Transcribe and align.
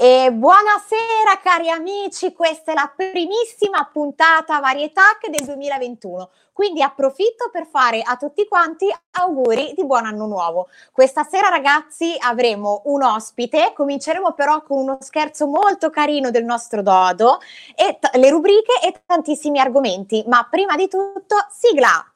E 0.00 0.30
buonasera 0.30 1.40
cari 1.42 1.70
amici, 1.70 2.32
questa 2.32 2.70
è 2.70 2.74
la 2.76 2.88
primissima 2.94 3.90
puntata 3.92 4.60
Varietac 4.60 5.28
del 5.28 5.44
2021, 5.44 6.30
quindi 6.52 6.82
approfitto 6.82 7.50
per 7.50 7.66
fare 7.66 8.02
a 8.02 8.14
tutti 8.14 8.46
quanti 8.46 8.86
auguri 9.18 9.72
di 9.74 9.84
buon 9.84 10.06
anno 10.06 10.26
nuovo. 10.26 10.68
Questa 10.92 11.24
sera 11.24 11.48
ragazzi 11.48 12.14
avremo 12.16 12.82
un 12.84 13.02
ospite, 13.02 13.72
cominceremo 13.74 14.34
però 14.34 14.62
con 14.62 14.78
uno 14.78 14.98
scherzo 15.00 15.48
molto 15.48 15.90
carino 15.90 16.30
del 16.30 16.44
nostro 16.44 16.80
Dodo, 16.80 17.40
e 17.74 17.98
t- 17.98 18.14
le 18.14 18.30
rubriche 18.30 18.80
e 18.80 19.02
tantissimi 19.04 19.58
argomenti, 19.58 20.22
ma 20.28 20.46
prima 20.48 20.76
di 20.76 20.86
tutto 20.86 21.34
sigla! 21.50 22.08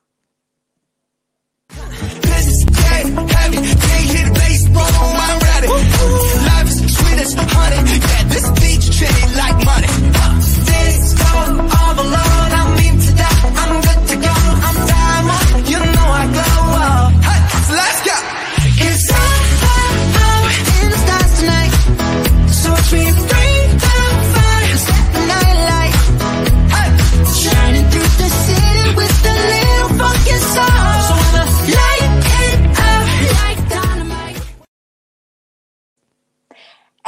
this 5.93 6.42
honey. 7.39 7.77
Yeah, 7.77 8.25
this 8.29 8.51
beach 8.61 8.99
treated 8.99 9.37
like 9.37 9.65
money. 9.65 9.82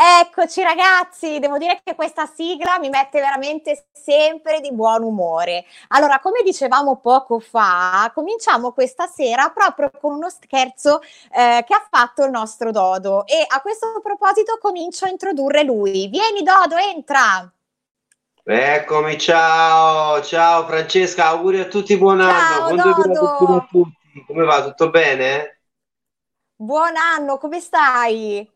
Eccoci 0.07 0.63
ragazzi, 0.63 1.39
devo 1.39 1.57
dire 1.57 1.81
che 1.83 1.95
questa 1.95 2.27
sigla 2.27 2.79
mi 2.79 2.91
mette 2.91 3.21
veramente 3.21 3.87
sempre 3.91 4.61
di 4.61 4.71
buon 4.71 5.03
umore. 5.03 5.65
Allora, 5.89 6.21
come 6.21 6.43
dicevamo 6.43 6.97
poco 6.97 7.41
fa, 7.41 8.11
cominciamo 8.13 8.73
questa 8.73 9.07
sera 9.07 9.49
proprio 9.49 9.91
con 9.99 10.13
uno 10.13 10.29
scherzo 10.29 11.01
eh, 11.01 11.65
che 11.67 11.73
ha 11.73 11.87
fatto 11.91 12.23
il 12.23 12.31
nostro 12.31 12.71
Dodo 12.71 13.25
e 13.27 13.47
a 13.49 13.63
questo 13.63 13.99
proposito 14.03 14.59
comincio 14.61 15.07
a 15.07 15.09
introdurre 15.09 15.63
lui. 15.63 16.09
Vieni 16.09 16.43
Dodo, 16.43 16.77
entra! 16.77 17.51
Eccomi, 18.45 19.17
ciao, 19.19 20.21
ciao 20.21 20.67
Francesca, 20.67 21.29
auguri 21.29 21.61
a 21.61 21.65
tutti, 21.65 21.97
buon 21.97 22.19
Ciao, 22.19 22.67
anno, 22.67 22.75
buon 22.75 22.93
2021 22.93 23.15
Dodo. 23.15 23.57
a 23.57 23.69
tutti. 23.71 24.25
Come 24.27 24.45
va? 24.45 24.65
Tutto 24.65 24.91
bene? 24.91 25.61
Buon 26.57 26.95
anno, 26.95 27.39
come 27.39 27.59
stai? 27.61 28.54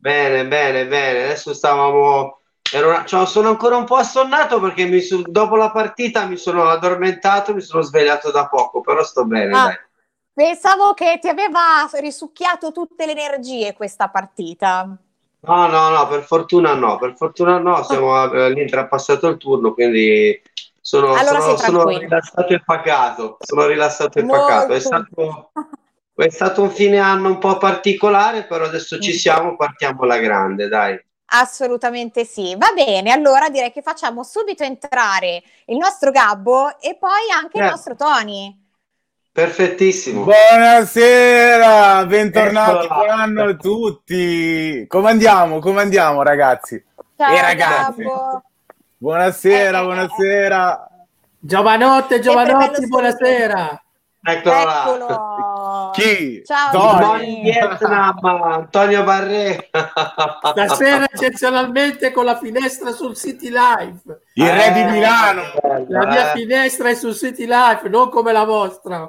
Bene, 0.00 0.46
bene, 0.46 0.86
bene. 0.86 1.24
Adesso 1.24 1.52
stavamo. 1.52 2.38
ero 2.72 3.04
cioè, 3.04 3.26
sono 3.26 3.48
ancora 3.48 3.76
un 3.76 3.84
po' 3.84 3.96
assonnato 3.96 4.60
perché 4.60 4.86
mi 4.86 5.00
dopo 5.26 5.56
la 5.56 5.70
partita 5.70 6.24
mi 6.26 6.36
sono 6.36 6.64
addormentato, 6.64 7.52
mi 7.52 7.60
sono 7.60 7.82
svegliato 7.82 8.30
da 8.30 8.48
poco, 8.48 8.80
però 8.80 9.02
sto 9.04 9.24
bene, 9.24 9.52
Ah, 9.54 9.76
pensavo 10.32 10.94
che 10.94 11.18
ti 11.20 11.28
aveva 11.28 11.88
risucchiato 11.94 12.72
tutte 12.72 13.04
le 13.04 13.12
energie 13.12 13.74
questa 13.74 14.08
partita. 14.08 14.96
No, 15.42 15.68
no, 15.68 15.90
no, 15.90 16.06
per 16.08 16.22
fortuna 16.22 16.74
no, 16.74 16.98
per 16.98 17.16
fortuna 17.16 17.58
no, 17.58 17.82
siamo, 17.82 18.30
eh, 18.32 18.50
l'Inter 18.52 18.80
ha 18.80 18.86
passato 18.88 19.26
il 19.28 19.38
turno, 19.38 19.72
quindi 19.72 20.40
sono, 20.80 21.14
Allora 21.16 21.40
sono- 21.40 21.56
sono 21.56 21.88
rilassato 21.98 22.52
e 22.54 22.62
pacato, 22.62 23.36
sono 23.40 23.66
rilassato 23.66 24.18
e 24.18 24.26
pacato. 24.26 24.72
È 24.74 24.80
Molto. 24.80 24.80
stato, 24.80 25.52
è 26.26 26.30
stato 26.30 26.62
un 26.62 26.70
fine 26.70 26.98
anno 26.98 27.28
un 27.28 27.38
po' 27.38 27.56
particolare, 27.58 28.44
però 28.44 28.64
adesso 28.64 28.98
ci 29.00 29.10
Mm. 29.12 29.14
siamo, 29.16 29.56
partiamo 29.56 30.02
alla 30.02 30.18
grande, 30.18 30.68
dai. 30.68 30.98
Assolutamente 31.32 32.24
sì. 32.24 32.56
Va 32.58 32.72
bene, 32.74 33.12
allora 33.12 33.48
direi 33.48 33.70
che 33.72 33.82
facciamo 33.82 34.22
subito 34.24 34.64
entrare 34.64 35.42
il 35.66 35.76
nostro 35.76 36.10
Gabbo 36.10 36.78
e 36.80 36.96
poi 36.98 37.30
anche 37.34 37.58
il 37.58 37.64
Eh. 37.64 37.70
nostro 37.70 37.94
Tony. 37.94 38.58
Perfettissimo. 39.32 40.24
Buonasera, 40.24 42.04
bentornati, 42.06 42.84
Eccola. 42.86 42.94
buon 43.04 43.10
anno 43.10 43.42
a 43.44 43.54
tutti. 43.54 44.84
Come 44.88 45.10
andiamo? 45.10 45.60
Come 45.60 45.80
andiamo, 45.82 46.22
ragazzi? 46.22 46.84
Ciao 47.16 47.32
E 47.32 47.40
ragazzi. 47.40 48.02
Gabbo. 48.02 48.42
Buonasera, 48.96 49.78
Eh, 49.78 49.80
eh, 49.80 49.84
buonasera. 49.84 50.88
Giovanotte, 51.38 52.18
giovanotti, 52.20 52.86
buonasera. 52.88 53.82
Eccolo 54.22 54.64
là. 54.64 54.82
Eccolo. 54.82 55.06
Chi? 55.92 56.42
Ciao 56.44 56.98
Tony. 56.98 57.42
Vietnam, 57.42 58.18
Antonio 58.24 59.02
Barre. 59.04 59.68
Stasera 60.52 61.06
eccezionalmente 61.10 62.12
con 62.12 62.24
la 62.24 62.36
finestra 62.38 62.92
sul 62.92 63.16
City 63.16 63.50
Life. 63.50 64.20
Il 64.34 64.50
re 64.50 64.72
di 64.72 64.80
Eh, 64.80 64.90
Milano. 64.90 65.42
La 65.88 66.06
mia 66.06 66.32
eh. 66.32 66.38
finestra 66.38 66.90
è 66.90 66.94
sul 66.94 67.14
City 67.14 67.46
Life, 67.46 67.88
non 67.88 68.08
come 68.08 68.32
la 68.32 68.44
vostra. 68.44 69.08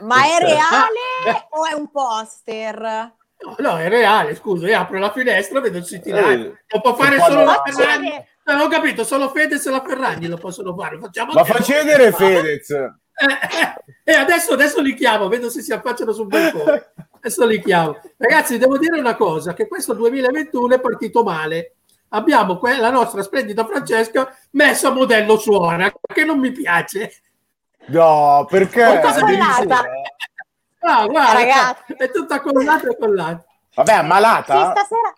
Ma 0.00 0.16
è 0.24 0.38
reale 0.40 1.46
o 1.50 1.66
è 1.66 1.74
un 1.74 1.90
poster? 1.90 3.14
No, 3.42 3.54
no, 3.58 3.78
è 3.78 3.88
reale, 3.88 4.34
scusa, 4.36 4.66
io 4.68 4.78
apro 4.78 4.98
la 4.98 5.10
finestra 5.10 5.58
e 5.58 5.62
vedo 5.62 5.78
il 5.78 5.86
City 5.86 6.10
Eh, 6.10 6.20
Life. 6.36 6.64
Lo 6.66 6.80
può 6.80 6.94
fare 6.94 7.18
solo 7.18 7.44
la 7.44 7.62
Ferragni. 7.64 8.12
Non 8.44 8.60
ho 8.60 8.68
capito, 8.68 9.04
solo 9.04 9.28
Fedez 9.28 9.64
e 9.66 9.70
la 9.70 9.82
Ferragni 9.86 10.26
lo 10.26 10.36
possono 10.36 10.74
fare. 10.74 10.98
Facciamo 10.98 11.32
Ma 11.32 11.44
facci 11.44 11.72
vedere 11.72 12.12
Fedez. 12.12 12.68
Eh, 13.20 13.26
eh, 14.04 14.12
e 14.12 14.14
adesso, 14.14 14.54
adesso 14.54 14.80
li 14.80 14.94
chiamo, 14.94 15.28
vedo 15.28 15.50
se 15.50 15.60
si 15.60 15.72
affacciano 15.72 16.12
sul 16.12 16.26
balcone. 16.26 16.92
Adesso 17.20 17.44
li 17.46 17.60
chiamo. 17.62 18.00
Ragazzi, 18.16 18.56
devo 18.56 18.78
dire 18.78 18.98
una 18.98 19.14
cosa, 19.14 19.52
che 19.52 19.68
questo 19.68 19.92
2021 19.92 20.74
è 20.76 20.80
partito 20.80 21.22
male. 21.22 21.74
Abbiamo 22.12 22.56
que- 22.56 22.78
la 22.78 22.90
nostra 22.90 23.22
splendida 23.22 23.66
Francesca 23.66 24.34
messa 24.52 24.88
a 24.88 24.92
modello 24.92 25.36
suora, 25.38 25.92
che 26.12 26.24
non 26.24 26.38
mi 26.38 26.50
piace. 26.50 27.12
No, 27.86 28.46
perché? 28.48 28.84
Di 29.00 29.06
Addirittura? 29.06 29.82
Ah, 30.80 31.06
guarda, 31.06 31.32
Ragazzi. 31.38 31.92
è 31.96 32.10
tutta 32.10 32.40
collata 32.40 32.88
e 32.88 32.96
collata. 32.98 33.44
Vabbè, 33.74 33.92
Sì, 33.92 33.98
ammalata? 33.98 34.70
stasera. 34.70 35.12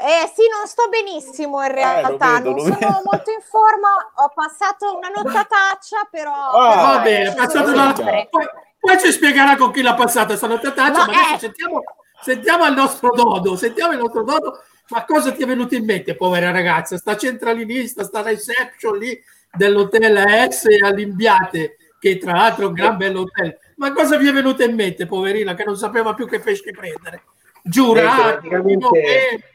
Eh 0.00 0.32
sì, 0.34 0.48
non 0.48 0.66
sto 0.66 0.88
benissimo 0.88 1.62
in 1.62 1.72
realtà, 1.72 2.38
vedo, 2.38 2.50
non 2.50 2.54
lo 2.54 2.62
sono 2.62 2.78
vedo. 2.78 3.00
molto 3.04 3.30
in 3.30 3.42
forma, 3.42 3.88
ho 4.14 4.32
passato 4.34 4.96
una 4.96 5.08
nottataccia, 5.14 6.08
però... 6.10 6.32
Ah, 6.32 6.70
però 6.70 6.82
Va 6.82 7.00
eh, 7.00 7.02
bene, 7.02 7.48
sono 7.50 7.72
una... 7.72 7.92
poi, 7.92 8.48
poi 8.80 8.98
ci 8.98 9.12
spiegherà 9.12 9.56
con 9.56 9.70
chi 9.72 9.82
l'ha 9.82 9.94
passata 9.94 10.36
sta 10.36 10.46
nottataccia, 10.46 11.04
No, 11.04 11.12
ma 11.12 11.18
adesso 11.18 11.34
eh. 11.34 11.38
sentiamo, 11.38 11.82
sentiamo 12.22 12.66
il 12.66 12.74
nostro 12.74 13.10
dodo, 13.10 13.56
sentiamo 13.56 13.92
il 13.92 13.98
nostro 13.98 14.22
dodo, 14.24 14.62
ma 14.88 15.04
cosa 15.04 15.32
ti 15.32 15.42
è 15.42 15.46
venuto 15.46 15.74
in 15.74 15.84
mente, 15.84 16.16
povera 16.16 16.50
ragazza? 16.50 16.96
Sta 16.96 17.16
centralinista, 17.16 18.02
sta 18.02 18.22
reception 18.22 18.96
lì 18.96 19.22
dell'hotel 19.52 20.50
S 20.50 20.64
all'Imbiate, 20.82 21.76
che 22.00 22.16
tra 22.16 22.32
l'altro 22.32 22.64
è 22.64 22.68
un 22.68 22.72
gran 22.72 22.96
bello 22.96 23.20
hotel. 23.20 23.56
Ma 23.76 23.92
cosa 23.92 24.16
vi 24.16 24.28
è 24.28 24.32
venuto 24.32 24.62
in 24.62 24.74
mente, 24.74 25.06
poverina, 25.06 25.54
che 25.54 25.64
non 25.64 25.76
sapeva 25.76 26.14
più 26.14 26.26
che 26.26 26.40
pesci 26.40 26.70
prendere? 26.70 27.24
Giura, 27.62 28.00
Niente, 28.00 28.48
praticamente- 28.48 29.49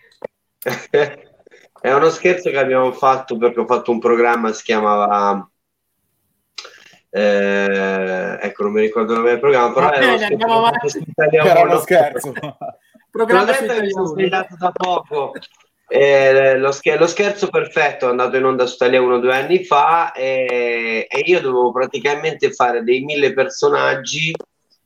È 1.81 1.93
uno 1.93 2.09
scherzo 2.09 2.49
che 2.49 2.57
abbiamo 2.57 2.91
fatto 2.91 3.37
perché 3.37 3.59
ho 3.59 3.65
fatto 3.67 3.91
un 3.91 3.99
programma, 3.99 4.51
si 4.53 4.63
chiamava... 4.63 5.47
eh, 7.11 8.37
ecco, 8.41 8.63
non 8.63 8.71
mi 8.71 8.81
ricordo 8.81 9.11
il 9.13 9.19
nome 9.19 9.31
del 9.31 9.39
programma, 9.39 9.73
però 9.73 9.89
Va 9.89 9.95
era 9.95 10.05
uno 10.07 10.17
bene, 10.17 10.25
scherzo 10.25 10.33
andiamo 10.33 10.57
avanti. 10.57 11.49
Era 11.49 11.61
uno 11.61 11.79
scherzo. 11.79 12.33
programma 13.15 13.45
L'ho 13.45 13.53
su 13.53 13.61
detto 13.61 13.73
che 13.73 13.81
mi 13.81 13.89
sono 13.91 14.03
Italia 14.03 14.03
Uno. 14.03 14.13
svegliato 14.13 14.55
da 14.57 14.71
poco. 14.71 15.33
Eh, 15.87 16.57
lo, 16.57 16.71
scher- 16.71 16.99
lo 16.99 17.07
scherzo 17.07 17.47
perfetto 17.49 18.07
è 18.07 18.09
andato 18.09 18.35
in 18.37 18.43
onda 18.43 18.65
su 18.65 18.73
Italia 18.73 19.01
1 19.01 19.19
due 19.19 19.35
anni 19.35 19.63
fa 19.63 20.11
e, 20.13 21.05
e 21.07 21.19
io 21.19 21.39
dovevo 21.39 21.71
praticamente 21.71 22.51
fare 22.51 22.83
dei 22.83 23.01
mille 23.01 23.33
personaggi 23.33 24.33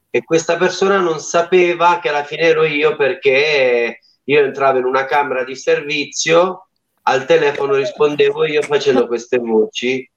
e 0.10 0.24
questa 0.24 0.58
persona 0.58 1.00
non 1.00 1.20
sapeva 1.20 2.00
che 2.02 2.10
alla 2.10 2.26
fine 2.26 2.42
ero 2.42 2.66
io 2.66 2.98
perché 2.98 4.00
io 4.30 4.44
entravo 4.44 4.78
in 4.78 4.86
una 4.86 5.06
camera 5.06 5.44
di 5.44 5.56
servizio 5.56 6.68
al 7.04 7.26
telefono 7.26 7.74
rispondevo 7.76 8.46
io 8.46 8.62
facendo 8.62 9.08
queste 9.08 9.38
voci 9.38 10.08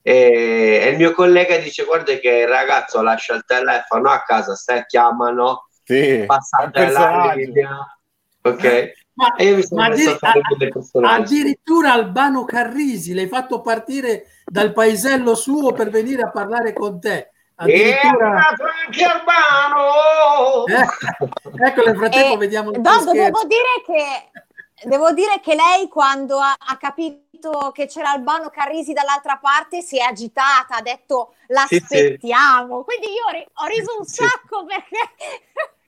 e, 0.00 0.80
e 0.82 0.88
il 0.88 0.96
mio 0.96 1.12
collega 1.12 1.58
dice 1.58 1.84
guarda 1.84 2.14
che 2.14 2.30
il 2.30 2.48
ragazzo 2.48 3.02
lascia 3.02 3.34
il 3.34 3.44
telefono 3.44 4.08
a 4.10 4.22
casa 4.22 4.54
stai 4.54 4.84
chiamano 4.86 5.66
Sì, 5.84 6.24
passate 6.26 6.70
personaggio. 6.70 7.38
linea 7.38 7.98
ok 8.40 8.92
Ma, 9.14 9.34
e 9.34 9.44
io 9.44 9.56
mi 9.56 9.62
sono 9.62 9.82
ma 9.82 9.88
messo 9.88 10.02
addir- 10.10 10.14
a 10.24 10.26
fare 10.26 10.38
a- 10.40 10.56
delle 10.56 10.70
personaggi 10.70 11.22
addirittura 11.22 11.92
Albano 11.92 12.44
Carrisi 12.46 13.12
l'hai 13.12 13.28
fatto 13.28 13.60
partire 13.60 14.28
dal 14.46 14.72
paesello 14.72 15.34
suo 15.34 15.72
per 15.72 15.90
venire 15.90 16.22
a 16.22 16.30
parlare 16.30 16.72
con 16.72 16.98
te. 16.98 17.31
E 17.66 17.72
è 17.72 18.00
Addirittura, 18.00 18.26
arrivato 18.28 18.64
anche 18.86 19.04
Albano 19.04 20.64
Eh, 20.66 21.66
ecco 21.66 21.82
nel 21.82 21.96
frattempo 21.96 22.34
Eh, 22.34 22.38
vediamo 22.38 22.70
il 22.70 22.74
tuo 22.74 22.82
Dodo, 22.82 23.10
scherzo. 23.10 23.12
devo 23.22 23.44
dire 23.44 23.82
che 23.86 24.88
devo 24.88 25.12
dire 25.12 25.40
che 25.40 25.54
lei 25.54 25.88
quando 25.88 26.38
ha, 26.38 26.54
ha 26.58 26.76
capito 26.76 27.70
che 27.72 27.86
c'era 27.86 28.10
Albano 28.10 28.50
Carrisi 28.50 28.92
dall'altra 28.92 29.38
parte 29.40 29.80
si 29.82 29.98
è 29.98 30.02
agitata, 30.02 30.76
ha 30.76 30.82
detto 30.82 31.34
l'aspettiamo. 31.48 32.82
Quindi 32.84 33.06
io 33.06 33.24
ho 33.26 33.30
ri- 33.30 33.46
ho 33.52 33.66
riso 33.66 33.96
un 33.98 34.04
Sì. 34.04 34.22
sacco 34.24 34.64
perché 34.64 35.10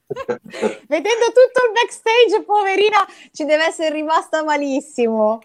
Vedendo 0.87 1.27
tutto 1.27 1.65
il 1.67 1.73
backstage, 1.73 2.43
poverina, 2.45 3.07
ci 3.33 3.45
deve 3.45 3.67
essere 3.67 3.91
rimasta 3.95 4.45
malissimo. 4.45 5.41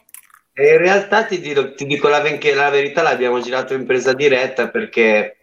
E 0.54 0.74
in 0.74 0.78
realtà 0.80 1.24
ti, 1.24 1.40
dico- 1.40 1.74
ti 1.74 1.86
dico 1.86 2.08
la, 2.10 2.22
la 2.22 2.70
verità, 2.70 3.02
l'abbiamo 3.02 3.40
girato 3.40 3.74
in 3.74 3.86
presa 3.86 4.14
diretta 4.14 4.68
perché 4.70 5.39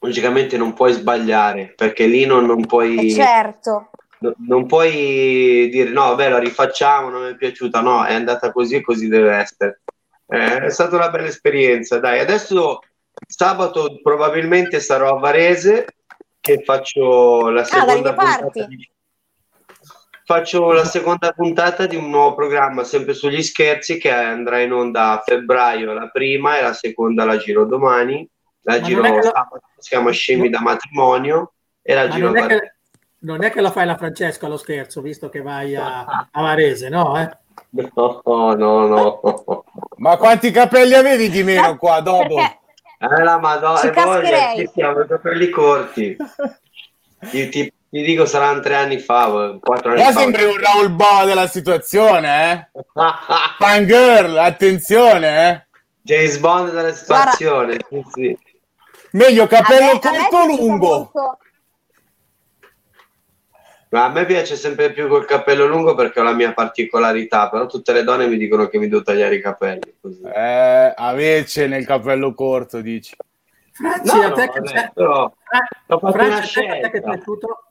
logicamente 0.00 0.56
non 0.56 0.74
puoi 0.74 0.92
sbagliare, 0.92 1.72
perché 1.76 2.06
lì 2.06 2.24
non, 2.24 2.46
non 2.46 2.66
puoi, 2.66 3.10
certo. 3.10 3.90
no- 4.20 4.34
non 4.46 4.66
puoi 4.66 5.68
dire 5.70 5.90
no, 5.90 6.08
vabbè, 6.08 6.28
la 6.28 6.38
rifacciamo, 6.38 7.08
non 7.08 7.24
mi 7.24 7.32
è 7.32 7.36
piaciuta, 7.36 7.80
no, 7.80 8.04
è 8.04 8.14
andata 8.14 8.52
così 8.52 8.76
e 8.76 8.80
così 8.82 9.08
deve 9.08 9.32
essere. 9.34 9.80
Eh, 10.26 10.64
è 10.64 10.70
stata 10.70 10.96
una 10.96 11.10
bella 11.10 11.26
esperienza, 11.26 11.98
dai. 11.98 12.20
Adesso 12.20 12.80
sabato 13.26 13.98
probabilmente 14.02 14.78
sarò 14.80 15.16
a 15.16 15.18
Varese 15.18 15.86
che 16.40 16.62
faccio 16.64 17.48
la 17.48 17.62
Ah, 17.62 17.64
seconda 17.64 18.14
parti. 18.14 18.40
puntata 18.42 18.66
di... 18.66 18.90
Faccio 20.24 20.72
la 20.72 20.84
seconda 20.84 21.32
puntata 21.32 21.86
di 21.86 21.96
un 21.96 22.10
nuovo 22.10 22.34
programma 22.34 22.84
sempre 22.84 23.14
sugli 23.14 23.42
scherzi 23.42 23.96
che 23.96 24.10
andrà 24.10 24.60
in 24.60 24.72
onda 24.72 25.12
a 25.12 25.22
febbraio 25.24 25.94
la 25.94 26.08
prima 26.08 26.58
e 26.58 26.62
la 26.62 26.74
seconda 26.74 27.24
la 27.24 27.38
giro 27.38 27.64
domani. 27.64 28.28
La 28.68 28.80
Ma 28.80 28.86
giro 28.86 29.00
lo- 29.00 29.22
sabato 29.22 29.60
si 29.78 29.88
chiama 29.88 30.10
Scemi 30.10 30.50
da 30.50 30.60
matrimonio 30.60 31.52
e 31.80 31.94
la 31.94 32.06
Ma 32.06 32.14
giro 32.14 32.26
non 32.26 32.36
è, 32.36 32.46
che, 32.46 32.74
non 33.20 33.42
è 33.44 33.50
che 33.50 33.60
lo 33.62 33.70
fai 33.70 33.86
la 33.86 33.96
Francesca 33.96 34.46
lo 34.46 34.58
scherzo, 34.58 35.00
visto 35.00 35.30
che 35.30 35.40
vai 35.40 35.74
a, 35.74 36.00
a 36.30 36.40
Varese, 36.42 36.90
no? 36.90 37.18
Eh? 37.18 37.30
No, 37.70 38.20
no, 38.54 38.86
no. 38.86 39.64
Ma 39.96 40.16
quanti 40.18 40.50
capelli 40.50 40.92
avevi 40.94 41.30
di 41.30 41.42
meno 41.42 41.76
qua? 41.78 42.02
Perché 42.02 42.58
Eh, 42.98 43.22
la 43.22 43.38
madonna, 43.38 43.78
Ci 43.80 43.88
voglia, 43.90 44.04
cascherei. 44.04 44.58
sì, 44.58 44.70
siamo 44.74 45.00
i 45.00 45.06
capelli 45.06 45.48
corti. 45.48 46.16
Ti, 47.30 47.48
ti- 47.48 47.72
ti 47.90 48.02
dico, 48.02 48.26
saranno 48.26 48.60
tre 48.60 48.74
anni 48.74 48.98
fa, 48.98 49.56
quattro 49.60 49.92
anni 49.92 50.02
Qua 50.02 50.12
fa. 50.12 50.20
sembri 50.20 50.44
un 50.44 50.58
Raul 50.58 50.90
Boa 50.90 51.24
della 51.24 51.46
situazione, 51.46 52.70
eh? 52.74 52.82
Fangirl, 53.58 54.36
attenzione, 54.36 55.48
eh? 55.48 55.66
James 56.02 56.38
Bond 56.38 56.70
della 56.72 56.92
situazione. 56.92 57.76
Sì, 57.88 58.02
sì. 58.12 58.38
Meglio 59.12 59.46
capello 59.46 59.92
me- 59.94 59.98
corto 60.00 60.36
o 60.36 60.46
lungo? 60.46 60.86
molto- 61.12 61.38
Ma 63.90 64.04
a 64.04 64.08
me 64.10 64.26
piace 64.26 64.54
sempre 64.56 64.92
più 64.92 65.08
col 65.08 65.24
capello 65.24 65.66
lungo 65.66 65.94
perché 65.94 66.20
ho 66.20 66.22
la 66.22 66.34
mia 66.34 66.52
particolarità, 66.52 67.48
però 67.48 67.64
tutte 67.64 67.92
le 67.94 68.02
donne 68.04 68.26
mi 68.26 68.36
dicono 68.36 68.66
che 68.68 68.76
mi 68.78 68.86
devo 68.88 69.02
tagliare 69.02 69.36
i 69.36 69.40
capelli. 69.40 69.96
Così. 69.98 70.20
Eh, 70.24 70.92
avece 70.94 71.66
nel 71.68 71.86
capello 71.86 72.34
corto, 72.34 72.82
dici. 72.82 73.16
Franci, 73.72 74.14
No, 74.14 74.22
a 74.26 74.32
te 74.32 74.44
no, 74.44 74.52
che 74.52 74.60
c'è? 74.60 74.90
però 74.92 75.24
Eh, 75.26 75.94
ho 75.94 75.98
fatto 76.00 76.12
Franci, 76.12 76.28
una 76.28 76.36
a 76.36 76.40
te- 76.40 76.68
a 76.68 76.74
te 76.74 76.80
che 76.80 76.86
è 76.86 76.90
scelta. 76.90 77.10
piaciuto? 77.12 77.62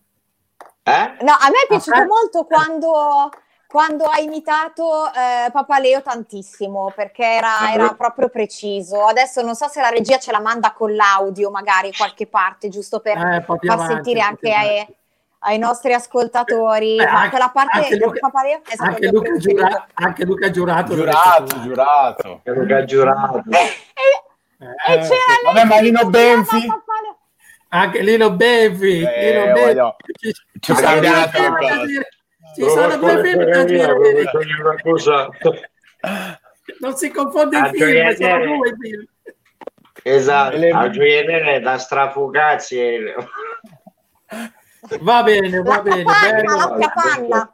Eh? 0.84 1.18
No, 1.24 1.32
a 1.34 1.50
me 1.52 1.62
è 1.64 1.68
piaciuto 1.68 2.00
Ah, 2.00 2.06
molto 2.06 2.46
quando, 2.46 3.30
quando 3.68 4.06
ha 4.06 4.20
imitato 4.20 5.08
eh, 5.08 5.52
Papaleo 5.52 6.02
tantissimo, 6.02 6.92
perché 6.96 7.24
era, 7.26 7.60
Ah, 7.60 7.72
era 7.74 7.94
proprio 7.94 8.30
preciso. 8.30 9.06
Adesso 9.06 9.42
non 9.42 9.56
so 9.56 9.68
se 9.68 9.82
la 9.82 9.90
regia 9.90 10.18
ce 10.18 10.32
la 10.32 10.40
manda 10.40 10.72
con 10.72 10.96
l'audio, 10.96 11.50
magari 11.52 11.92
qualche 11.96 12.28
parte, 12.28 12.70
giusto 12.70 13.00
per 13.02 13.18
Eh, 13.18 13.44
far 13.46 13.58
avanti, 13.68 13.94
sentire 13.94 14.22
anche 14.22 14.54
ai, 14.54 14.88
ai 15.40 15.58
nostri 15.58 15.94
ascoltatori. 15.94 16.96
Eh, 16.98 17.06
ma 17.06 17.12
anche- 17.18 17.30
quella 17.30 17.50
parte 17.50 17.78
anche 17.78 17.98
di 17.98 18.04
Luca- 18.04 18.20
Papaleo 18.20 18.62
è 18.66 18.74
stata 18.74 18.90
Anche 18.90 19.08
Luca. 19.10 19.38
Giura- 19.38 19.88
anche 19.96 20.24
Luca 20.26 20.50
Giurato. 20.50 20.96
Giurato, 20.96 21.62
giurato. 21.62 22.42
Ha 22.46 22.86
giurato. 22.86 23.44
E, 23.50 23.58
e 23.58 24.94
Eh, 24.94 24.98
c'era 25.00 25.04
lei 25.04 25.44
vabbè, 25.44 25.64
ma 25.66 25.76
che 25.76 25.82
Lino 25.84 26.02
imitava 26.02 26.10
Benfi? 26.10 26.68
Anche 27.70 28.02
Lino 28.02 28.32
Bevi. 28.32 29.04
Eh, 29.04 29.32
Lino 29.34 29.54
Bevi. 29.54 29.60
voglio- 29.66 29.96
Ci, 30.18 30.32
ci 30.62 30.74
sono 30.74 31.00
ci 32.64 32.70
sono 32.70 32.98
due 32.98 33.24
film 33.24 33.44
da 33.44 33.64
dire. 33.64 33.92
una 33.92 34.76
cosa. 34.82 35.30
Non 36.80 36.96
si 36.96 37.12
confonde 37.12 37.58
Ah, 37.58 37.68
i 37.68 37.72
film, 37.80 38.10
sono 38.16 38.46
due 38.46 38.76
film. 38.80 39.06
Esatto, 40.04 40.58
Le- 40.58 40.70
a 40.72 40.90
gioielliere 40.90 41.60
da 41.60 41.78
strafugazzi. 41.78 43.04
Va 45.02 45.24
bene, 45.24 45.62
va 45.62 45.76
La 45.76 45.82
bene. 45.82 46.04
capanna, 46.04 46.56
la 46.78 46.78
capanna. 46.78 47.52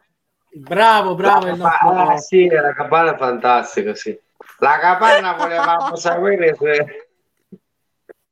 Bravo, 0.56 1.16
bravo 1.16 1.48
il 1.48 1.58
nostro. 1.58 1.90
Ah, 1.90 2.18
sì, 2.18 2.48
la 2.48 2.74
capanna 2.74 3.14
è 3.16 3.18
fantastica, 3.18 3.96
sì. 3.96 4.18
La 4.60 4.78
capanna 4.78 5.34
volevamo 5.34 5.96
sapere 5.98 6.56
se... 6.56 7.08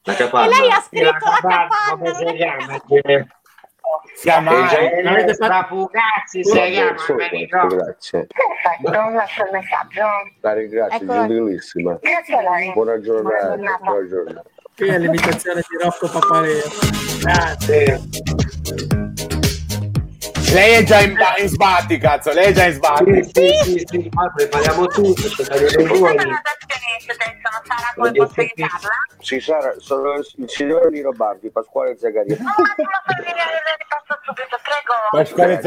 La 0.03 0.13
capanna. 0.13 0.55
E 0.55 0.59
lei 0.59 0.69
ha 0.71 0.79
Sì, 0.81 0.99
la 1.01 1.09
scritto 1.11 1.25
la 1.29 1.35
capanna, 1.41 1.67
come 1.89 2.15
si 2.15 2.23
non 3.91 4.11
è- 4.11 4.15
chiama? 4.15 4.15
Che- 4.15 4.15
Si 4.15 4.21
chiama- 4.23 4.51
I 4.51 4.53
L'avete 4.53 4.75
gioiellieri 5.01 5.21
fatto- 5.21 5.33
strafugazzi 5.43 6.43
si 6.43 6.51
chiama, 6.51 7.67
grazie. 7.67 8.27
Perfetto, 8.27 9.09
lascio 9.09 9.43
il 9.43 9.49
messaggio. 9.51 10.05
La 10.41 10.53
ringrazio, 10.53 10.97
Eccola. 10.97 11.27
gentilissima. 11.27 11.97
Grazie 12.01 12.35
a 12.35 12.41
lei. 12.49 12.71
Buona 12.73 12.99
giornata. 12.99 13.35
Buona 13.35 13.55
giornata. 13.55 13.83
Buona 13.83 14.07
giornata. 14.07 14.43
Qui 14.75 14.87
è 14.89 14.97
l'imitazione 14.97 15.61
di 15.67 15.77
Rocco 15.83 16.07
Papaleo. 16.09 16.63
Grazie. 17.21 19.20
Lei 20.53 20.73
è 20.73 20.83
già 20.83 20.99
in, 20.99 21.17
in 21.37 21.47
sbatti, 21.47 21.97
cazzo. 21.97 22.31
Lei 22.33 22.47
è 22.47 22.51
già 22.51 22.65
in 22.65 22.73
sbatti. 22.73 23.23
Sì, 23.23 23.51
sì, 23.63 23.69
sì, 23.69 23.85
sì, 23.87 24.09
ma 24.13 24.31
prepariamo 24.35 24.87
tutto, 24.87 25.21
sono 25.21 25.47
Sara, 27.65 27.91
come 27.95 28.11
posso 28.11 28.39
aiutarla? 28.39 28.89
Sì, 29.19 29.39
Sara, 29.39 29.73
sono 29.77 30.13
il 30.15 30.49
signore 30.49 30.89
Nino 30.89 31.11
Bardi, 31.11 31.49
Pasquale 31.49 31.97
Zagaria. 31.97 32.35
Passo 32.35 34.19
subito, 34.23 34.59
prego. 34.61 34.93
Pasquale 35.11 35.59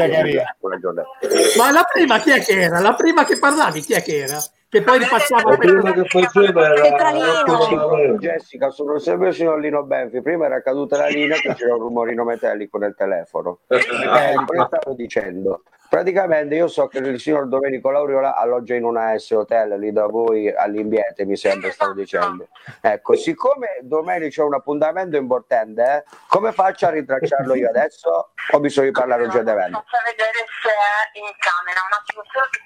giornata. 0.79 1.09
Ma 1.57 1.71
la 1.71 1.83
prima 1.91 2.19
chi 2.19 2.31
è 2.31 2.43
che 2.43 2.61
era? 2.61 2.79
La 2.79 2.93
prima 2.93 3.25
che 3.25 3.39
parlavi 3.39 3.81
chi 3.81 3.93
è 3.93 4.03
che 4.03 4.17
era? 4.17 4.39
Che 4.67 4.81
poi 4.81 4.99
ripassava 4.99 5.55
per 5.55 5.57
prima 5.57 5.93
che 5.93 6.05
faceva 6.05 6.73
era. 6.73 8.15
Jessica, 8.17 8.69
sono 8.71 8.97
sempre 8.99 9.29
il 9.29 9.33
signor 9.33 9.59
Lino 9.59 9.83
Benfi. 9.83 10.21
Prima 10.21 10.45
era 10.45 10.61
caduta 10.61 10.97
la 10.97 11.07
linea 11.07 11.37
che 11.37 11.53
c'era 11.53 11.75
un 11.75 11.81
rumorino 11.81 12.23
metallico 12.23 12.77
nel 12.77 12.95
telefono. 12.95 13.59
Eh, 14.15 14.33
come 14.45 14.67
stavo 14.67 14.93
dicendo? 14.95 15.63
Praticamente 15.89 16.55
io 16.55 16.67
so 16.67 16.87
che 16.87 16.97
il 16.97 17.19
signor 17.19 17.47
Domenico 17.47 17.89
Lauriola 17.89 18.35
alloggia 18.35 18.75
in 18.75 18.83
una 18.83 19.17
S 19.17 19.31
Hotel 19.31 19.79
lì 19.79 19.91
da 19.91 20.07
voi 20.07 20.51
all'Imbiete, 20.51 21.25
mi 21.25 21.35
sembra, 21.35 21.71
stavo 21.71 21.93
dicendo. 21.93 22.47
Ecco, 22.81 23.15
siccome 23.15 23.79
domani 23.81 24.29
c'è 24.29 24.41
un 24.41 24.55
appuntamento 24.55 25.15
importante, 25.15 25.81
eh, 25.83 26.03
come 26.27 26.51
faccio 26.51 26.87
a 26.87 26.89
ritracciarlo 26.89 27.55
io 27.55 27.69
adesso? 27.69 28.31
Ho 28.51 28.59
bisogno 28.59 28.87
di 28.87 28.93
parlare 28.93 29.23
urgentemente. 29.23 29.71
Posso 29.71 29.97
vedere 30.05 30.45
se 30.61 30.69
è 30.69 31.19
in 31.19 31.31
camera, 31.37 31.79
un 31.85 31.93
attimo 31.97 32.21
solo 32.31 32.45
che 32.49 32.59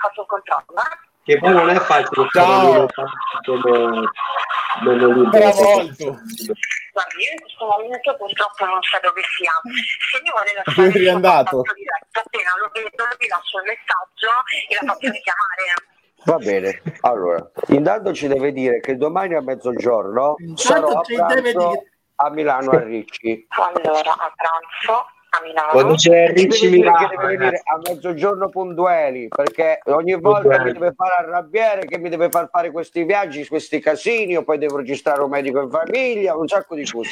faccio 0.00 0.20
un 0.20 0.26
controllo. 0.26 1.09
Che 1.22 1.38
poi 1.38 1.52
non 1.52 1.68
è 1.68 1.78
facile 1.78 2.26
Ciao. 2.32 2.86
come. 3.44 4.08
Travolto. 5.30 6.18
Guardi, 6.92 7.22
io 7.22 7.32
in 7.32 7.40
questo 7.40 7.66
momento 7.66 8.16
purtroppo 8.16 8.64
non 8.64 8.80
so 8.82 8.98
dove 9.02 9.20
sia. 9.36 9.52
Se 10.10 10.20
mi 10.22 10.30
vuole 10.30 10.52
lasciare 10.64 10.88
il 10.88 10.94
suo 11.06 11.14
andato? 11.14 11.56
contatto 11.56 11.74
diretto, 11.74 12.20
appena 12.24 12.50
lo 12.58 12.70
vedo, 12.72 13.04
vi 13.18 13.28
lascio 13.28 13.58
il 13.58 13.64
messaggio 13.66 14.32
e 14.68 14.74
la 14.80 14.92
faccio 14.92 15.10
richiamare. 15.10 15.64
Va 16.22 16.36
bene, 16.36 16.82
allora, 17.00 17.50
intanto 17.68 18.12
ci 18.12 18.28
deve 18.28 18.52
dire 18.52 18.80
che 18.80 18.96
domani 18.96 19.34
a 19.34 19.40
mezzogiorno 19.40 20.34
sarò 20.54 20.88
Intanto 20.88 20.98
a 20.98 21.02
ci 21.04 21.14
deve 21.16 21.52
pranzo 21.52 21.68
dire. 21.68 21.90
a 22.16 22.30
Milano 22.30 22.70
a 22.72 22.82
Ricci. 22.82 23.46
Allora, 23.48 24.12
a 24.12 24.32
pranzo 24.36 25.06
a 25.30 25.42
Milano. 25.42 25.70
Quando 25.70 25.94
c'è 25.94 26.32
Ricci 26.32 26.68
Milano, 26.68 27.08
deve 27.08 27.36
venire 27.36 27.62
a 27.64 27.78
mezzogiorno 27.82 28.48
puntuali 28.48 29.28
perché 29.28 29.80
ogni 29.86 30.18
volta 30.18 30.62
mi 30.62 30.72
deve 30.72 30.92
fare 30.94 31.14
arrabbiare 31.18 31.86
che 31.86 31.98
mi 31.98 32.08
deve 32.08 32.28
far 32.28 32.48
fare 32.50 32.70
questi 32.70 33.04
viaggi, 33.04 33.46
questi 33.46 33.80
casini, 33.80 34.32
io 34.32 34.42
poi 34.42 34.58
devo 34.58 34.76
registrare 34.76 35.22
un 35.22 35.30
medico 35.30 35.60
in 35.60 35.70
famiglia, 35.70 36.36
un 36.36 36.48
sacco 36.48 36.74
di 36.74 36.84
cose. 36.84 37.10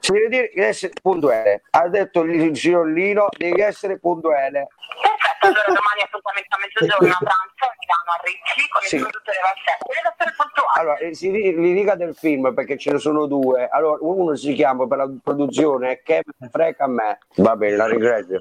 Si 0.00 0.12
deve 0.12 0.28
dire 0.28 0.50
che 0.50 0.66
essere 0.66 0.92
puntuale. 1.00 1.62
Ha 1.70 1.88
detto 1.88 2.22
il 2.22 2.50
il 2.50 2.56
signor 2.56 2.86
Lino, 2.88 3.28
devi 3.36 3.60
essere 3.60 3.98
puntuale. 3.98 4.68
Perfetto, 5.00 5.29
allora 5.40 5.64
domani 5.66 6.00
appuntamento 6.04 6.52
a 6.54 6.58
mezzogiorno 6.60 7.12
a 7.12 7.18
pranzo 7.20 7.62
a 7.64 7.72
Milano 7.80 8.10
a 8.12 8.18
Ricci 8.24 8.68
con 8.68 8.82
Sì. 8.82 8.94
il 8.96 9.02
produttore 9.02 9.38
Valsetti. 9.40 9.84
Deve 9.88 10.08
essere 10.12 10.30
puntuale. 10.36 10.80
Allora, 10.80 10.96
eh, 10.98 11.60
li 11.60 11.72
dica 11.74 11.94
del 11.94 12.14
film 12.14 12.54
perché 12.54 12.76
ce 12.76 12.92
ne 12.92 12.98
sono 12.98 13.26
due. 13.26 13.68
Allora, 13.68 13.98
uno 14.00 14.34
si 14.36 14.52
chiama 14.54 14.86
per 14.86 14.98
la 14.98 15.10
produzione 15.22 16.02
che 16.02 16.22
frega 16.50 16.84
a 16.84 16.88
me. 16.88 17.18
Va 17.36 17.56
bene, 17.56 17.76
la 17.76 17.86
ringrazio. 17.86 18.40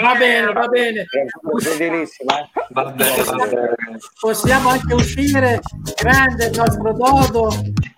Va 0.00 0.14
bene, 0.14 0.52
va 0.52 0.66
bene. 0.68 1.04
Gentilissima. 1.58 2.40
eh. 2.40 2.48
Va 2.70 2.84
bene, 2.90 3.22
va 3.24 3.46
bene. 3.46 3.74
Possiamo 4.20 4.68
anche 4.70 4.94
uscire. 4.94 5.60
Grande 6.00 6.46
il 6.46 6.56
nostro 6.56 6.92
Dodo 6.92 7.48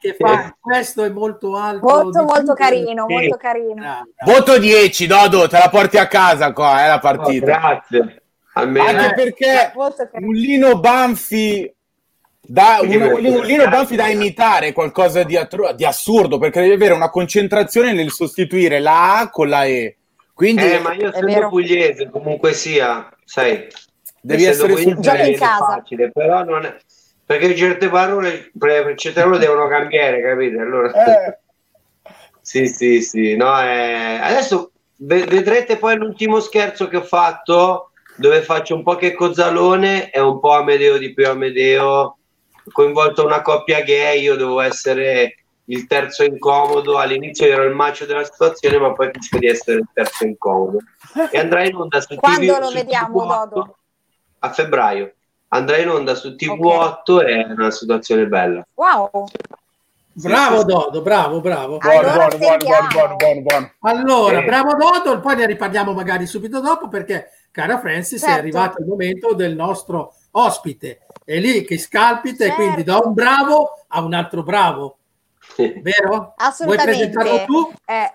che 0.00 0.16
fa 0.19 0.54
questo 0.61 1.04
è 1.04 1.11
molto 1.11 1.57
alto. 1.57 1.87
Molto, 1.87 2.25
molto 2.25 2.54
carino, 2.54 3.07
molto 3.07 3.37
carino. 3.37 4.07
Voto 4.25 4.59
10, 4.59 5.07
Dodo, 5.07 5.49
te 5.49 5.59
la 5.59 5.69
porti 5.69 5.99
a 5.99 6.07
casa 6.09 6.52
qua, 6.52 6.85
è 6.85 6.88
la 6.88 6.95
No, 6.95 7.00
partita. 7.00 7.47
grazie. 7.47 8.23
Almeno 8.54 8.87
Anche 8.88 9.07
Eh. 9.07 9.14
perché 9.14 9.73
un 10.12 10.33
Lino 10.35 10.78
Banfi 10.78 11.73
Da 12.47 12.78
un, 12.83 12.90
un 13.02 13.21
Lino 13.45 13.69
Banfi 13.69 13.97
da 13.97 14.07
imitare 14.09 14.73
qualcosa 14.73 15.23
di, 15.23 15.35
attro- 15.37 15.73
di 15.73 15.85
assurdo 15.85 16.38
perché 16.38 16.61
devi 16.61 16.75
avere 16.75 16.93
una 16.93 17.09
concentrazione 17.11 17.93
nel 17.93 18.11
sostituire 18.12 18.81
la 18.81 19.19
A 19.21 19.31
con 19.31 19.49
la 19.49 19.64
E. 19.64 19.97
Quindi 20.35 20.62
Eh, 20.64 20.79
ma 20.81 20.93
io 20.95 21.11
È 21.11 21.21
vero. 21.21 21.49
pugliese, 21.49 22.11
comunque 22.11 22.53
sia, 22.53 23.09
sai, 23.25 23.69
devi 24.21 24.45
essere 24.45 24.73
pugliese 24.73 25.00
Gioca 25.00 25.23
in 25.23 25.38
casa. 25.38 25.64
facile, 25.64 26.11
però 26.11 26.43
non 26.45 26.64
è... 26.64 26.76
Perché 27.26 27.55
certe 27.57 27.88
parole, 27.88 28.50
per- 28.59 28.95
certe 28.97 29.21
parole 29.23 29.38
devono 29.38 29.69
cambiare, 29.69 30.21
capite? 30.21 30.59
Allora... 30.59 30.91
Eh, 30.93 31.38
Sì, 32.45 32.67
sì, 32.67 33.00
sì. 33.00 33.37
No, 33.37 33.59
eh, 33.62 34.19
Adesso 34.21 34.73
ve- 34.99 35.25
vedrete 35.25 35.79
poi 35.79 35.97
l'ultimo 35.97 36.41
scherzo 36.41 36.88
che 36.88 36.99
ho 36.99 37.03
fatto, 37.03 37.93
dove 38.17 38.43
faccio 38.43 38.75
un 38.75 38.83
po' 38.83 38.97
che 38.97 39.14
Cozzalone 39.14 40.11
e 40.11 40.21
un 40.21 40.41
po' 40.41 40.53
Amedeo 40.53 40.99
di 40.99 41.14
più 41.14 41.26
Amedeo, 41.26 42.19
coinvolto 42.71 43.25
una 43.25 43.41
coppia 43.41 43.81
gay, 43.81 44.21
io 44.21 44.37
devo 44.37 44.61
essere 44.61 45.43
il 45.66 45.87
terzo 45.87 46.25
incomodo, 46.25 46.99
all'inizio 46.99 47.47
ero 47.47 47.64
il 47.64 47.75
macio 47.75 48.04
della 48.06 48.25
situazione, 48.25 48.78
ma 48.78 48.92
poi 48.92 49.11
finisco 49.12 49.38
di 49.38 49.47
essere 49.47 49.78
il 49.78 49.88
terzo 49.92 50.25
incomodo. 50.25 50.78
E 51.30 51.38
andrà 51.38 51.64
in 51.64 51.75
onda 51.76 52.00
su 52.00 52.14
Quando 52.16 52.52
TV 52.54 52.61
lo 52.61 52.66
su 52.68 52.75
vediamo, 52.75 53.25
TV8 53.25 53.49
Dodo? 53.49 53.76
A 54.40 54.52
febbraio. 54.52 55.12
Andrà 55.49 55.76
in 55.78 55.88
onda 55.88 56.14
su 56.14 56.30
TV8 56.30 57.26
e 57.26 57.44
è 57.47 57.52
una 57.52 57.71
situazione 57.71 58.26
bella. 58.26 58.66
Wow. 58.75 59.26
Bravo. 60.16 60.62
Dodo, 60.64 61.02
bravo, 61.02 61.40
bravo. 61.40 61.78
buono, 61.78 61.99
Allora, 61.99 62.28
buono, 62.28 62.37
buono, 62.38 62.56
buono, 62.59 62.88
buono, 62.88 63.16
buono, 63.16 63.40
buono. 63.42 63.71
Allora, 63.80 64.38
Eh. 64.40 64.44
bravo 64.44 64.75
Dodo, 64.76 65.21
poi 65.21 65.37
ne 65.37 65.47
riparliamo 65.47 65.92
magari 65.92 66.26
subito 66.26 66.61
dopo 66.61 66.88
perché, 66.88 67.30
cara 67.50 67.80
Francis, 67.80 68.23
è 68.23 68.26
Certo. 68.26 68.40
arrivato 68.40 68.80
il 68.80 68.87
momento 68.87 69.35
del 69.35 69.54
nostro 69.56 70.14
ospite. 70.33 71.00
È 71.25 71.37
lì 71.38 71.64
che 71.64 71.78
scalpita 71.78 72.44
e 72.44 72.49
Certo. 72.49 72.62
quindi 72.62 72.83
da 72.85 72.99
un 72.99 73.12
bravo 73.12 73.71
a 73.88 74.02
un 74.02 74.12
altro 74.14 74.42
bravo, 74.42 74.99
vero? 75.56 76.08
Vuoi 76.08 76.32
Assolutamente. 76.38 77.10
presentarlo 77.10 77.46
tu? 77.46 77.72
Eh, 77.86 78.10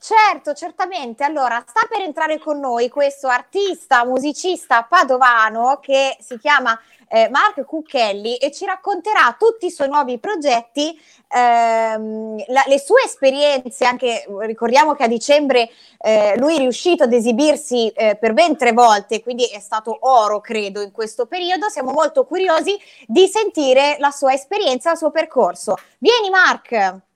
certo, 0.00 0.54
certamente. 0.54 1.22
Allora, 1.24 1.62
sta 1.66 1.86
per 1.88 2.00
entrare 2.00 2.38
con 2.38 2.58
noi 2.58 2.88
questo 2.88 3.28
artista, 3.28 4.04
musicista 4.04 4.82
padovano 4.82 5.78
che 5.80 6.16
si 6.20 6.38
chiama 6.38 6.78
eh, 7.12 7.28
Mark 7.28 7.64
Cucchelli 7.64 8.36
e 8.36 8.52
ci 8.52 8.64
racconterà 8.64 9.34
tutti 9.38 9.66
i 9.66 9.70
suoi 9.70 9.88
nuovi 9.88 10.18
progetti, 10.18 10.98
ehm, 11.28 12.44
la- 12.46 12.64
le 12.66 12.78
sue 12.78 13.02
esperienze, 13.04 13.84
anche 13.84 14.24
ricordiamo 14.40 14.94
che 14.94 15.02
a 15.04 15.08
dicembre 15.08 15.70
eh, 15.98 16.36
lui 16.38 16.54
è 16.54 16.58
riuscito 16.58 17.02
ad 17.04 17.12
esibirsi 17.12 17.88
eh, 17.90 18.16
per 18.16 18.32
ben 18.32 18.56
tre 18.56 18.72
volte, 18.72 19.22
quindi 19.22 19.44
è 19.46 19.58
stato 19.58 19.96
oro, 20.00 20.40
credo, 20.40 20.80
in 20.80 20.92
questo 20.92 21.26
periodo. 21.26 21.68
Siamo 21.68 21.90
molto 21.90 22.24
curiosi 22.24 22.78
di 23.06 23.26
sentire 23.26 23.96
la 23.98 24.10
sua 24.10 24.32
esperienza, 24.32 24.92
il 24.92 24.96
suo 24.96 25.10
percorso. 25.10 25.76
Vieni 25.98 26.30
Mark! 26.30 27.08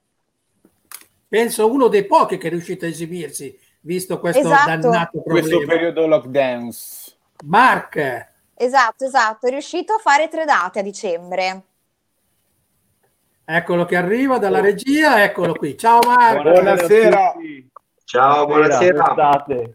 Penso 1.35 1.69
uno 1.69 1.89
dei 1.89 2.05
pochi 2.05 2.37
che 2.37 2.47
è 2.47 2.49
riuscito 2.49 2.85
a 2.85 2.87
esibirsi, 2.87 3.59
visto 3.81 4.21
questo 4.21 4.39
Esatto. 4.39 4.69
dannato 4.89 5.21
Questo 5.21 5.57
problema. 5.57 5.73
periodo 5.73 6.07
lockdowns. 6.07 7.17
Mark, 7.43 8.31
Esatto, 8.53 9.03
esatto, 9.03 9.45
è 9.45 9.49
riuscito 9.49 9.95
a 9.95 9.97
fare 9.97 10.29
tre 10.29 10.45
date 10.45 10.79
a 10.79 10.81
dicembre. 10.81 11.63
eccolo 13.43 13.83
che 13.83 13.97
arriva 13.97 14.37
dalla 14.37 14.61
regia, 14.61 15.21
eccolo 15.25 15.53
qui. 15.55 15.77
Ciao 15.77 15.99
Mark, 16.05 16.41
Buonasera. 16.41 17.33
Ciao, 18.05 18.45
buonasera. 18.45 19.03
State? 19.11 19.73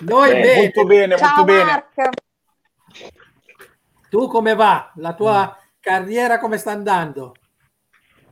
noi 0.00 0.28
Eh, 0.30 0.40
bene. 0.42 0.60
molto 0.60 0.84
bene, 0.84 1.16
Ciao 1.16 1.28
molto 1.36 1.44
bene. 1.44 1.64
Mark. 1.64 2.08
Tu 4.10 4.26
come 4.28 4.54
va? 4.54 4.92
La 4.96 5.14
tua 5.14 5.56
carriera 5.80 6.38
come 6.38 6.58
sta 6.58 6.72
andando? 6.72 7.32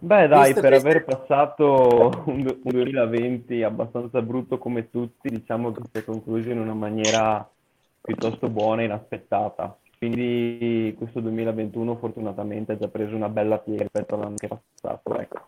Beh, 0.01 0.29
dai, 0.29 0.47
Visto 0.53 0.61
per 0.61 0.73
aver 0.75 1.05
passato 1.05 2.13
un, 2.27 2.43
du- 2.43 2.61
un 2.63 2.71
2020 2.71 3.63
abbastanza 3.65 4.23
brutto 4.23 4.59
come 4.59 4.91
tutti, 4.91 5.29
diciamo 5.29 5.73
che 5.73 5.83
si 5.93 5.99
è 5.99 6.05
concluso 6.05 6.51
in 6.51 6.61
una 6.61 6.75
maniera 6.75 7.49
piuttosto 8.01 8.49
buona 8.49 8.83
e 8.83 8.85
inaspettata. 8.85 9.77
Quindi 9.99 10.95
questo 10.97 11.19
2021 11.21 11.97
fortunatamente 11.97 12.73
ha 12.73 12.79
già 12.79 12.87
preso 12.87 13.17
una 13.17 13.29
bella 13.29 13.59
piega 13.59 13.83
rispetto 13.83 14.15
all'anno 14.15 14.37
che 14.37 14.47
è 14.47 14.49
passato, 14.49 15.19
ecco. 15.19 15.47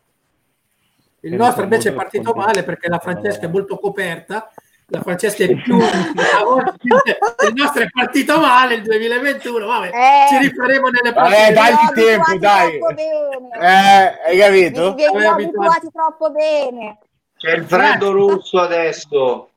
Il 1.20 1.30
Sì, 1.30 1.36
nostro 1.36 1.62
invece 1.62 1.90
è 1.90 1.92
partito 1.92 2.32
contento. 2.32 2.48
male 2.48 2.64
perché 2.64 2.88
la 2.88 2.98
Francesca 2.98 3.46
è 3.46 3.50
molto 3.50 3.76
coperta. 3.76 4.50
La 4.92 5.00
Francesca 5.02 5.44
è 5.44 5.54
più 5.54 5.78
il 5.78 7.52
nostro 7.54 7.82
è 7.82 7.88
partito 7.90 8.40
male 8.40 8.74
il 8.74 8.82
2021. 8.82 9.66
Vabbè, 9.66 9.86
Eh. 9.88 10.26
ci 10.28 10.48
rifaremo 10.48 10.88
nelle 10.88 11.12
Vabbè, 11.12 11.28
prossime 11.28 11.52
dai. 11.52 11.72
Vi 11.72 12.00
ho 12.02 12.06
tempo, 12.06 12.38
dai. 12.38 12.78
troppo 12.78 12.94
bene. 12.94 13.48
Eh, 13.60 14.30
hai 14.30 14.38
capito? 14.38 14.94
Vi, 14.94 15.04
abituati- 15.04 15.26
abituati 15.44 15.88
troppo 15.92 16.30
bene. 16.30 16.98
C'è 17.36 17.52
il 17.54 17.64
freddo 17.64 18.10
russo 18.12 18.58
adesso. 18.60 19.50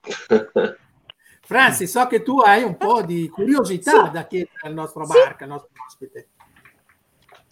Franci, 1.45 1.87
so 1.87 2.07
che 2.07 2.21
tu 2.23 2.39
hai 2.39 2.63
un 2.63 2.77
po' 2.77 3.01
di 3.01 3.27
curiosità 3.27 4.03
da 4.03 4.25
chiedere 4.25 4.51
al 4.61 4.73
nostro 4.73 5.05
Sì. 5.05 5.17
Marco, 5.17 5.43
al 5.43 5.49
nostro 5.49 5.69
ospite. 5.87 6.27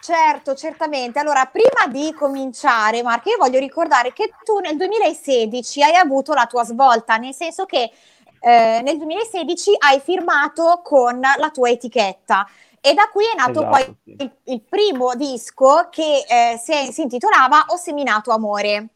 Certo, 0.01 0.55
certamente. 0.55 1.19
Allora, 1.19 1.45
prima 1.45 1.85
di 1.87 2.11
cominciare, 2.13 3.03
Marco, 3.03 3.29
io 3.29 3.37
voglio 3.37 3.59
ricordare 3.59 4.13
che 4.13 4.31
tu 4.43 4.57
nel 4.57 4.75
2016 4.75 5.83
hai 5.83 5.95
avuto 5.95 6.33
la 6.33 6.47
tua 6.47 6.63
svolta, 6.63 7.17
nel 7.17 7.35
senso 7.35 7.65
che 7.65 7.91
eh, 8.39 8.81
nel 8.83 8.97
2016 8.97 9.75
hai 9.77 9.99
firmato 9.99 10.81
con 10.83 11.19
la 11.19 11.49
tua 11.51 11.69
etichetta 11.69 12.47
e 12.81 12.95
da 12.95 13.09
qui 13.11 13.25
è 13.25 13.37
nato 13.37 13.61
Esatto, 13.61 13.69
poi 13.69 13.95
sì. 14.03 14.15
il, 14.17 14.31
il 14.45 14.61
primo 14.61 15.13
disco 15.13 15.87
che 15.91 16.25
eh, 16.27 16.57
si, 16.57 16.91
si 16.91 17.03
intitolava 17.03 17.65
Ho 17.67 17.75
seminato 17.75 18.31
amore. 18.31 18.87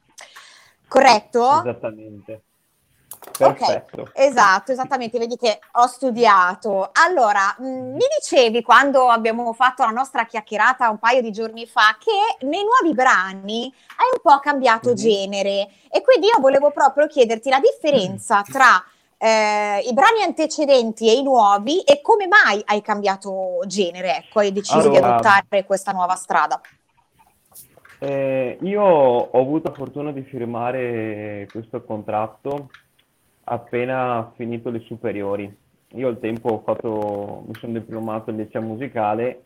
Corretto? 0.87 1.59
Esattamente. 1.59 2.41
Ok, 3.37 3.57
Perfetto. 3.57 4.09
esatto, 4.13 4.71
esattamente, 4.71 5.17
vedi 5.19 5.35
che 5.35 5.59
ho 5.73 5.87
studiato. 5.87 6.89
Allora, 6.93 7.53
mh, 7.57 7.65
mi 7.65 8.05
dicevi 8.19 8.61
quando 8.61 9.09
abbiamo 9.09 9.51
fatto 9.53 9.83
la 9.83 9.89
nostra 9.89 10.25
chiacchierata 10.25 10.89
un 10.89 10.99
paio 10.99 11.21
di 11.21 11.31
giorni 11.31 11.65
fa 11.65 11.97
che 11.99 12.45
nei 12.45 12.63
nuovi 12.63 12.93
brani 12.95 13.63
hai 13.97 14.07
un 14.13 14.21
po' 14.21 14.39
cambiato 14.39 14.89
Mhm. 14.89 14.95
genere 14.95 15.69
e 15.89 16.01
quindi 16.01 16.27
io 16.27 16.39
volevo 16.39 16.71
proprio 16.71 17.07
chiederti 17.07 17.49
la 17.49 17.59
differenza 17.59 18.41
tra 18.43 18.81
eh, 19.17 19.79
i 19.79 19.93
brani 19.93 20.21
antecedenti 20.23 21.09
e 21.09 21.13
i 21.17 21.23
nuovi 21.23 21.81
e 21.81 22.01
come 22.01 22.27
mai 22.27 22.61
hai 22.65 22.81
cambiato 22.81 23.59
genere, 23.65 24.17
ecco, 24.17 24.39
hai 24.39 24.51
deciso 24.51 24.89
di 24.89 24.97
Allora- 24.97 25.15
adottare 25.15 25.65
questa 25.65 25.91
nuova 25.93 26.15
strada. 26.15 26.61
Eh, 27.99 28.57
io 28.61 28.83
ho 28.83 29.39
avuto 29.39 29.69
la 29.69 29.75
fortuna 29.75 30.11
di 30.11 30.21
firmare 30.21 31.47
questo 31.51 31.83
contratto 31.83 32.69
appena 33.45 34.31
finito 34.35 34.69
le 34.69 34.79
superiori. 34.81 35.53
Io 35.93 36.07
al 36.07 36.19
tempo 36.19 36.49
ho 36.49 36.61
fatto, 36.65 37.43
mi 37.47 37.53
sono 37.55 37.73
diplomato 37.73 38.29
al 38.29 38.35
liceo 38.35 38.61
musicale, 38.61 39.43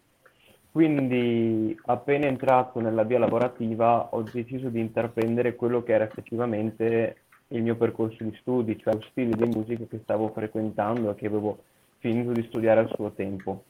quindi 0.72 1.77
appena 1.86 2.27
entrato 2.27 2.79
nella 2.79 3.03
via 3.03 3.20
lavorativa 3.20 4.10
ho 4.12 4.22
deciso 4.22 4.70
di 4.70 4.79
intraprendere 4.79 5.56
quello 5.56 5.84
che 5.84 5.94
era 5.94 6.06
effettivamente 6.06 7.18
il 7.50 7.63
mio 7.63 7.75
percorso 7.75 8.24
di 8.24 8.36
studi, 8.39 8.77
cioè 8.79 8.94
lo 8.94 9.01
stile 9.10 9.36
di 9.36 9.46
musica 9.46 9.86
che 9.86 10.00
stavo 10.03 10.29
frequentando 10.29 11.12
e 11.12 11.15
che 11.15 11.27
avevo 11.27 11.60
finito 11.98 12.32
di 12.32 12.44
studiare 12.44 12.82
al 12.82 12.91
suo 12.94 13.12
tempo. 13.12 13.63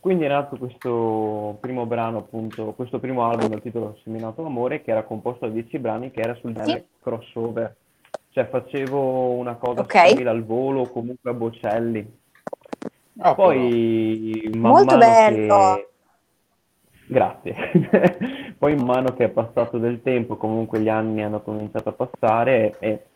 Quindi 0.00 0.24
è 0.24 0.28
nato 0.28 0.56
questo 0.56 1.56
primo 1.60 1.84
brano, 1.86 2.18
appunto, 2.18 2.72
questo 2.72 3.00
primo 3.00 3.28
album 3.28 3.48
dal 3.48 3.62
titolo 3.62 3.98
Seminato 4.04 4.44
Amore, 4.44 4.82
che 4.82 4.92
era 4.92 5.02
composto 5.02 5.46
da 5.46 5.52
10 5.52 5.78
brani, 5.78 6.10
che 6.10 6.20
era 6.20 6.34
sul 6.36 6.52
genere 6.52 6.86
crossover. 7.00 7.74
Cioè 8.38 8.46
facevo 8.46 9.30
una 9.30 9.56
cosa 9.56 9.80
Ok. 9.80 10.10
simile 10.10 10.30
al 10.30 10.44
volo 10.44 10.86
comunque 10.88 11.30
a 11.30 11.34
Bocelli. 11.34 12.08
Ah, 13.18 13.34
Poi 13.34 14.48
man 14.54 14.70
Molto 14.70 14.96
mano 14.96 14.98
bello. 14.98 15.74
che... 15.74 15.88
Grazie. 17.06 17.54
Poi 18.56 18.76
man 18.76 18.86
mano 18.86 19.14
che 19.14 19.24
è 19.24 19.28
passato 19.28 19.78
del 19.78 20.02
tempo, 20.02 20.36
comunque 20.36 20.78
gli 20.78 20.88
anni 20.88 21.24
hanno 21.24 21.40
cominciato 21.40 21.88
a 21.88 21.92
passare 21.92 22.76
e 22.78 23.06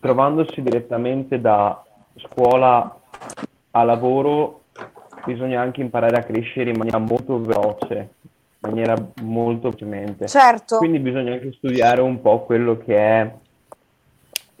trovandosi 0.00 0.60
direttamente 0.60 1.40
da 1.40 1.80
scuola 2.16 2.98
a 3.70 3.82
lavoro 3.84 4.62
bisogna 5.24 5.60
anche 5.60 5.82
imparare 5.82 6.16
a 6.16 6.22
crescere 6.24 6.70
in 6.70 6.78
maniera 6.78 6.98
molto 6.98 7.40
veloce, 7.40 7.94
in 7.94 8.58
maniera 8.58 8.96
molto 9.22 9.68
velocemente. 9.68 10.26
Certo. 10.26 10.78
Quindi 10.78 10.98
bisogna 10.98 11.34
anche 11.34 11.52
studiare 11.52 12.00
un 12.00 12.20
po' 12.20 12.40
quello 12.40 12.76
che 12.78 12.96
è, 12.96 13.32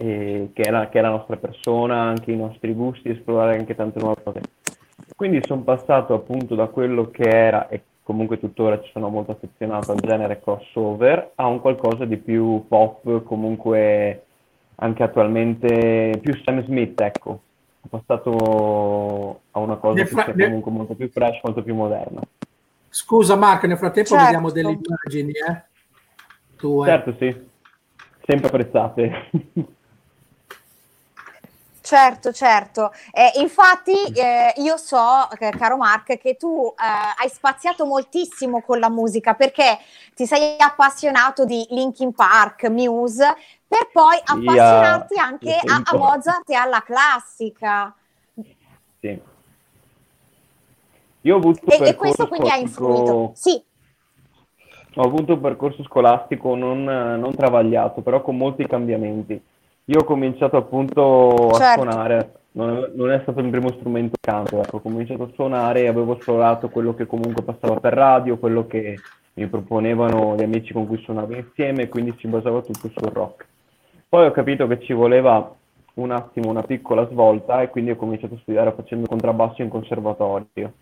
che 0.02 0.62
è 0.62 0.70
la, 0.70 0.88
che 0.88 0.98
è 0.98 1.02
la 1.02 1.10
nostra 1.10 1.36
persona, 1.36 2.00
anche 2.00 2.32
i 2.32 2.36
nostri 2.36 2.72
gusti, 2.74 3.10
esplorare 3.10 3.58
anche 3.58 3.74
tante 3.74 4.00
nuove 4.00 4.22
cose. 4.22 4.40
Quindi 5.14 5.40
sono 5.46 5.62
passato 5.62 6.14
appunto 6.14 6.54
da 6.54 6.66
quello 6.66 7.10
che 7.10 7.28
era, 7.28 7.68
e 7.68 7.82
comunque 8.02 8.40
tuttora 8.40 8.80
ci 8.80 8.90
sono 8.92 9.08
molto 9.08 9.30
affezionato 9.32 9.92
al 9.92 10.00
genere 10.00 10.40
crossover, 10.40 11.32
a 11.36 11.46
un 11.46 11.60
qualcosa 11.60 12.04
di 12.04 12.16
più 12.16 12.64
pop, 12.66 13.22
comunque 13.22 14.24
anche 14.76 15.02
attualmente 15.02 16.18
più 16.20 16.34
Sam 16.42 16.64
Smith, 16.64 17.00
ecco. 17.00 17.40
Ho 17.84 17.88
passato 17.88 19.40
a 19.50 19.58
una 19.58 19.76
cosa 19.76 19.94
Nel 19.94 20.06
che 20.06 20.10
fra- 20.14 20.32
sia 20.34 20.44
comunque 20.46 20.70
molto 20.70 20.94
più 20.94 21.08
fresh, 21.10 21.40
molto 21.42 21.62
più 21.62 21.74
moderna. 21.74 22.20
Scusa 22.88 23.36
Marco, 23.36 23.66
nel 23.66 23.78
frattempo 23.78 24.10
Certo. 24.10 24.24
vediamo 24.24 24.50
delle 24.50 24.70
immagini, 24.70 25.30
eh. 25.30 25.62
Tu, 26.56 26.82
eh. 26.82 26.86
Certo, 26.86 27.14
sì. 27.18 27.50
Sempre 28.24 28.46
apprezzate. 28.48 29.30
Certo, 31.92 32.32
certo. 32.32 32.90
Eh, 33.12 33.38
infatti, 33.42 33.92
eh, 34.14 34.54
io 34.62 34.78
so, 34.78 35.30
eh, 35.38 35.50
caro 35.50 35.76
Mark, 35.76 36.16
che 36.16 36.36
tu 36.36 36.72
eh, 36.74 37.22
hai 37.22 37.28
spaziato 37.28 37.84
moltissimo 37.84 38.62
con 38.62 38.78
la 38.78 38.88
musica 38.88 39.34
perché 39.34 39.76
ti 40.14 40.24
sei 40.24 40.56
appassionato 40.56 41.44
di 41.44 41.66
Linkin 41.68 42.14
Park, 42.14 42.70
Muse, 42.70 43.36
per 43.68 43.90
poi 43.92 44.16
appassionarti 44.24 45.18
anche 45.18 45.58
lo 45.62 45.70
a, 45.70 45.82
a. 45.84 45.96
Mozart 45.98 46.48
e 46.48 46.54
alla 46.54 46.80
classica. 46.82 47.94
Sì. 48.98 49.20
Io 51.20 51.34
ho 51.34 51.36
avuto 51.36 51.60
E, 51.66 51.88
e 51.88 51.94
questo 51.94 52.26
quindi 52.26 52.48
ha 52.48 52.56
influito. 52.56 53.32
Sì, 53.34 53.62
Ho 54.94 55.02
avuto 55.02 55.34
un 55.34 55.40
percorso 55.42 55.82
scolastico 55.82 56.54
non, 56.54 56.84
non 56.84 57.34
travagliato, 57.34 58.00
però 58.00 58.22
con 58.22 58.38
molti 58.38 58.66
cambiamenti. 58.66 59.50
Io 59.86 60.00
ho 60.00 60.04
cominciato 60.04 60.56
appunto 60.56 61.48
a 61.48 61.54
Certo. 61.54 61.82
suonare, 61.82 62.32
non 62.52 62.76
è, 62.76 62.90
non 62.94 63.10
è 63.10 63.18
stato 63.22 63.40
il 63.40 63.46
mio 63.46 63.58
primo 63.60 63.72
strumento 63.78 64.16
canto, 64.20 64.60
ecco, 64.62 64.76
ho 64.76 64.80
cominciato 64.80 65.24
a 65.24 65.30
suonare 65.34 65.82
e 65.82 65.88
avevo 65.88 66.16
esplorato 66.16 66.68
quello 66.68 66.94
che 66.94 67.06
comunque 67.06 67.42
passava 67.42 67.80
per 67.80 67.92
radio, 67.94 68.38
quello 68.38 68.66
che 68.66 69.00
mi 69.34 69.46
proponevano 69.48 70.36
gli 70.36 70.42
amici 70.42 70.72
con 70.72 70.86
cui 70.86 70.98
suonavo 70.98 71.34
insieme, 71.34 71.88
quindi 71.88 72.14
si 72.18 72.28
basava 72.28 72.60
tutto 72.60 72.90
sul 72.94 73.10
rock. 73.12 73.46
Poi 74.08 74.26
ho 74.26 74.30
capito 74.30 74.66
che 74.66 74.78
ci 74.80 74.92
voleva 74.92 75.52
un 75.94 76.10
attimo 76.10 76.50
una 76.50 76.62
piccola 76.62 77.06
svolta 77.08 77.60
e 77.62 77.68
quindi 77.68 77.90
ho 77.90 77.96
cominciato 77.96 78.34
a 78.34 78.38
studiare 78.38 78.72
facendo 78.72 79.06
contrabbasso 79.06 79.62
in 79.62 79.68
conservatorio. 79.68 80.72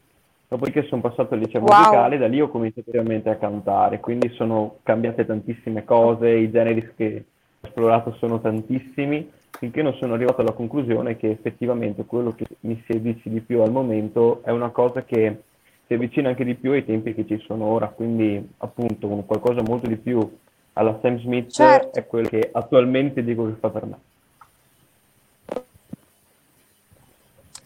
Dopodiché 0.49 0.83
sono 0.85 1.00
passato 1.00 1.35
al 1.35 1.40
liceo 1.40 1.62
Wow. 1.62 1.76
musicale, 1.76 2.19
da 2.19 2.26
lì 2.26 2.40
ho 2.40 2.49
cominciato 2.49 2.90
veramente 2.90 3.30
a 3.30 3.37
cantare, 3.37 4.00
quindi 4.00 4.28
sono 4.30 4.78
cambiate 4.83 5.25
tantissime 5.25 5.85
cose, 5.85 6.28
i 6.28 6.50
generi 6.50 6.92
che 6.97 7.25
esplorato 7.60 8.14
sono 8.18 8.40
tantissimi, 8.40 9.30
finché 9.50 9.82
non 9.82 9.94
sono 9.94 10.14
arrivato 10.14 10.40
alla 10.40 10.52
conclusione 10.52 11.16
che 11.16 11.30
effettivamente 11.30 12.04
quello 12.04 12.32
che 12.34 12.46
mi 12.60 12.82
si 12.86 12.92
avvicina 12.92 13.34
di 13.34 13.40
più 13.40 13.60
al 13.60 13.70
momento 13.70 14.40
è 14.42 14.50
una 14.50 14.70
cosa 14.70 15.02
che 15.02 15.42
si 15.86 15.94
avvicina 15.94 16.28
anche 16.28 16.44
di 16.44 16.54
più 16.54 16.72
ai 16.72 16.84
tempi 16.84 17.14
che 17.14 17.26
ci 17.26 17.42
sono 17.46 17.64
ora, 17.64 17.88
quindi 17.88 18.48
appunto 18.58 19.06
un 19.08 19.26
qualcosa 19.26 19.60
molto 19.62 19.88
di 19.88 19.96
più 19.96 20.38
alla 20.74 20.98
Sam 21.02 21.18
Smith 21.20 21.50
Certo. 21.50 21.98
è 21.98 22.06
quello 22.06 22.28
che 22.28 22.48
attualmente 22.52 23.24
dico 23.24 23.46
che 23.46 23.56
fa 23.58 23.70
per 23.70 23.86
me. 23.86 23.98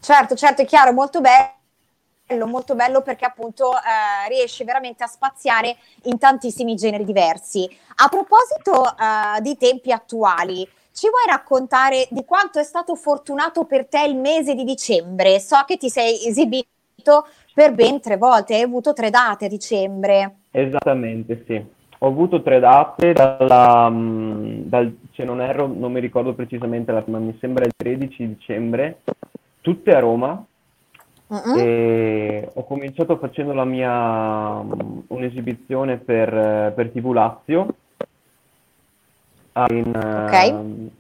certo, 0.00 0.34
certo, 0.34 0.62
è 0.62 0.66
chiaro, 0.66 0.92
molto 0.92 1.20
bello, 1.20 1.53
molto 2.46 2.74
bello 2.74 3.02
perché 3.02 3.24
appunto 3.24 3.72
eh, 3.72 4.28
riesci 4.28 4.64
veramente 4.64 5.04
a 5.04 5.06
spaziare 5.06 5.76
in 6.04 6.18
tantissimi 6.18 6.74
generi 6.74 7.04
diversi. 7.04 7.68
A 7.96 8.08
proposito 8.08 8.84
eh, 8.84 9.40
di 9.40 9.56
tempi 9.56 9.92
attuali, 9.92 10.66
ci 10.92 11.08
vuoi 11.08 11.24
raccontare 11.26 12.06
di 12.10 12.24
quanto 12.24 12.58
è 12.58 12.62
stato 12.62 12.94
fortunato 12.94 13.64
per 13.64 13.86
te 13.86 14.04
il 14.06 14.16
mese 14.16 14.54
di 14.54 14.64
dicembre? 14.64 15.40
So 15.40 15.56
che 15.66 15.76
ti 15.76 15.90
sei 15.90 16.26
esibito 16.26 17.26
per 17.52 17.72
ben 17.72 18.00
tre 18.00 18.16
volte, 18.16 18.54
hai 18.54 18.62
avuto 18.62 18.92
tre 18.92 19.10
date 19.10 19.46
a 19.46 19.48
dicembre. 19.48 20.36
Esattamente, 20.50 21.44
sì. 21.46 21.62
Ho 21.98 22.08
avuto 22.08 22.42
tre 22.42 22.60
date, 22.60 23.12
dalla, 23.12 23.88
mm, 23.90 24.62
dal- 24.64 24.96
se 25.14 25.24
non 25.24 25.40
erro, 25.40 25.66
non 25.66 25.92
mi 25.92 26.00
ricordo 26.00 26.34
precisamente 26.34 26.92
la 26.92 27.02
prima, 27.02 27.18
mi 27.18 27.36
sembra 27.40 27.64
il 27.64 27.72
13 27.74 28.28
dicembre, 28.28 29.00
tutte 29.60 29.94
a 29.94 30.00
Roma. 30.00 30.44
Mm-mm. 31.32 31.58
E 31.58 32.50
ho 32.52 32.64
cominciato 32.64 33.16
facendo 33.16 33.52
la 33.54 33.64
mia 33.64 34.62
mm, 34.62 34.98
un'esibizione 35.08 35.96
per, 35.96 36.32
eh, 36.32 36.72
per 36.74 36.90
TV 36.90 37.12
Lazio 37.12 37.66
a- 39.52 39.66
in 39.70 39.92
ehm, 39.94 40.90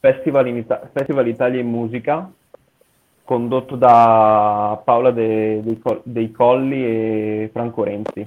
Festival, 0.00 0.46
in 0.46 0.56
Ita- 0.58 0.88
Festival 0.92 1.26
Italia 1.26 1.60
in 1.60 1.68
Musica 1.68 2.30
condotto 3.24 3.76
da 3.76 4.80
Paola 4.84 5.10
De- 5.10 5.60
dei, 5.62 5.78
Col- 5.80 6.00
dei 6.04 6.30
Colli 6.30 6.84
e 6.84 7.50
Franco 7.52 7.82
Renzi 7.84 8.24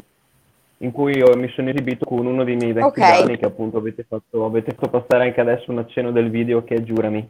in 0.80 0.92
cui 0.92 1.16
io 1.16 1.36
mi 1.38 1.48
sono 1.50 1.70
esibito 1.70 2.06
con 2.06 2.26
uno 2.26 2.44
dei 2.44 2.56
miei 2.56 2.74
vecchi 2.74 2.88
Ok. 2.88 2.98
brani 2.98 3.38
che 3.38 3.46
appunto 3.46 3.78
avete 3.78 4.04
fatto, 4.04 4.46
avete 4.46 4.72
fatto 4.74 4.90
passare 4.90 5.26
anche 5.26 5.40
adesso 5.40 5.70
un 5.72 5.78
accenno 5.78 6.12
del 6.12 6.30
video 6.32 6.64
che 6.64 6.76
è 6.76 6.84
Giurami. 6.84 7.30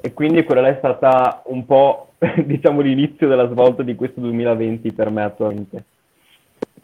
E 0.00 0.12
quindi 0.12 0.44
quella 0.44 0.60
là 0.60 0.68
è 0.68 0.76
stata 0.78 1.42
un 1.46 1.66
po', 1.66 2.12
diciamo, 2.44 2.80
l'inizio 2.80 3.26
della 3.28 3.48
svolta 3.48 3.82
di 3.82 3.94
questo 3.96 4.20
2020 4.20 4.92
per 4.92 5.10
me 5.10 5.22
attualmente. 5.24 5.84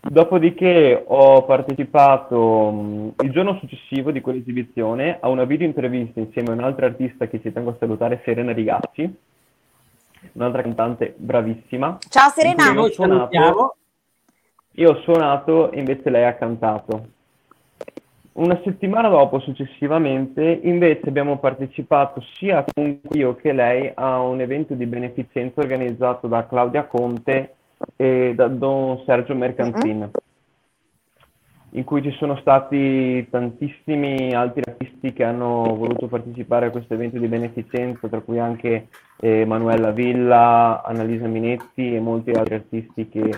Dopodiché 0.07 1.03
ho 1.07 1.45
partecipato 1.45 2.71
mh, 2.71 3.13
il 3.23 3.31
giorno 3.31 3.57
successivo 3.59 4.11
di 4.11 4.21
quell'esibizione 4.21 5.17
a 5.21 5.29
una 5.29 5.45
video 5.45 5.67
intervista 5.67 6.21
insieme 6.21 6.51
a 6.51 6.53
un'altra 6.53 6.87
artista 6.87 7.27
che 7.27 7.41
ci 7.41 7.53
tengo 7.53 7.71
a 7.71 7.77
salutare, 7.79 8.21
Serena 8.25 8.53
Rigacci, 8.53 9.15
un'altra 10.33 10.61
cantante 10.63 11.15
bravissima. 11.17 11.97
Ciao 12.09 12.29
Serena. 12.31 12.65
io 12.65 12.71
ho 12.71 12.75
Noi 12.75 12.93
suonato- 12.93 13.77
io 14.73 14.91
ho 14.91 15.01
suonato 15.03 15.71
e 15.71 15.79
invece 15.79 16.11
lei 16.11 16.25
ha 16.25 16.35
cantato. 16.35 17.07
Una 18.35 18.61
settimana 18.65 19.09
dopo, 19.09 19.39
successivamente, 19.39 20.43
invece 20.65 21.09
abbiamo 21.09 21.39
partecipato 21.39 22.21
sia 22.35 22.65
comunque 22.75 23.17
io 23.17 23.37
che 23.37 23.53
lei 23.53 23.93
a 23.95 24.21
un 24.23 24.41
evento 24.41 24.75
di 24.75 24.87
beneficenza 24.87 25.61
organizzato 25.61 26.27
da 26.27 26.45
Claudia 26.45 26.85
Conte 26.85 27.55
e 27.95 28.33
da 28.35 28.49
Don 28.49 29.01
Sergio 29.07 29.37
Mercantin, 29.37 30.11
in 31.71 31.85
cui 31.85 32.03
ci 32.03 32.11
sono 32.19 32.35
stati 32.39 33.25
tantissimi 33.31 34.35
altri 34.35 34.63
artisti 34.67 35.13
che 35.13 35.23
hanno 35.23 35.73
voluto 35.77 36.09
partecipare 36.09 36.67
a 36.67 36.71
questo 36.71 36.95
evento 36.95 37.21
di 37.21 37.29
beneficenza, 37.29 38.09
tra 38.09 38.21
cui 38.21 38.41
anche 38.41 38.89
eh, 39.21 39.45
Manuela 39.45 39.93
Villa, 39.93 40.83
Annalisa 40.85 41.29
Minetti 41.29 41.95
e 41.95 42.01
molti 42.01 42.33
altri 42.33 42.55
artisti 42.55 43.09
che 43.09 43.31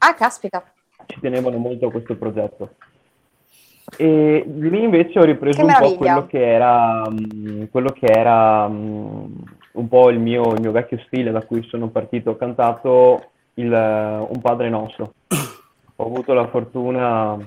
Ah, 0.00 0.12
caspita. 0.12 0.62
ci 1.06 1.18
tenevano 1.20 1.56
molto 1.56 1.86
a 1.86 1.90
questo 1.90 2.14
progetto. 2.18 2.74
E 3.96 4.44
lì 4.46 4.82
invece 4.82 5.18
ho 5.18 5.24
ripreso 5.24 5.64
un 5.64 5.74
po' 5.78 5.94
quello 5.94 6.26
che 6.26 6.42
era, 6.42 7.08
mh, 7.08 7.68
quello 7.70 7.90
che 7.90 8.06
era 8.06 8.66
mh, 8.66 9.32
un 9.72 9.88
po' 9.88 10.10
il 10.10 10.18
mio, 10.18 10.52
il 10.54 10.60
mio 10.60 10.72
vecchio 10.72 10.98
stile 11.06 11.30
da 11.30 11.42
cui 11.42 11.62
sono 11.64 11.88
partito. 11.88 12.30
Ho 12.30 12.36
cantato 12.36 13.30
il, 13.54 13.72
eh, 13.72 14.26
Un 14.28 14.40
Padre 14.40 14.68
Nostro. 14.70 15.12
Ho 15.96 16.06
avuto 16.06 16.32
la 16.32 16.48
fortuna 16.48 17.38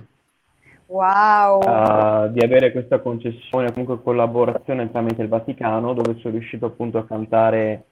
Wow. 0.87 1.59
eh, 1.61 2.31
di 2.31 2.39
avere 2.39 2.71
questa 2.71 2.99
concessione, 2.99 3.71
comunque 3.73 4.01
collaborazione 4.01 4.89
tramite 4.89 5.21
il 5.21 5.27
Vaticano, 5.27 5.93
dove 5.93 6.15
sono 6.19 6.35
riuscito 6.35 6.67
appunto 6.67 6.97
a 6.97 7.05
cantare 7.05 7.83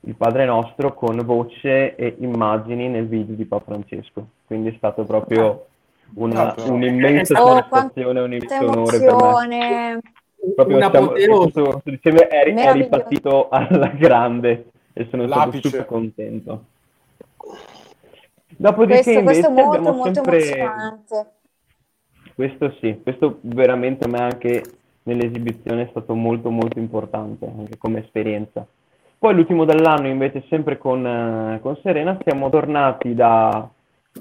il 0.00 0.14
Padre 0.14 0.44
Nostro 0.44 0.94
con 0.94 1.16
voce 1.24 1.96
e 1.96 2.16
immagini 2.20 2.88
nel 2.88 3.08
video 3.08 3.34
di 3.34 3.44
Papa 3.44 3.72
Francesco. 3.72 4.26
Quindi 4.46 4.68
è 4.70 4.74
stato 4.76 5.04
proprio 5.04 5.66
una- 6.14 6.54
Ah, 6.54 6.62
un'immensa 6.70 7.42
Oh, 7.42 7.46
soddisfazione, 7.48 8.20
un 8.20 8.32
immenso 8.32 8.70
onore 8.70 8.98
per. 8.98 10.00
Proprio 10.56 10.76
Una 10.76 10.90
siamo- 10.90 11.08
questo, 11.10 11.80
dicembre 11.84 12.26
è, 12.28 12.44
è 12.52 12.72
ripartito 12.72 13.48
alla 13.50 13.88
grande 13.88 14.70
e 14.92 15.06
sono 15.10 15.26
stato 15.26 15.46
L'apice. 15.46 15.68
super 15.68 15.86
contento. 15.86 16.64
Dopodiché 18.56 19.02
Questo, 19.02 19.22
questo 19.22 19.46
è 19.46 19.50
invece 19.50 19.64
molto, 19.66 19.92
molto 19.92 20.14
sempre... 20.14 20.36
emozionante. 20.42 21.26
Questo 22.34 22.76
sì, 22.80 23.00
questo 23.02 23.38
veramente 23.42 24.04
a 24.04 24.08
me 24.08 24.18
anche 24.18 24.62
nell'esibizione 25.04 25.82
è 25.82 25.86
stato 25.90 26.14
molto 26.14 26.50
molto 26.50 26.78
importante, 26.78 27.46
anche 27.46 27.76
come 27.78 28.00
esperienza. 28.00 28.66
Poi 29.18 29.34
l'ultimo 29.34 29.64
dell'anno 29.64 30.08
invece 30.08 30.44
sempre 30.48 30.78
con, 30.78 31.06
eh, 31.06 31.60
con 31.60 31.76
Serena 31.82 32.16
siamo 32.24 32.50
tornati 32.50 33.14
da, 33.14 33.68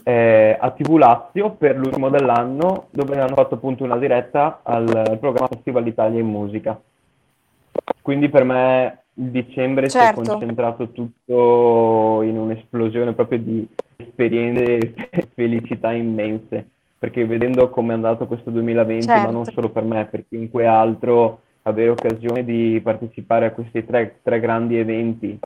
eh, 0.04 0.58
a 0.60 0.72
TV 0.72 0.96
Lazio 0.98 1.52
per 1.52 1.78
l'ultimo 1.78 2.10
dell'anno 2.10 2.88
dove 2.92 3.20
hanno 3.20 3.36
fatto 3.36 3.56
appunto 3.56 3.84
una 3.84 3.98
diretta 3.98 4.62
al, 4.64 4.88
al 4.88 5.20
programma 5.20 5.48
Festival 5.48 5.88
Italia 5.88 6.20
in 6.20 6.28
Musica. 6.28 6.80
Quindi 8.02 8.30
per 8.30 8.44
me 8.44 9.04
il 9.16 9.30
dicembre 9.30 9.90
si 9.90 9.98
è 9.98 10.02
Certo. 10.02 10.22
concentrato 10.22 10.90
tutto 10.92 12.22
in 12.24 12.38
un'esplosione 12.38 13.14
proprio 13.14 13.40
di 13.40 13.68
esperienze 13.98 14.94
e 15.10 15.28
felicità 15.34 15.92
immense 15.92 16.68
perché 17.02 17.26
vedendo 17.26 17.68
come 17.72 17.94
è 17.94 17.96
andato 17.96 18.28
questo 18.28 18.52
2020, 18.52 19.08
ma 19.08 19.16
Certo. 19.16 19.32
non 19.32 19.46
solo 19.46 19.70
per 19.70 19.84
me, 19.84 20.06
per 20.06 20.24
chiunque 20.28 20.68
altro, 20.68 21.42
avere 21.64 21.90
occasione 21.90 22.44
di 22.46 22.80
partecipare 22.84 23.48
a 23.48 23.52
questi 23.52 23.84
tre, 23.84 24.20
tre 24.22 24.40
grandi 24.40 24.78
eventi, 24.78 25.40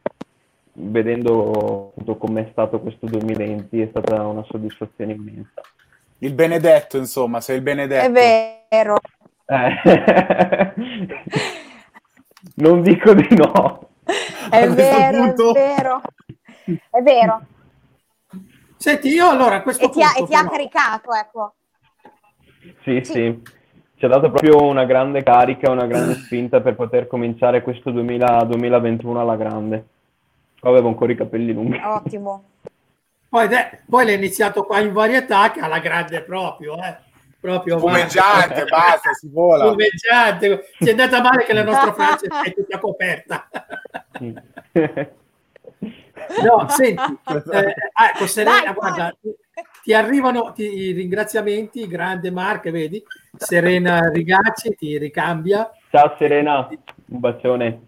vedendo 0.78 1.88
appunto 1.90 2.18
come 2.18 2.46
è 2.46 2.50
stato 2.52 2.80
questo 2.80 3.06
2020, 3.08 3.82
è 3.82 3.88
stata 3.90 4.26
una 4.26 4.44
soddisfazione 4.50 5.14
immensa. 5.14 5.62
Il 6.20 6.34
benedetto, 6.34 6.98
insomma, 6.98 7.42
sei 7.42 7.58
il 7.58 7.62
benedetto. 7.62 8.06
È 8.06 8.12
vero. 8.70 8.98
Eh. 9.48 10.74
non 12.56 12.82
dico 12.82 13.14
di 13.14 13.28
no. 13.36 13.90
È 14.50 14.68
vero, 14.70 15.18
punto- 15.24 15.54
è 15.54 15.76
vero. 15.76 16.02
È 16.90 17.02
vero. 17.02 17.42
Senti, 18.78 19.10
io 19.10 19.30
allora 19.30 19.56
a 19.58 19.62
questo 19.62 19.86
E 19.86 19.90
ti 19.90 20.02
ha, 20.02 20.08
punto 20.14 20.24
e 20.24 20.28
ti 20.28 20.36
ha 20.36 20.40
però- 20.40 20.52
caricato, 20.52 21.14
ecco. 21.14 21.54
Sì, 22.84 23.02
Sì. 23.04 23.12
sì, 23.12 23.42
ci 23.96 24.06
ha 24.06 24.08
dato 24.08 24.30
proprio 24.32 24.64
una 24.64 24.86
grande 24.86 25.22
carica, 25.24 25.70
una 25.72 25.86
grande 25.86 26.16
spinta 26.16 26.62
per 26.62 26.76
poter 26.76 27.08
cominciare 27.08 27.62
questo 27.62 27.92
2000 27.92 28.44
2021 28.46 29.20
alla 29.20 29.36
grande. 29.36 29.86
Avevo 30.66 30.88
ancora 30.88 31.12
i 31.12 31.16
capelli 31.16 31.54
lunghi. 31.54 31.80
Ottimo. 31.84 32.44
Poi, 33.30 33.48
de- 33.48 33.82
poi 33.88 34.06
l'hai 34.06 34.16
iniziato 34.16 34.64
qua 34.64 34.80
in 34.80 34.94
varietà 34.94 35.52
che 35.52 35.60
alla 35.60 35.80
grande 35.80 36.22
proprio, 36.24 36.76
eh. 36.82 36.98
Proprio 37.40 37.78
Fumeggiante, 37.78 38.66
basta, 38.66 39.14
si 39.14 39.30
vola. 39.32 39.70
Fumeggiante. 39.70 40.70
Ti 40.80 40.88
è 40.88 40.92
andata 40.92 41.22
male 41.22 41.44
che 41.44 41.54
la 41.54 41.64
nostra 41.64 41.94
Francia 41.94 42.42
è 42.42 42.54
tutta 42.54 42.80
coperta. 42.80 43.48
No, 46.44 46.68
senti, 46.70 47.18
eh, 47.52 47.76
ah, 47.94 48.10
ecco, 48.10 48.26
Serena, 48.26 48.64
Dai, 48.64 48.74
guarda, 48.74 49.16
ti 49.84 49.94
arrivano 49.94 50.52
ti- 50.54 50.64
i 50.64 50.92
ringraziamenti, 50.94 51.88
grande 51.88 52.32
Marche, 52.32 52.72
vedi? 52.72 53.04
Serena 53.38 54.10
Rigacci 54.10 54.76
ti 54.76 54.98
ricambia, 54.98 55.70
Ciao 55.92 56.16
Serena, 56.18 56.68
un 56.68 57.20
bacione. 57.20 57.82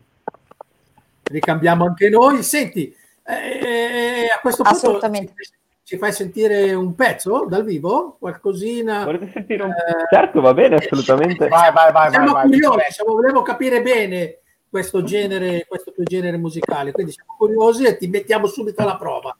Ricambiamo 1.29 1.85
anche 1.85 2.09
noi. 2.09 2.43
Senti, 2.43 2.93
eh, 3.23 4.27
a 4.35 4.39
questo 4.41 4.63
punto 4.63 4.77
Assolutamente. 4.77 5.33
ci, 5.43 5.51
ci 5.83 5.97
fai 5.97 6.11
sentire 6.11 6.73
un 6.73 6.95
pezzo 6.95 7.45
dal 7.47 7.63
vivo? 7.63 8.17
Qualcosina? 8.19 9.03
Volete 9.05 9.29
sentire 9.31 9.63
un... 9.63 9.71
Eh, 9.71 10.07
Certo, 10.09 10.41
va 10.41 10.53
bene, 10.53 10.75
assolutamente. 10.75 11.47
Vai, 11.47 11.71
vai, 11.71 11.91
vai, 11.91 11.91
vai, 11.91 12.09
siamo 12.11 12.31
vai. 12.33 12.49
curiosi, 12.49 12.79
siamo- 12.89 13.13
volevo 13.13 13.41
capire 13.41 13.81
bene 13.81 14.39
questo 14.69 15.03
genere, 15.03 15.65
questo 15.67 15.91
tuo 15.93 16.03
genere 16.03 16.37
musicale, 16.37 16.91
quindi 16.91 17.11
siamo 17.13 17.35
curiosi 17.37 17.85
e 17.85 17.97
ti 17.97 18.07
mettiamo 18.07 18.47
subito 18.47 18.81
alla 18.81 18.97
prova. 18.97 19.35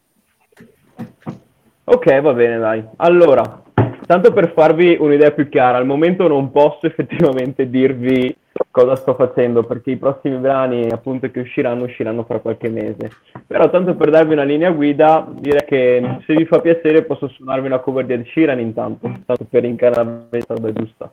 Ok, 1.84 2.20
va 2.22 2.34
bene, 2.34 2.58
dai. 2.58 2.84
Allora, 2.98 3.62
tanto 4.06 4.34
per 4.34 4.52
farvi 4.54 4.98
un'idea 5.00 5.32
più 5.32 5.48
chiara, 5.48 5.78
al 5.78 5.86
momento 5.86 6.28
non 6.28 6.52
posso 6.52 6.86
effettivamente 6.86 7.70
dirvi 7.70 8.36
cosa 8.72 8.96
sto 8.96 9.16
facendo, 9.16 9.64
perché 9.64 9.92
i 9.92 9.98
prossimi 9.98 10.38
brani 10.38 10.90
appunto 10.90 11.30
che 11.32 11.40
usciranno 11.42 11.84
usciranno 11.86 12.24
fra 12.24 12.40
qualche 12.40 12.70
mese. 12.70 13.12
Però 13.46 13.70
tanto 13.70 13.96
per 13.96 14.10
darvi 14.10 14.34
una 14.34 14.44
linea 14.44 14.72
guida, 14.72 15.26
direi 15.30 15.66
che 15.66 16.20
se 16.26 16.34
vi 16.34 16.46
fa 16.46 16.60
piacere 16.60 17.04
posso 17.04 17.28
suonarvi 17.28 17.68
una 17.68 17.80
cover 17.80 18.06
di 18.06 18.14
Ed 18.14 18.26
Sheeran 18.28 18.60
intanto, 18.60 19.08
tanto 19.26 19.46
per 19.50 19.64
incarnare 19.64 20.28
la 20.30 20.40
strada 20.42 20.74
giusta. 20.74 21.12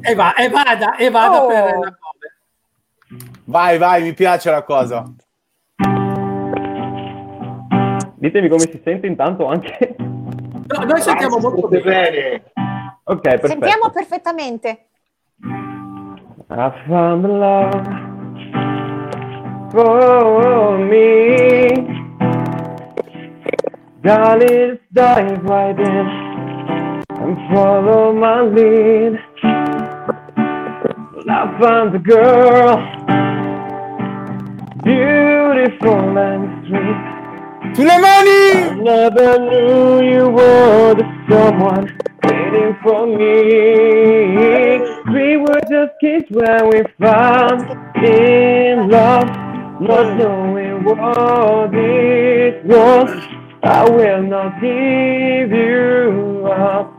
E, 0.00 0.14
va, 0.14 0.34
e 0.34 0.48
vada, 0.48 0.96
e 0.96 1.10
vada 1.10 1.42
Oh. 1.42 1.46
per 1.46 1.56
la 1.56 1.70
cover. 1.70 1.96
Vai, 3.44 3.78
vai, 3.78 4.02
mi 4.02 4.14
piace 4.14 4.50
la 4.50 4.62
cosa. 4.62 5.04
Ditemi 8.18 8.48
come 8.48 8.60
si 8.60 8.80
sente 8.82 9.06
intanto 9.06 9.46
anche. 9.46 9.94
No, 9.98 10.84
noi 10.84 11.00
sentiamo 11.00 11.38
molto 11.38 11.68
Sente 11.68 11.80
bene. 11.88 12.10
bene. 12.10 12.42
Ok, 13.04 13.20
perfetto. 13.20 13.46
Sentiamo 13.46 13.90
perfettamente. 13.90 14.86
I 16.48 16.70
found 16.88 17.24
the 17.24 17.28
love 17.28 17.72
for 19.72 20.78
me. 20.78 21.74
Darling, 24.00 24.78
dive 24.92 25.42
right 25.42 25.76
in 25.76 26.06
and 27.10 27.36
follow 27.52 28.12
my 28.14 28.42
lead. 28.42 29.18
Well, 31.14 31.28
I 31.28 31.58
found 31.60 31.96
a 31.96 31.98
girl, 31.98 32.76
beautiful 34.84 36.16
and 36.16 36.64
sweet. 36.68 37.16
Sulle 37.74 37.98
mani! 38.00 38.84
Never 38.84 39.38
knew 39.40 40.00
you 40.00 40.28
were 40.28 40.94
the 40.94 41.04
someone 41.28 41.98
waiting 42.22 42.76
for 42.84 43.04
me. 43.04 44.95
We 45.12 45.36
were 45.36 45.60
just 45.70 45.92
kids 46.00 46.26
when 46.30 46.68
we 46.68 46.82
found 46.98 47.62
in 48.04 48.88
love, 48.88 49.28
not 49.80 50.16
knowing 50.18 50.84
what 50.84 51.74
it 51.74 52.64
was. 52.64 53.10
I 53.62 53.88
will 53.88 54.22
not 54.22 54.60
give 54.60 55.50
you 55.52 56.46
up 56.46 56.92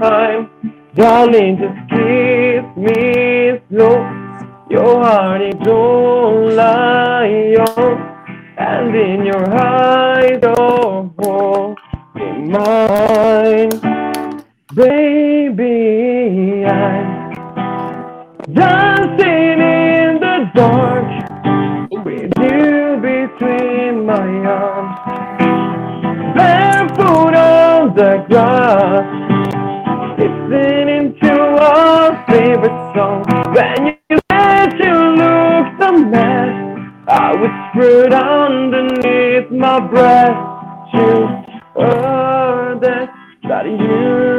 time. 0.00 0.50
Darling, 0.94 1.58
just 1.58 1.88
kiss 1.90 2.64
me 2.76 3.60
slow. 3.70 3.96
Your 4.70 5.04
heart 5.04 5.42
is 5.42 5.66
all 5.68 6.60
I 6.60 7.56
own, 7.76 7.98
and 8.58 8.94
in 8.94 9.26
your 9.26 9.54
eyes, 9.54 10.40
oh, 10.42 11.12
oh, 11.24 11.76
in 12.16 12.50
mine, 12.50 13.70
baby, 14.74 16.64
I'm 16.64 17.32
dancing 18.54 19.60
in 19.60 20.20
the 20.20 20.50
dark 20.54 21.08
with 22.04 22.32
you 22.40 22.96
between 23.02 24.06
my 24.06 24.28
arms, 24.48 24.96
barefoot 26.34 27.34
on 27.34 27.94
the 27.94 28.24
grass 28.28 29.22
listening 30.18 31.18
to 31.20 31.32
our 31.32 32.26
favorite 32.26 32.94
song. 32.94 33.24
When 33.54 33.98
you 34.08 34.18
said 34.30 34.72
you 34.78 34.94
looked 34.94 35.82
a 35.82 35.92
mess, 35.92 36.54
I 37.08 37.34
whispered 37.36 38.14
underneath 38.14 39.50
my 39.50 39.80
breath 39.80 40.36
to 40.92 41.26
her 41.76 42.78
that, 42.80 43.10
that 43.48 43.66
you 43.66 44.31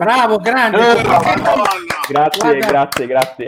Bravo, 0.00 0.38
grande. 0.38 0.78
Grazie, 2.08 2.40
Guarda. 2.40 2.66
grazie, 2.66 3.06
grazie. 3.06 3.46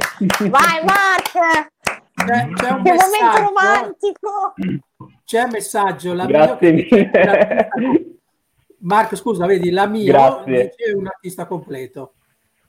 Vai 0.51 0.85
Mark! 0.85 1.71
C'è, 2.15 2.49
c'è 2.53 2.71
un 2.71 2.83
Che 2.83 2.93
momento 2.93 2.93
messaggio, 2.93 3.43
romantico! 3.43 4.55
c'è 5.25 5.43
un 5.45 5.51
messaggio. 5.51 6.13
La 6.13 6.27
Grazie 6.27 6.73
mia, 6.73 6.87
mille. 6.91 7.71
Marco, 8.81 9.17
scusa, 9.17 9.47
vedi, 9.47 9.71
la 9.71 9.87
mia 9.87 10.13
Grazie. 10.13 10.75
dice 10.77 10.93
un 10.93 11.07
artista 11.07 11.47
completo. 11.47 12.13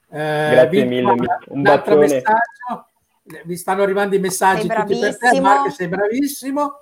Eh, 0.09 0.49
Grazie 0.51 0.69
vi- 0.69 0.85
mille, 0.87 1.01
guarda, 1.15 1.39
un 1.47 1.67
altro 1.67 1.97
messaggio. 1.97 2.87
Vi 3.43 3.55
stanno 3.57 3.83
arrivando 3.83 4.15
i 4.15 4.19
messaggi 4.19 4.65
Sei 4.67 4.75
tutti 4.77 4.97
per 4.99 5.17
te. 5.17 5.41
Marco, 5.41 5.69
sei 5.71 5.89
bravissimo. 5.89 6.79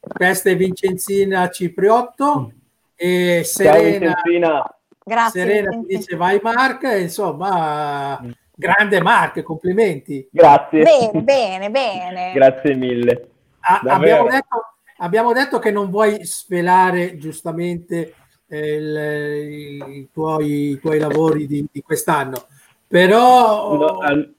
Questa 0.00 0.50
è 0.50 0.56
Vincenzina 0.56 1.48
Cipriotto 1.50 2.50
e 2.96 3.42
Ciao 3.44 3.62
Serena, 3.72 4.20
Vincenzina. 4.24 4.75
Grazie. 5.08 5.40
Serena 5.46 5.70
ti 5.70 5.84
dice 5.86 6.16
vai 6.16 6.40
Mark, 6.42 6.82
insomma, 6.98 8.20
grande 8.52 9.00
Mark, 9.00 9.40
complimenti. 9.44 10.26
Grazie. 10.32 10.82
Bene, 10.82 11.22
bene, 11.22 11.70
bene. 11.70 12.32
Grazie 12.34 12.74
mille. 12.74 13.28
Ah, 13.60 13.78
Davvero. 13.84 14.22
abbiamo, 14.22 14.30
detto, 14.30 14.66
abbiamo 14.96 15.32
detto 15.32 15.58
che 15.60 15.70
non 15.70 15.90
vuoi 15.90 16.24
svelare 16.24 17.18
giustamente 17.18 18.14
eh, 18.48 18.74
il- 18.74 19.84
i, 19.90 20.08
tuoi, 20.12 20.70
i 20.70 20.80
tuoi 20.80 20.98
lavori 20.98 21.46
di, 21.46 21.64
di 21.70 21.82
quest'anno, 21.82 22.46
però 22.88 23.76
No, 23.76 23.86
al- 23.98 24.34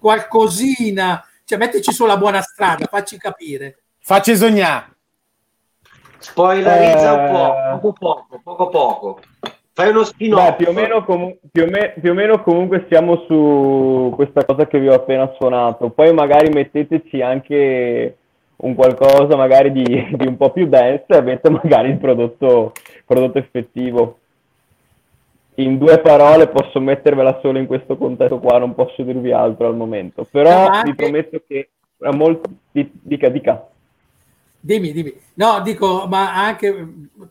qualcosina, 0.00 1.22
cioè 1.44 1.58
mettici 1.58 1.92
sulla 1.92 2.16
buona 2.16 2.40
strada, 2.40 2.86
facci 2.86 3.18
capire. 3.18 3.76
Facci 3.98 4.34
sognare. 4.36 4.94
Spoilerizza 6.18 7.12
un 7.12 7.24
Eh. 7.26 7.30
po', 7.30 7.78
poco 7.78 7.92
poco, 7.92 8.40
poco 8.42 8.68
poco. 8.68 9.20
Fai 9.78 9.90
uno 9.90 9.98
Beh, 10.00 10.04
spin-off. 10.06 10.56
più 10.56 10.68
o, 10.68 10.72
meno 10.72 11.04
comu- 11.04 11.36
più, 11.52 11.64
o 11.64 11.66
me- 11.66 11.92
più 12.00 12.12
o 12.12 12.14
meno 12.14 12.42
comunque 12.42 12.86
siamo 12.88 13.24
su 13.26 14.10
questa 14.14 14.42
cosa 14.42 14.66
che 14.66 14.78
vi 14.80 14.88
ho 14.88 14.94
appena 14.94 15.30
suonato. 15.36 15.90
Poi 15.90 16.14
magari 16.14 16.48
metteteci 16.50 17.20
anche 17.20 18.16
un 18.56 18.74
qualcosa 18.74 19.36
magari 19.36 19.72
di, 19.72 19.84
di 20.16 20.26
un 20.26 20.38
po' 20.38 20.48
più 20.50 20.66
dance 20.66 21.04
e 21.08 21.16
avete 21.16 21.50
magari 21.50 21.90
il 21.90 21.98
prodotto, 21.98 22.72
prodotto 23.04 23.36
effettivo. 23.36 24.18
In 25.56 25.76
due 25.76 25.98
parole 25.98 26.48
posso 26.48 26.80
mettervela 26.80 27.38
solo 27.42 27.58
in 27.58 27.66
questo 27.66 27.98
contesto 27.98 28.38
qua, 28.38 28.56
non 28.58 28.74
posso 28.74 29.02
dirvi 29.02 29.30
altro 29.30 29.66
al 29.66 29.76
momento. 29.76 30.26
Però 30.30 30.70
vi 30.84 30.94
prometto 30.94 31.42
che 31.46 31.68
è 32.00 32.10
molto... 32.14 32.48
di- 32.72 32.90
Dica, 33.02 33.28
dica. 33.28 33.68
Dimmi, 34.60 34.92
dimmi. 34.92 35.12
No, 35.34 35.60
dico, 35.62 36.06
ma 36.08 36.34
anche 36.44 36.74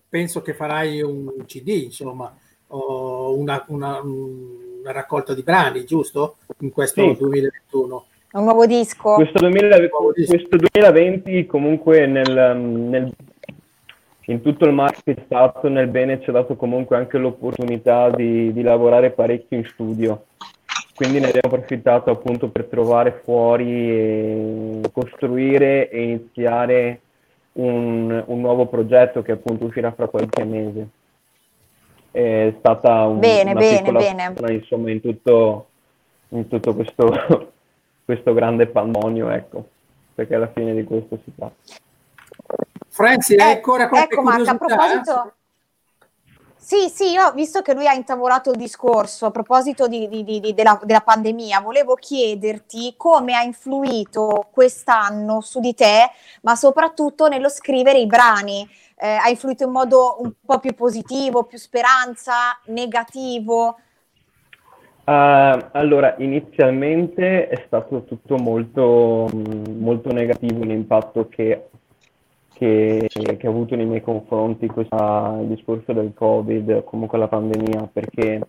penso 0.07 0.41
che 0.41 0.53
farai 0.53 1.01
un 1.01 1.31
CD, 1.45 1.67
insomma, 1.83 2.33
o 2.67 3.37
una, 3.37 3.63
una- 3.67 3.99
una 4.01 4.91
raccolta 4.91 5.33
di 5.33 5.41
brani, 5.43 5.83
giusto? 5.85 6.37
In 6.59 6.71
questo 6.71 7.01
Sì. 7.01 7.15
2021. 7.17 8.05
Un 8.33 8.43
nuovo 8.43 8.65
disco. 8.65 9.13
Questo, 9.15 9.39
2000 9.39 9.77
Nuovo 9.89 10.11
disco. 10.13 10.31
questo 10.35 10.57
2020 10.57 11.45
comunque 11.45 12.05
nel, 12.05 12.57
nel- 12.57 13.13
in 14.27 14.41
tutto 14.41 14.65
il 14.65 14.73
male 14.73 14.95
che 15.03 15.13
è 15.13 15.21
stato, 15.25 15.67
nel 15.69 15.87
bene 15.87 16.19
ci 16.21 16.29
ha 16.29 16.33
dato 16.33 16.55
comunque 16.55 16.97
anche 16.97 17.17
l'opportunità 17.17 18.09
di, 18.09 18.51
di 18.51 18.61
lavorare 18.61 19.11
parecchio 19.11 19.57
in 19.57 19.65
studio. 19.65 20.25
Quindi 20.95 21.19
ne 21.19 21.27
abbiamo 21.27 21.55
approfittato 21.55 22.09
appunto 22.09 22.49
per 22.49 22.65
trovare 22.65 23.21
fuori 23.23 23.89
e 23.89 24.81
costruire 24.93 25.89
e 25.89 26.01
iniziare 26.03 27.01
un, 27.55 28.23
un 28.27 28.41
nuovo 28.41 28.67
progetto 28.67 29.21
che 29.21 29.33
appunto 29.33 29.65
uscirà 29.65 29.91
fra 29.93 30.07
qualche 30.07 30.43
mese. 30.43 30.87
È 32.11 32.53
stata 32.59 33.03
un, 33.05 33.19
Bene, 33.19 33.51
una 33.51 33.59
bene, 33.59 33.77
piccola 33.77 33.99
bene. 33.99 34.23
fortuna, 34.27 34.51
insomma 34.51 34.91
in 34.91 35.01
tutto, 35.01 35.67
in 36.29 36.47
tutto 36.47 36.73
questo, 36.73 37.51
questo 38.05 38.33
grande 38.33 38.67
pandemonio, 38.67 39.29
ecco, 39.29 39.67
perché 40.13 40.35
alla 40.35 40.51
fine 40.53 40.73
di 40.73 40.83
questo 40.83 41.19
si 41.23 41.31
tratta. 41.35 41.55
Franzi, 42.87 43.35
hai 43.35 43.51
Eh, 43.51 43.55
ancora 43.55 43.89
qualche 43.89 44.13
ecco 44.13 44.21
Marco, 44.23 44.49
a 44.49 44.57
proposito... 44.57 45.33
Sì, 46.65 46.89
sì, 46.89 47.11
io 47.11 47.31
visto 47.33 47.61
che 47.61 47.75
lui 47.75 47.85
ha 47.85 47.93
intavolato 47.93 48.49
il 48.49 48.57
discorso 48.57 49.27
a 49.27 49.29
proposito 49.29 49.87
di- 49.87 50.07
di- 50.07 50.23
di- 50.23 50.53
della, 50.55 50.79
della 50.81 51.01
pandemia, 51.01 51.59
volevo 51.61 51.93
chiederti 51.93 52.95
come 52.97 53.35
ha 53.35 53.43
influito 53.43 54.47
quest'anno 54.49 55.41
su 55.41 55.59
di 55.59 55.75
te, 55.75 56.09
ma 56.41 56.55
soprattutto 56.55 57.27
nello 57.27 57.49
scrivere 57.49 57.99
i 57.99 58.07
brani. 58.07 58.67
Eh, 58.95 59.07
ha 59.07 59.29
influito 59.29 59.65
in 59.65 59.69
modo 59.69 60.15
un 60.21 60.31
po' 60.43 60.57
più 60.57 60.73
positivo, 60.73 61.43
più 61.43 61.59
speranza, 61.59 62.59
negativo? 62.65 63.77
Eh, 65.03 65.65
allora, 65.71 66.15
inizialmente 66.17 67.47
è 67.47 67.63
stato 67.67 68.05
tutto 68.05 68.37
molto, 68.37 69.29
molto 69.31 70.11
negativo 70.11 70.63
l'impatto 70.63 71.27
che, 71.29 71.67
che, 72.55 73.07
che 73.09 73.47
ha 73.47 73.49
avuto 73.49 73.75
nei 73.75 73.85
miei 73.85 74.01
confronti 74.01 74.67
questa- 74.67 75.37
il 75.41 75.47
discorso 75.47 75.91
del 75.91 76.13
Covid, 76.13 76.83
comunque 76.85 77.17
la 77.17 77.27
pandemia, 77.27 77.89
perché 77.91 78.39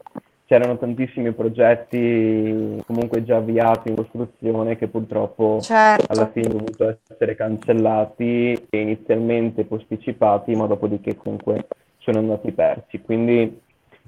c'erano 0.46 0.78
tantissimi 0.78 1.32
progetti 1.32 2.80
comunque 2.86 3.24
già 3.24 3.38
avviati 3.38 3.88
in 3.88 3.96
costruzione 3.96 4.76
che 4.76 4.86
purtroppo 4.86 5.58
Certo. 5.60 6.06
alla 6.08 6.28
fine 6.28 6.46
hanno 6.46 6.58
dovuto 6.58 6.98
essere 7.08 7.34
cancellati 7.34 8.52
e 8.70 8.80
inizialmente 8.80 9.64
posticipati, 9.64 10.54
ma 10.54 10.66
dopodiché 10.66 11.16
comunque 11.16 11.66
sono 11.98 12.18
andati 12.18 12.52
persi. 12.52 13.00
Quindi 13.00 13.60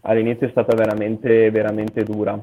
all'inizio 0.02 0.46
è 0.46 0.50
stata 0.50 0.76
veramente, 0.76 1.50
veramente 1.50 2.04
dura, 2.04 2.40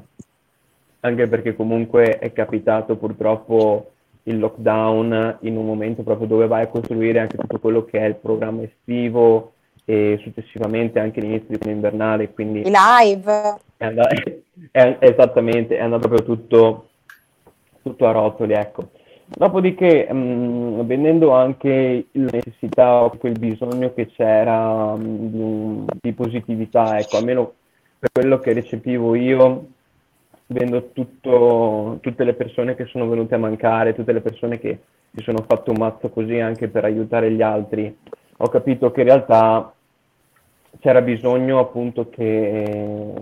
anche 1.00 1.26
perché 1.26 1.56
comunque 1.56 2.18
è 2.18 2.32
capitato 2.32 2.96
purtroppo 2.96 3.92
il 4.28 4.38
lockdown 4.38 5.38
in 5.40 5.56
un 5.56 5.64
momento 5.66 6.02
proprio 6.02 6.26
dove 6.26 6.46
vai 6.46 6.62
a 6.64 6.68
costruire 6.68 7.20
anche 7.20 7.36
tutto 7.36 7.58
quello 7.58 7.84
che 7.84 7.98
è 7.98 8.04
il 8.06 8.16
programma 8.16 8.62
estivo 8.62 9.52
e 9.84 10.18
successivamente 10.22 10.98
anche 10.98 11.20
l'inizio 11.20 11.48
di 11.50 11.58
quello 11.58 11.76
invernale, 11.76 12.32
quindi 12.32 12.60
I 12.60 12.70
live? 12.72 13.58
è 13.76 13.84
andato, 13.84 14.14
è- 14.72 14.96
esattamente, 15.00 15.76
è 15.76 15.82
andato 15.82 16.08
proprio 16.08 16.26
tutto, 16.26 16.88
tutto 17.82 18.06
a 18.06 18.10
rotoli, 18.12 18.54
ecco. 18.54 18.90
Dopodiché, 19.28 20.12
mh, 20.12 20.86
vedendo 20.86 21.30
anche 21.32 22.06
la 22.12 22.28
necessità 22.32 23.02
o 23.04 23.10
quel 23.16 23.38
bisogno 23.38 23.92
che 23.94 24.06
c'era 24.06 24.94
mh, 24.94 25.30
di, 25.30 25.38
un- 25.38 25.86
di 26.00 26.12
positività, 26.12 26.98
ecco, 26.98 27.16
almeno 27.18 27.52
per 27.98 28.10
quello 28.12 28.38
che 28.38 28.52
recepivo 28.52 29.14
io, 29.14 29.66
vedendo 30.46 30.90
tutto- 30.92 31.98
tutte 32.00 32.24
le 32.24 32.34
persone 32.34 32.74
che 32.74 32.86
sono 32.86 33.08
venute 33.08 33.34
a 33.34 33.38
mancare, 33.38 33.94
tutte 33.94 34.12
le 34.12 34.20
persone 34.20 34.58
che 34.58 34.80
si 35.14 35.22
sono 35.22 35.44
fatto 35.46 35.70
un 35.70 35.78
mazzo 35.78 36.08
così 36.10 36.38
anche 36.38 36.68
per 36.68 36.84
aiutare 36.84 37.30
gli 37.32 37.42
altri, 37.42 37.96
ho 38.38 38.48
capito 38.48 38.90
che 38.90 39.00
in 39.00 39.06
realtà 39.06 39.72
c'era 40.78 41.00
bisogno 41.00 41.58
appunto 41.58 42.10
che 42.10 43.14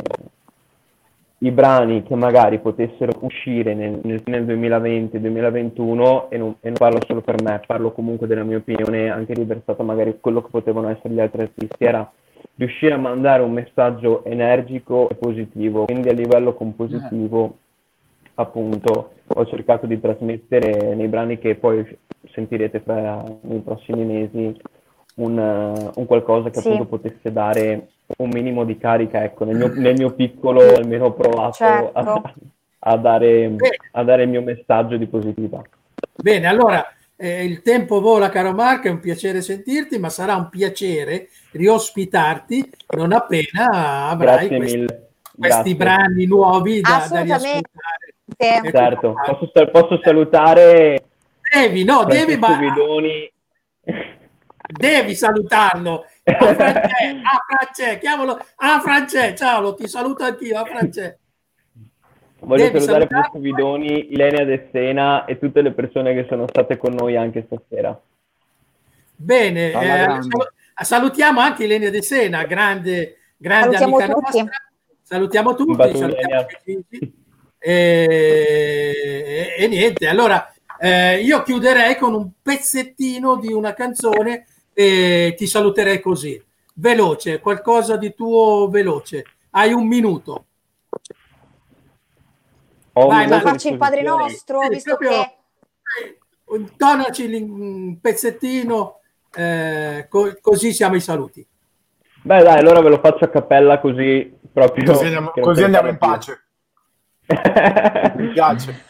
i 1.38 1.50
brani 1.50 2.02
che 2.02 2.14
magari 2.14 2.58
potessero 2.58 3.12
uscire 3.20 3.74
nel, 3.74 4.00
nel, 4.02 4.22
nel 4.24 4.44
2020-2021 4.46 6.28
e 6.30 6.36
e 6.36 6.38
non 6.38 6.56
parlo 6.78 7.00
solo 7.06 7.20
per 7.20 7.42
me, 7.42 7.60
parlo 7.66 7.92
comunque 7.92 8.26
della 8.26 8.44
mia 8.44 8.56
opinione 8.56 9.10
anche 9.10 9.34
riversata 9.34 9.82
magari 9.82 10.18
quello 10.20 10.42
che 10.42 10.48
potevano 10.50 10.88
essere 10.88 11.12
gli 11.14 11.20
altri 11.20 11.42
artisti, 11.42 11.84
era 11.84 12.10
riuscire 12.56 12.94
a 12.94 12.98
mandare 12.98 13.42
un 13.42 13.52
messaggio 13.52 14.24
energico 14.24 15.08
e 15.08 15.14
positivo, 15.14 15.84
quindi 15.84 16.08
a 16.08 16.12
livello 16.12 16.54
compositivo 16.54 17.58
appunto 18.34 19.12
ho 19.26 19.46
cercato 19.46 19.86
di 19.86 20.00
trasmettere 20.00 20.94
nei 20.94 21.08
brani 21.08 21.38
che 21.38 21.54
poi 21.54 21.84
sentirete 22.32 22.80
fra, 22.80 23.22
nei 23.42 23.60
prossimi 23.60 24.04
mesi 24.04 24.60
un, 25.16 25.92
un 25.94 26.06
qualcosa 26.06 26.50
che 26.50 26.60
Sì. 26.60 26.68
appunto 26.68 26.86
potesse 26.86 27.32
dare 27.32 27.88
un 28.18 28.28
minimo 28.28 28.64
di 28.64 28.76
carica, 28.76 29.22
ecco, 29.22 29.44
nel 29.44 29.56
mio, 29.56 29.72
nel 29.74 29.94
mio 29.96 30.10
piccolo 30.12 30.60
almeno 30.74 31.06
ho 31.06 31.12
provato 31.12 31.52
Certo. 31.52 31.98
a, 31.98 32.34
a 32.86 32.96
dare, 32.96 33.56
a 33.92 34.02
dare 34.02 34.24
il 34.24 34.28
mio 34.28 34.42
messaggio 34.42 34.96
di 34.96 35.06
positività. 35.06 35.62
Bene, 36.16 36.46
allora 36.46 36.84
eh, 37.16 37.44
il 37.44 37.62
tempo 37.62 38.00
vola, 38.00 38.28
caro 38.28 38.52
Marco, 38.52 38.88
è 38.88 38.90
un 38.90 39.00
piacere 39.00 39.40
sentirti, 39.40 39.98
ma 39.98 40.08
sarà 40.08 40.34
un 40.36 40.48
piacere 40.48 41.28
riospitarti 41.52 42.70
non 42.96 43.12
appena 43.12 44.08
avrai 44.08 44.48
questi, 44.48 44.86
questi 45.38 45.74
brani 45.74 46.26
nuovi 46.26 46.80
da, 46.80 46.88
da 46.90 46.96
Assolutamente. 46.96 47.24
riascoltare. 47.24 48.14
Sì. 48.36 48.70
Certo, 48.70 49.12
qua. 49.12 49.34
posso, 49.34 49.70
posso 49.70 50.00
salutare 50.02 51.04
Devi, 51.52 51.84
no, 51.84 52.04
devi, 52.04 52.36
ma 52.36 52.56
Guidoni. 52.56 53.30
devi 54.66 55.14
salutarlo. 55.14 56.06
Ah, 56.26 56.54
Francesco, 56.54 57.20
ah, 57.22 57.44
Francesco, 57.46 57.98
chiamalo. 57.98 58.46
Ah, 58.56 58.80
Francesco, 58.80 59.36
ciao, 59.36 59.60
lo- 59.60 59.74
ti 59.74 59.86
saluto 59.86 60.24
anch'io. 60.24 60.58
Ah, 60.58 60.64
Francesco. 60.64 61.18
Voglio 62.44 62.64
Devi 62.64 62.80
salutare. 62.80 63.06
Francesco 63.06 63.38
Guidoni, 63.38 64.12
Ilenia 64.12 64.44
De 64.44 64.68
Sena 64.70 65.24
e 65.24 65.38
tutte 65.38 65.62
le 65.62 65.72
persone 65.72 66.14
che 66.14 66.26
sono 66.28 66.46
state 66.48 66.76
con 66.76 66.92
noi 66.94 67.16
anche 67.16 67.46
stasera. 67.46 67.98
Bene, 69.16 69.70
eh, 69.72 70.18
salutiamo 70.84 71.40
anche 71.40 71.64
Ilenia 71.64 71.90
De 71.90 72.02
Sena, 72.02 72.44
grande, 72.44 73.16
grande 73.36 73.76
Salutiamo 73.76 73.96
amica 73.96 74.12
tutti. 74.12 74.38
nostra. 74.38 74.56
Salutiamo 75.02 75.54
tutti, 75.54 75.70
Un 75.70 75.76
bacione, 75.76 76.16
salutiamo. 76.20 76.46
E, 77.58 79.54
e 79.58 79.66
niente, 79.68 80.06
allora 80.06 80.52
eh, 80.78 81.20
io 81.20 81.42
chiuderei 81.42 81.96
con 81.96 82.12
un 82.14 82.30
pezzettino 82.42 83.36
di 83.38 83.52
una 83.52 83.72
canzone 83.74 84.46
e 84.74 85.34
ti 85.36 85.46
saluterei 85.46 86.00
così. 86.00 86.42
Veloce, 86.74 87.40
qualcosa 87.40 87.96
di 87.96 88.14
tuo 88.14 88.68
veloce. 88.68 89.24
Hai 89.50 89.72
un 89.72 89.86
minuto. 89.86 90.46
Ho 92.94 93.06
Vai, 93.08 93.26
ma 93.28 93.40
Facci 93.40 93.68
il 93.70 93.76
Padre. 93.76 94.02
Nostro, 94.02 94.60
Sì, 94.62 94.68
visto 94.68 94.96
proprio- 94.96 95.22
che... 95.22 96.18
Intonaci 96.56 97.28
l'in- 97.28 97.50
un 97.50 98.00
pezzettino, 98.00 99.00
eh, 99.34 100.06
co- 100.08 100.36
così 100.40 100.72
siamo 100.72 100.94
i 100.94 101.00
saluti. 101.00 101.44
Beh 102.22 102.42
dai, 102.42 102.58
allora 102.58 102.80
ve 102.80 102.90
lo 102.90 102.98
faccio 103.00 103.24
a 103.24 103.28
cappella 103.28 103.80
così 103.80 104.32
proprio... 104.52 104.84
Così 104.92 105.04
andiamo, 105.06 105.30
così 105.40 105.62
andiamo 105.64 105.88
in 105.88 105.98
pace. 105.98 106.44
Mi 108.16 108.28
piace. 108.28 108.84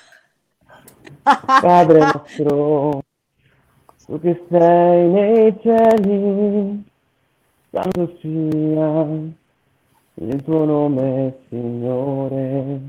Padre 1.61 1.99
nostro, 2.01 3.03
tu 4.05 4.21
che 4.21 4.45
sei 4.51 5.09
nei 5.09 5.59
cieli, 5.63 6.85
santo 7.71 8.17
sia 8.21 9.03
il 10.27 10.43
tuo 10.43 10.65
nome, 10.65 11.39
Signore. 11.49 12.81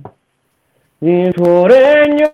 Il 1.08 1.34
tuo 1.34 1.68
regno, 1.68 2.34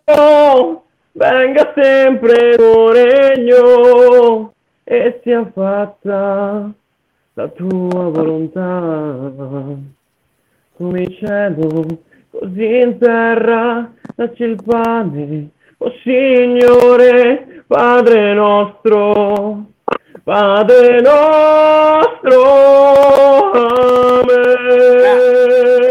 venga 1.11 1.73
sempre 1.75 2.51
il 2.51 2.55
tuo 2.55 2.93
regno 2.93 4.53
e 4.85 5.19
sia 5.21 5.45
fatta 5.53 6.71
la 7.33 7.47
tua 7.49 8.03
volontà. 8.09 9.29
Come 10.77 11.01
in 11.01 11.11
cielo, 11.19 11.85
così 12.29 12.79
in 12.79 12.97
terra, 12.97 13.91
dacci 14.15 14.43
il 14.43 14.63
pane, 14.63 15.49
o 15.79 15.91
Signore, 16.01 17.65
Padre 17.67 18.33
nostro, 18.33 19.65
Padre 20.23 21.01
nostro, 21.01 22.43
amen. 23.51 24.29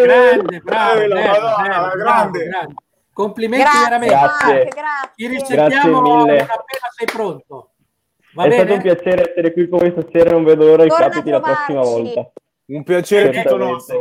Grande, 0.03 0.61
bravo, 0.61 0.95
la 0.95 1.15
bello, 1.15 1.15
Madonna, 1.15 1.57
bello, 1.57 1.65
bravo, 1.65 1.97
grande. 1.97 2.45
grande. 2.45 2.75
Complimenti 3.13 3.65
Grazie, 3.65 3.83
veramente. 3.83 4.69
Grazie. 4.71 5.91
Mille. 5.91 6.01
non 6.01 6.31
appena 6.31 6.89
sei 6.97 7.07
pronto. 7.07 7.71
Va 8.35 8.45
È 8.45 8.49
bene? 8.49 8.61
stato 8.61 8.75
un 8.75 8.81
piacere 8.83 9.31
essere 9.31 9.53
qui 9.53 9.69
con 9.69 9.79
voi 9.81 9.91
stasera, 9.91 10.31
non 10.31 10.45
vedo 10.45 10.65
l'ora 10.65 10.85
che 10.85 10.89
capiti 10.91 11.31
la 11.31 11.41
prossima 11.41 11.81
volta. 11.81 12.31
Un 12.67 12.83
piacere 12.85 13.43
tutto 13.43 13.57
nostro. 13.57 14.01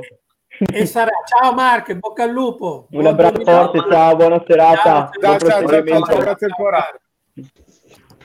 E 0.72 0.86
sarà. 0.86 1.12
Ciao 1.26 1.54
Marco, 1.54 1.92
in 1.92 2.00
bocca 2.00 2.24
al 2.24 2.32
lupo. 2.32 2.86
Un 2.92 3.06
abbraccio 3.08 3.44
2009. 3.44 3.66
forte, 3.72 3.92
ciao, 3.92 4.16
buona 4.16 4.44
serata. 4.46 4.84
Ciao, 4.84 5.10
Ciao, 5.20 5.38
ciao, 5.40 5.68
ciao, 5.68 5.84
ciao, 5.84 6.04
ciao, 6.04 6.18
grazie 6.20 6.48
ancora. 6.48 6.86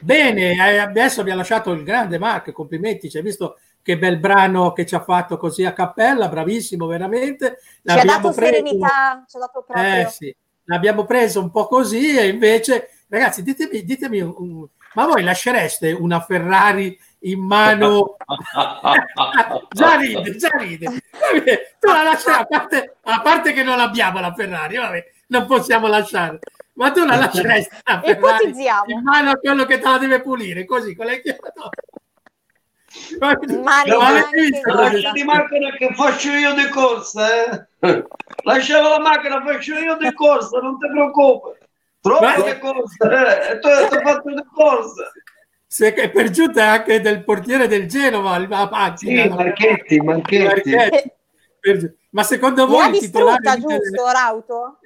Bene, 0.05 0.53
eh, 0.53 0.77
adesso 0.79 1.23
abbiamo 1.23 1.39
lasciato 1.39 1.73
il 1.73 1.83
grande 1.83 2.19
Mark, 2.19 2.53
complimenti, 2.53 3.09
ci 3.09 3.17
hai 3.17 3.23
visto 3.23 3.59
che 3.81 3.97
bel 3.97 4.19
brano 4.19 4.73
che 4.73 4.85
ci 4.85 4.95
ha 4.95 5.01
fatto 5.01 5.39
così 5.39 5.65
a 5.65 5.73
cappella, 5.73 6.29
bravissimo 6.29 6.87
veramente. 6.87 7.59
Ci 7.63 7.91
ha 7.91 7.95
L'abbiamo 7.95 8.21
dato 8.29 8.33
serenità, 8.33 9.25
ci 9.27 9.37
ha 9.37 9.41
dato 9.41 9.65
proprio... 9.67 9.83
Eh 10.01 10.07
sì, 10.11 10.35
l'abbiamo 10.65 11.05
preso 11.07 11.41
un 11.41 11.51
po' 11.51 11.67
così 11.67 12.17
e 12.19 12.29
invece, 12.29 12.91
ragazzi, 13.09 13.43
ditemi, 13.43 13.83
ditemi 13.83 14.21
un- 14.21 14.35
un- 14.37 14.67
ma 14.93 15.07
voi 15.07 15.23
lascereste 15.23 15.91
una 15.93 16.21
Ferrari 16.21 16.99
in 17.21 17.41
mano? 17.41 18.17
già 19.71 19.97
ride, 19.97 20.37
già 20.37 20.49
ride. 20.59 20.87
Vabbè, 20.87 21.77
Tu 21.81 21.87
la 21.91 22.03
lascerai, 22.03 22.41
a 22.41 22.45
parte, 22.47 22.97
a 23.05 23.21
parte 23.23 23.53
che 23.55 23.63
non 23.63 23.79
l'abbiamo 23.79 24.21
la 24.21 24.35
Ferrari, 24.35 24.77
vabbè, 24.77 25.05
non 25.29 25.47
possiamo 25.47 25.87
lasciare. 25.87 26.41
Ma 26.75 26.91
tu 26.91 27.05
la 27.05 27.29
Ferrari 27.31 27.67
Ipotizziamo. 28.05 28.85
in 28.89 29.03
mano 29.03 29.31
a 29.31 29.37
quello 29.37 29.65
che 29.65 29.79
te 29.79 29.89
la 29.89 29.99
deve 29.99 30.21
pulire, 30.21 30.65
così 30.65 30.95
con 30.97 31.07
le 31.07 31.21
chiavi. 31.23 31.39
Mani 33.19 33.57
Ma 33.63 34.11
l'hai 34.13 34.25
visto? 34.33 35.11
di 35.13 35.25
macchina 35.25 35.71
che 35.77 35.93
faccio 35.95 36.31
io 36.31 36.55
di 36.55 36.69
corsa, 36.69 37.29
eh? 37.45 37.67
Lasciamo 38.45 38.89
la 38.89 39.01
macchina, 39.01 39.43
faccio 39.45 39.75
io 39.75 39.97
di 39.97 40.13
corsa, 40.13 40.59
non 40.61 40.79
ti 40.79 40.87
preoccupare. 40.89 41.59
Troppo 42.01 42.43
di 42.43 42.59
corsa, 42.59 43.49
eh? 43.49 43.53
E 43.53 43.59
tu 43.59 43.67
hai 43.69 43.89
fatto 43.89 44.29
di 44.33 44.45
corsa. 44.53 45.11
Se 45.67 45.93
che 45.93 46.11
per 46.11 46.31
giunta 46.31 46.61
è 46.63 46.67
anche 46.67 47.01
del 47.01 47.25
portiere 47.25 47.67
del 47.67 47.87
Genova 47.89 48.39
la 48.39 48.47
Sì, 48.97 49.13
macchina. 49.13 49.35
Marchetti, 49.35 50.01
Marchetti. 50.01 50.45
Marchetti. 50.75 51.13
Per- 51.59 51.95
Ma 52.11 52.23
secondo 52.23 52.67
voi 52.69 52.85
ha 52.85 52.89
il 52.91 52.99
titolare 52.99 53.39
distrutta, 53.41 53.77
giusto, 53.77 54.05
l'auto? 54.13 54.79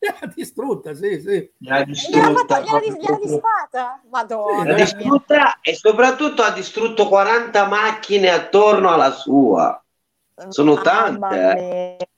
L'ha 0.20 0.32
distrutta, 0.34 0.94
sì, 0.94 1.20
sì. 1.20 1.50
L'ha 1.58 1.82
distrutta. 1.84 2.60
gliela, 2.60 2.80
gliela 2.80 3.18
disfatta? 3.20 4.00
Madonna. 4.10 4.64
L'ha 4.64 4.86
Sì, 4.86 4.96
distrutta 4.96 5.58
e 5.60 5.74
soprattutto 5.74 6.42
ha 6.42 6.50
distrutto 6.52 7.06
40 7.06 7.66
macchine 7.66 8.30
attorno 8.30 8.90
alla 8.90 9.10
sua. 9.10 9.82
Sono 10.48 10.72
Mamma 10.74 10.82
tante, 10.82 11.96
eh. 11.98 12.08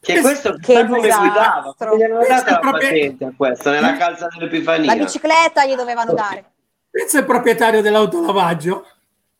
Che 0.00 0.20
questo 0.20 0.56
Che 0.58 0.84
come 0.84 0.98
guidava, 0.98 1.74
gli 1.96 2.02
hanno 2.02 2.16
Questo 2.18 2.48
è 2.48 2.50
la 2.50 2.58
proprio- 2.58 2.88
patente 2.88 3.24
a 3.24 3.32
questo, 3.34 3.70
nella 3.70 3.96
calza 3.96 4.24
La 4.26 4.36
dell'Epifania. 4.36 4.94
bicicletta 4.96 5.64
gli 5.64 5.74
dovevano 5.74 6.12
dare. 6.12 6.44
Pensa 6.90 7.20
il 7.20 7.24
proprietario 7.24 7.80
dell'autolavaggio. 7.80 8.86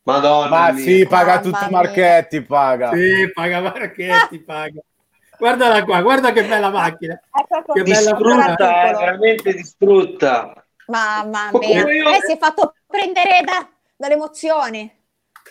Madonna 0.04 0.48
Ma 0.48 0.70
mia. 0.72 0.82
sì, 0.82 1.06
paga 1.06 1.26
Mamma 1.34 1.40
tutto 1.42 1.58
mia. 1.60 1.68
Marchetti, 1.70 2.42
paga. 2.42 2.92
Sì, 2.94 3.30
paga 3.34 3.60
Marchetti, 3.60 4.38
paga. 4.40 4.80
Guardala 5.44 5.84
qua, 5.84 6.00
guarda 6.00 6.32
che 6.32 6.42
bella 6.46 6.70
macchina. 6.70 7.20
Ecco 7.30 7.72
Che 7.74 7.80
come 7.80 7.82
bella 7.82 8.12
distrutta, 8.12 8.82
eh, 8.88 8.92
veramente 8.94 9.52
distrutta. 9.52 10.64
Mamma 10.86 11.50
mia. 11.52 11.80
io- 11.80 12.08
Lei 12.08 12.20
si 12.22 12.32
è 12.32 12.38
fatto 12.38 12.72
prendere 12.86 13.42
da- 13.44 13.68
dalle 13.94 14.14
emozioni. 14.14 14.90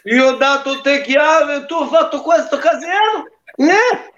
Io 0.05 0.29
ho 0.29 0.35
dato 0.37 0.81
te 0.81 1.01
chiave, 1.01 1.67
tu 1.67 1.75
hai 1.75 1.87
fatto 1.89 2.21
questo 2.23 2.57
casino? 2.57 3.27
Eh? 3.55 4.11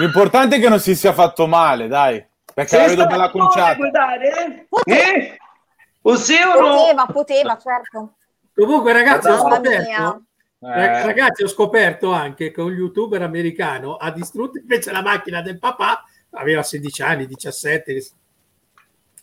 L'importante 0.00 0.56
è 0.56 0.58
che 0.60 0.68
non 0.68 0.80
si 0.80 0.96
sia 0.96 1.12
fatto 1.12 1.46
male, 1.46 1.86
dai. 1.86 2.26
Perché 2.52 2.76
la 2.76 2.86
Sei 2.88 2.96
vedo 2.96 3.06
bella 3.06 3.30
conciata. 3.30 3.74
guidare? 3.76 4.28
eh? 4.28 4.66
Poteva. 4.68 5.00
Eh? 5.02 5.36
O 6.02 6.16
sì 6.16 6.34
o 6.34 6.60
no? 6.60 6.74
Poteva, 6.74 7.06
poteva, 7.06 7.58
certo. 7.58 8.14
Comunque, 8.56 8.92
ragazzi, 8.92 9.28
ho 9.28 9.38
scoperto. 9.38 10.22
Eh, 10.64 10.74
Rag- 10.74 11.04
Ragazzi, 11.06 11.42
ho 11.42 11.48
scoperto 11.48 12.12
anche 12.12 12.52
che 12.52 12.60
un 12.60 12.72
youtuber 12.72 13.20
americano 13.22 13.96
ha 13.96 14.12
distrutto 14.12 14.58
invece 14.58 14.92
la 14.92 15.02
macchina 15.02 15.42
del 15.42 15.58
papà, 15.58 16.04
aveva 16.30 16.62
16 16.62 17.02
anni, 17.02 17.26
17, 17.26 18.04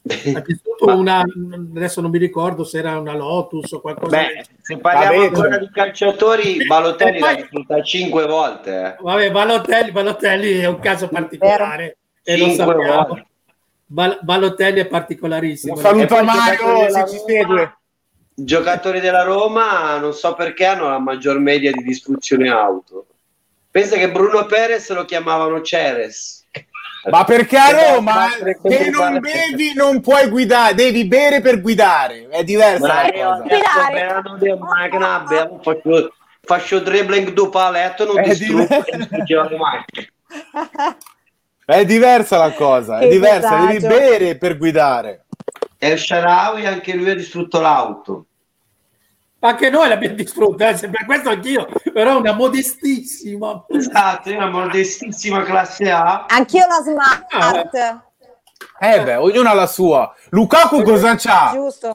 ha 0.36 0.40
distrutto 0.42 0.86
una, 0.98 1.22
adesso 1.22 2.02
non 2.02 2.12
mi 2.12 2.18
ricordo 2.18 2.64
se 2.66 2.80
era 2.80 3.00
una 3.00 3.14
Lotus 3.16 3.72
o 3.72 3.80
qualcosa. 3.80 4.18
Beh, 4.18 4.46
se 4.62 4.78
parliamo 4.78 5.16
Vabbè, 5.16 5.26
ancora 5.28 5.58
di 5.58 5.70
calciatori, 5.72 6.66
Balotelli 6.66 7.20
poi- 7.20 7.30
l'ha 7.30 7.36
distrutta 7.36 7.82
5 7.84 8.26
volte. 8.26 8.72
eh. 8.84 8.96
Vabbè, 9.00 9.32
Balotelli, 9.32 9.92
Balotelli 9.92 10.58
è 10.60 10.66
un 10.68 10.80
caso 10.80 11.08
particolare 11.08 11.98
e 12.24 12.38
lo 12.38 12.50
sappiamo. 12.50 13.06
volte. 13.06 13.28
Bal- 13.86 14.20
Balotelli 14.22 14.80
è 14.82 14.88
particolarissimo. 14.88 15.74
Un 15.74 15.80
saluto 15.80 16.16
a 16.16 16.22
Mario 16.24 16.90
se 16.90 17.08
ci 17.08 17.18
segue. 17.26 17.78
Giocatori 18.44 19.00
della 19.00 19.24
Roma 19.24 19.98
non 19.98 20.14
so 20.14 20.34
perché 20.34 20.66
hanno 20.66 20.90
la 20.90 21.00
maggior 21.00 21.40
media 21.40 21.72
di 21.72 21.84
distruzione 21.84 22.50
auto. 22.50 23.06
Pensa 23.72 23.98
che 23.98 24.10
Bruno 24.12 24.46
Perez 24.46 24.90
lo 24.92 25.06
chiamavano 25.06 25.62
Ceres. 25.62 26.46
Ma 27.10 27.24
perché 27.24 27.58
a 27.58 27.70
Esatto, 27.70 27.96
Roma 27.96 28.28
se 28.30 28.90
non 28.90 29.20
bevi 29.20 29.74
non 29.74 30.02
puoi 30.02 30.28
guidare, 30.30 30.74
devi 30.74 31.06
bere 31.06 31.40
per 31.40 31.62
guidare. 31.62 32.28
È 32.30 32.44
diversa 32.44 32.88
Ma 32.88 33.04
la 33.04 33.12
cosa. 33.12 33.44
Faccio, 35.62 36.14
faccio 36.42 36.80
dribbling 36.80 37.30
du 37.30 37.50
paletto, 37.50 38.06
non 38.06 38.20
È 38.20 38.24
distruggo, 38.24 38.84
macchine. 39.58 40.12
È 41.66 41.86
diversa 41.86 42.38
la 42.38 42.52
cosa, 42.54 42.98
è 43.00 43.04
Che 43.04 43.10
diversa, 43.10 43.66
devi 43.66 43.86
bere 43.86 44.38
per 44.38 44.58
guidare. 44.58 45.26
E 45.78 45.92
il 45.92 46.00
Sharawi 46.00 46.66
anche 46.66 46.94
lui 46.94 47.10
ha 47.12 47.16
distrutto 47.16 47.62
l'auto. 47.62 48.26
Anche 49.42 49.70
noi 49.70 49.88
l'abbiamo 49.88 50.16
distrutta, 50.16 50.70
eh, 50.70 50.90
per 50.90 51.06
questo 51.06 51.30
anch'io, 51.30 51.68
però 51.94 52.18
una 52.20 52.34
modestissima. 52.34 53.66
Esatto, 53.70 54.30
io 54.30 54.36
una 54.36 54.50
modestissima 54.50 55.44
classe 55.44 55.90
A. 55.90 56.26
Anch'io 56.28 56.66
la 56.68 56.82
smart. 56.84 58.08
Eh 58.80 59.04
beh, 59.04 59.16
ognuno 59.16 59.50
ha 59.50 59.54
la 59.54 59.68
sua. 59.68 60.14
Lukaku 60.30 60.82
cosa 60.84 61.16
c'ha? 61.16 61.52
Giusto. 61.54 61.94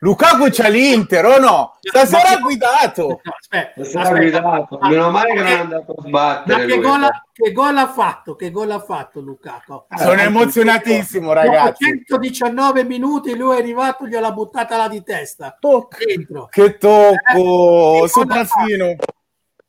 Lukaku 0.00 0.48
c'ha 0.50 0.68
l'Inter 0.68 1.24
o 1.24 1.38
no? 1.38 1.76
Stasera 1.80 2.28
ha 2.30 2.38
guidato. 2.38 3.06
No, 3.08 3.20
aspetta, 3.36 3.72
Questo 3.74 3.98
era 3.98 4.08
aspetta. 4.08 4.40
guidato. 4.40 4.78
Meno 4.82 5.10
male 5.10 5.32
che 5.32 5.38
non 5.38 5.46
è 5.46 5.58
andato 5.58 5.92
a 5.92 6.02
sbattere. 6.06 6.66
che 6.66 6.78
gol, 6.80 7.02
ha, 7.02 7.24
che 7.32 7.52
gol 7.52 7.76
ha 7.76 7.88
fatto? 7.88 8.34
Che 8.36 8.50
gol 8.52 8.70
ha 8.70 8.78
fatto 8.78 9.20
Lukaku? 9.20 9.86
Sono 9.96 10.20
emozionatissimo, 10.20 11.32
Dopo 11.34 11.40
ragazzi. 11.40 11.84
119 12.06 12.84
minuti 12.84 13.36
lui 13.36 13.56
è 13.56 13.58
arrivato, 13.58 14.06
gliel'ha 14.06 14.30
buttata 14.32 14.76
là 14.76 14.88
di 14.88 15.02
testa. 15.02 15.56
Tocca. 15.58 15.96
Dentro. 16.04 16.46
Che 16.48 16.78
tocco, 16.78 18.04
Eh, 18.04 18.08
sopraffino. 18.08 18.94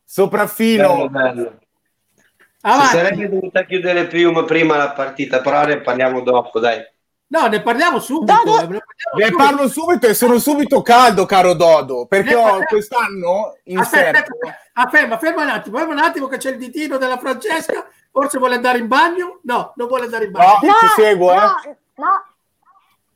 Sopraffino. 0.04 1.08
bello. 1.10 1.58
Si 2.15 2.26
Avanti. 2.62 2.96
sarebbe 2.98 3.30
dovuta 3.30 3.63
chiudere 3.63 4.06
prima, 4.06 4.44
prima 4.44 4.76
la 4.78 4.92
partita, 4.92 5.39
però 5.42 5.63
ne 5.65 5.80
parliamo 5.82 6.22
dopo, 6.22 6.60
dai. 6.60 6.78
No, 7.32 7.46
ne 7.48 7.62
parliamo 7.62 8.00
subito. 8.00 8.34
Dodo- 8.44 8.58
eh, 8.60 8.68
ne 8.68 8.80
parliamo 8.80 9.15
Ne 9.15 9.26
subito. 9.26 9.38
parlo 9.38 9.68
subito 9.70 10.08
e 10.08 10.13
sono 10.15 10.39
subito 10.39 10.82
caldo, 10.82 11.26
caro 11.28 11.54
Dodo, 11.54 12.06
perché 12.08 12.34
ho 12.36 12.63
quest'anno 12.65 13.56
in 13.65 13.78
Aspetta, 13.78 14.18
serbo. 14.20 14.38
aspetta, 14.39 14.58
ah, 14.74 14.89
ferma, 14.89 15.18
ferma 15.20 15.44
un 15.44 15.50
attimo, 15.50 15.78
ferma 15.78 15.94
un 15.94 16.00
attimo 16.00 16.28
che 16.28 16.38
c'è 16.38 16.50
il 16.52 16.58
ditino 16.58 16.98
della 16.98 17.18
Francesca. 17.20 17.88
Forse 18.12 18.39
vuole 18.39 18.56
andare 18.56 18.80
in 18.80 18.88
bagno? 18.88 19.39
No, 19.44 19.74
non 19.76 19.88
vuole 19.88 20.06
andare 20.06 20.26
in 20.26 20.32
bagno. 20.32 20.60
No, 20.63 20.74
ti 20.80 20.88
seguo, 20.96 21.32
eh. 21.32 21.36
no, 21.36 21.54
no. 21.96 22.24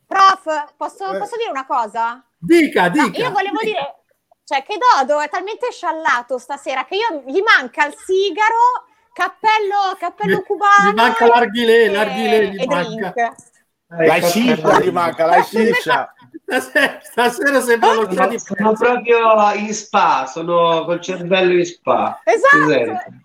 Prof, 0.08 0.74
posso, 0.78 1.12
Eh. 1.12 1.18
posso 1.18 1.36
dire 1.36 1.50
una 1.50 1.66
cosa? 1.66 2.24
Dica, 2.38 2.90
No, 2.90 3.08
dica. 3.08 3.20
io 3.20 3.32
volevo 3.32 3.58
dire, 3.64 3.96
cioè 4.44 4.64
che 4.64 4.78
Dodo 4.78 5.20
è 5.22 5.30
talmente 5.30 5.72
sciallato 5.72 6.38
stasera 6.38 6.86
che 6.86 6.96
io 6.98 7.24
gli 7.26 7.42
manca 7.42 7.86
il 7.88 7.96
sigaro, 8.06 8.86
cappello, 9.12 9.96
cappello 9.98 10.38
Gli- 10.38 10.44
cubano. 10.44 10.92
gli 10.92 10.94
manca 10.94 11.26
l'arghilè, 11.26 11.84
e- 11.86 11.90
l'arghilè 11.92 12.42
gli 12.44 12.62
e 12.62 12.66
manca. 12.68 13.10
drink. 13.10 13.52
La 13.98 14.22
sciscia 14.22 14.80
gli 14.80 14.92
manca, 14.92 15.26
la 15.26 15.42
sciscia. 15.44 16.14
Stasera, 16.46 17.00
stasera 17.02 17.62
sembra 17.62 17.94
lo 17.94 18.12
Sono, 18.12 18.28
di 18.28 18.40
sono 18.40 18.74
proprio 18.74 19.54
in 19.56 19.74
spa, 19.74 20.26
sono 20.26 20.84
col 20.86 21.00
cervello 21.00 21.54
in 21.54 21.66
spa. 21.66 22.22
Esatto. 22.24 23.22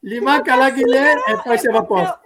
Gli 0.00 0.18
manca 0.20 0.54
l'aghilè 0.54 1.12
e 1.26 1.40
poi 1.42 1.58
siamo 1.58 1.78
a 1.78 1.84
posto. 1.84 2.20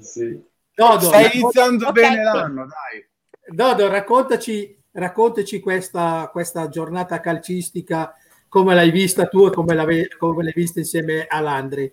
Sì. 0.00 0.42
Dodo, 0.74 1.06
Stai 1.06 1.38
iniziando 1.38 1.86
Ok. 1.86 1.92
bene 1.92 2.22
l'anno, 2.22 2.66
dai. 2.66 3.06
Dodo, 3.46 3.88
raccontaci, 3.88 4.76
raccontaci 4.92 5.60
questa, 5.60 6.28
questa 6.32 6.68
giornata 6.68 7.20
calcistica, 7.20 8.14
come 8.48 8.74
l'hai 8.74 8.90
vista 8.90 9.26
tu 9.26 9.46
e 9.46 9.50
come, 9.50 10.08
come 10.18 10.42
l'hai 10.42 10.52
vista 10.54 10.80
insieme 10.80 11.26
a 11.28 11.40
Landri. 11.40 11.92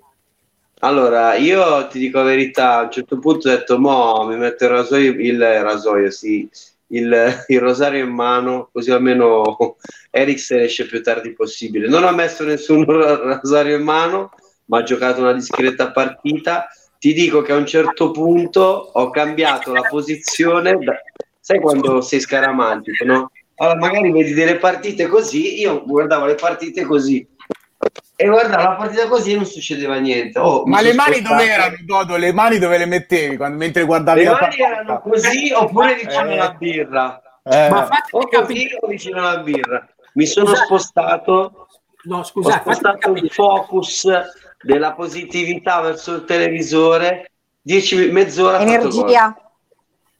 Allora, 0.84 1.36
io 1.36 1.88
ti 1.88 2.00
dico 2.00 2.18
la 2.18 2.24
verità, 2.24 2.78
a 2.78 2.82
un 2.84 2.92
certo 2.92 3.20
punto 3.20 3.48
ho 3.48 3.52
detto, 3.52 3.78
mo 3.80 4.26
mi 4.26 4.36
metto 4.36 4.64
il 4.64 4.72
rasoio, 4.72 5.12
il 5.12 5.40
rasoio, 5.40 6.10
sì, 6.10 6.50
il, 6.88 7.44
il 7.48 7.60
rosario 7.60 8.04
in 8.04 8.10
mano, 8.10 8.70
così 8.72 8.90
almeno 8.90 9.78
Eric 10.10 10.40
se 10.40 10.56
ne 10.56 10.64
esce 10.64 10.88
più 10.88 11.04
tardi 11.04 11.34
possibile. 11.34 11.88
Non 11.88 12.04
ho 12.04 12.12
messo 12.12 12.44
nessun 12.44 12.84
rosario 12.86 13.78
in 13.78 13.84
mano, 13.84 14.32
ma 14.66 14.80
ho 14.80 14.84
giocato 14.84 15.22
una 15.22 15.34
discreta 15.34 15.92
partita. 15.92 16.68
Ti 16.98 17.14
dico 17.14 17.44
che 17.44 17.52
a 17.52 17.58
un 17.58 17.66
certo 17.68 18.10
punto 18.10 18.62
ho 18.94 19.10
cambiato 19.12 19.74
la 19.74 19.82
posizione, 19.88 20.78
da- 20.80 21.00
sai 21.40 21.60
quando 21.60 22.02
sei 22.02 22.20
scaramantico, 22.20 23.06
no? 23.06 23.32
Allora, 23.56 23.78
magari 23.78 24.12
vedi 24.12 24.34
delle 24.34 24.58
partite 24.58 25.06
così, 25.06 25.60
io 25.60 25.84
guardavo 25.86 26.26
le 26.26 26.36
partite 26.36 26.84
così. 26.84 27.28
E 28.22 28.28
guardavo 28.28 28.64
la 28.64 28.76
partita 28.76 29.08
così 29.08 29.34
non 29.36 29.46
succedeva 29.46 29.96
niente. 29.98 30.38
Oh, 30.38 30.64
Ma 30.66 30.82
le 30.82 30.94
mani 30.94 31.22
dove 31.22 31.44
erano, 31.46 31.76
Dodo? 31.86 32.18
Le 32.18 32.32
mani 32.34 32.60
dove 32.60 32.78
le 32.78 32.86
mettevi 32.86 33.36
quando, 33.38 33.58
mentre 33.58 33.84
guardavi 33.84 34.20
Le 34.20 34.26
la 34.26 34.32
mani 34.32 34.44
partita? 34.44 34.68
erano 34.68 35.02
così 35.02 35.52
oppure 35.54 35.96
vicino 35.96 36.30
Eh. 36.30 36.34
alla 36.34 36.52
birra. 36.54 37.22
Eh, 37.44 37.70
Ma 37.70 37.90
O 38.12 38.28
capire. 38.28 38.44
così 38.70 38.78
o 38.80 38.88
vicino 38.88 39.20
alla 39.28 39.38
birra. 39.40 39.88
Mi 40.14 40.26
sono 40.28 40.46
Scusate. 40.48 40.66
spostato, 40.66 41.68
No, 42.04 42.18
ho 42.20 42.24
scusate, 42.24 42.58
fatemi 42.64 42.76
spostato 42.76 43.12
il 43.14 43.32
focus 43.32 44.08
della 44.62 44.94
positività 44.94 45.82
verso 45.82 46.14
il 46.16 46.26
televisore. 46.26 47.32
Dieci, 47.62 47.96
mezz'ora. 48.12 48.60
Energia. 48.60 49.36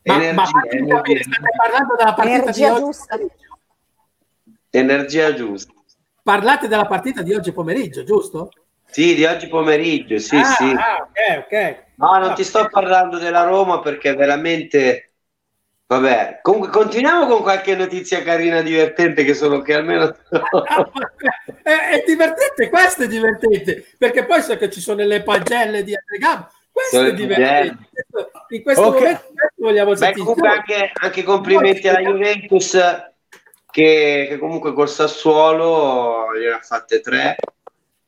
Ma, 0.04 0.16
Energia, 0.16 0.34
ma 0.34 0.50
energia, 0.72 0.96
capire, 0.96 1.24
state 1.24 1.50
parlando 1.56 1.96
della 1.96 2.14
partita 2.14 2.36
Energia 2.38 2.76
giusta. 2.80 3.18
energia 4.72 5.34
giusta. 5.34 5.74
Parlate 6.24 6.68
della 6.68 6.86
partita 6.86 7.22
di 7.22 7.34
oggi 7.34 7.52
pomeriggio, 7.52 8.04
giusto? 8.04 8.52
Sì, 8.86 9.16
di 9.16 9.26
oggi 9.26 9.48
pomeriggio, 9.48 10.18
sì, 10.20 10.36
ah, 10.36 10.44
sì. 10.44 10.66
ah, 10.66 11.08
ok, 11.08 11.46
ok. 11.46 11.84
No, 11.96 12.18
non 12.18 12.36
ti 12.36 12.44
sto 12.44 12.68
parlando 12.70 13.18
della 13.18 13.44
Roma 13.44 13.80
perché 13.80 14.14
veramente... 14.14 15.14
Vabbè, 15.88 16.40
comunque 16.42 16.70
continuiamo 16.70 17.26
con 17.26 17.42
qualche 17.42 17.76
notizia 17.76 18.22
carina, 18.22 18.62
divertente, 18.62 19.24
che 19.24 19.34
sono 19.34 19.62
che 19.62 19.74
almeno... 19.74 20.04
Ah, 20.04 20.92
è, 21.64 21.90
è 21.90 22.04
divertente, 22.06 22.70
questo 22.70 23.04
è 23.04 23.08
divertente, 23.08 23.86
perché 23.98 24.26
poi 24.26 24.42
so 24.42 24.56
che 24.58 24.70
ci 24.70 24.80
sono 24.80 25.04
le 25.04 25.24
pagelle 25.24 25.84
di 25.84 25.96
Agregam, 25.96 26.48
questo 26.72 26.98
Sono 26.98 27.08
è 27.10 27.14
divertente. 27.14 27.90
In 28.50 28.64
questo 28.64 28.84
Ok. 28.84 28.94
momento 28.94 29.24
vogliamo 29.58 29.92
Beh, 29.92 29.98
sentire. 29.98 30.26
comunque 30.26 30.50
anche, 30.50 30.92
anche 30.94 31.24
complimenti 31.24 31.88
alla 31.88 32.00
Juventus 32.00 32.78
che, 33.72 34.28
che 34.30 34.38
comunque 34.38 34.74
col 34.74 34.90
Sassuolo 34.90 36.38
gliene 36.38 36.56
ha 36.56 36.62
fatte 36.62 37.00
tre 37.02 37.36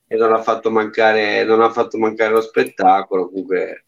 e 0.08 0.16
non 0.16 0.34
ha 0.34 0.42
fatto 0.42 0.70
mancare, 0.70 1.44
non 1.44 1.62
ha 1.62 1.72
fatto 1.72 1.98
mancare 1.98 2.34
lo 2.34 2.42
spettacolo. 2.42 3.30
Comunque 3.30 3.86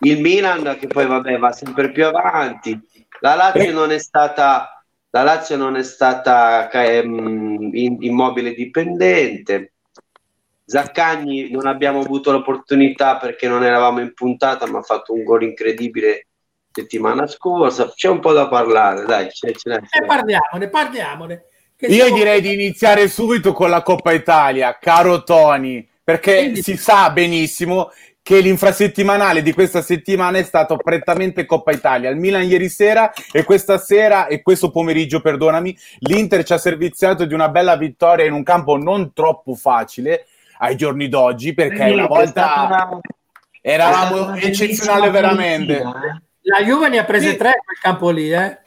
il 0.00 0.20
Milan 0.20 0.76
che 0.78 0.86
poi 0.86 1.06
vabbè 1.06 1.38
va 1.38 1.52
sempre 1.52 1.92
più 1.92 2.06
avanti. 2.06 2.78
La 3.20 3.34
Lazio 3.34 3.72
non 3.72 3.92
è 3.92 3.98
stata 3.98 4.80
la 5.12 5.22
Lazio 5.22 5.56
non 5.56 5.76
è 5.76 5.82
stata 5.82 6.70
ehm, 6.70 7.70
immobile 7.72 8.54
dipendente. 8.54 9.72
Zaccagni 10.64 11.50
non 11.50 11.66
abbiamo 11.66 11.98
avuto 12.00 12.30
l'opportunità 12.30 13.16
perché 13.16 13.48
non 13.48 13.64
eravamo 13.64 13.98
in 14.00 14.14
puntata, 14.14 14.66
ma 14.66 14.78
ha 14.78 14.82
fatto 14.82 15.12
un 15.12 15.24
gol 15.24 15.42
incredibile 15.42 16.28
settimana 16.72 17.26
scorsa. 17.26 17.92
C'è 17.94 18.08
un 18.08 18.20
po' 18.20 18.32
da 18.32 18.48
parlare, 18.48 19.04
dai. 19.04 19.28
c'è- 19.28 19.52
ce 19.52 19.70
n'è, 19.70 19.76
ce 19.80 19.98
E 19.98 20.00
n'è. 20.00 20.06
parliamone, 20.06 20.68
parliamone. 20.68 21.44
Che 21.76 21.86
Io 21.86 22.04
siamo- 22.04 22.16
direi 22.16 22.40
di 22.40 22.52
iniziare 22.52 23.08
subito 23.08 23.52
con 23.52 23.70
la 23.70 23.82
Coppa 23.82 24.12
Italia, 24.12 24.76
caro 24.78 25.22
Tony, 25.24 25.86
perché 26.04 26.36
Quindi- 26.36 26.62
si 26.62 26.76
sa 26.76 27.10
benissimo 27.10 27.90
che 28.22 28.40
l'infrasettimanale 28.40 29.40
di 29.42 29.52
questa 29.54 29.80
settimana 29.80 30.36
è 30.36 30.42
stato 30.42 30.76
prettamente 30.76 31.46
Coppa 31.46 31.72
Italia. 31.72 32.10
Il 32.10 32.16
Milan 32.18 32.42
ieri 32.44 32.68
sera 32.68 33.10
e 33.32 33.44
questa 33.44 33.78
sera 33.78 34.26
e 34.26 34.42
questo 34.42 34.70
pomeriggio, 34.70 35.20
perdonami, 35.22 35.76
l'Inter 36.00 36.44
ci 36.44 36.52
ha 36.52 36.58
serviziato 36.58 37.24
di 37.24 37.32
una 37.32 37.48
bella 37.48 37.76
vittoria 37.76 38.26
in 38.26 38.32
un 38.34 38.42
campo 38.42 38.76
non 38.76 39.12
troppo 39.14 39.54
facile 39.54 40.26
ai 40.58 40.76
giorni 40.76 41.08
d'oggi, 41.08 41.54
perché 41.54 41.84
una 41.90 42.06
volta 42.06 42.66
una- 42.66 43.00
eravamo 43.62 44.34
eccezionali 44.36 45.10
veramente. 45.10 45.78
eh. 45.78 46.22
La 46.58 46.64
Juve 46.64 46.88
ne 46.88 46.98
ha 46.98 47.04
prese 47.04 47.30
Sì. 47.30 47.36
tre 47.36 47.52
quel 47.64 47.78
campo 47.80 48.10
lì, 48.10 48.32
eh. 48.32 48.58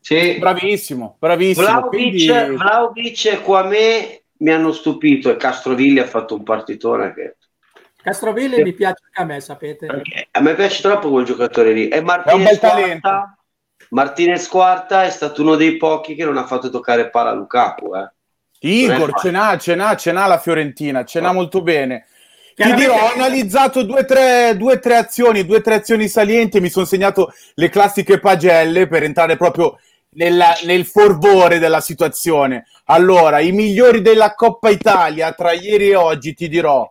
Sì. 0.00 0.36
Bravissimo, 0.38 1.16
bravissimo. 1.18 1.66
Vlaovic, 1.66 1.88
Quindi... 1.90 2.56
Vlaovic 2.56 3.24
e 3.24 3.40
Kwame 3.40 4.22
mi 4.38 4.50
hanno 4.50 4.72
stupito 4.72 5.30
e 5.30 5.36
Castrovilli 5.36 5.98
ha 5.98 6.06
fatto 6.06 6.34
un 6.34 6.42
partitone 6.42 7.14
che 7.14 7.36
Castrovilli 8.02 8.62
mi 8.62 8.74
piace 8.74 9.02
anche 9.06 9.22
a 9.22 9.24
me, 9.24 9.40
sapete. 9.40 9.86
perché 9.86 10.28
a 10.30 10.40
me 10.40 10.54
piace 10.54 10.82
troppo 10.82 11.08
quel 11.08 11.24
giocatore 11.24 11.72
lì 11.72 11.88
e 11.88 11.96
È 11.96 11.98
un 12.00 12.04
Martinez 12.04 12.44
bel 12.50 12.58
talento. 12.58 13.08
Quarta, 13.08 13.38
Martinez 13.88 14.48
Quarta 14.48 15.04
è 15.04 15.10
stato 15.10 15.40
uno 15.40 15.54
dei 15.54 15.78
pochi 15.78 16.14
che 16.14 16.24
non 16.26 16.36
ha 16.36 16.44
fatto 16.44 16.68
toccare 16.68 17.08
palla 17.08 17.30
a 17.30 17.34
Lukaku 17.34 17.94
eh. 17.96 18.10
Igor, 18.58 19.18
ce 19.18 19.30
n'ha, 19.30 19.56
ce 19.56 19.74
n'ha, 19.74 19.96
ce 19.96 20.12
n'ha 20.12 20.26
la 20.26 20.38
Fiorentina, 20.38 21.04
ce 21.04 21.20
n'ha 21.20 21.32
molto 21.32 21.62
bene. 21.62 22.06
Ti 22.54 22.74
dirò, 22.74 22.94
ho 22.94 23.12
analizzato 23.12 23.82
due 23.82 24.00
o 24.00 24.04
tre, 24.04 24.54
due, 24.56 24.78
tre 24.78 24.96
azioni, 24.96 25.44
due 25.44 25.56
o 25.56 25.60
tre 25.60 25.74
azioni 25.74 26.08
salienti, 26.08 26.60
mi 26.60 26.70
sono 26.70 26.84
segnato 26.84 27.32
le 27.54 27.68
classiche 27.68 28.20
pagelle 28.20 28.86
per 28.86 29.02
entrare 29.02 29.36
proprio 29.36 29.78
nella- 30.10 30.56
nel 30.62 30.84
forvore 30.86 31.58
della 31.58 31.80
situazione. 31.80 32.66
Allora, 32.84 33.40
i 33.40 33.50
migliori 33.50 34.02
della 34.02 34.34
Coppa 34.34 34.70
Italia 34.70 35.32
tra 35.32 35.52
ieri 35.52 35.90
e 35.90 35.96
oggi, 35.96 36.34
ti 36.34 36.48
dirò. 36.48 36.88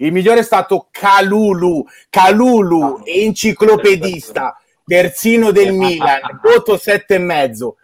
Il 0.00 0.12
migliore 0.12 0.40
è 0.40 0.44
stato 0.44 0.88
Calulu, 0.90 1.84
Calulu, 2.10 3.00
enciclopedista, 3.04 4.56
terzino 4.84 5.50
del 5.50 5.72
Milan, 5.72 6.20
voto 6.42 6.76
sette 6.76 7.14
e 7.16 7.18
mezzo. 7.18 7.76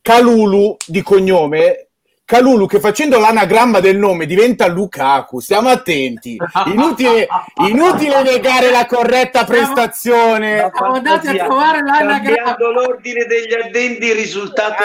Calulu 0.00 0.76
di 0.86 1.02
cognome, 1.02 1.83
Calulu 2.26 2.66
che 2.66 2.80
facendo 2.80 3.18
l'anagramma 3.18 3.80
del 3.80 3.98
nome 3.98 4.24
diventa 4.24 4.66
Lukaku, 4.66 5.40
stiamo 5.40 5.68
attenti. 5.68 6.38
Inutile, 6.66 7.26
inutile 7.68 8.22
negare 8.22 8.70
la 8.70 8.86
corretta 8.86 9.44
prestazione. 9.44 10.70
Siamo 10.74 10.94
andati 10.94 11.28
a 11.28 11.44
trovare 11.44 11.82
l'anagramma. 11.82 12.22
cambiando 12.22 12.70
l'ordine 12.70 13.26
degli 13.26 13.52
addendi 13.52 14.06
il 14.06 14.14
risultato 14.14 14.82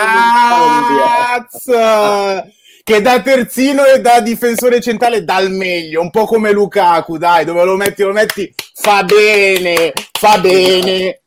Cazzo! 1.47 2.51
Che 2.83 3.01
da 3.01 3.21
terzino 3.21 3.85
e 3.85 4.01
da 4.01 4.19
difensore 4.19 4.81
centrale 4.81 5.23
dà 5.23 5.39
il 5.39 5.51
meglio, 5.51 6.01
un 6.01 6.09
po' 6.09 6.25
come 6.25 6.51
Lukaku, 6.51 7.17
dai, 7.17 7.45
dove 7.45 7.63
lo 7.63 7.77
metti, 7.77 8.03
lo 8.03 8.11
metti, 8.11 8.53
fa 8.73 9.03
bene, 9.03 9.93
fa 10.11 10.39
bene. 10.39 11.21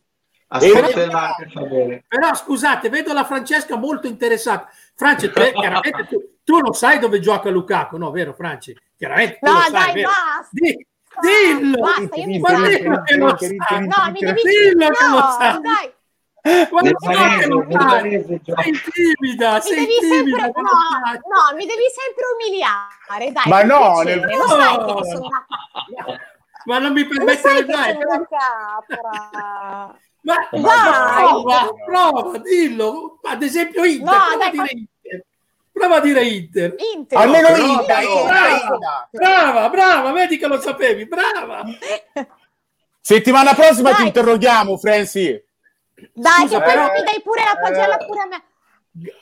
aspetta 0.49 0.89
che 0.89 1.49
fa 1.51 1.61
bene. 1.63 2.05
Però 2.07 2.35
scusate, 2.35 2.91
vedo 2.91 3.15
la 3.15 3.25
Francesca 3.25 3.77
molto 3.77 4.09
interessata. 4.09 4.69
Franci, 5.03 5.31
te, 5.33 5.53
chiaramente 5.53 6.07
tu, 6.09 6.39
tu 6.45 6.61
lo 6.61 6.73
sai 6.73 7.01
dove 7.01 7.19
gioca 7.19 7.51
Lukaku, 7.51 7.97
no, 7.97 8.13
vero 8.13 8.35
Franci? 8.35 8.73
Chiaramente 8.97 9.39
tu 9.41 9.47
No, 9.47 9.55
lo 9.55 9.61
sai, 9.63 9.73
dai, 9.73 9.95
vero? 9.95 10.09
basta. 10.09 10.49
Di- 10.53 10.87
dillo! 11.21 11.81
Basta, 11.81 12.17
io 12.17 12.27
mi 12.27 12.41
dillo 12.41 13.03
che 13.03 13.19
lo 13.19 13.35
sai! 13.37 13.87
No, 13.89 14.11
mi 14.13 14.21
devi 14.21 14.43
Dillo 14.43 14.91
che 14.91 15.09
lo 15.11 15.29
sai! 15.29 15.61
dai, 15.61 15.93
Guarda. 16.71 18.01
Sei 18.63 18.81
timida, 18.81 19.55
mi 19.55 19.61
sei 19.61 19.75
devi 19.75 19.99
timida! 19.99 20.39
sempre 20.39 20.63
no, 20.63 20.71
no, 21.35 21.57
mi 21.57 21.67
devi 21.67 21.89
sempre 21.91 22.25
umiliare, 22.35 23.33
dai. 23.33 23.51
Ma 23.51 23.63
no, 23.65 24.03
nel- 24.03 24.21
lo 24.21 24.47
sai 24.47 24.77
che 24.85 24.91
io 24.91 25.05
sono 25.05 25.27
una 25.27 25.47
Ma 26.65 26.79
non 26.79 26.93
mi 26.93 27.03
lo 27.03 27.09
permettere 27.09 27.55
sai 27.55 27.65
che 27.67 27.73
mai! 27.73 27.93
sono 27.93 27.99
una 28.07 28.27
capra. 28.29 29.99
Ma 30.25 30.37
Dai. 30.53 30.63
prova, 30.63 31.73
prova, 31.85 32.39
dillo! 32.39 33.19
Ad 33.25 33.43
esempio 33.43 33.85
Inter, 33.85 34.05
No, 34.05 34.39
dai, 34.39 34.51
dire! 34.53 34.87
Prova 35.73 35.97
a 35.97 36.01
dire 36.01 36.23
Inter! 36.25 36.75
Inter. 36.95 37.19
Almeno 37.19 37.49
Inda, 37.49 38.01
Inter. 38.01 38.03
Inda, 38.03 38.49
Inda. 38.75 39.09
Brava, 39.11 39.69
brava, 39.71 40.13
vedi 40.13 40.37
che 40.37 40.47
lo 40.47 40.61
sapevi, 40.61 41.07
brava! 41.07 41.65
Settimana 43.01 43.55
prossima 43.55 43.91
Dai. 43.91 44.01
ti 44.01 44.07
interroghiamo, 44.07 44.77
Franci. 44.77 45.43
Dai, 46.13 46.41
Scusa, 46.43 46.59
che 46.59 46.65
poi 46.65 46.73
però- 46.75 46.93
mi 46.93 47.03
dai 47.03 47.23
pure 47.23 47.43
la 47.45 47.59
pagella 47.61 47.97
eh, 47.99 48.07
pure 48.07 48.21
a 48.21 48.27
me. 48.27 48.43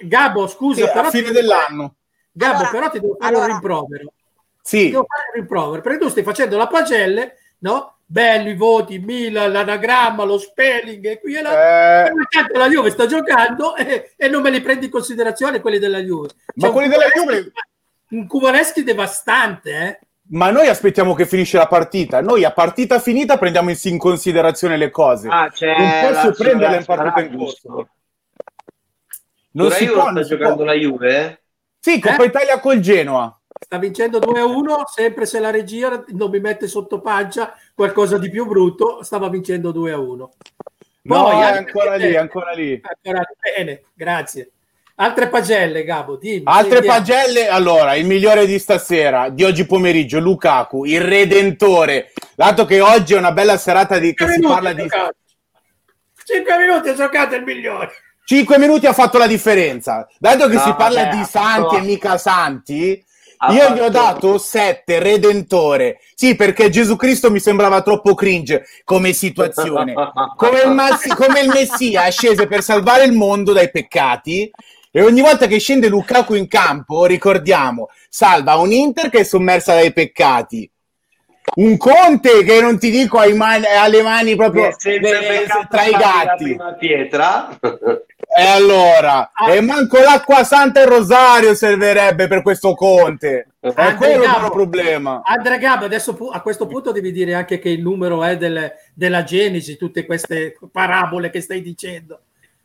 Gabbo, 0.00 0.46
scusa, 0.48 0.86
Sì, 0.86 0.92
però 0.92 1.06
a 1.06 1.10
ti 1.10 1.18
fine 1.18 1.30
dell'anno. 1.30 1.94
Gabbo, 2.32 2.54
Allora, 2.56 2.70
però 2.70 2.90
ti 2.90 3.00
devo 3.00 3.16
fare 3.18 3.28
allora. 3.30 3.44
un 3.46 3.50
rimprovero. 3.52 4.04
Ti 4.04 4.12
Sì, 4.62 4.90
devo 4.90 5.06
fare 5.08 5.22
un 5.28 5.34
rimprovero, 5.34 5.82
perché 5.82 5.98
tu 5.98 6.08
stai 6.08 6.22
facendo 6.24 6.56
la 6.56 6.66
pagelle, 6.66 7.36
no? 7.58 7.94
Belli 8.12 8.50
i 8.50 8.56
voti, 8.56 8.98
Milan, 8.98 9.52
l'anagramma, 9.52 10.24
lo 10.24 10.36
spelling 10.36 11.04
e 11.06 11.20
qui 11.20 11.36
e 11.36 11.42
là. 11.42 12.06
eh, 12.06 12.10
intanto 12.10 12.58
la 12.58 12.68
Juve 12.68 12.90
sta 12.90 13.06
giocando 13.06 13.76
e, 13.78 14.14
e 14.16 14.28
non 14.28 14.42
me 14.42 14.50
li 14.50 14.60
prendi 14.60 14.86
in 14.86 14.90
considerazione 14.90 15.60
quelli 15.60 15.78
della 15.78 16.00
Juve. 16.00 16.30
Ma 16.56 16.70
quelli 16.72 16.88
della 16.88 17.06
Juve- 17.14 17.52
Un 18.08 18.26
Kuvaneschi 18.26 18.82
devastante, 18.82 19.70
eh? 19.70 19.98
ma 20.32 20.50
noi 20.50 20.66
aspettiamo 20.66 21.14
che 21.14 21.24
finisce 21.24 21.56
la 21.56 21.68
partita. 21.68 22.20
Noi 22.20 22.42
a 22.44 22.50
partita 22.50 22.98
finita 22.98 23.38
prendiamo 23.38 23.70
in, 23.70 23.76
in 23.80 23.98
considerazione 23.98 24.76
le 24.76 24.90
cose. 24.90 25.28
Ah, 25.28 25.48
c'è 25.48 25.76
non 25.76 26.12
posso 26.12 26.26
la- 26.26 26.34
prenderle 26.36 26.76
in 26.78 26.84
partita 26.84 27.20
in 27.20 27.36
corso. 27.36 27.88
Non 29.52 29.66
Ora 29.66 29.74
si 29.76 29.86
può, 29.86 30.10
sta 30.10 30.22
giocando 30.22 30.56
può. 30.56 30.64
la 30.64 30.72
Juve? 30.74 31.42
Sì, 31.78 32.00
Coppa 32.00 32.24
Eh? 32.24 32.26
Italia 32.26 32.58
col 32.58 32.80
Genoa. 32.80 33.39
Sta 33.62 33.76
vincendo 33.78 34.18
2-1, 34.18 34.84
sempre 34.86 35.26
se 35.26 35.38
la 35.38 35.50
regia 35.50 36.02
non 36.08 36.30
mi 36.30 36.40
mette 36.40 36.66
sotto 36.66 37.00
pancia 37.00 37.54
qualcosa 37.74 38.16
di 38.16 38.30
più 38.30 38.46
brutto, 38.46 39.02
stava 39.02 39.28
vincendo 39.28 39.70
2-1. 39.70 40.16
No, 40.16 41.22
Poi, 41.22 41.40
è 41.40 41.42
ancora 41.44 41.94
lì, 41.96 42.16
ancora 42.16 42.52
lì. 42.52 42.80
Ancora- 42.82 43.22
bene, 43.56 43.82
grazie. 43.94 44.50
Altre 44.96 45.28
pagelle, 45.28 45.84
Gabo, 45.84 46.16
dimmi. 46.16 46.42
Altre 46.44 46.82
pagelle, 46.82 47.48
allora, 47.48 47.94
il 47.94 48.06
migliore 48.06 48.46
di 48.46 48.58
stasera, 48.58 49.28
di 49.28 49.44
oggi 49.44 49.64
pomeriggio, 49.66 50.20
Lukaku, 50.20 50.84
il 50.84 51.00
redentore. 51.00 52.12
Dato 52.34 52.64
che 52.64 52.80
oggi 52.80 53.14
è 53.14 53.18
una 53.18 53.32
bella 53.32 53.56
serata 53.56 53.98
di, 53.98 54.12
che 54.14 54.24
si 54.26 54.30
minuti 54.38 54.52
parla 54.52 54.70
ha 54.70 54.72
di... 54.72 54.82
giocato. 54.82 55.14
Cinque 56.24 56.58
minuti 56.58 56.88
ha 56.88 56.94
giocato 56.94 57.34
il 57.34 57.42
migliore. 57.44 57.92
5 58.24 58.58
minuti 58.58 58.86
ha 58.86 58.92
fatto 58.92 59.18
la 59.18 59.26
differenza. 59.26 60.06
Dato 60.18 60.46
che 60.48 60.54
No, 60.54 60.60
si 60.60 60.74
parla 60.76 61.04
vabbè, 61.04 61.16
di 61.16 61.24
santi 61.24 61.62
fatto- 61.62 61.76
e 61.76 61.80
mica 61.80 62.16
santi, 62.18 63.04
Io 63.48 63.58
fatto- 63.58 63.74
gli 63.74 63.78
ho 63.80 63.88
dato 63.88 64.38
7, 64.38 64.98
Redentore. 64.98 65.98
Sì, 66.14 66.36
perché 66.36 66.68
Gesù 66.68 66.96
Cristo 66.96 67.30
mi 67.30 67.40
sembrava 67.40 67.80
troppo 67.80 68.14
cringe 68.14 68.64
come 68.84 69.12
situazione. 69.14 69.94
Come 70.36 70.60
il, 70.60 70.70
massi- 70.70 71.08
come 71.14 71.40
il 71.40 71.48
Messia 71.48 72.08
scese 72.10 72.46
per 72.46 72.62
salvare 72.62 73.04
il 73.04 73.12
mondo 73.12 73.52
dai 73.52 73.70
peccati. 73.70 74.50
E 74.92 75.02
ogni 75.02 75.20
volta 75.22 75.46
che 75.46 75.58
scende 75.58 75.88
Lukaku 75.88 76.34
in 76.34 76.48
campo, 76.48 77.06
ricordiamo, 77.06 77.88
salva 78.08 78.56
un 78.56 78.72
Inter 78.72 79.08
che 79.08 79.20
è 79.20 79.22
sommersa 79.24 79.72
dai 79.74 79.92
peccati. 79.92 80.70
Un 81.54 81.76
Conte 81.78 82.44
che 82.44 82.60
non 82.60 82.78
ti 82.78 82.90
dico 82.90 83.18
ai 83.18 83.32
mani- 83.34 83.64
alle 83.66 84.02
mani 84.02 84.36
proprio 84.36 84.68
Che 84.68 84.74
senza 84.78 85.18
de- 85.18 85.26
peccato 85.26 85.66
tra 85.70 85.84
i 85.84 85.88
spalli 85.88 86.02
la 86.04 86.24
gatti. 86.24 86.44
prima 86.44 86.72
pietra. 86.74 87.58
E 88.32 88.42
allora, 88.46 89.32
e 89.50 89.60
manco 89.60 89.98
l'acqua 89.98 90.44
santa 90.44 90.80
e 90.80 90.84
il 90.84 90.88
rosario 90.88 91.52
servirebbe 91.54 92.28
per 92.28 92.42
questo 92.42 92.74
Conte. 92.74 93.48
È 93.58 93.66
Andrea 93.66 93.94
quello 93.96 94.14
il 94.14 94.20
Gabbo. 94.20 94.38
vero 94.38 94.50
problema. 94.50 95.20
Andrea 95.24 95.58
Gabbo, 95.58 95.84
adesso 95.86 96.16
a 96.30 96.40
questo 96.40 96.66
punto 96.68 96.92
devi 96.92 97.10
dire 97.10 97.34
anche 97.34 97.58
che 97.58 97.70
il 97.70 97.82
numero 97.82 98.22
è 98.22 98.36
del- 98.36 98.72
della 98.94 99.24
Genesi, 99.24 99.76
tutte 99.76 100.06
queste 100.06 100.56
parabole 100.70 101.28
che 101.30 101.40
stai 101.40 101.60
dicendo. 101.60 102.20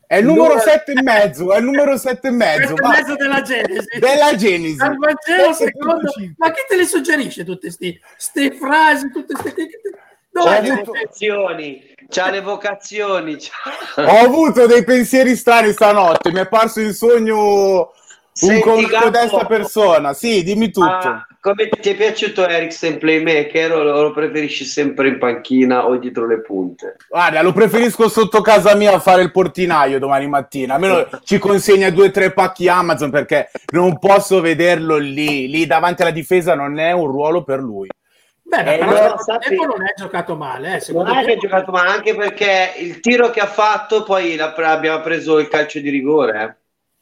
È 0.07 0.17
il 0.17 0.25
numero 0.25 0.49
Numero- 0.53 0.69
sette 0.69 0.91
e 0.91 1.01
mezzo, 1.01 1.51
è 1.51 1.57
il 1.57 1.63
numero 1.63 1.97
sette 1.97 2.27
e 2.27 2.31
mezzo. 2.31 2.75
Mezzo 2.75 3.15
della 3.15 3.41
Genesi. 3.41 3.99
Della 3.99 4.35
Genesi. 4.35 4.75
Dal 4.75 4.95
Vangelo 4.97 5.51
Sette 5.51 5.71
secondo... 5.73 6.11
Ma 6.37 6.51
chi 6.51 6.61
te 6.69 6.75
le 6.77 6.85
suggerisce 6.85 7.43
tutte 7.43 7.69
queste 7.75 8.51
frasi, 8.51 9.11
tutte 9.11 9.33
queste... 9.33 9.67
Dove 10.29 10.83
C'ha 11.17 11.55
Le 12.07 12.11
vocazioni, 12.11 12.11
c'ha 12.11 12.31
le 12.31 12.41
vocazioni. 12.41 13.37
c'ha- 13.37 14.03
Ho 14.13 14.25
avuto 14.25 14.65
dei 14.67 14.83
pensieri 14.83 15.35
strani 15.35 15.71
stanotte, 15.71 16.31
mi 16.31 16.39
è 16.39 16.47
parso 16.47 16.79
in 16.81 16.93
sogno 16.93 17.91
un 18.41 18.49
Senti, 18.49 18.61
con 18.61 18.81
Gabbo, 18.83 19.05
codesta 19.05 19.45
persona. 19.45 20.13
Sì, 20.13 20.43
dimmi 20.43 20.69
tutto. 20.69 20.85
ah, 20.89 21.25
come 21.39 21.69
ti 21.69 21.89
è 21.91 21.95
piaciuto 21.95 22.45
Eriksen 22.45 22.97
Playmaker 22.97 23.71
o 23.71 23.83
lo, 23.83 24.01
lo 24.01 24.11
preferisci 24.11 24.65
sempre 24.65 25.07
in 25.07 25.19
panchina 25.19 25.87
o 25.87 25.95
dietro 25.95 26.27
le 26.27 26.41
punte? 26.41 26.97
Guarda, 27.07 27.41
lo 27.41 27.53
preferisco 27.53 28.09
sotto 28.09 28.41
casa 28.41 28.75
mia 28.75 28.93
a 28.93 28.99
fare 28.99 29.21
il 29.21 29.31
portinaio 29.31 29.99
domani 29.99 30.27
mattina. 30.27 30.73
Almeno 30.73 31.07
ci 31.23 31.37
consegna 31.39 31.89
due 31.91 32.07
o 32.07 32.11
tre 32.11 32.33
pacchi 32.33 32.67
Amazon 32.67 33.09
perché 33.09 33.49
non 33.71 33.99
posso 33.99 34.41
vederlo 34.41 34.97
lì. 34.97 35.47
Lì 35.47 35.65
davanti 35.65 36.01
alla 36.01 36.11
difesa 36.11 36.55
non 36.55 36.77
è 36.77 36.91
un 36.91 37.07
ruolo 37.07 37.43
per 37.43 37.59
lui. 37.59 37.87
Beh, 38.47 38.63
ma 38.63 38.73
Eh, 38.73 38.77
però 38.77 38.91
secondo 38.95 39.21
sappi- 39.23 39.47
tempo 39.49 39.65
non 39.65 39.85
è 39.87 39.93
giocato 39.97 40.35
male. 40.35 40.67
Eh. 40.77 40.91
Non 40.91 41.07
è 41.07 41.11
che 41.11 41.17
ha 41.17 41.23
tempo- 41.25 41.41
giocato 41.47 41.71
male, 41.71 41.89
anche 41.89 42.15
perché 42.15 42.73
il 42.77 42.99
tiro 42.99 43.29
che 43.31 43.39
ha 43.39 43.47
fatto 43.47 44.03
poi 44.03 44.37
abbiamo 44.39 45.01
preso 45.01 45.39
il 45.39 45.47
calcio 45.47 45.79
di 45.79 45.89
rigore. 45.89 46.57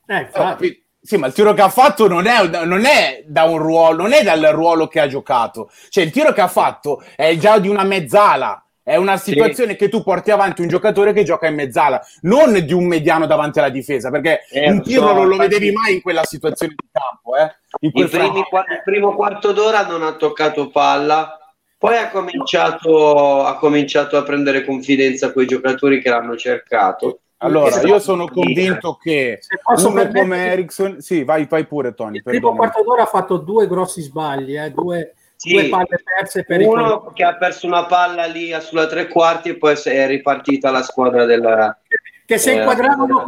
eh. 0.07 0.15
Eh, 0.15 0.19
infatti. 0.21 0.81
Sì, 1.01 1.17
ma 1.17 1.27
il 1.27 1.33
tiro 1.33 1.53
che 1.53 1.61
ha 1.61 1.67
fatto 1.69 2.07
non 2.07 2.27
è, 2.27 2.47
non 2.63 2.85
è 2.85 3.23
da 3.25 3.43
un 3.43 3.57
ruolo, 3.57 4.03
non 4.03 4.13
è 4.13 4.23
dal 4.23 4.41
ruolo 4.53 4.87
che 4.87 5.01
ha 5.01 5.07
giocato. 5.07 5.69
Cioè, 5.89 6.03
il 6.05 6.11
tiro 6.11 6.31
che 6.31 6.39
ha 6.39 6.47
fatto 6.47 7.03
è 7.15 7.35
già 7.35 7.59
di 7.59 7.67
una 7.67 7.83
mezzala. 7.83 8.57
È 8.81 8.95
una 8.97 9.15
situazione 9.15 9.75
che 9.77 9.87
tu 9.87 10.03
porti 10.03 10.29
avanti 10.31 10.61
un 10.61 10.67
giocatore 10.67 11.13
che 11.13 11.23
gioca 11.23 11.47
in 11.47 11.55
mezzala, 11.55 12.01
non 12.21 12.53
di 12.65 12.73
un 12.73 12.85
mediano 12.85 13.25
davanti 13.25 13.59
alla 13.59 13.69
difesa, 13.69 14.09
perché 14.11 14.45
Eh, 14.49 14.69
un 14.69 14.81
tiro 14.81 15.07
so, 15.07 15.13
non 15.13 15.27
lo 15.27 15.35
infatti- 15.35 15.53
vedevi 15.53 15.71
mai 15.71 15.93
in 15.95 16.01
quella 16.01 16.23
situazione 16.25 16.73
di 16.77 16.87
campo. 16.91 17.35
Eh? 17.37 17.55
In 17.83 17.89
I 17.89 17.91
quel 17.91 18.09
primi 18.09 18.39
il 18.39 18.81
primo 18.85 19.13
quarto 19.13 19.51
d'ora 19.51 19.85
non 19.85 20.03
ha 20.03 20.13
toccato 20.15 20.69
palla, 20.69 21.37
poi 21.77 21.97
ha 21.97 22.09
cominciato, 22.09 23.43
ha 23.43 23.57
cominciato 23.57 24.15
a 24.15 24.23
prendere 24.23 24.63
confidenza 24.63 25.33
con 25.33 25.43
i 25.43 25.47
giocatori 25.47 26.01
che 26.01 26.09
l'hanno 26.09 26.37
cercato. 26.37 27.19
Allora, 27.39 27.81
io 27.81 27.99
sono 27.99 28.25
convinto 28.29 28.95
che 28.95 29.39
Se 29.41 29.59
posso 29.61 29.87
uno 29.87 29.95
permettermi- 29.95 30.29
come 30.29 30.51
Ericsson... 30.53 31.01
Sì, 31.01 31.25
vai, 31.25 31.45
vai 31.49 31.65
pure, 31.65 31.93
Tony. 31.93 32.17
Il 32.17 32.23
primo 32.23 32.55
quarto 32.55 32.83
d'ora 32.83 33.01
ha 33.03 33.05
fatto 33.05 33.35
due 33.35 33.67
grossi 33.67 34.01
sbagli, 34.01 34.55
eh, 34.55 34.71
due, 34.71 35.13
Sì. 35.35 35.51
due 35.51 35.67
palle 35.67 36.01
perse 36.01 36.45
per 36.45 36.61
i 36.61 36.63
Uno 36.63 37.11
che 37.13 37.25
ha 37.25 37.35
perso 37.35 37.67
una 37.67 37.85
palla 37.85 38.23
lì 38.27 38.55
sulla 38.61 38.87
tre 38.87 39.09
quarti 39.09 39.49
e 39.49 39.57
poi 39.57 39.75
è 39.75 40.07
ripartita 40.07 40.71
la 40.71 40.83
squadra 40.83 41.25
della... 41.25 41.77
che 42.25 42.37
se 42.37 42.53
Eh, 42.53 42.59
inquadravano 42.59 43.25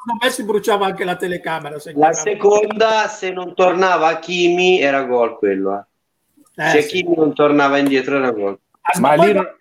secondo 0.00 0.24
me 0.24 0.30
si 0.30 0.42
bruciava 0.44 0.86
anche 0.86 1.04
la 1.04 1.16
telecamera. 1.16 1.78
se 1.78 1.92
La 1.94 2.12
seconda, 2.12 3.06
se 3.08 3.30
non 3.30 3.54
tornava 3.54 4.08
Hakimi, 4.08 4.80
era 4.80 5.02
gol 5.04 5.36
quello. 5.38 5.76
eh. 6.56 6.62
Eh, 6.64 6.68
se 6.70 6.82
sì. 6.82 6.98
Hakimi 6.98 7.16
non 7.16 7.34
tornava 7.34 7.78
indietro, 7.78 8.16
era 8.16 8.30
gol. 8.30 8.58
Ah, 8.80 8.98
Ma 9.00 9.14
lì 9.14 9.30
piano 9.32 9.54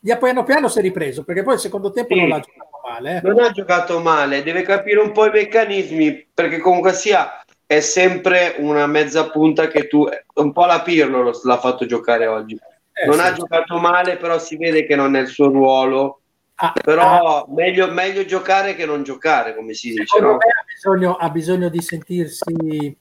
piano- 0.00 0.18
piano 0.18 0.42
piano 0.44 0.68
si 0.68 0.78
è 0.78 0.82
ripreso 0.82 1.22
perché 1.24 1.42
poi 1.42 1.54
il 1.54 1.60
secondo 1.60 1.90
tempo 1.90 2.14
Sì. 2.14 2.20
non 2.20 2.28
l'ha 2.30 2.40
giocato 2.40 2.80
male. 2.88 3.16
eh. 3.16 3.20
Non 3.22 3.38
ha 3.44 3.50
giocato 3.50 4.00
male, 4.00 4.42
deve 4.42 4.62
capire 4.62 5.00
un 5.00 5.12
po' 5.12 5.26
i 5.26 5.30
meccanismi, 5.30 6.26
perché 6.32 6.58
comunque 6.58 6.92
sia 6.92 7.38
è 7.66 7.80
sempre 7.80 8.56
una 8.58 8.86
mezza 8.86 9.30
punta 9.30 9.68
che 9.68 9.86
tu, 9.86 10.06
un 10.34 10.52
po' 10.52 10.64
la 10.66 10.80
Pirlo 10.82 11.22
lo- 11.22 11.40
l'ha 11.44 11.58
fatto 11.58 11.86
giocare 11.86 12.26
oggi. 12.26 12.58
Eh, 12.92 13.06
non 13.06 13.16
sì. 13.16 13.20
ha 13.20 13.32
giocato 13.32 13.78
male, 13.78 14.16
però 14.16 14.38
si 14.38 14.56
vede 14.56 14.86
che 14.86 14.94
non 14.96 15.16
è 15.16 15.20
il 15.20 15.26
suo 15.28 15.48
ruolo. 15.48 16.20
Ah, 16.56 16.68
ah, 16.68 16.72
Però 16.82 17.46
meglio, 17.48 17.90
meglio 17.90 18.24
giocare 18.24 18.74
che 18.74 18.86
non 18.86 19.02
giocare, 19.02 19.54
come 19.56 19.74
si 19.74 19.90
dice. 19.92 20.20
No? 20.20 20.28
me 20.32 20.36
ha 20.36 20.64
bisogno, 20.66 21.16
ha 21.16 21.28
bisogno 21.30 21.68
di 21.68 21.80
sentirsi 21.80 22.96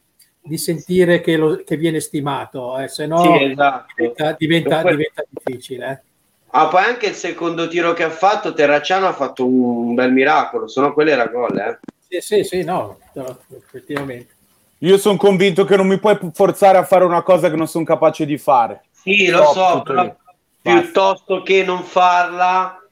di 0.46 0.58
sentire 0.58 1.22
che, 1.22 1.38
lo- 1.38 1.64
che 1.64 1.78
viene 1.78 2.00
stimato, 2.02 2.78
eh, 2.78 2.88
se 2.90 3.06
no 3.06 3.22
Sì, 3.22 3.44
esatto. 3.52 3.94
diventa, 3.96 4.36
diventa- 4.38 4.82
Poi- 4.82 4.92
diventa 4.92 5.24
difficile. 5.30 5.90
eh. 5.92 6.12
Ah, 6.56 6.68
poi 6.68 6.84
anche 6.84 7.08
il 7.08 7.14
secondo 7.16 7.68
tiro 7.68 7.94
che 7.94 8.04
ha 8.04 8.10
fatto, 8.12 8.54
Terracciano 8.54 9.08
ha 9.08 9.14
fatto 9.14 9.46
un 9.48 9.94
bel 9.96 10.12
miracolo, 10.12 10.68
se 10.68 10.82
no 10.82 10.94
quello 10.94 11.12
era 11.12 11.28
gol. 11.28 11.58
Eh. 11.58 11.80
Sì, 12.08 12.20
sì, 12.22 12.44
sì, 12.44 12.64
no, 12.64 13.00
no, 13.14 13.40
effettivamente. 13.56 14.36
Io 14.80 14.98
sono 14.98 15.18
convinto 15.18 15.64
che 15.64 15.78
non 15.78 15.88
mi 15.88 15.98
puoi 15.98 16.20
forzare 16.34 16.78
a 16.78 16.84
fare 16.84 17.06
una 17.06 17.24
cosa 17.24 17.50
che 17.50 17.56
non 17.56 17.68
sono 17.68 17.86
capace 17.86 18.26
di 18.26 18.38
fare. 18.38 18.84
Sì, 18.92 19.30
lo 19.30 19.44
Stop, 19.46 19.54
so, 19.56 19.82
però 19.82 20.16
piuttosto 20.62 21.42
che 21.42 21.64
non 21.64 21.82
farla, 21.84 22.83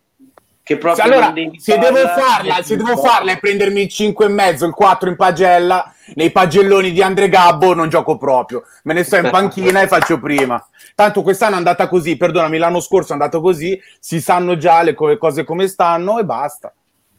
che 0.72 0.78
proprio 0.78 1.04
allora, 1.04 1.34
se 1.58 1.78
devo 1.78 1.96
farla, 1.96 2.24
farla, 2.24 2.58
è 2.58 2.64
se 2.64 2.76
devo 2.78 2.98
farla 2.98 3.32
e 3.32 3.40
prendermi 3.40 3.82
il 3.82 3.90
5 3.90 4.26
e 4.26 4.30
mezzo, 4.30 4.66
il 4.66 4.74
4 4.74 5.10
in 5.10 5.16
pagella, 5.16 5.94
nei 6.16 6.32
pagelloni 6.32 6.92
di 6.92 7.02
Andre 7.02 7.30
Gabbo 7.30 7.74
non 7.74 7.90
gioco 7.90 8.18
proprio. 8.18 8.64
Me 8.84 8.94
ne 8.94 9.04
sto 9.04 9.18
in 9.18 9.30
panchina 9.30 9.82
e 9.82 9.88
faccio 9.88 10.20
prima. 10.20 10.64
Tanto 10.96 11.22
quest'anno 11.22 11.56
è 11.56 11.58
andata 11.58 11.88
così, 11.88 12.18
perdonami, 12.18 12.58
l'anno 12.58 12.80
scorso 12.80 13.10
è 13.10 13.14
andato 13.14 13.42
così, 13.42 13.80
si 14.00 14.22
sanno 14.22 14.58
già 14.58 14.82
le 14.82 14.94
co- 14.94 15.18
cose 15.18 15.44
come 15.44 15.68
stanno 15.68 16.20
e 16.20 16.26
basta. 16.26 16.74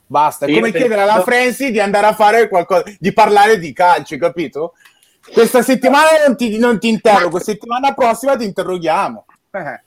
Basta. 0.07 0.47
È 0.47 0.49
come 0.49 0.71
penso- 0.71 0.79
chiedere 0.79 1.01
alla 1.03 1.23
Frenzy 1.23 1.71
di 1.71 1.81
andare 1.81 2.07
a 2.07 2.13
fare 2.13 2.49
qualcosa, 2.49 2.85
di 2.99 3.13
parlare 3.13 3.59
di 3.59 3.73
calcio, 3.73 4.17
capito? 4.19 4.75
Questa 5.33 5.63
settimana 5.63 6.09
non 6.27 6.37
ti, 6.37 6.59
non 6.59 6.79
ti 6.79 6.89
interrogo, 6.89 7.39
settimana 7.39 7.95
prossima 7.95 8.37
ti 8.37 8.45
interroghiamo. 8.45 9.25
Eh. 9.53 9.81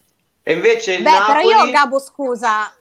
E 0.48 0.54
invece 0.54 0.94
il 0.94 1.04
Beh, 1.04 1.10
però 1.10 1.34
Napoli, 1.34 1.48
io, 1.48 1.72
Gabo, 1.72 2.00
scusa, 2.00 2.72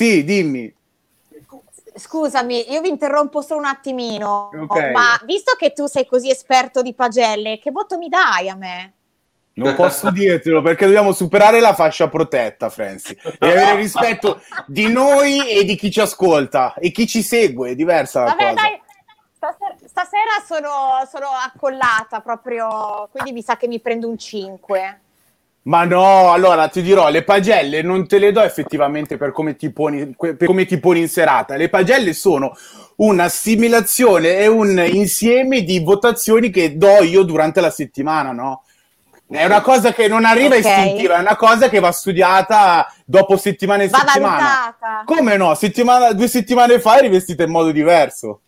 Sì, 0.00 0.24
dimmi. 0.24 0.74
scusami, 1.94 2.72
io 2.72 2.80
vi 2.80 2.88
interrompo 2.88 3.42
solo 3.42 3.60
un 3.60 3.66
attimino, 3.66 4.48
Ok. 4.62 4.92
ma 4.92 5.20
visto 5.26 5.56
che 5.58 5.74
tu 5.74 5.84
sei 5.84 6.06
così 6.06 6.30
esperto 6.30 6.80
di 6.80 6.94
pagelle, 6.94 7.58
che 7.58 7.70
voto 7.70 7.98
mi 7.98 8.08
dai 8.08 8.48
a 8.48 8.54
me? 8.54 8.92
Non 9.54 9.74
posso 9.74 10.10
dirtelo 10.10 10.62
perché 10.62 10.86
dobbiamo 10.86 11.12
superare 11.12 11.60
la 11.60 11.74
fascia 11.74 12.08
protetta, 12.08 12.70
Franci. 12.70 13.14
E 13.38 13.50
avere 13.50 13.74
rispetto 13.74 14.40
di 14.66 14.90
noi 14.90 15.46
e 15.50 15.64
di 15.64 15.76
chi 15.76 15.90
ci 15.90 16.00
ascolta 16.00 16.72
e 16.78 16.92
chi 16.92 17.06
ci 17.06 17.22
segue, 17.22 17.72
è 17.72 17.74
diversa 17.74 18.22
Vabbè, 18.24 18.42
cosa. 18.42 18.54
dai, 18.54 18.80
stasera, 19.36 19.76
stasera 19.84 20.42
sono, 20.46 21.06
sono 21.10 21.28
accollata 21.44 22.20
proprio, 22.20 23.06
quindi 23.12 23.32
mi 23.32 23.42
sa 23.42 23.58
che 23.58 23.68
mi 23.68 23.80
prendo 23.80 24.08
un 24.08 24.16
5. 24.16 25.00
Ma 25.62 25.84
no, 25.84 26.32
allora 26.32 26.68
ti 26.68 26.80
dirò, 26.80 27.10
le 27.10 27.22
pagelle 27.22 27.82
non 27.82 28.06
te 28.08 28.18
le 28.18 28.32
do 28.32 28.40
effettivamente 28.42 29.18
per 29.18 29.30
come 29.30 29.56
ti 29.56 29.70
poni, 29.70 30.14
per 30.16 30.44
come 30.46 30.64
ti 30.64 30.78
poni 30.78 31.00
in 31.00 31.08
serata. 31.08 31.56
Le 31.56 31.68
pagelle 31.68 32.14
sono 32.14 32.56
un'assimilazione 32.96 34.38
e 34.38 34.46
un 34.46 34.82
insieme 34.90 35.62
di 35.62 35.80
votazioni 35.80 36.48
che 36.50 36.76
do 36.78 37.02
io 37.02 37.22
durante 37.24 37.60
la 37.60 37.70
settimana, 37.70 38.32
no? 38.32 38.62
È 39.28 39.44
una 39.44 39.60
cosa 39.60 39.92
che 39.92 40.08
non 40.08 40.24
arriva 40.24 40.56
Ok. 40.56 40.64
istintiva, 40.64 41.16
è 41.16 41.20
una 41.20 41.36
cosa 41.36 41.68
che 41.68 41.78
va 41.78 41.92
studiata 41.92 42.92
dopo 43.04 43.36
settimane 43.36 43.84
e 43.84 43.88
Va 43.88 43.98
settimana. 43.98 44.36
valutata. 44.36 45.02
Come 45.04 45.36
no? 45.36 45.54
Settimana- 45.54 46.12
due 46.12 46.26
settimane 46.26 46.80
fa 46.80 46.98
eri 46.98 47.08
vestita 47.10 47.44
in 47.44 47.50
modo 47.50 47.70
diverso. 47.70 48.40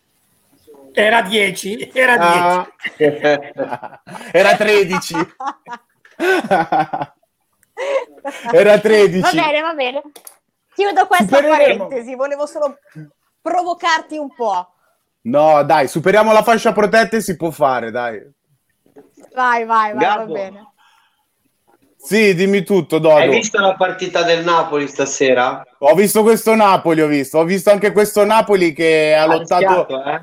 Era 0.91 1.21
10, 1.21 1.91
era 1.93 2.17
10. 2.17 2.37
Ah, 3.57 4.01
era 4.31 4.55
13. 4.57 5.15
Era 8.51 8.79
13. 8.79 9.19
Va 9.19 9.31
bene, 9.31 9.61
va 9.61 9.73
bene. 9.73 10.01
Chiudo 10.73 11.07
questa 11.07 11.37
Supereremo. 11.37 11.87
parentesi, 11.87 12.15
volevo 12.15 12.45
solo 12.45 12.77
provocarti 13.41 14.17
un 14.17 14.33
po'. 14.33 14.67
No, 15.23 15.63
dai, 15.63 15.87
superiamo 15.87 16.31
la 16.33 16.43
fascia 16.43 16.73
protetta 16.73 17.17
e 17.17 17.21
si 17.21 17.35
può 17.35 17.51
fare, 17.51 17.91
dai. 17.91 18.19
Vai, 19.33 19.65
vai, 19.65 19.67
vai, 19.93 19.93
va 19.93 19.99
Gabbo. 19.99 20.33
bene. 20.33 20.67
Sì, 21.97 22.35
dimmi 22.35 22.63
tutto, 22.63 22.95
Hai 22.97 23.01
Dodo. 23.01 23.31
visto 23.31 23.61
la 23.61 23.75
partita 23.75 24.23
del 24.23 24.43
Napoli 24.43 24.87
stasera? 24.89 25.63
Ho 25.79 25.93
visto 25.95 26.21
questo 26.21 26.53
Napoli, 26.53 27.01
ho 27.01 27.07
visto. 27.07 27.37
Ho 27.37 27.45
visto 27.45 27.71
anche 27.71 27.93
questo 27.93 28.25
Napoli 28.25 28.73
che 28.73 29.15
ha 29.15 29.25
lottato, 29.25 29.85
rischiato, 29.85 30.03
eh? 30.03 30.21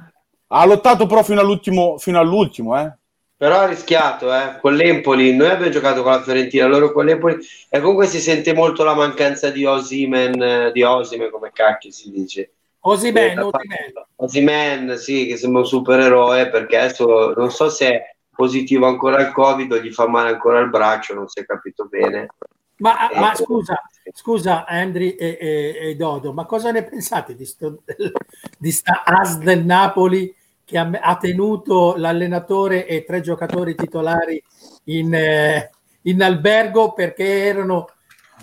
ha 0.48 0.64
lottato 0.66 1.06
però 1.06 1.22
fino 1.22 1.40
all'ultimo, 1.40 1.96
fino 1.96 2.20
all'ultimo, 2.20 2.78
eh. 2.78 2.92
Però 3.40 3.60
ha 3.60 3.64
rischiato, 3.66 4.30
eh, 4.34 4.58
con 4.60 4.74
l'Empoli. 4.74 5.34
Noi 5.34 5.48
abbiamo 5.48 5.72
giocato 5.72 6.02
con 6.02 6.12
la 6.12 6.20
Fiorentina, 6.20 6.66
loro 6.66 6.92
con 6.92 7.06
l'Empoli. 7.06 7.38
E 7.70 7.80
comunque 7.80 8.06
si 8.06 8.20
sente 8.20 8.52
molto 8.52 8.84
la 8.84 8.94
mancanza 8.94 9.48
di 9.48 9.64
Osimen, 9.64 10.42
eh, 10.42 10.72
di 10.72 10.82
Osime, 10.82 11.30
come 11.30 11.50
cacchio 11.50 11.90
si 11.90 12.10
dice. 12.10 12.52
Osimen, 12.80 13.38
Eh, 13.38 13.42
Osimen. 13.42 13.92
Osimen, 14.16 14.98
sì, 14.98 15.24
che 15.26 15.38
sembra 15.38 15.60
un 15.62 15.66
supereroe 15.66 16.50
perché 16.50 16.76
adesso 16.76 17.32
non 17.34 17.50
so 17.50 17.70
se 17.70 17.88
è 17.88 18.14
positivo 18.30 18.86
ancora 18.86 19.16
al 19.16 19.32
Covid 19.32 19.72
o 19.72 19.78
gli 19.78 19.90
fa 19.90 20.06
male 20.06 20.28
ancora 20.32 20.60
il 20.60 20.68
braccio, 20.68 21.14
non 21.14 21.26
si 21.26 21.40
è 21.40 21.46
capito 21.46 21.86
bene. 21.86 22.28
Ma, 22.76 23.08
Eh, 23.08 23.18
ma 23.18 23.34
scusa, 23.34 23.80
scusa 24.12 24.66
Andri 24.66 25.14
e, 25.14 25.38
e- 25.40 25.78
e 25.88 25.96
Dodo, 25.96 26.34
ma 26.34 26.44
cosa 26.44 26.70
ne 26.72 26.82
pensate 26.84 27.34
di, 27.34 27.46
sto, 27.46 27.84
di 28.58 28.70
sta 28.70 29.02
AS 29.02 29.38
del 29.38 29.64
Napoli 29.64 30.34
che 30.70 30.78
ha, 30.78 30.88
ha 31.00 31.16
tenuto 31.16 31.96
l'allenatore 31.96 32.86
e 32.86 33.04
tre 33.04 33.20
giocatori 33.20 33.74
titolari 33.74 34.40
in, 34.84 35.12
eh, 35.12 35.70
in 36.02 36.22
albergo 36.22 36.92
perché 36.92 37.24
erano, 37.44 37.88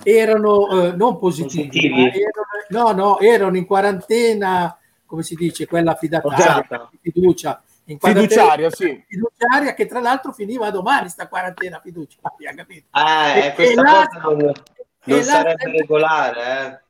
erano 0.04 0.68
eh, 0.70 0.92
non 0.92 1.18
positivi, 1.18 1.68
Positivi? 1.68 2.20
erano, 2.22 2.92
no, 2.94 3.04
no, 3.06 3.20
erano 3.20 3.56
in 3.56 3.66
quarantena, 3.66 4.78
come 5.06 5.24
si 5.24 5.36
dice, 5.36 5.68
quella 5.68 5.96
fidataria, 5.96 6.38
Forzata. 6.38 6.90
di 7.00 7.12
fiducia. 7.12 7.62
In 7.86 7.98
Fiduciaria, 8.00 8.70
sì. 8.70 9.02
fiduciaria 9.08 9.74
che 9.74 9.86
tra 9.86 10.02
l'altro 10.02 10.34
finiva 10.34 10.70
domani 10.72 11.08
sta 11.08 11.30
quarantena 11.30 11.80
fiduciaria, 11.82 12.54
capito? 12.54 12.88
Eh, 12.94 13.48
E- 13.48 13.54
questa 13.54 13.72
e 13.82 13.84
l'AS 13.86 14.08
cosa 14.08 14.20
non, 14.24 14.38
non 14.42 15.18
l'AS 15.20 15.26
sarebbe 15.26 15.64
del- 15.64 15.74
regolare, 15.80 16.82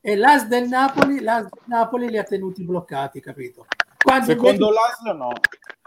eh. 0.00 0.10
e 0.12 0.16
l'AS 0.16 0.46
del 0.46 0.66
Napoli, 0.68 1.20
l'AS 1.20 1.42
del 1.42 1.60
Napoli 1.66 2.08
li 2.08 2.16
ha 2.16 2.22
tenuti 2.22 2.62
bloccati, 2.64 3.20
capito? 3.20 3.66
Quando 4.06 4.26
Secondo 4.26 4.70
l'Aslo 4.70 5.12
no. 5.14 5.32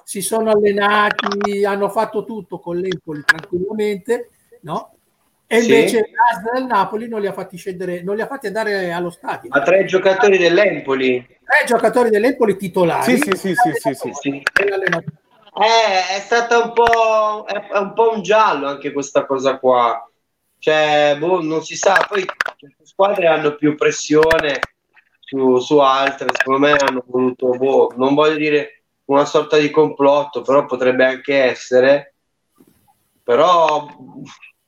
si 0.03 0.21
sono 0.21 0.51
allenati, 0.51 1.63
hanno 1.63 1.87
fatto 1.87 2.25
tutto 2.25 2.59
con 2.59 2.75
l'Empoli 2.75 3.23
tranquillamente, 3.23 4.29
no? 4.63 4.95
E 5.47 5.61
Sì. 5.61 5.71
invece 5.73 6.09
l'AS 6.11 6.51
del 6.51 6.65
Napoli 6.65 7.07
non 7.07 7.21
li 7.21 7.27
ha 7.27 7.31
fatti 7.31 7.55
scendere, 7.55 8.03
non 8.03 8.17
li 8.17 8.21
ha 8.21 8.27
fatti 8.27 8.47
andare 8.47 8.91
allo 8.91 9.09
stadio. 9.09 9.47
Ma 9.49 9.61
tre 9.61 9.85
giocatori 9.85 10.37
dell'Empoli. 10.37 11.25
Tre 11.25 11.63
giocatori 11.65 12.09
dell'Empoli 12.09 12.57
titolari. 12.57 13.15
Sì, 13.17 13.17
sì, 13.17 13.37
sì, 13.37 13.53
sì, 13.55 13.93
sì, 13.93 14.11
sì. 14.11 14.29
Eh, 14.29 16.17
è 16.17 16.19
stata 16.19 16.61
un 16.61 16.73
po', 16.73 17.45
è, 17.47 17.53
è 17.53 17.77
un 17.77 17.93
po' 17.93 18.11
un 18.13 18.21
giallo 18.21 18.67
anche 18.67 18.91
questa 18.91 19.25
cosa 19.25 19.57
qua. 19.59 20.05
Cioè, 20.59 21.15
boh, 21.17 21.41
non 21.41 21.63
si 21.63 21.77
sa. 21.77 22.05
Poi 22.05 22.25
certe 22.57 22.85
squadre 22.85 23.27
hanno 23.27 23.55
più 23.55 23.75
pressione 23.75 24.59
su, 25.29 25.59
su 25.59 25.77
altre. 25.77 26.27
Secondo 26.33 26.59
me 26.59 26.71
hanno 26.71 27.03
voluto, 27.05 27.49
boh, 27.49 27.93
non 27.95 28.15
voglio 28.15 28.35
dire 28.35 28.83
una 29.05 29.25
sorta 29.25 29.57
di 29.57 29.69
complotto, 29.69 30.41
però 30.41 30.65
potrebbe 30.65 31.05
anche 31.05 31.43
essere. 31.43 32.13
Però, 33.23 33.87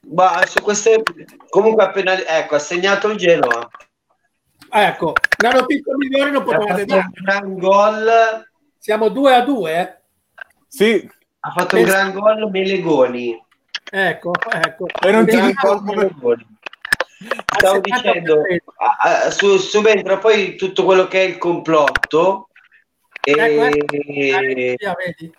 ma 0.09 0.45
su 0.45 0.61
queste, 0.61 1.01
comunque 1.49 1.83
appena, 1.83 2.13
ecco, 2.13 2.55
ha 2.55 2.59
segnato 2.59 3.09
il 3.09 3.17
Genoa. 3.17 3.67
Ecco, 4.73 5.13
una 5.43 5.51
notizia 5.51 5.95
migliore 5.97 6.31
non 6.31 6.43
potevate 6.43 6.85
fatto 6.85 6.93
un 6.93 6.99
dare. 6.99 7.09
gran 7.13 7.57
gol. 7.57 8.49
Siamo 8.77 9.09
2 9.09 9.33
a 9.33 9.41
2, 9.41 9.73
eh? 9.79 9.95
Sì, 10.67 11.09
Ha 11.41 11.51
fatto 11.51 11.75
un 11.75 11.83
gran 11.83 12.13
gol 12.13 12.49
Melegoni. 12.49 13.43
Ecco, 13.91 14.31
ecco. 14.49 14.85
E 15.03 15.11
non 15.11 15.25
ti 15.25 15.53
gol 15.53 15.83
Melegoni. 15.83 16.47
Stavo 17.57 17.79
dicendo, 17.79 18.41
70%. 18.41 19.29
su, 19.29 19.57
subentra 19.57 20.17
poi 20.17 20.55
tutto 20.55 20.83
quello 20.83 21.07
che 21.07 21.23
è 21.23 21.27
il 21.27 21.37
complotto. 21.37 22.49
E 23.23 23.31
eh. 23.31 24.75
Vedi? 24.75 25.31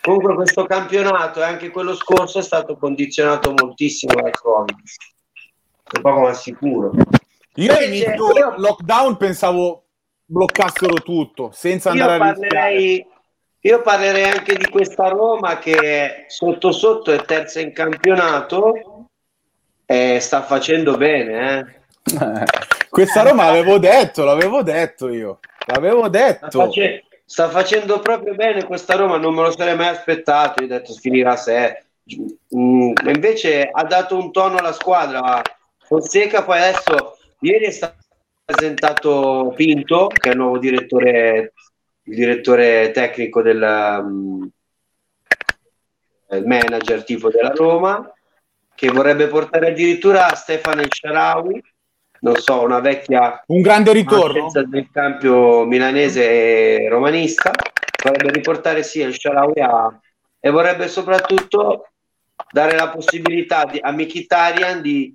comunque 0.00 0.34
questo 0.34 0.64
campionato 0.64 1.40
e 1.40 1.44
anche 1.44 1.70
quello 1.70 1.94
scorso 1.94 2.38
è 2.38 2.42
stato 2.42 2.76
condizionato 2.76 3.52
moltissimo 3.56 4.14
dal 4.14 4.30
Covid. 4.30 4.76
È 5.92 6.00
poco 6.00 6.20
ma 6.20 6.32
sicuro. 6.32 6.92
io 6.94 7.72
Invece, 7.72 7.76
all'inizio 7.76 8.32
io- 8.32 8.54
lockdown 8.56 9.16
pensavo 9.16 9.84
bloccassero 10.24 10.94
tutto 10.94 11.50
senza 11.52 11.92
Io 11.92 12.02
andare 12.02 12.22
a 12.22 12.30
rischiare. 12.30 12.48
parlerei, 12.48 13.06
io 13.60 13.82
parlerei 13.82 14.24
anche 14.24 14.54
di 14.54 14.68
questa 14.70 15.08
Roma 15.08 15.58
che 15.58 16.24
sotto 16.28 16.72
sotto 16.72 17.12
è 17.12 17.22
terza 17.24 17.60
in 17.60 17.72
campionato 17.72 18.99
e 19.90 20.20
sta 20.20 20.42
facendo 20.44 20.96
bene. 20.96 21.82
Eh. 22.04 22.44
Questa 22.88 23.22
Roma 23.22 23.46
l'avevo 23.46 23.76
detto, 23.78 24.22
l'avevo 24.22 24.62
detto 24.62 25.08
io. 25.08 25.40
L'avevo 25.66 26.02
Sta, 26.02 26.08
detto. 26.08 26.60
face- 26.60 27.04
sta 27.24 27.48
facendo 27.48 27.98
proprio 27.98 28.34
bene 28.36 28.64
questa 28.64 28.94
Roma, 28.94 29.16
non 29.16 29.34
me 29.34 29.42
lo 29.42 29.50
sarei 29.50 29.74
mai 29.74 29.88
aspettato. 29.88 30.62
Io 30.62 30.68
ho 30.68 30.78
detto 30.78 30.92
finirà 30.92 31.34
sé. 31.34 31.82
Mm, 32.56 32.92
invece 33.06 33.68
ha 33.68 33.82
dato 33.82 34.16
un 34.16 34.30
tono 34.30 34.58
alla 34.58 34.72
squadra. 34.72 35.42
Fonseca 35.78 36.44
poi 36.44 36.58
adesso, 36.58 37.16
ieri 37.40 37.64
è 37.66 37.70
stato 37.70 37.96
presentato 38.44 39.52
Pinto, 39.56 40.06
che 40.06 40.28
è 40.28 40.32
il 40.32 40.38
nuovo 40.38 40.58
direttore, 40.58 41.52
il 42.04 42.14
direttore 42.14 42.92
tecnico 42.92 43.42
del 43.42 44.48
il 46.32 46.46
manager 46.46 47.02
tipo 47.02 47.28
della 47.28 47.50
Roma, 47.52 48.08
che 48.80 48.90
vorrebbe 48.90 49.26
portare 49.26 49.72
addirittura 49.72 50.34
Stefano 50.34 50.82
Sharawi, 50.88 51.62
non 52.20 52.36
so, 52.36 52.62
una 52.62 52.80
vecchia 52.80 53.42
Un 53.48 53.60
grande 53.60 53.92
ritorno. 53.92 54.50
del 54.50 54.88
campo 54.90 55.66
milanese 55.66 56.22
e 56.84 56.88
romanista, 56.88 57.50
vorrebbe 58.02 58.32
riportare 58.32 58.82
sì 58.82 59.00
il 59.00 59.12
Sharawi 59.12 59.60
a- 59.60 60.00
e 60.40 60.48
vorrebbe 60.48 60.88
soprattutto 60.88 61.88
dare 62.50 62.74
la 62.74 62.88
possibilità 62.88 63.66
di, 63.66 63.78
a 63.82 63.92
Mkhitaryan 63.92 64.80
di 64.80 65.14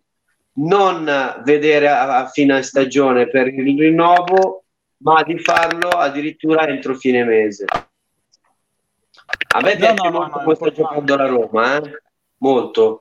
non 0.57 1.41
vedere 1.43 1.88
a, 1.88 2.18
a 2.20 2.28
fine 2.28 2.61
stagione 2.61 3.28
per 3.28 3.47
il 3.47 3.80
rinnovo, 3.80 4.66
ma 4.97 5.24
di 5.24 5.39
farlo 5.39 5.89
addirittura 5.89 6.68
entro 6.68 6.93
fine 6.93 7.24
mese. 7.24 7.66
A 9.55 9.59
me 9.59 9.76
piace 9.76 10.03
no, 10.03 10.09
no, 10.11 10.20
molto 10.20 10.38
no, 10.38 10.43
come 10.43 10.55
sta 10.55 10.72
giocando 10.72 11.16
la 11.16 11.26
Roma, 11.26 11.78
eh? 11.78 12.01
molto. 12.38 12.99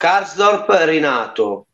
Karsdorp 0.00 0.70
rinato, 0.86 1.66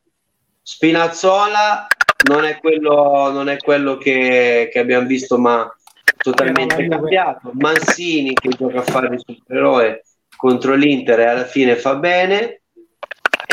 Spinazzola 0.60 1.86
non 2.28 2.44
è 2.44 2.58
quello, 2.58 3.30
non 3.30 3.48
è 3.48 3.56
quello 3.56 3.96
che, 3.98 4.68
che 4.72 4.78
abbiamo 4.80 5.06
visto, 5.06 5.38
ma 5.38 5.72
totalmente 6.16 6.88
cambiato. 6.88 7.52
Mansini 7.52 8.34
che 8.34 8.48
gioca 8.48 8.80
a 8.80 8.82
fare 8.82 9.14
il 9.14 9.22
supereroe 9.24 10.02
contro 10.36 10.74
l'Inter 10.74 11.20
e 11.20 11.24
alla 11.24 11.44
fine 11.44 11.76
fa 11.76 11.94
bene. 11.94 12.62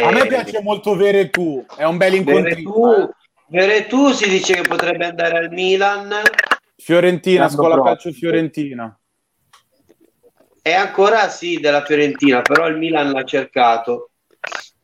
A 0.04 0.10
me 0.10 0.22
Eh, 0.24 0.28
piace 0.28 0.60
molto 0.64 0.96
Veretù, 0.96 1.64
è 1.78 1.84
un 1.84 1.98
bel 1.98 2.16
incontrino. 2.16 3.14
Veretù, 3.46 4.10
si 4.10 4.28
dice 4.28 4.56
che 4.56 4.68
potrebbe 4.68 5.06
andare 5.06 5.38
al 5.38 5.52
Milan 5.52 6.20
Fiorentina, 6.78 7.48
scuola 7.48 7.80
calcio 7.80 8.12
Fiorentina. 8.12 9.00
e 10.64 10.74
ancora 10.74 11.30
sì 11.30 11.60
della 11.60 11.86
Fiorentina, 11.86 12.42
però 12.42 12.68
il 12.68 12.78
Milan 12.78 13.12
l'ha 13.12 13.24
cercato. 13.24 14.08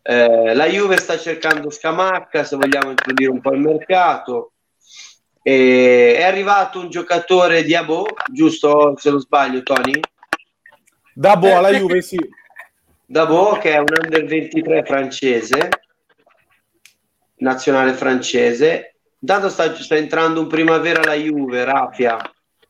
Eh, 0.02 0.54
la 0.54 0.66
Juve 0.68 0.98
sta 0.98 1.18
cercando 1.18 1.70
Scamacca, 1.70 2.44
se 2.44 2.56
vogliamo 2.56 2.92
introdurre 2.92 3.30
un 3.32 3.42
po' 3.42 3.54
il 3.54 3.60
mercato. 3.60 4.54
E 5.42 6.16
è 6.18 6.24
arrivato 6.24 6.80
un 6.80 6.90
giocatore 6.90 7.64
di 7.64 7.76
Abo, 7.76 8.06
giusto 8.32 8.96
se 8.98 9.10
non 9.10 9.20
sbaglio, 9.20 9.64
Tony? 9.64 10.00
Dabo 11.14 11.56
alla 11.56 11.72
Juve, 11.72 12.02
sì. 12.02 12.18
Dabo, 13.06 13.58
che 13.58 13.74
è 13.74 13.78
un 13.78 13.88
under 14.02 14.26
23 14.26 14.84
francese, 14.86 15.70
nazionale 17.38 17.94
francese. 17.94 18.96
Intanto 19.20 19.50
sta, 19.50 19.74
sta 19.76 19.96
entrando 19.96 20.42
in 20.42 20.48
primavera 20.48 21.04
la 21.04 21.16
Juve, 21.16 21.66
Rafia. 21.66 22.18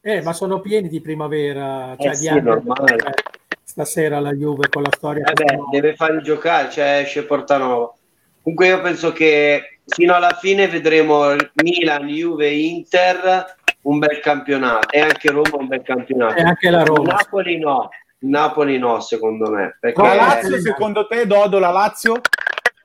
Eh, 0.02 0.22
ma 0.22 0.34
sono 0.34 0.62
pieni 0.62 0.88
di 0.88 1.02
primavera, 1.02 1.96
cioè 2.00 2.08
Eh 2.08 2.12
di 2.12 2.16
sì, 2.16 2.28
anni. 2.30 2.42
normale. 2.42 2.96
Eh, 2.96 3.39
Stasera 3.70 4.20
la 4.20 4.34
Juve 4.34 4.68
con 4.68 4.82
la 4.82 4.90
storia 4.92 5.24
Eh 5.28 5.34
beh, 5.34 5.60
deve 5.70 5.96
farli 5.96 6.24
giocare, 6.24 6.72
cioè 6.72 7.02
esce 7.04 7.24
Portanova. 7.24 7.94
Comunque 8.42 8.66
io 8.66 8.82
penso 8.82 9.12
che 9.12 9.82
fino 9.86 10.16
alla 10.16 10.36
fine 10.42 10.68
vedremo 10.68 11.36
Milan, 11.62 12.08
Juve, 12.08 12.50
Inter 12.50 13.58
un 13.84 14.00
bel 14.00 14.22
campionato 14.22 14.90
e 14.90 15.02
anche 15.02 15.30
Roma 15.30 15.58
un 15.60 15.68
bel 15.68 15.84
campionato. 15.84 16.40
E 16.40 16.42
anche 16.42 16.72
la 16.72 16.84
Roma. 16.84 17.14
Napoli 17.14 17.60
no, 17.60 17.90
Napoli 18.22 18.80
no 18.80 19.02
secondo 19.02 19.52
me. 19.52 19.78
Perché 19.80 20.02
La 20.02 20.16
Lazio, 20.16 20.60
secondo 20.60 21.06
te, 21.06 21.28
Dodo, 21.28 21.60
la 21.60 21.70
Lazio? 21.70 22.22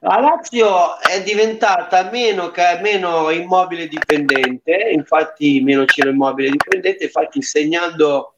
la 0.00 0.20
Lazio 0.20 1.00
è 1.00 1.22
diventata 1.22 2.10
meno, 2.12 2.52
meno 2.82 3.30
immobile 3.30 3.88
dipendente, 3.88 4.90
infatti 4.92 5.62
meno 5.62 5.86
Ciro 5.86 6.10
immobile 6.10 6.50
dipendente, 6.50 7.04
infatti 7.04 7.40
segnando, 7.40 8.33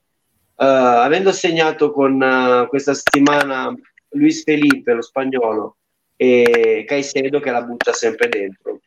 avendo 0.65 1.33
segnato 1.33 1.93
con 1.93 2.23
eh, 2.23 2.67
questa 2.69 2.95
settimana 2.95 3.75
Luis 4.11 4.43
Felipe, 4.43 4.93
lo 4.93 5.03
spagnolo, 5.03 5.77
e 6.17 6.85
Caicedo 6.87 7.41
che 7.41 7.51
la 7.51 7.63
butta 7.63 7.93
sempre 7.93 8.29
dentro. 8.29 8.81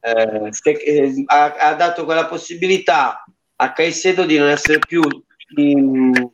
Eh, 0.00 0.50
eh, 0.62 1.24
ha, 1.26 1.54
ha 1.58 1.74
dato 1.74 2.04
quella 2.04 2.26
possibilità 2.26 3.24
a 3.56 3.72
Caicedo 3.72 4.24
di 4.24 4.38
non 4.38 4.48
essere 4.48 4.78
più 4.78 5.02
in- 5.56 6.30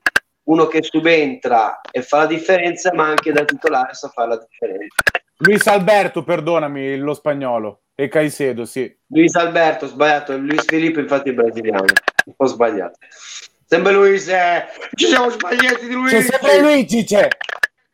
uno 0.47 0.67
che 0.67 0.81
subentra 0.83 1.81
e 1.91 2.03
fa 2.03 2.19
la 2.19 2.27
differenza, 2.27 2.95
ma 2.95 3.09
anche 3.09 3.33
da 3.33 3.45
titolare 3.45 3.95
sa 3.95 4.09
fare 4.09 4.29
la 4.29 4.47
differenza. 4.49 5.03
Luis 5.39 5.67
Alberto, 5.67 6.23
perdonami, 6.23 6.97
lo 6.99 7.15
spagnolo. 7.15 7.83
E 7.95 8.09
Caicedo, 8.09 8.65
sì. 8.65 8.95
Luis 9.09 9.35
Alberto, 9.35 9.87
sbagliato, 9.87 10.37
Luis 10.37 10.65
Filippo 10.67 11.01
infatti 11.01 11.31
è 11.31 11.33
brasiliano, 11.33 11.87
un 12.27 12.35
po' 12.37 12.47
sbagliato. 12.47 12.99
Sempre 13.69 13.93
Luis, 13.93 14.29
eh, 14.29 14.65
ci 14.95 15.07
siamo 15.07 15.29
sbagliati 15.29 15.89
di 15.89 15.93
Luis. 15.93 16.13
C'è 16.13 16.23
sempre 16.23 16.61
Luigi, 16.61 17.05
c'è. 17.05 17.29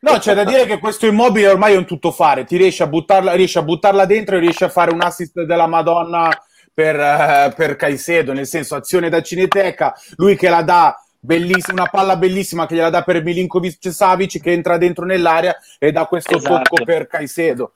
No, 0.01 0.19
c'è 0.19 0.35
da 0.35 0.45
dire 0.45 0.67
che 0.67 0.79
questo 0.79 1.07
immobile 1.07 1.49
ormai 1.49 1.73
è 1.75 1.77
un 1.77 1.87
tuttofare. 1.87 2.45
Ti 2.45 2.57
riesci 2.57 2.83
a 2.83 2.87
buttarla, 2.87 3.33
riesci 3.33 3.57
a 3.57 3.63
buttarla 3.63 4.05
dentro 4.05 4.37
e 4.37 4.41
riesci 4.41 4.65
a 4.65 4.69
fare 4.69 4.93
un 4.93 5.01
assist 5.01 5.41
della 5.45 5.67
Madonna 5.67 6.29
per, 6.75 6.99
eh, 6.99 7.53
per 7.57 7.77
Caicedo, 7.77 8.33
nel 8.35 8.47
senso 8.47 8.75
azione 8.75 9.09
da 9.09 9.23
Cineteca, 9.23 9.95
lui 10.17 10.37
che 10.37 10.51
la 10.51 10.63
dà 10.63 10.95
bellissima, 11.19 11.83
una 11.83 11.91
palla 11.91 12.17
bellissima 12.17 12.67
che 12.67 12.75
gliela 12.75 12.91
dà 12.91 13.03
per 13.03 13.23
Milinkovic 13.23 13.93
Savic 13.93 14.41
che 14.41 14.51
entra 14.51 14.77
dentro 14.77 15.07
nell'area 15.07 15.57
e 15.79 15.93
dà 15.93 16.05
questo 16.07 16.37
Esatto. 16.37 16.65
tocco 16.65 16.85
per 16.85 17.07
Caicedo. 17.07 17.75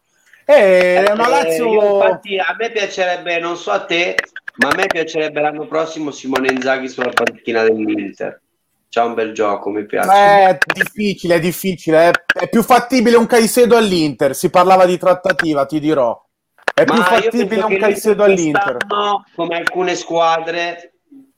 Eh, 0.48 1.04
È 1.04 1.10
una 1.10 1.26
Eh, 1.26 1.28
Lazio... 1.28 1.72
io 1.72 1.94
infatti 1.94 2.38
a 2.38 2.54
me 2.56 2.70
piacerebbe, 2.70 3.38
non 3.40 3.56
so 3.56 3.72
a 3.72 3.84
te, 3.84 4.14
ma 4.58 4.68
a 4.68 4.74
me 4.76 4.86
piacerebbe 4.86 5.40
l'anno 5.40 5.66
prossimo 5.66 6.12
Simone 6.12 6.52
Inzaghi 6.52 6.88
sulla 6.88 7.10
panchina 7.10 7.64
dell'Inter. 7.64 8.40
C'ha 8.88 9.04
un 9.04 9.14
bel 9.14 9.32
gioco, 9.32 9.70
mi 9.70 9.84
piace. 9.84 10.08
È 10.08 10.58
difficile, 10.72 11.34
è 11.34 11.40
difficile. 11.40 12.10
È, 12.10 12.10
è 12.44 12.48
più 12.48 12.62
fattibile 12.62 13.16
un 13.16 13.26
Caicedo 13.26 13.76
all'Inter. 13.76 14.34
Si 14.34 14.48
parlava 14.48 14.86
di 14.86 14.96
trattativa, 14.96 15.66
ti 15.66 15.80
dirò. 15.80 16.24
È 16.72 16.84
più 16.84 16.94
Ma 16.94 17.00
io 17.00 17.22
fattibile 17.22 17.62
un 17.62 17.76
Caicedo 17.76 18.24
l'Inter 18.24 18.76
all'Inter. 18.76 19.26
come 19.34 19.56
alcune 19.56 19.96
squadre, 19.96 20.92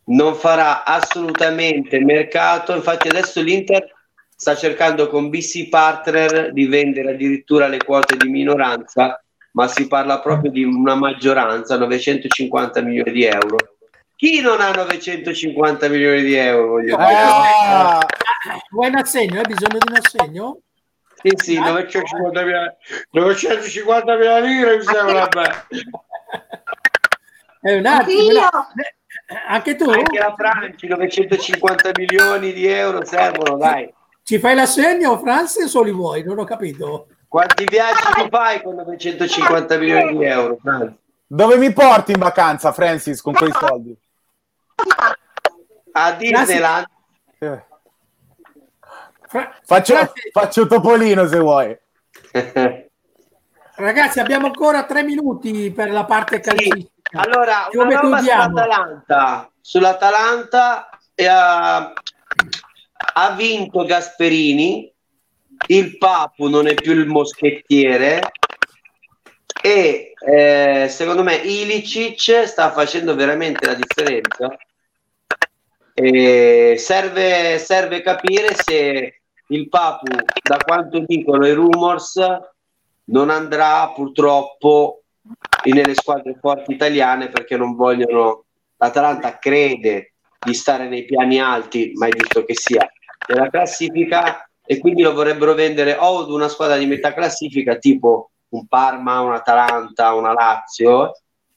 non 0.04 0.34
farà 0.34 0.84
assolutamente 0.84 1.98
mercato. 2.00 2.74
Infatti, 2.74 3.08
adesso 3.08 3.40
l'Inter 3.40 3.86
sta 4.38 4.54
cercando 4.54 5.08
con 5.08 5.30
BC 5.30 5.68
Partner 5.68 6.52
di 6.52 6.68
vendere 6.68 7.10
addirittura 7.10 7.66
le 7.66 7.78
quote 7.78 8.16
di 8.16 8.28
minoranza, 8.28 9.20
ma 9.54 9.66
si 9.66 9.88
parla 9.88 10.20
proprio 10.20 10.52
di 10.52 10.62
una 10.62 10.94
maggioranza, 10.94 11.76
950 11.76 12.80
milioni 12.82 13.10
di 13.10 13.24
euro. 13.24 13.56
Chi 14.14 14.40
non 14.40 14.60
ha 14.60 14.70
950 14.70 15.88
milioni 15.88 16.22
di 16.22 16.34
euro? 16.34 16.68
Voglio 16.68 16.96
dire? 16.96 17.08
Ah, 17.08 18.06
Vuoi 18.70 18.88
un 18.88 18.96
assegno? 18.96 19.40
Hai 19.40 19.46
bisogno 19.46 19.78
di 19.78 19.90
un 19.90 19.96
assegno? 19.96 20.58
Sì, 21.20 21.32
sì, 21.34 21.58
950 21.58 22.42
mila 22.44 22.76
950 23.10 24.16
mila 24.16 24.38
lire 24.38 24.76
mi 24.76 24.84
sembra 24.84 25.26
bene. 25.26 25.66
È 27.60 27.74
un 27.74 27.86
attimo. 27.86 28.30
Eh, 28.30 29.34
Anche 29.48 29.74
tu? 29.74 29.90
Anche 29.90 30.18
la 30.18 30.32
Francia, 30.36 30.86
950 30.86 31.90
milioni 31.96 32.52
di 32.52 32.66
euro 32.66 33.04
servono, 33.04 33.56
dai. 33.56 33.92
Ci 34.28 34.38
fai 34.38 34.54
l'assegno, 34.54 35.16
Franz, 35.16 35.56
o 35.74 35.80
li 35.82 35.90
vuoi? 35.90 36.22
Non 36.22 36.38
ho 36.38 36.44
capito. 36.44 37.06
Quanti 37.26 37.64
viaggi 37.64 38.02
tu 38.14 38.28
fai 38.28 38.60
con 38.62 38.74
950 38.74 39.78
milioni 39.78 40.18
di 40.18 40.24
euro? 40.26 40.58
Franz? 40.60 40.92
dove 41.26 41.56
mi 41.56 41.72
porti 41.72 42.12
in 42.12 42.18
vacanza, 42.18 42.70
Francis, 42.72 43.22
con 43.22 43.32
quei 43.32 43.50
soldi? 43.58 43.96
A 45.92 46.12
Disneyland? 46.12 46.84
Eh, 47.38 47.64
Fra- 49.28 49.50
Faccio, 49.64 49.94
faccio 50.30 50.66
Topolino 50.66 51.26
se 51.26 51.38
vuoi. 51.38 51.74
ragazzi, 53.76 54.20
abbiamo 54.20 54.48
ancora 54.48 54.84
tre 54.84 55.04
minuti 55.04 55.70
per 55.70 55.90
la 55.90 56.04
parte 56.04 56.42
Sì. 56.42 56.50
calcistica. 56.50 56.90
Allora, 57.22 57.66
Come 57.70 57.94
una 57.94 58.00
roba 58.00 58.16
chiudiamo? 58.16 58.42
sull'Atalanta. 58.58 59.50
Sull'Atalanta 59.58 60.88
eh, 61.14 61.26
ha, 61.26 61.92
ha 63.14 63.30
vinto 63.32 63.84
Gasperini, 63.84 64.92
il 65.68 65.98
Papu 65.98 66.48
non 66.48 66.66
è 66.66 66.74
più 66.74 66.92
il 66.92 67.06
moschettiere 67.06 68.20
e 69.60 70.12
eh, 70.18 70.86
secondo 70.88 71.22
me 71.22 71.36
Ilicic 71.36 72.44
sta 72.46 72.70
facendo 72.72 73.14
veramente 73.14 73.66
la 73.66 73.74
differenza. 73.74 74.56
E 75.94 76.76
serve, 76.78 77.58
serve 77.58 78.02
capire 78.02 78.54
se 78.54 79.20
il 79.48 79.68
Papu, 79.68 80.06
da 80.42 80.58
quanto 80.58 81.00
dicono 81.00 81.46
i 81.46 81.52
rumors, 81.52 82.20
non 83.04 83.30
andrà 83.30 83.90
purtroppo 83.90 85.02
nelle 85.64 85.94
squadre 85.94 86.36
forti 86.40 86.72
italiane 86.72 87.28
perché 87.28 87.56
non 87.56 87.74
vogliono 87.74 88.44
l'Atalanta 88.76 89.38
crede 89.38 90.14
di 90.44 90.54
stare 90.54 90.88
nei 90.88 91.04
piani 91.04 91.40
alti 91.40 91.92
ma 91.94 92.06
è 92.06 92.10
giusto 92.10 92.44
che 92.44 92.54
sia 92.54 92.88
della 93.26 93.48
classifica 93.50 94.48
e 94.64 94.78
quindi 94.78 95.02
lo 95.02 95.12
vorrebbero 95.12 95.54
vendere 95.54 95.96
o 95.98 96.20
ad 96.20 96.30
una 96.30 96.48
squadra 96.48 96.76
di 96.76 96.86
metà 96.86 97.12
classifica 97.12 97.76
tipo 97.76 98.30
un 98.50 98.66
Parma, 98.66 99.20
un 99.20 99.32
Atalanta, 99.32 100.14
una 100.14 100.32
Lazio 100.32 101.12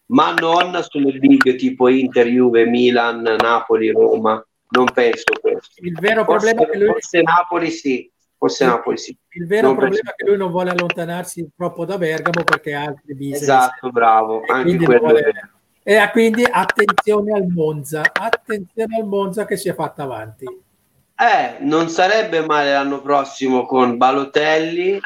ma 0.08 0.34
non 0.34 0.78
sulle 0.90 1.18
big 1.20 1.56
tipo 1.56 1.88
Inter, 1.88 2.28
Juve, 2.28 2.66
Milan, 2.66 3.22
Napoli, 3.22 3.92
Roma 3.92 4.44
non 4.70 4.86
penso 4.94 5.24
questo 5.40 5.82
Il 5.84 5.98
vero 6.00 6.24
forse, 6.24 6.54
problema 6.54 6.62
è 6.62 6.72
che 6.72 6.78
lui, 6.78 6.88
forse 6.94 7.22
Napoli 7.22 7.70
sì 7.70 8.12
forse 8.38 8.66
Napoli 8.66 8.98
sì 8.98 9.18
il 9.34 9.46
vero 9.46 9.68
non 9.68 9.76
problema 9.76 10.02
penso- 10.04 10.12
è 10.12 10.16
che 10.24 10.30
lui 10.30 10.38
non 10.38 10.52
vuole 10.52 10.72
allontanarsi 10.72 11.50
troppo 11.56 11.86
da 11.86 11.98
Bergamo 11.98 12.44
perché 12.44 12.74
ha 12.74 12.84
altri 12.86 13.14
business. 13.14 13.42
esatto 13.44 13.90
bravo 13.92 14.42
anche 14.48 14.78
quello 14.78 15.10
è 15.16 15.22
vero. 15.22 15.50
E 15.84 15.96
ah, 15.96 16.12
quindi 16.12 16.44
attenzione 16.44 17.34
al 17.34 17.48
Monza, 17.48 18.04
attenzione 18.12 18.98
al 18.98 19.06
Monza 19.06 19.46
che 19.46 19.58
si 19.58 19.70
è 19.70 19.74
fatta 19.74 20.04
avanti. 20.04 20.46
Eh, 20.46 21.58
non 21.60 21.90
sarebbe 21.90 22.46
male 22.46 22.72
l'anno 22.72 23.02
prossimo 23.02 23.66
con 23.66 23.98
Balotelli 23.98 25.00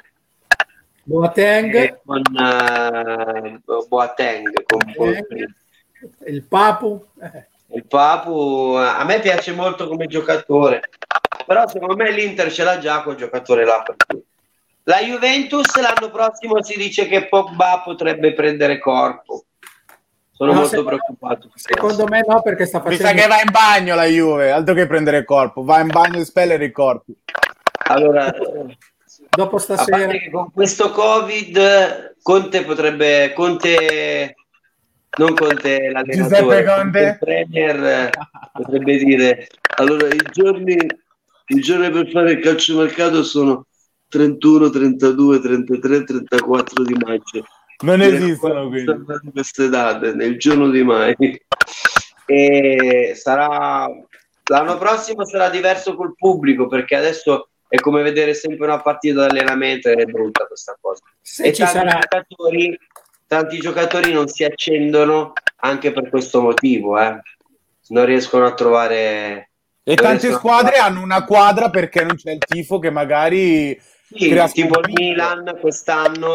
Boateng, 1.07 2.01
con 2.03 2.21
eh, 2.35 3.61
Boateng, 3.87 4.63
con 4.63 4.93
Boateng. 4.95 5.53
il 6.25 6.43
Papu, 6.43 7.05
eh, 7.21 7.47
il 7.75 7.85
Papu. 7.85 8.73
A 8.75 9.03
me 9.03 9.19
piace 9.19 9.51
molto 9.51 9.87
come 9.87 10.07
giocatore, 10.07 10.81
però 11.45 11.67
secondo 11.67 11.95
me 11.95 12.11
l'Inter 12.11 12.51
ce 12.51 12.63
l'ha 12.63 12.79
già 12.79 13.03
quel 13.03 13.17
giocatore 13.17 13.65
là. 13.65 13.83
La 14.87 14.97
Juventus 15.01 15.79
l'anno 15.79 16.09
prossimo 16.09 16.63
si 16.63 16.75
dice 16.75 17.05
che 17.07 17.27
Pogba 17.27 17.81
potrebbe 17.83 18.33
prendere 18.33 18.79
corpo. 18.79 19.45
Sono 20.37 20.51
No, 20.53 20.59
molto 20.59 20.83
preoccupato. 20.83 21.49
secondo 21.55 22.05
me 22.07 22.23
no 22.27 22.41
perché 22.41 22.65
sta 22.65 22.79
Mi 22.79 22.97
facendo 22.97 23.07
sa 23.07 23.13
che 23.13 23.27
va 23.27 23.35
in 23.41 23.51
bagno 23.51 23.95
la 23.95 24.03
Juve, 24.05 24.51
altro 24.51 24.73
che 24.73 24.85
prendere 24.85 25.23
corpo. 25.23 25.63
Va 25.63 25.79
in 25.79 25.87
bagno 25.87 26.19
e 26.19 26.25
spellere 26.25 26.65
i 26.65 26.71
corpi. 26.71 27.15
Allora, 27.87 28.33
dopo 29.29 29.55
A 29.55 29.59
stasera 29.59 29.97
parte 29.97 30.17
che 30.19 30.29
con 30.31 30.51
questo 30.51 30.91
Covid 30.91 32.15
Conte 32.21 32.63
potrebbe 32.63 33.31
Conte 33.33 34.35
non 35.17 35.33
Conte 35.35 35.89
l'allenatore 35.91 36.15
Giuseppe 36.17 36.63
Conte? 36.65 36.99
il 36.99 37.17
premier 37.19 38.09
potrebbe 38.51 38.97
dire 38.97 39.47
allora 39.77 40.07
i 40.07 40.19
giorni 40.31 40.75
i 41.47 41.59
giorni 41.61 41.89
per 41.91 42.09
fare 42.09 42.31
il 42.31 42.39
calciomercato 42.39 43.23
sono 43.23 43.67
31, 44.09 44.69
32, 44.69 45.39
33, 45.39 46.03
34 46.03 46.83
di 46.83 46.93
maggio 46.95 47.45
Non 47.83 48.01
esistono 48.01 48.69
quindi. 48.69 48.93
queste 49.33 49.69
date 49.69 50.13
nel 50.13 50.37
giorno 50.37 50.69
di 50.69 50.83
mai 50.83 51.15
e 52.25 53.13
sarà 53.15 53.87
l'anno 54.47 54.77
prossimo 54.77 55.25
sarà 55.25 55.49
diverso 55.49 55.95
col 55.95 56.15
pubblico 56.15 56.67
perché 56.67 56.95
adesso 56.95 57.49
è 57.67 57.77
come 57.79 58.01
vedere 58.01 58.33
sempre 58.33 58.65
una 58.65 58.81
partita 58.81 59.21
d'allenamento 59.21 59.89
ed 59.89 59.99
è 59.99 60.05
brutta 60.05 60.45
questa 60.45 60.77
cosa 60.79 61.01
se 61.21 61.43
e 61.43 61.53
ci 61.53 61.61
tanti 61.61 61.77
sarà 61.77 61.99
giocatori 61.99 62.79
tanti 63.27 63.57
giocatori 63.57 64.13
non 64.13 64.27
si 64.27 64.43
accendono 64.43 65.33
anche 65.57 65.91
per 65.91 66.09
questo 66.09 66.41
motivo 66.41 66.99
eh. 66.99 67.19
non 67.89 68.05
riescono 68.05 68.45
a 68.45 68.53
trovare 68.53 69.49
E 69.83 69.95
tante 69.95 70.31
squadre 70.31 70.77
hanno 70.77 71.01
una 71.01 71.25
quadra 71.25 71.69
perché 71.69 72.03
non 72.03 72.15
c'è 72.15 72.31
il 72.31 72.39
tifo 72.39 72.79
che 72.79 72.89
magari 72.89 73.79
Sì, 74.07 74.29
tipo 74.53 74.79
il. 74.79 74.93
Milan 74.93 75.57
quest'anno 75.59 76.31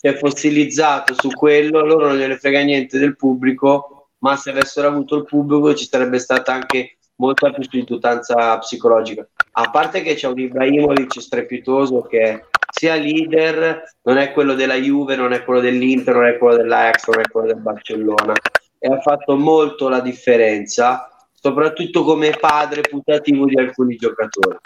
si 0.00 0.06
è 0.06 0.16
fossilizzato 0.16 1.12
su 1.12 1.28
quello, 1.28 1.84
loro 1.84 2.06
non 2.06 2.16
gliene 2.16 2.38
frega 2.38 2.62
niente 2.62 2.98
del 2.98 3.16
pubblico, 3.16 4.08
ma 4.20 4.34
se 4.34 4.48
avessero 4.48 4.88
avuto 4.88 5.16
il 5.16 5.24
pubblico 5.24 5.74
ci 5.74 5.86
sarebbe 5.86 6.18
stata 6.18 6.54
anche 6.54 6.96
molta 7.16 7.50
più 7.50 7.64
titubanza 7.64 8.56
psicologica. 8.56 9.28
A 9.52 9.68
parte 9.68 10.00
che 10.00 10.14
c'è 10.14 10.26
un 10.26 10.38
Ibrahimovic 10.38 11.20
strepitoso 11.20 12.00
che 12.00 12.46
sia 12.72 12.94
leader, 12.94 13.82
non 14.04 14.16
è 14.16 14.32
quello 14.32 14.54
della 14.54 14.76
Juve, 14.76 15.16
non 15.16 15.34
è 15.34 15.44
quello 15.44 15.60
dell'Inter, 15.60 16.14
non 16.14 16.26
è 16.28 16.38
quello 16.38 16.56
dell'Ajax, 16.56 17.08
non 17.08 17.20
è 17.20 17.28
quello 17.30 17.46
del 17.48 17.60
Barcellona 17.60 18.32
e 18.78 18.90
ha 18.90 19.00
fatto 19.02 19.36
molto 19.36 19.90
la 19.90 20.00
differenza, 20.00 21.10
soprattutto 21.34 22.04
come 22.04 22.30
padre 22.40 22.80
putativo 22.80 23.44
di 23.44 23.58
alcuni 23.58 23.96
giocatori. 23.96 24.56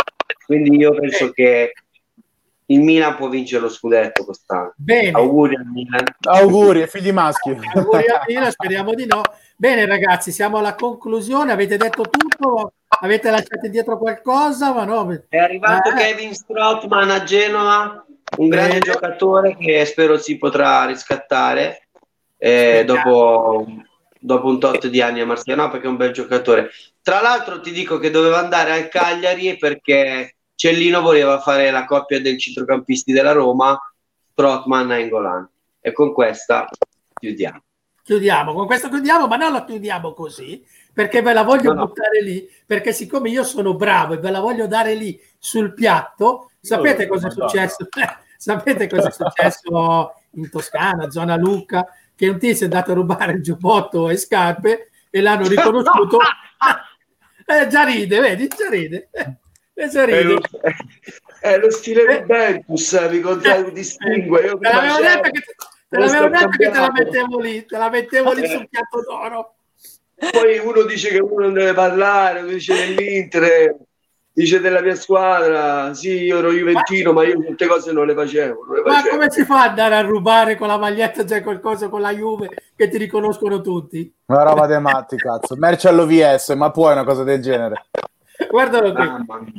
Quindi 0.47 0.77
io 0.77 0.93
penso 0.93 1.33
che 1.33 1.73
il 2.67 2.81
Milan 2.81 3.17
può 3.17 3.29
vincere 3.29 3.63
lo 3.63 3.69
scudetto 3.69 4.25
quest'anno. 4.25 4.73
Bene. 4.77 5.11
Auguri 5.11 5.57
al 5.57 5.67
Milan. 5.67 6.05
Auguri, 6.21 6.87
figli 6.87 7.13
maschi. 7.13 7.57
Auguri 7.75 8.07
a 8.07 8.25
Milan, 8.27 8.51
speriamo 8.51 8.95
di 8.95 9.07
no. 9.07 9.21
Bene 9.57 9.87
ragazzi, 9.87 10.33
siamo 10.33 10.59
alla 10.59 10.75
conclusione, 10.75 11.53
avete 11.53 11.77
detto 11.77 12.03
tutto, 12.03 12.73
avete 13.01 13.31
lasciato 13.31 13.67
indietro 13.67 13.99
qualcosa, 13.99 14.73
ma 14.73 14.85
no. 14.85 15.25
È 15.29 15.37
arrivato 15.37 15.91
Eh, 15.91 15.95
Kevin 15.95 16.35
Strottman 16.35 17.11
a 17.11 17.23
Genova, 17.23 18.05
un 18.39 18.49
grande 18.49 18.79
Bene. 18.79 18.93
giocatore 18.93 19.57
che 19.57 19.85
spero 19.85 20.19
si 20.19 20.39
potrà 20.39 20.87
riscattare 20.87 21.89
eh, 22.39 22.83
dopo, 22.85 23.67
dopo 24.19 24.47
un 24.49 24.59
tot 24.59 24.87
di 24.89 25.01
anni 25.01 25.21
a 25.21 25.27
Marsiglia, 25.27 25.57
no, 25.57 25.71
perché 25.71 25.87
è 25.87 25.91
un 25.91 25.97
bel 25.97 26.13
giocatore. 26.13 26.71
Tra 27.01 27.21
l'altro 27.21 27.61
ti 27.61 27.71
dico 27.71 27.99
che 27.99 28.11
doveva 28.11 28.39
andare 28.39 28.73
al 28.73 28.89
Cagliari 28.89 29.57
perché 29.57 30.34
Cellino 30.55 31.01
voleva 31.01 31.41
fare 31.41 31.71
la 31.71 31.85
coppia 31.85 32.21
dei 32.21 32.39
centrocampisti 32.39 33.13
della 33.13 33.33
Roma, 33.33 33.79
Strottman 34.33 34.93
e 34.93 35.01
Engolan. 35.01 35.49
E 35.81 35.93
con 35.93 36.13
questa 36.13 36.67
chiudiamo. 37.15 37.63
chiudiamo, 38.03 38.53
con 38.53 38.67
questo 38.67 38.89
chiudiamo, 38.89 39.27
ma 39.27 39.37
non 39.37 39.53
la 39.53 39.65
chiudiamo 39.65 40.13
così, 40.13 40.65
perché 40.93 41.23
ve 41.23 41.33
la 41.33 41.43
voglio 41.43 41.73
No, 41.73 41.81
no. 41.81 41.87
buttare 41.87 42.23
lì, 42.23 42.49
perché 42.67 42.93
siccome 42.93 43.31
io 43.31 43.45
sono 43.45 43.75
bravo 43.75 44.15
e 44.15 44.19
ve 44.19 44.31
la 44.31 44.41
voglio 44.41 44.67
dare 44.67 44.95
lì 44.95 45.21
sul 45.39 45.75
piatto, 45.75 46.51
sapete 46.61 47.07
cosa 47.07 47.29
è 47.29 47.31
successo? 47.31 47.89
sapete 48.37 48.89
cosa 48.89 49.09
è 49.09 49.13
successo 49.13 50.15
in 50.33 50.51
Toscana, 50.51 51.11
zona 51.11 51.37
Lucca, 51.37 51.87
che 52.15 52.29
un 52.29 52.39
tizio 52.39 52.67
è 52.67 52.71
andato 52.71 52.93
a 52.93 52.95
rubare 52.95 53.41
giubbotto 53.41 54.09
e 54.09 54.17
scarpe 54.17 54.91
e 55.11 55.21
l'hanno 55.21 55.47
riconosciuto. 55.49 56.19
Eh, 57.47 57.67
già 57.67 57.85
ride, 57.85 58.21
vedi, 58.21 58.49
già 58.49 58.71
ride. 58.71 59.11
Eh, 59.77 59.89
È 59.91 60.23
lo, 60.23 60.39
è 61.41 61.59
lo 61.59 61.71
stile 61.71 62.03
Eh. 62.05 62.19
di 62.21 62.25
Bentus, 62.27 62.93
mi 63.11 63.21
contraddistingue. 63.21 64.41
Io 64.43 64.59
Te 64.59 64.69
l'avevo 64.73 64.97
detto 65.01 65.31
che 65.31 65.41
te, 65.89 65.99
l'avevo 65.99 66.29
detto 66.29 66.49
che 66.49 66.71
te 66.71 66.79
la 66.79 66.93
mettevo 66.93 67.41
lì, 67.41 67.65
te 67.67 67.77
la 67.79 67.91
mettevo 67.91 68.33
lì 68.33 68.43
Eh. 68.43 68.49
sul 68.49 68.69
piatto 68.69 69.01
d'oro. 69.07 69.55
Poi 70.31 70.59
uno 70.59 70.83
dice 70.83 71.09
che 71.11 71.19
uno 71.19 71.45
non 71.47 71.53
deve 71.55 71.73
parlare, 71.75 72.41
uno 72.41 72.51
dice 72.51 72.73
dell'Inter, 72.75 73.75
dice 74.33 74.61
della 74.61 74.81
mia 74.81 74.95
squadra, 74.95 75.93
sì, 75.93 76.23
io 76.23 76.39
ero 76.39 76.53
Juventino, 76.53 77.13
ma 77.13 77.25
io 77.25 77.43
certe 77.43 77.67
cose 77.67 77.93
non 77.93 78.07
le 78.07 78.15
facevo. 78.15 78.65
Non 78.65 78.77
le 78.77 78.83
Ma 78.83 78.93
facevo. 78.95 79.17
come 79.17 79.31
si 79.33 79.45
fa 79.45 79.63
ad 79.65 79.69
andare 79.71 79.97
a 79.97 80.01
rubare 80.03 80.57
con 80.57 80.69
la 80.69 80.79
maglietta 80.79 81.25
già 81.25 81.43
qualcosa 81.43 81.89
con 81.89 82.01
la 82.01 82.13
Juve 82.15 82.49
che 82.77 82.89
ti 82.89 82.97
riconoscono 82.97 83.61
tutti? 83.61 84.11
Una 84.27 84.45
roba 84.45 84.79
matti, 84.79 85.17
cazzo. 85.17 85.57
Merce 85.57 85.89
all'OVS, 85.89 86.51
ma 86.51 86.71
puoi 86.71 86.93
una 86.93 87.05
cosa 87.05 87.25
del 87.25 87.43
genere? 87.43 87.87
Guardalo 88.49 88.93
qui, 88.93 89.05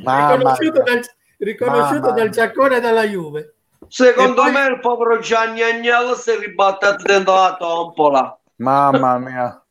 Mamma 0.02 0.34
riconosciuto, 0.34 0.82
dal, 0.82 1.00
riconosciuto 1.38 2.12
dal 2.12 2.28
giaccone 2.28 2.80
della 2.80 3.04
Juve. 3.04 3.54
Secondo 3.88 4.42
E 4.42 4.44
poi- 4.44 4.52
me 4.52 4.66
il 4.66 4.80
povero 4.80 5.18
Gianni 5.18 5.62
Agnello 5.62 6.14
si 6.14 6.30
è 6.30 6.38
ribattato 6.38 7.02
dentro 7.02 7.34
la 7.34 7.56
tombola. 7.58 8.38
Mamma 8.56 9.18
mia. 9.18 9.64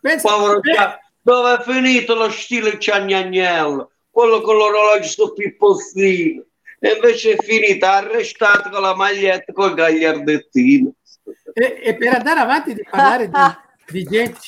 Pensa, 0.00 0.28
Povero 0.28 0.60
Gianni, 0.60 0.94
dove 1.20 1.54
è 1.56 1.60
finito 1.62 2.14
lo 2.14 2.30
stile 2.30 2.78
Gianni 2.78 3.14
Agnello? 3.14 3.90
Quello 4.10 4.40
con 4.40 4.56
l'orologio 4.56 5.08
sul 5.08 5.32
pippostino. 5.34 6.44
E 6.78 6.92
invece 6.92 7.32
è 7.32 7.36
finita 7.42 7.92
arrestato 7.94 8.70
con 8.70 8.80
la 8.80 8.94
maglietta 8.94 9.52
col 9.52 9.74
gagliardettino. 9.74 10.90
e, 11.52 11.80
e 11.82 11.94
per 11.96 12.14
andare 12.14 12.40
avanti 12.40 12.72
di 12.72 12.82
parlare 12.88 13.28
di, 13.28 13.38
di 13.92 14.04
gente, 14.04 14.38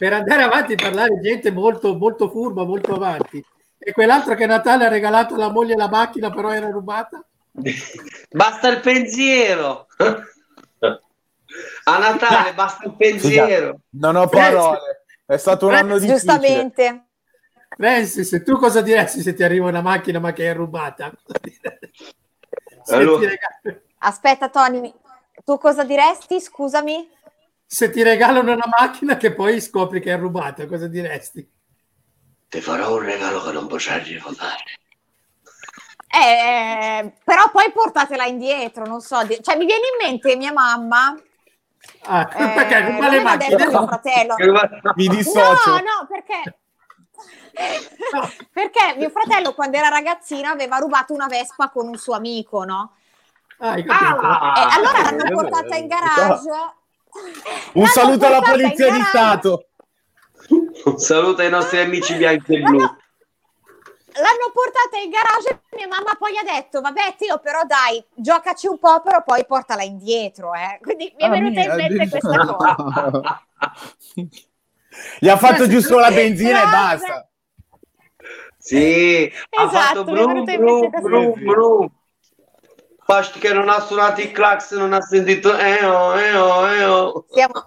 per 0.00 0.14
andare 0.14 0.44
avanti 0.44 0.74
di 0.74 0.82
parlare 0.82 1.10
di 1.10 1.28
gente 1.28 1.50
molto, 1.50 1.94
molto 1.94 2.30
furba, 2.30 2.64
molto 2.64 2.94
avanti. 2.94 3.44
E 3.76 3.92
quell'altro 3.92 4.34
che 4.34 4.46
Natale 4.46 4.86
ha 4.86 4.88
regalato 4.88 5.34
alla 5.34 5.50
moglie 5.50 5.76
la 5.76 5.90
macchina, 5.90 6.30
però 6.30 6.54
era 6.54 6.70
rubata. 6.70 7.22
Basta 8.30 8.68
il 8.68 8.80
pensiero. 8.80 9.88
A 11.84 11.98
Natale 11.98 12.54
basta 12.54 12.86
il 12.86 12.94
pensiero. 12.96 13.80
Non 13.90 14.16
ho 14.16 14.26
parole. 14.26 15.04
È 15.26 15.36
stato 15.36 15.66
un 15.66 15.74
anno 15.74 15.98
difficile. 15.98 16.14
Giustamente. 16.14 17.04
Francis, 17.68 18.42
tu 18.42 18.56
cosa 18.56 18.80
diresti 18.80 19.20
se 19.20 19.34
ti 19.34 19.42
arriva 19.42 19.68
una 19.68 19.82
macchina 19.82 20.18
ma 20.18 20.32
che 20.32 20.48
è 20.48 20.54
rubata? 20.54 21.12
Allora. 22.86 23.28
Aspetta, 23.98 24.48
Tony, 24.48 24.94
tu 25.44 25.58
cosa 25.58 25.84
diresti? 25.84 26.40
Scusami. 26.40 27.06
Se 27.72 27.88
ti 27.88 28.02
regalano 28.02 28.52
una 28.52 28.66
macchina 28.66 29.16
che 29.16 29.32
poi 29.32 29.60
scopri 29.60 30.00
che 30.00 30.12
è 30.12 30.18
rubata, 30.18 30.66
cosa 30.66 30.88
diresti? 30.88 31.48
Ti 32.48 32.60
farò 32.60 32.96
un 32.96 33.02
regalo 33.04 33.40
che 33.44 33.52
non 33.52 33.68
potrai 33.68 34.02
rivotare. 34.02 34.64
Eh, 36.12 37.12
però 37.24 37.48
poi 37.52 37.70
portatela 37.70 38.24
indietro, 38.24 38.84
non 38.86 39.00
so. 39.00 39.22
di- 39.22 39.38
Cioè, 39.40 39.56
mi 39.56 39.66
viene 39.66 39.82
in 39.86 40.08
mente 40.08 40.34
mia 40.34 40.52
mamma. 40.52 41.14
Ah, 42.02 42.28
eh, 42.34 42.54
perché 42.54 42.80
ruba 42.90 43.08
le 43.08 43.22
macchine? 43.22 43.66
mio 43.68 43.86
fratello. 43.86 44.34
Mi 44.96 45.06
No, 45.06 45.14
dissocio. 45.14 45.70
no, 45.70 46.06
perché... 46.08 46.54
perché 48.52 48.94
mio 48.96 49.10
fratello 49.10 49.54
quando 49.54 49.76
era 49.76 49.88
ragazzino 49.88 50.48
aveva 50.48 50.78
rubato 50.78 51.12
una 51.12 51.26
Vespa 51.28 51.68
con 51.70 51.86
un 51.86 51.96
suo 51.96 52.14
amico, 52.14 52.64
no? 52.64 52.94
Ah, 53.58 53.74
capito? 53.74 53.94
E 53.94 54.66
allora 54.74 55.02
l'hanno 55.02 55.24
eh, 55.24 55.34
portata 55.34 55.76
in 55.76 55.86
garage. 55.86 56.78
Un 57.74 57.86
L'hanno 57.86 57.86
saluto 57.86 58.26
alla 58.26 58.40
in 58.40 58.42
polizia 58.42 58.90
di. 58.90 59.02
Stato. 59.02 59.66
Un 60.84 60.98
saluto 60.98 61.42
ai 61.42 61.50
nostri 61.50 61.78
amici 61.80 62.14
bianchi 62.16 62.54
e 62.54 62.60
blu. 62.60 62.78
L'hanno, 62.78 62.96
l'hanno 64.14 64.50
portata 64.52 64.98
in 64.98 65.10
garage 65.10 65.48
e 65.70 65.76
mia 65.76 65.86
mamma 65.88 66.14
poi 66.18 66.36
ha 66.38 66.42
detto 66.42 66.80
vabbè 66.80 67.16
Tio 67.16 67.38
però 67.38 67.62
dai 67.64 68.04
giocaci 68.14 68.66
un 68.66 68.78
po' 68.78 69.00
però 69.02 69.22
poi 69.22 69.44
portala 69.46 69.82
indietro 69.82 70.52
eh. 70.54 70.78
quindi 70.80 71.12
mi 71.16 71.24
è 71.24 71.26
Ah, 71.26 71.30
venuta 71.30 71.60
in 71.60 71.66
mia, 71.66 71.74
mente 71.74 72.08
questa 72.08 72.36
cosa 72.38 73.44
Gli 75.20 75.28
ha 75.28 75.36
fatto 75.36 75.68
giusto 75.68 75.98
la 75.98 76.10
benzina 76.10 76.62
e 76.62 76.66
basta. 76.66 77.28
Sì, 78.58 79.30
ha 79.50 79.64
Esatto, 79.64 80.04
fatto 80.04 80.12
mi 80.12 80.20
è 80.20 80.24
brum 80.24 80.26
venuta 80.26 80.52
in 80.52 80.58
brum 80.58 80.64
mente 80.64 80.90
questa 80.90 81.08
brum 81.08 81.30
cosa. 81.30 81.40
brum. 81.40 81.90
Basta 83.10 83.38
che 83.40 83.52
non 83.52 83.68
ha 83.68 83.80
suonato 83.80 84.20
il 84.20 84.30
clax, 84.30 84.76
non 84.76 84.92
ha 84.92 85.00
sentito 85.00 85.56
eh 85.58 85.84
oh, 85.84 86.16
eh 86.16 86.36
oh, 86.36 86.68
eh 86.68 86.84
oh. 86.84 87.26
siamo, 87.28 87.66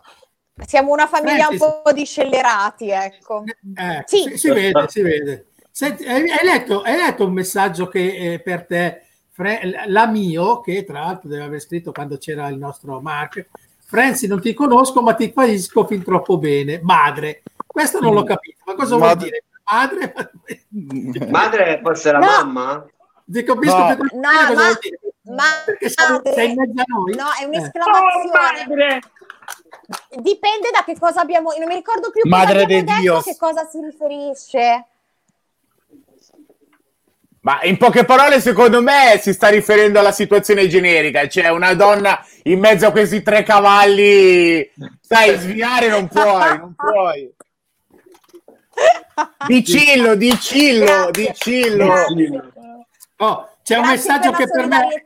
siamo 0.66 0.92
una 0.94 1.06
famiglia 1.08 1.50
un 1.50 1.58
Francis. 1.58 1.82
po' 1.84 1.92
di 1.92 2.06
scellerati 2.06 2.90
ecco 2.90 3.44
Eh, 3.76 4.04
Sì. 4.06 4.24
si, 4.30 4.38
si 4.38 4.50
vede, 4.52 4.86
si 4.88 5.02
vede. 5.02 5.48
Senti, 5.70 6.06
hai, 6.06 6.30
hai 6.30 6.46
letto, 6.46 6.82
hai 6.82 6.96
letto 6.96 7.26
un 7.26 7.34
messaggio 7.34 7.88
che 7.88 8.34
eh, 8.34 8.40
per 8.40 8.66
te, 8.66 9.02
Fre- 9.32 9.84
la 9.88 10.06
mio, 10.06 10.62
che 10.62 10.86
tra 10.86 11.02
l'altro 11.02 11.28
deve 11.28 11.44
aver 11.44 11.60
scritto 11.60 11.92
quando 11.92 12.18
c'era 12.18 12.48
il 12.48 12.58
nostro 12.58 13.02
Mark, 13.02 13.48
Franzi 13.84 14.28
non 14.28 14.40
ti 14.40 14.54
conosco 14.54 15.02
ma 15.02 15.14
ti 15.14 15.34
capisco 15.34 15.86
fin 15.86 16.04
troppo 16.04 16.38
bene, 16.38 16.80
madre. 16.84 17.42
Questo 17.66 18.00
non 18.00 18.14
l'ho 18.14 18.24
capito, 18.24 18.60
ma 18.66 18.76
cosa 18.76 18.96
vuol 18.96 19.08
Madre. 19.10 19.26
dire? 19.26 19.44
Madre? 19.66 20.32
Madre 21.30 21.80
forse 21.84 22.12
la 22.12 22.20
No. 22.20 22.26
mamma? 22.28 22.86
Ti 23.26 23.44
capisco 23.44 23.78
No. 23.78 23.88
fin 23.88 23.98
troppo 23.98 24.16
No, 24.16 24.22
bene 24.22 24.38
cosa 24.48 24.54
ma- 24.54 24.62
vuol 24.68 24.78
dire? 24.82 25.00
Ma 25.36 25.44
Perché 25.66 25.90
sei, 25.90 26.20
sei 26.34 26.50
in 26.50 26.56
mezzo 26.56 26.82
a 26.82 26.84
noi? 26.88 27.16
no 27.16 27.26
è 27.40 27.44
Eh. 27.44 27.46
un'esclamazione 27.46 29.00
dipende 30.22 30.70
da 30.72 30.84
che 30.86 30.98
cosa 30.98 31.22
abbiamo 31.22 31.52
non 31.58 31.68
mi 31.68 31.76
ricordo 31.76 32.10
più 32.10 32.22
Madre 32.30 32.66
Dios. 32.66 33.20
a 33.20 33.24
che 33.32 33.36
cosa 33.38 33.68
si 33.70 33.80
riferisce 33.82 34.86
Ma 37.42 37.62
in 37.64 37.76
poche 37.78 38.06
parole, 38.06 38.40
secondo 38.40 38.82
me, 38.82 39.20
si 39.22 39.34
sta 39.34 39.50
riferendo 39.50 40.00
alla 40.00 40.14
situazione 40.14 40.66
generica. 40.70 41.28
C'è 41.28 41.50
una 41.50 41.74
donna 41.74 42.26
in 42.44 42.58
mezzo 42.58 42.88
a 42.88 42.92
questi 42.92 43.22
tre 43.22 43.44
cavalli. 43.44 44.72
Sai, 45.02 45.38
sviare 45.38 45.90
non 45.90 46.08
puoi, 46.08 46.58
non 46.58 46.74
puoi. 46.74 47.30
Dicillo, 49.46 50.16
dicillo, 50.16 51.10
dicillo. 51.12 51.94
Oh, 53.18 53.50
c'è 53.64 53.78
un 53.78 53.84
per 53.84 54.32
che 54.32 54.46
la 54.46 54.52
per 54.52 54.68
me. 54.68 55.04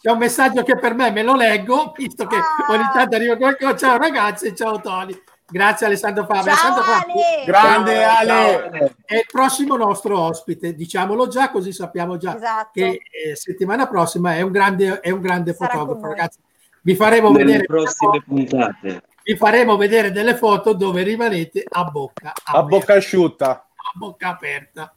C'è 0.00 0.10
un 0.10 0.18
messaggio 0.18 0.62
che 0.62 0.76
per 0.78 0.94
me 0.94 1.10
me 1.10 1.22
lo 1.22 1.34
leggo, 1.34 1.92
visto 1.96 2.26
che 2.26 2.36
Ah. 2.36 2.72
ogni 2.72 2.84
tanto 2.92 3.16
arriva 3.16 3.36
qualcosa. 3.36 3.76
Ciao 3.76 3.96
ragazzi, 3.98 4.54
ciao 4.54 4.80
Tony. 4.80 5.18
Grazie 5.46 5.86
Alessandro 5.86 6.24
Fabio. 6.24 6.54
ciao 6.54 6.72
Alessandro 6.72 6.82
Fabio 6.82 7.12
Ale 7.14 7.44
Grande 7.44 7.94
Ciao, 8.02 8.16
Ale. 8.16 8.78
ciao. 8.78 8.90
è 9.04 9.14
il 9.16 9.26
prossimo 9.30 9.76
nostro 9.76 10.18
ospite, 10.18 10.74
diciamolo 10.74 11.28
già, 11.28 11.50
così 11.50 11.70
sappiamo 11.72 12.16
già 12.16 12.34
Esatto. 12.34 12.70
che 12.72 13.00
eh, 13.10 13.36
settimana 13.36 13.86
prossima 13.86 14.34
è 14.36 14.40
un 14.40 14.50
grande, 14.52 15.00
è 15.00 15.10
un 15.10 15.20
grande 15.20 15.52
fotografo. 15.54 16.00
Ragazzi, 16.06 16.38
vi 16.82 16.94
faremo, 16.94 17.30
Nelle 17.30 17.44
vedere, 17.44 17.64
prossime 17.64 18.22
puntate. 18.26 19.02
vi 19.22 19.36
faremo 19.36 19.76
vedere 19.76 20.10
delle 20.12 20.34
foto 20.34 20.72
dove 20.74 21.02
rimanete 21.02 21.62
a 21.66 21.84
bocca 21.84 22.28
A 22.28 22.32
aperta. 22.58 22.62
bocca 22.62 22.94
asciutta. 22.94 23.50
a 23.50 23.90
bocca 23.94 24.28
aperta. 24.28 24.94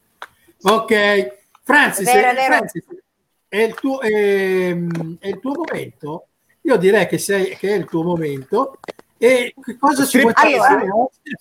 Ok, 0.63 1.46
Francis, 1.67 2.07
È 2.07 2.13
vero, 2.13 2.27
è 2.27 2.31
eh, 2.31 2.33
vero. 2.33 2.55
Francis, 2.55 2.85
è, 3.49 3.57
il 3.57 3.73
tuo, 3.73 3.99
ehm, 3.99 5.17
è 5.19 5.27
il 5.27 5.39
tuo 5.41 5.53
momento. 5.53 6.27
Io 6.61 6.77
direi 6.77 7.07
che, 7.07 7.17
sei, 7.17 7.57
che 7.57 7.71
è 7.71 7.73
il 7.73 7.85
tuo 7.85 8.03
momento. 8.03 8.79
E 9.17 9.53
cosa 9.77 10.05
ci 10.05 10.21
vuoi 10.21 10.31
fare? 10.31 10.57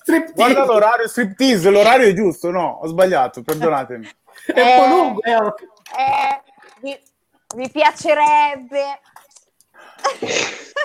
Striptease. 0.03 0.33
Guarda 0.35 0.64
l'orario, 0.64 1.07
striptease, 1.07 1.70
l'orario 1.70 2.09
è 2.09 2.12
giusto, 2.12 2.51
no? 2.51 2.81
Ho 2.83 2.87
sbagliato, 2.89 3.43
perdonatemi. 3.43 4.09
È 4.47 4.61
un 4.61 4.77
po' 4.77 4.87
lungo. 4.97 5.22
eh. 5.22 5.33
Eh, 5.33 6.43
vi, 6.81 6.99
Mi 7.55 7.70
piacerebbe. 7.70 9.01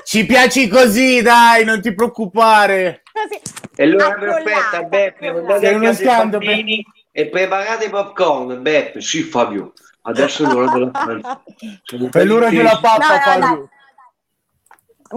Ci 0.04 0.26
piaci 0.28 0.68
così, 0.68 1.22
dai, 1.24 1.64
non 1.66 1.82
ti 1.82 1.96
preoccupare. 1.96 3.02
Così. 3.12 3.42
E 3.76 3.84
allora 3.84 4.14
perfetta, 4.14 4.84
Beppe, 4.84 5.60
Sei 5.60 5.74
uno 5.74 5.94
scandalo, 5.94 6.46
bambini 6.46 6.86
e 7.12 7.28
preparate 7.30 7.90
popcorn, 7.90 8.62
Beppe. 8.62 9.02
Sì, 9.02 9.24
Fabio. 9.24 9.74
Adesso 10.04 10.44
è 10.44 10.48
l'ora 10.54 10.72
della. 10.72 11.44
Sono 11.84 12.10
È 12.12 12.24
l'ora 12.24 12.50
della 12.50 12.80
pappa, 12.82 13.08
No, 13.08 13.14
no, 13.14 13.20
Fabio. 13.22 13.48
no. 13.48 13.70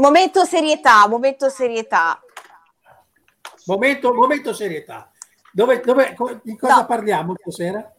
Momento 0.03 0.45
serietà, 0.45 1.07
momento 1.07 1.49
serietà. 1.49 2.21
Momento, 3.67 4.13
momento 4.13 4.53
serietà. 4.53 5.11
Dove, 5.53 5.81
dove- 5.81 6.17
di 6.43 6.57
cosa 6.57 6.79
No. 6.81 6.87
parliamo 6.87 7.35
stasera? 7.41 7.94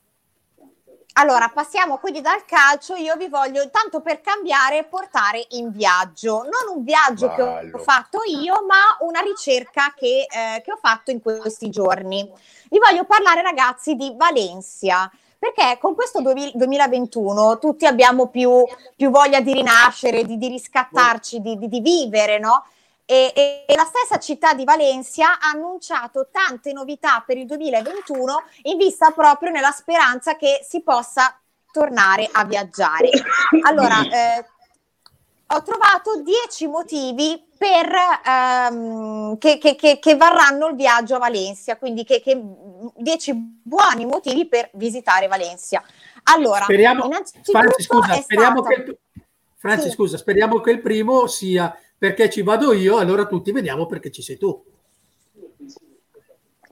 Allora, 1.18 1.50
passiamo 1.54 1.98
quindi 1.98 2.20
dal 2.20 2.44
calcio. 2.46 2.96
Io 2.96 3.16
vi 3.16 3.30
voglio, 3.30 3.70
tanto 3.70 4.02
per 4.02 4.20
cambiare, 4.20 4.84
portare 4.84 5.46
in 5.52 5.72
viaggio. 5.72 6.44
Non 6.44 6.76
un 6.76 6.84
viaggio 6.84 7.30
che 7.30 7.44
Bello. 7.44 7.78
ho 7.78 7.80
fatto 7.80 8.20
io, 8.26 8.66
ma 8.68 8.98
una 9.00 9.22
ricerca 9.22 9.94
che, 9.96 10.28
eh, 10.30 10.62
che 10.62 10.72
ho 10.74 10.78
fatto 10.78 11.12
in 11.12 11.22
questi 11.22 11.70
giorni. 11.70 12.30
Vi 12.70 12.80
voglio 12.80 13.06
parlare, 13.06 13.42
ragazzi, 13.42 13.96
di 13.96 14.14
Valencia. 14.18 15.10
Perché 15.40 15.78
con 15.80 15.96
questo 15.96 16.22
2000 16.22 16.52
2021 16.56 17.60
tutti 17.60 17.86
abbiamo 17.86 18.28
più, 18.28 18.66
più 18.96 19.10
voglia 19.10 19.40
di 19.40 19.54
rinascere, 19.54 20.24
di, 20.26 20.38
di 20.38 20.50
riscattarci, 20.50 21.40
di, 21.40 21.58
di- 21.58 21.70
di 21.70 21.80
vivere, 21.80 22.40
no? 22.40 22.66
E, 23.08 23.32
e- 23.36 23.66
e 23.68 23.76
la 23.76 23.86
stessa 23.86 24.18
città 24.20 24.54
di 24.54 24.64
Valencia 24.64 25.38
ha 25.40 25.52
annunciato 25.54 26.28
tante 26.32 26.74
novità 26.74 27.24
per 27.26 27.38
il 27.38 27.46
2021 27.46 28.44
in 28.64 28.78
vista 28.78 29.12
proprio 29.12 29.52
nella 29.52 29.70
speranza 29.72 30.36
che 30.36 30.62
si 30.68 30.82
possa 30.82 31.40
tornare 31.72 32.28
a 32.32 32.44
viaggiare. 32.46 33.10
Allora, 33.64 34.02
eh, 34.02 34.46
ho 35.48 35.62
trovato 35.62 36.22
10 36.24 36.66
motivi 36.68 37.46
per, 37.56 37.94
ehm, 38.26 39.38
che, 39.38 39.60
che- 39.60 39.76
che- 39.76 40.00
che 40.00 40.16
varranno 40.16 40.68
il 40.68 40.76
viaggio 40.76 41.16
a 41.16 41.20
Valencia, 41.20 41.78
quindi 41.78 42.04
che, 42.04 42.22
che- 42.22 42.42
10 42.96 43.34
buoni 43.62 44.06
motivi 44.06 44.48
per 44.48 44.70
visitare 44.74 45.28
Valencia. 45.28 45.84
Allora, 46.24 46.64
Speriamo, 46.64 47.08
Franci, 47.44 47.84
scusa, 47.84 48.16
speriamo 48.16 48.64
il, 48.68 48.98
Franci, 49.58 49.84
Sì. 49.90 49.92
scusa, 49.92 50.18
speriamo 50.18 50.60
che 50.60 50.72
il 50.72 50.82
primo 50.82 51.28
sia 51.28 51.76
perché 51.98 52.30
ci 52.30 52.42
vado 52.42 52.74
io, 52.74 52.98
allora 52.98 53.26
tutti 53.26 53.52
vediamo 53.52 53.86
perché 53.86 54.12
ci 54.12 54.22
sei 54.22 54.38
tu. 54.38 54.64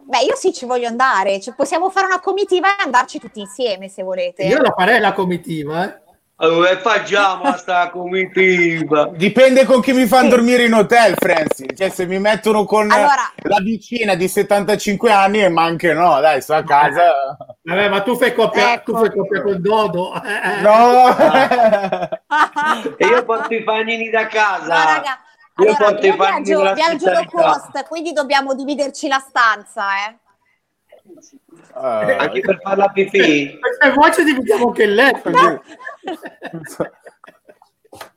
Beh, 0.06 0.20
io 0.20 0.36
sì 0.36 0.54
ci 0.54 0.66
voglio 0.66 0.88
andare, 0.88 1.40
Cioè, 1.40 1.56
possiamo 1.56 1.90
fare 1.90 2.08
una 2.08 2.20
comitiva 2.20 2.68
e 2.68 2.84
andarci 2.84 3.20
tutti 3.20 3.40
insieme 3.40 3.88
se 3.88 4.04
volete. 4.04 4.44
Io 4.44 4.62
la 4.62 4.74
farei 4.76 5.00
la 5.00 5.14
comitiva, 5.14 5.86
eh. 5.86 6.02
Allora, 6.38 6.72
e 6.72 6.78
facciamo 6.78 7.56
sta 7.58 7.90
comitiva. 7.90 9.08
Dipende 9.16 9.66
con 9.66 9.82
chi 9.82 9.94
mi 9.94 10.06
fanno 10.08 10.30
dormire 10.30 10.66
in 10.66 10.74
hotel, 10.74 11.14
Francis. 11.16 11.68
Cioè, 11.78 11.90
se 11.90 12.06
mi 12.06 12.20
mettono 12.20 12.66
con 12.66 12.92
Allora- 12.92 13.32
la 13.44 13.60
vicina 13.62 14.16
di 14.16 14.28
75 14.28 15.12
anni, 15.12 15.48
ma 15.50 15.64
anche 15.64 15.94
no, 15.94 16.20
dai, 16.20 16.42
sto 16.42 16.56
a 16.56 16.64
casa. 16.64 17.38
Vabbè, 17.62 17.88
ma 17.88 18.02
tu 18.02 18.18
fai 18.18 18.34
coppia, 18.34 18.74
Ecco. 18.74 18.92
tu 18.94 18.98
fai 19.00 19.12
coppia 19.12 19.42
con 19.42 19.62
Dodo. 19.62 20.14
eh, 20.16 20.20
eh. 20.58 20.62
No! 20.62 21.16
E 22.98 23.06
io 23.06 23.24
porto 23.24 23.54
i 23.54 23.64
panini 23.64 24.10
da 24.10 24.26
casa. 24.28 24.66
No, 24.66 24.84
raga, 24.84 25.20
Io 25.58 25.66
allora, 25.68 25.76
porto 25.78 26.06
i 26.06 26.10
io 26.10 26.16
panni 26.16 26.44
viaggio, 26.44 26.58
della 26.58 26.74
viaggio 26.74 27.12
low 27.12 27.26
cost, 27.26 27.88
quindi 27.88 28.12
dobbiamo 28.12 28.54
dividerci 28.56 29.08
la 29.08 29.20
stanza, 29.20 29.84
eh. 30.08 30.18
Eh, 31.76 32.14
Anche 32.16 32.40
per 32.42 32.60
fare 32.62 32.76
la 32.78 32.88
pipì. 32.90 33.20
E 33.50 33.92
poi 33.94 34.14
ci 34.14 34.24
dividiamo 34.24 34.68
anche 34.68 34.84
il 34.84 34.94
letto. 34.94 35.32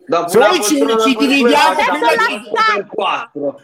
Dopo 0.09 0.29
Se 0.29 0.39
vuoi 0.39 0.63
ci- 0.63 0.87
ci 1.01 1.17
dividiamo 1.17 1.75
per 1.77 2.87
quattro. 2.87 3.61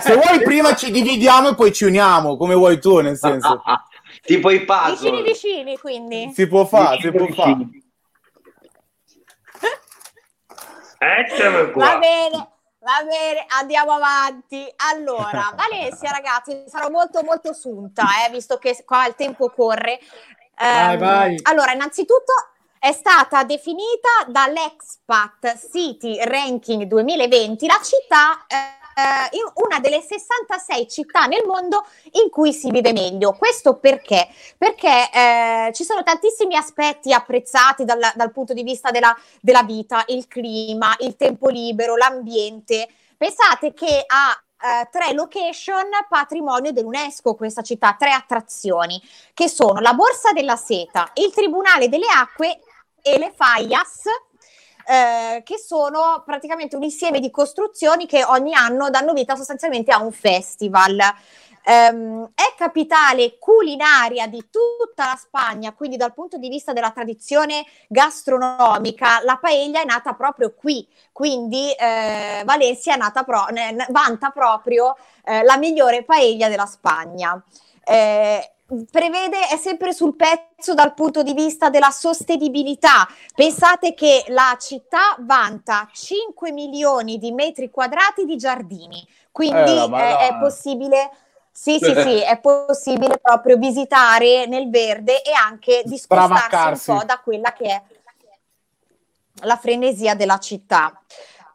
Se 0.00 0.14
vuoi 0.16 0.42
prima 0.42 0.74
ci 0.74 0.90
dividiamo 0.90 1.50
e 1.50 1.54
poi 1.54 1.72
ci 1.72 1.84
uniamo, 1.84 2.36
come 2.36 2.54
vuoi 2.54 2.80
tu, 2.80 2.98
nel 2.98 3.16
senso. 3.16 3.62
tipo 4.22 4.50
i 4.50 4.58
Vicini 4.58 4.66
puzzle. 4.66 5.22
vicini, 5.22 5.78
quindi. 5.78 6.30
Si 6.34 6.46
può 6.48 6.64
fare, 6.66 6.98
si 7.00 7.10
Vicini, 7.10 7.32
può 7.32 7.44
fare. 7.44 7.54
vicini. 7.54 7.86
Eccomi 10.98 11.70
qua. 11.72 11.84
Va 11.92 11.98
bene, 11.98 12.48
va 12.80 13.02
bene, 13.04 13.44
andiamo 13.48 13.92
avanti. 13.92 14.66
Allora, 14.92 15.52
Valencia, 15.56 16.10
ragazzi, 16.10 16.64
sarò 16.66 16.90
molto 16.90 17.22
molto 17.22 17.52
sunta, 17.52 18.04
eh, 18.26 18.30
visto 18.30 18.58
che 18.58 18.82
qua 18.84 19.06
il 19.06 19.14
tempo 19.14 19.50
corre. 19.50 19.98
Vai, 20.56 20.94
Ehm, 20.94 20.98
vai. 20.98 21.38
Allora, 21.42 21.72
innanzitutto 21.72 22.32
è 22.80 22.92
stata 22.92 23.44
definita 23.44 24.08
dall'Expat 24.28 25.58
City 25.70 26.22
Ranking 26.22 26.84
2020 26.84 27.66
la 27.66 27.80
città 27.82 28.44
eh, 28.46 28.77
in 29.32 29.64
una 29.64 29.80
delle 29.80 30.00
66 30.00 30.88
città 30.88 31.26
nel 31.26 31.44
mondo 31.46 31.86
in 32.22 32.30
cui 32.30 32.52
si 32.52 32.70
vive 32.70 32.92
meglio. 32.92 33.32
Questo 33.32 33.76
perché? 33.76 34.28
Perché 34.56 35.10
eh, 35.10 35.70
ci 35.72 35.84
sono 35.84 36.02
tantissimi 36.02 36.56
aspetti 36.56 37.12
apprezzati 37.12 37.84
dal, 37.84 38.00
dal 38.14 38.32
punto 38.32 38.52
di 38.52 38.62
vista 38.62 38.90
della, 38.90 39.16
della 39.40 39.62
vita, 39.62 40.04
il 40.08 40.26
clima, 40.26 40.94
il 41.00 41.16
tempo 41.16 41.48
libero, 41.48 41.96
l'ambiente. 41.96 42.88
Pensate 43.16 43.72
che 43.74 44.04
ha 44.06 44.42
eh, 44.60 44.88
tre 44.90 45.12
location 45.12 45.88
patrimonio 46.08 46.72
dell'UNESCO 46.72 47.34
questa 47.34 47.62
città, 47.62 47.94
tre 47.98 48.10
attrazioni 48.10 49.00
che 49.32 49.48
sono 49.48 49.80
la 49.80 49.94
Borsa 49.94 50.32
della 50.32 50.56
Seta, 50.56 51.10
il 51.14 51.32
Tribunale 51.32 51.88
delle 51.88 52.06
Acque 52.12 52.58
e 53.00 53.18
le 53.18 53.32
Fallas, 53.34 54.02
eh, 54.88 55.42
che 55.44 55.58
sono 55.58 56.22
praticamente 56.24 56.74
un 56.74 56.82
insieme 56.82 57.20
di 57.20 57.30
costruzioni 57.30 58.06
che 58.06 58.24
ogni 58.24 58.54
anno 58.54 58.88
danno 58.88 59.12
vita 59.12 59.36
sostanzialmente 59.36 59.92
a 59.92 60.02
un 60.02 60.12
festival. 60.12 60.98
Ehm, 61.62 62.30
è 62.34 62.54
capitale 62.56 63.36
culinaria 63.38 64.26
di 64.26 64.48
tutta 64.50 65.04
la 65.04 65.16
Spagna, 65.16 65.74
quindi 65.74 65.98
dal 65.98 66.14
punto 66.14 66.38
di 66.38 66.48
vista 66.48 66.72
della 66.72 66.90
tradizione 66.90 67.66
gastronomica, 67.88 69.20
la 69.22 69.36
paella 69.36 69.82
è 69.82 69.84
nata 69.84 70.14
proprio 70.14 70.54
qui, 70.54 70.88
quindi 71.12 71.70
eh, 71.72 72.42
Valencia 72.46 72.94
è 72.94 72.96
nata 72.96 73.24
pro- 73.24 73.48
vanta 73.90 74.30
proprio 74.30 74.96
eh, 75.24 75.42
la 75.42 75.58
migliore 75.58 76.04
paella 76.04 76.48
della 76.48 76.64
Spagna. 76.64 77.42
Eh, 77.84 78.52
prevede 78.90 79.48
è 79.48 79.56
sempre 79.56 79.92
sul 79.92 80.14
pezzo 80.14 80.74
dal 80.74 80.92
punto 80.92 81.22
di 81.22 81.32
vista 81.32 81.70
della 81.70 81.90
sostenibilità. 81.90 83.08
Pensate 83.34 83.94
che 83.94 84.24
la 84.28 84.56
città 84.60 85.16
vanta 85.20 85.88
5 85.92 86.52
milioni 86.52 87.18
di 87.18 87.32
metri 87.32 87.70
quadrati 87.70 88.24
di 88.24 88.36
giardini, 88.36 89.06
quindi 89.32 89.70
Eh, 89.70 89.90
è, 89.90 90.16
è 90.28 90.38
possibile. 90.38 91.10
Sì, 91.50 91.78
sì, 91.80 91.92
sì, 91.92 92.20
è 92.22 92.38
possibile 92.40 93.18
proprio 93.18 93.56
visitare 93.56 94.46
nel 94.46 94.70
verde 94.70 95.22
e 95.22 95.32
anche 95.32 95.82
discostarsi 95.84 96.90
un 96.90 96.98
po' 96.98 97.04
da 97.04 97.18
quella 97.18 97.52
che 97.52 97.64
è 97.64 97.82
la 99.42 99.56
frenesia 99.56 100.14
della 100.14 100.38
città. 100.38 101.00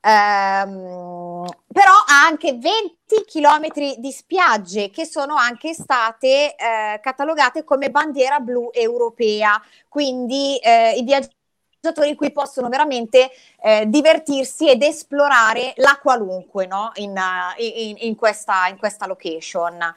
Ehm, 0.02 1.46
però 1.72 1.92
ha 1.92 2.26
anche 2.26 2.58
20 2.58 2.98
chilometri 3.26 3.96
di 4.00 4.12
spiagge 4.12 4.90
che 4.90 5.06
sono 5.06 5.36
anche 5.36 5.74
state 5.74 6.56
eh, 6.56 7.00
catalogate 7.02 7.64
come 7.64 7.90
bandiera 7.90 8.40
blu 8.40 8.70
europea, 8.72 9.62
quindi 9.88 10.58
eh, 10.58 10.96
i 10.98 11.04
viaggiatori 11.04 12.16
qui 12.16 12.32
possono 12.32 12.70
veramente 12.70 13.30
eh, 13.62 13.84
divertirsi 13.88 14.70
ed 14.70 14.82
esplorare 14.82 15.74
la 15.78 16.00
qualunque 16.02 16.66
no? 16.66 16.92
in, 16.96 17.16
eh, 17.18 17.66
in- 17.66 17.98
in 18.00 18.16
questa, 18.16 18.68
in 18.68 18.78
questa 18.78 19.06
location. 19.06 19.94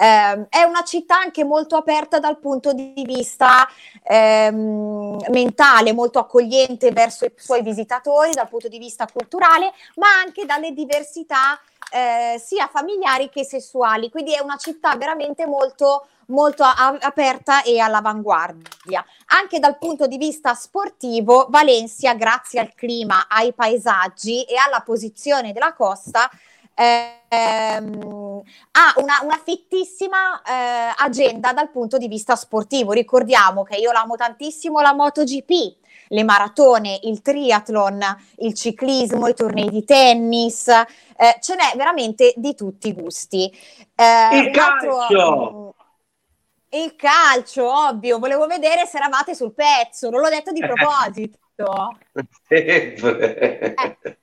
Ehm, 0.00 0.46
è 0.48 0.62
una 0.62 0.82
città 0.82 1.16
anche 1.18 1.44
molto 1.44 1.76
aperta 1.76 2.18
dal 2.18 2.38
punto 2.38 2.72
di 2.72 3.02
vista 3.04 3.68
ehm, 4.02 5.18
mentale, 5.28 5.92
molto 5.92 6.18
accogliente 6.18 6.90
verso 6.92 7.26
i 7.26 7.32
suoi 7.36 7.62
visitatori, 7.62 8.30
dal 8.32 8.48
punto 8.48 8.68
di 8.68 8.78
vista 8.78 9.06
culturale, 9.06 9.72
ma 9.96 10.08
anche 10.24 10.46
dalle 10.46 10.72
diversità 10.72 11.58
eh, 11.90 12.38
sia 12.38 12.68
familiari 12.68 13.28
che 13.28 13.44
sessuali. 13.44 14.10
Quindi 14.10 14.34
è 14.34 14.40
una 14.40 14.56
città 14.56 14.96
veramente 14.96 15.46
molto, 15.46 16.06
molto 16.26 16.62
a- 16.62 16.96
aperta 17.00 17.62
e 17.62 17.78
all'avanguardia. 17.78 19.04
Anche 19.26 19.58
dal 19.58 19.78
punto 19.78 20.06
di 20.06 20.16
vista 20.18 20.54
sportivo, 20.54 21.46
Valencia, 21.48 22.14
grazie 22.14 22.60
al 22.60 22.74
clima, 22.74 23.26
ai 23.28 23.52
paesaggi 23.52 24.44
e 24.44 24.56
alla 24.56 24.80
posizione 24.80 25.52
della 25.52 25.74
costa, 25.74 26.30
ehm, 26.74 28.42
ha 28.72 28.92
una, 28.96 29.20
una 29.22 29.40
fittissima 29.42 30.42
eh, 30.42 30.92
agenda 30.98 31.52
dal 31.52 31.70
punto 31.70 31.98
di 31.98 32.08
vista 32.08 32.36
sportivo. 32.36 32.92
Ricordiamo 32.92 33.62
che 33.62 33.76
io 33.76 33.92
l'amo 33.92 34.16
tantissimo 34.16 34.80
la 34.80 34.92
MotoGP, 34.92 35.76
le 36.08 36.22
maratone, 36.24 36.98
il 37.02 37.20
triathlon, 37.22 38.00
il 38.38 38.54
ciclismo, 38.54 39.28
i 39.28 39.34
tornei 39.34 39.68
di 39.68 39.84
tennis, 39.84 40.68
eh, 40.68 40.84
ce 41.40 41.54
n'è 41.54 41.76
veramente 41.76 42.32
di 42.36 42.54
tutti 42.54 42.88
i 42.88 42.92
gusti. 42.92 43.50
Eh, 43.94 44.38
Il 44.38 44.46
un 44.52 44.58
altro- 44.58 44.96
calcio! 44.96 45.52
mm, 45.52 45.68
il 46.80 46.96
calcio, 46.96 47.72
ovvio, 47.88 48.18
volevo 48.18 48.46
vedere 48.46 48.86
se 48.86 48.96
eravate 48.98 49.34
sul 49.34 49.52
pezzo, 49.54 50.10
non 50.10 50.20
l'ho 50.20 50.28
detto 50.28 50.52
di 50.52 50.60
proposito. 50.60 51.38
Sempre. 52.46 54.18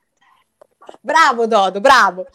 Bravo 1.00 1.48
Dodo, 1.48 1.80
bravo. 1.80 2.26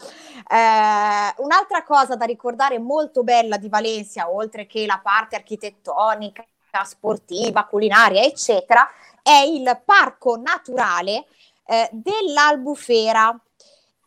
Eh, 0.51 1.35
un'altra 1.37 1.85
cosa 1.85 2.17
da 2.17 2.25
ricordare 2.25 2.79
molto 2.79 3.23
bella 3.23 3.59
di 3.59 3.69
Valencia, 3.69 4.31
oltre 4.31 4.67
che 4.67 4.87
la 4.87 4.99
parte 5.03 5.37
architettonica, 5.37 6.45
sportiva, 6.85 7.65
culinaria, 7.65 8.23
eccetera, 8.23 8.89
è 9.29 9.43
il 9.45 9.81
parco 9.85 10.37
naturale 10.37 11.27
eh, 11.67 11.89
dell'Albufera. 11.93 13.39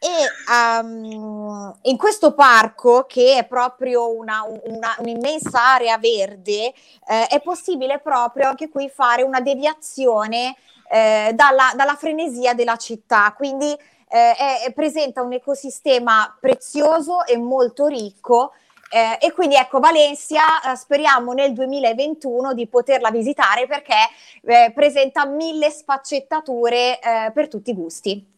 E 0.04 0.08
ehm, 0.52 1.78
in 1.84 1.98
questo 1.98 2.34
parco, 2.34 3.06
che 3.08 3.38
è 3.38 3.46
proprio 3.46 4.10
una, 4.12 4.44
una- 4.64 4.96
un'immensa 4.98 5.74
area 5.76 5.98
verde, 6.00 6.74
eh, 7.08 7.28
è 7.28 7.40
possibile 7.42 8.00
proprio 8.00 8.48
anche 8.48 8.68
qui 8.70 8.90
fare 8.90 9.22
una 9.22 9.42
deviazione 9.42 10.56
eh, 10.90 11.32
dalla, 11.36 11.72
dalla 11.76 11.96
frenesia 11.96 12.56
della 12.56 12.78
città. 12.78 13.32
Quindi 13.38 13.72
eh, 13.72 14.34
è- 14.36 14.62
è- 14.66 14.74
presenta 14.74 15.22
un 15.22 15.34
ecosistema 15.34 16.36
prezioso 16.40 17.24
e 17.28 17.38
molto 17.38 17.86
ricco. 17.86 18.54
Eh, 18.92 19.18
e 19.26 19.32
quindi 19.32 19.56
ecco, 19.56 19.80
Valencia, 19.80 20.72
eh, 20.72 20.76
speriamo 20.76 21.32
nel 21.34 21.54
2021 21.54 22.54
di 22.54 22.68
poterla 22.68 23.10
visitare 23.10 23.66
perché 23.66 23.96
eh, 24.44 24.72
presenta 24.76 25.26
mille 25.26 25.70
sfaccettature 25.70 27.00
eh, 27.00 27.32
per 27.34 27.48
tutti 27.48 27.70
i 27.72 27.74
gusti. 27.74 28.30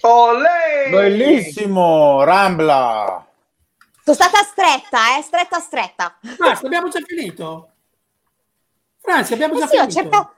Olè! 0.00 0.88
Bellissimo, 0.90 2.22
Rambla. 2.24 3.26
Sono 4.04 4.16
stata 4.16 4.42
stretta, 4.42 5.18
eh, 5.18 5.22
stretta, 5.22 5.60
stretta. 5.60 6.18
Basta, 6.20 6.66
abbiamo 6.66 6.88
già 6.88 7.00
finito. 7.00 7.72
Franzi, 9.00 9.34
abbiamo 9.34 9.54
Eh 9.54 9.58
già 9.58 9.66
sì, 9.66 9.76
finito. 9.76 9.92
cercato- 9.92 10.32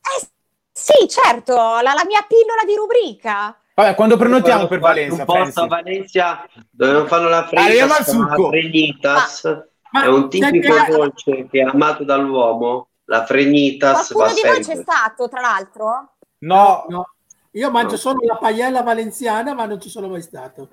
eh, 0.00 0.26
sì, 0.72 1.08
certo, 1.08 1.54
la, 1.54 1.92
la 1.94 2.04
mia 2.04 2.24
pillola 2.26 2.64
di 2.64 2.74
rubrica. 2.74 3.56
Vabbè, 3.78 3.94
quando 3.94 4.16
prenotiamo 4.16 4.66
per 4.68 4.78
Valencia? 4.78 5.20
Un 5.20 5.24
posto 5.26 5.60
a? 5.64 5.66
Valencia 5.66 6.46
dove 6.70 7.06
fanno 7.06 7.28
la 7.28 7.46
frenitas. 7.46 9.44
Ma- 9.90 10.04
è 10.04 10.06
un 10.06 10.30
tipico 10.30 10.74
ma- 10.74 10.88
dolce 10.88 11.46
che 11.50 11.60
è 11.60 11.62
amato 11.62 12.02
dall'uomo. 12.02 12.88
La 13.04 13.26
frenitas 13.26 14.12
Qualcuno 14.12 14.26
va 14.48 14.54
di 14.54 14.56
voi 14.64 14.64
c'è 14.64 14.80
stato, 14.82 15.28
tra 15.28 15.40
l'altro? 15.42 16.12
No, 16.38 16.86
No, 16.88 17.10
io 17.50 17.70
mangio 17.70 17.92
No. 17.92 17.96
solo 17.98 18.16
la 18.26 18.36
paella 18.36 18.80
valenziana, 18.82 19.52
ma 19.52 19.66
non 19.66 19.78
ci 19.78 19.90
sono 19.90 20.08
mai 20.08 20.22
stato. 20.22 20.68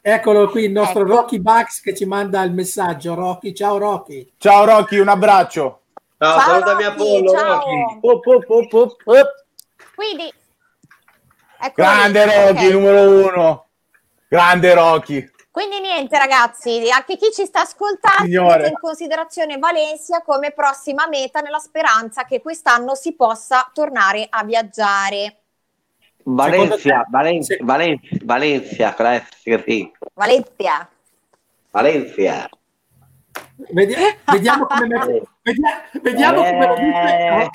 Eccolo 0.00 0.48
qui 0.50 0.64
il 0.64 0.72
nostro 0.72 1.02
Ecco. 1.02 1.10
Rocky 1.14 1.38
Bucks 1.38 1.80
che 1.80 1.94
ci 1.94 2.04
manda 2.04 2.42
il 2.42 2.52
messaggio. 2.52 3.14
Rocky, 3.14 3.54
ciao 3.54 3.78
Rocky. 3.78 4.32
ciao 4.38 4.64
Rocky, 4.64 4.98
un 4.98 5.08
abbraccio. 5.08 5.82
Ciao, 6.18 6.38
Ciao, 6.38 6.48
salutami 6.50 6.82
a 6.82 6.88
Rocky, 6.88 6.98
Pollo, 6.98 7.30
ciao. 7.30 7.52
Rocky. 7.54 7.98
Op, 8.00 8.26
op, 8.26 8.44
op, 8.50 8.72
op, 8.72 8.96
op. 9.04 9.44
Quindi... 9.94 10.32
ecco 11.64 11.74
Grande 11.82 12.24
lì, 12.24 12.32
Rocky, 12.34 12.66
ok. 12.66 12.72
numero 12.72 13.10
uno. 13.28 13.66
Grande 14.28 14.74
Rocky. 14.74 15.30
Quindi 15.50 15.78
niente 15.78 16.18
ragazzi, 16.18 16.90
anche 16.90 17.16
chi 17.16 17.30
ci 17.32 17.44
sta 17.46 17.60
ascoltando 17.60 18.24
Signore. 18.24 18.66
in 18.66 18.74
considerazione 18.80 19.56
Valencia 19.58 20.20
come 20.22 20.50
prossima 20.50 21.06
meta 21.06 21.40
nella 21.40 21.60
speranza 21.60 22.24
che 22.24 22.40
quest'anno 22.42 22.96
si 22.96 23.14
possa 23.14 23.70
tornare 23.72 24.26
a 24.28 24.42
viaggiare. 24.42 25.36
Valencia, 26.24 27.04
Valencia. 27.08 27.56
Valencia, 27.60 28.18
Valencia. 28.24 28.94
Valencia. 30.14 30.88
Valencia. 31.70 32.48
Vedi- 33.70 33.94
vediamo 34.24 34.66
come, 34.66 34.86
me- 34.88 35.22
vedia- 35.42 35.82
vediamo 36.02 36.42
come 36.42 36.66
lo 36.66 36.74
dice. 36.74 37.16
Eh. 37.16 37.50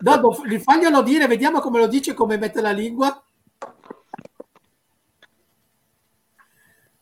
Dopo, 0.00 0.32
faglielo 0.32 1.02
dire, 1.02 1.26
vediamo 1.26 1.60
come 1.60 1.78
lo 1.78 1.86
dice, 1.86 2.14
come 2.14 2.36
mette 2.36 2.60
la 2.60 2.72
lingua. 2.72 3.22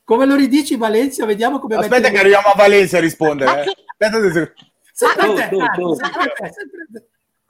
Come 0.07 0.25
lo 0.25 0.37
ridici 0.37 0.77
Valencia? 0.77 1.27
Vediamo 1.27 1.59
come 1.59 1.75
Aspetta 1.75 1.97
mette 1.97 2.09
che 2.11 2.15
la 2.15 2.21
arriviamo 2.21 2.47
a 2.47 2.55
Valencia 2.55 2.99
a 2.99 3.01
rispondere. 3.01 3.51
Ma 3.51 3.61
eh. 3.61 3.65
chi- 3.65 3.85
Aspetta 3.87 4.17
un 4.19 4.33
secondo. 4.33 4.53
Sempre 4.93 5.35
te, 5.35 5.49
tu, 5.49 5.59
tu. 5.75 5.95
sempre 5.95 6.33
te, 6.39 6.53
sempre 6.53 6.87
te. 6.93 7.05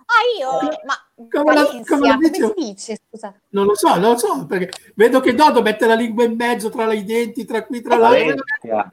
Ah 0.06 0.40
io? 0.40 0.80
Ma 0.84 0.94
Come 1.30 1.54
la- 1.54 1.62
Valencia, 1.64 1.94
come 1.94 2.08
la 2.08 2.14
come, 2.14 2.30
dice? 2.30 2.46
si 2.46 2.54
dice? 2.64 3.00
Scusa. 3.10 3.34
Non 3.50 3.66
lo 3.66 3.74
so, 3.74 3.88
non 3.98 4.12
lo 4.12 4.16
so, 4.16 4.46
perché 4.46 4.70
vedo 4.94 5.20
che 5.20 5.34
Dodo 5.34 5.60
mette 5.60 5.84
la 5.86 5.94
lingua 5.94 6.24
in 6.24 6.34
mezzo 6.34 6.70
tra 6.70 6.90
i 6.94 7.04
denti, 7.04 7.44
tra 7.44 7.62
qui, 7.64 7.82
tra 7.82 7.96
là. 7.96 8.08
Valencia. 8.08 8.88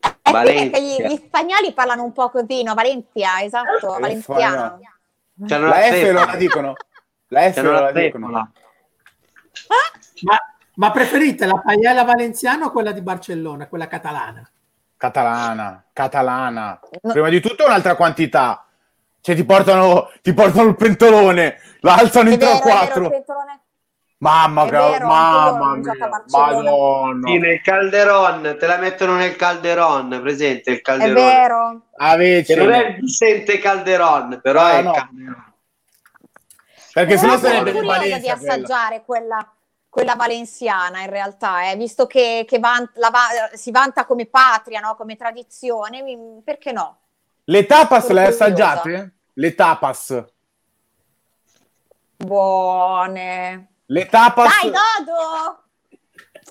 Che 0.00 0.32
Valencia. 0.32 0.78
gli, 0.78 1.02
gli 1.12 1.16
spagnoli 1.26 1.72
parlano 1.74 2.04
un 2.04 2.12
po' 2.12 2.30
così, 2.30 2.62
no? 2.62 2.72
Valencia, 2.72 3.42
esatto, 3.42 3.96
Eh, 3.96 4.00
valenziano. 4.00 4.80
C'hanno 5.46 5.68
La 5.68 5.80
F 5.82 6.02
non 6.10 6.14
la 6.26 6.36
dicono. 6.36 6.72
La 7.28 7.50
F 7.50 7.54
C'hanno 7.54 7.70
non 7.70 7.80
la 7.82 7.90
la 7.92 8.00
dicono. 8.00 8.26
fecola. 8.26 8.52
Ma, 10.22 10.36
ma 10.78 10.90
preferite 10.92 11.44
la 11.44 11.60
paella 11.60 12.04
valenziana 12.04 12.66
o 12.66 12.70
quella 12.70 12.92
di 12.92 13.00
Barcellona, 13.02 13.66
quella 13.66 13.88
catalana? 13.88 14.48
Catalana, 14.96 15.84
catalana. 15.92 16.80
Prima 17.00 17.28
di 17.28 17.40
tutto 17.40 17.64
un'altra 17.66 17.94
quantità. 17.96 18.64
Cioè 19.20 19.34
ti 19.34 19.44
portano, 19.44 20.10
ti 20.22 20.32
portano 20.32 20.68
il 20.68 20.76
pentolone, 20.76 21.58
lo 21.80 21.90
alzano 21.90 22.28
È 22.30 22.32
in 22.32 22.38
tre 22.38 22.48
vero, 22.48 22.58
o 22.58 22.60
è 22.60 22.64
vero, 22.64 22.78
il 22.80 22.84
quattro. 22.86 23.10
pentolone. 23.10 23.60
Mamma 24.20 24.64
È 24.66 24.70
vero, 24.70 25.06
mamma 25.06 25.74
mia, 25.76 25.92
Barcellona. 26.08 26.62
madonna. 26.62 27.28
Sì, 27.28 27.38
nel 27.38 27.60
calderon, 27.60 28.56
te 28.58 28.66
la 28.66 28.76
mettono 28.78 29.14
nel 29.16 29.36
calderon, 29.36 30.20
presente 30.22 30.70
il 30.70 30.76
È 30.78 30.80
calderon. 30.80 31.14
vero. 31.14 31.82
Avece. 31.96 32.54
Che 32.54 32.60
non 32.60 32.72
è 32.72 32.86
il 32.86 32.94
Vicente 33.00 33.58
Calderon, 33.58 34.40
però 34.42 34.62
No, 34.62 34.68
è 34.68 34.78
il 34.78 34.84
no. 34.84 34.90
calderon. 34.92 35.52
Perché 36.92 37.14
Però 37.16 37.36
sennò 37.36 37.36
sarebbe 37.38 37.72
di 37.72 37.78
curiosa 37.78 38.18
di 38.18 38.28
assaggiare 38.30 39.02
quella, 39.04 39.36
quella 39.36 39.52
valenziana 40.16 41.00
in 41.02 41.10
realtà, 41.10 41.70
eh, 41.70 41.76
visto 41.76 42.06
che, 42.06 42.44
che 42.46 42.58
van- 42.58 42.90
la 42.94 43.10
va- 43.10 43.50
si 43.56 43.70
vanta 43.70 44.04
come 44.06 44.26
patria, 44.26 44.80
no? 44.80 44.94
come 44.96 45.16
tradizione, 45.16 46.02
mi- 46.02 46.40
perché 46.44 46.72
no? 46.72 46.98
Le 47.44 47.66
tapas 47.66 48.02
Sono 48.06 48.14
le 48.14 48.20
hai 48.26 48.26
assaggiate? 48.32 49.14
Le 49.34 49.54
tapas. 49.54 50.24
Buone. 52.16 53.68
Le 53.86 54.06
tapas. 54.06 54.48
Dai, 54.60 54.70
Dodo! 54.70 55.62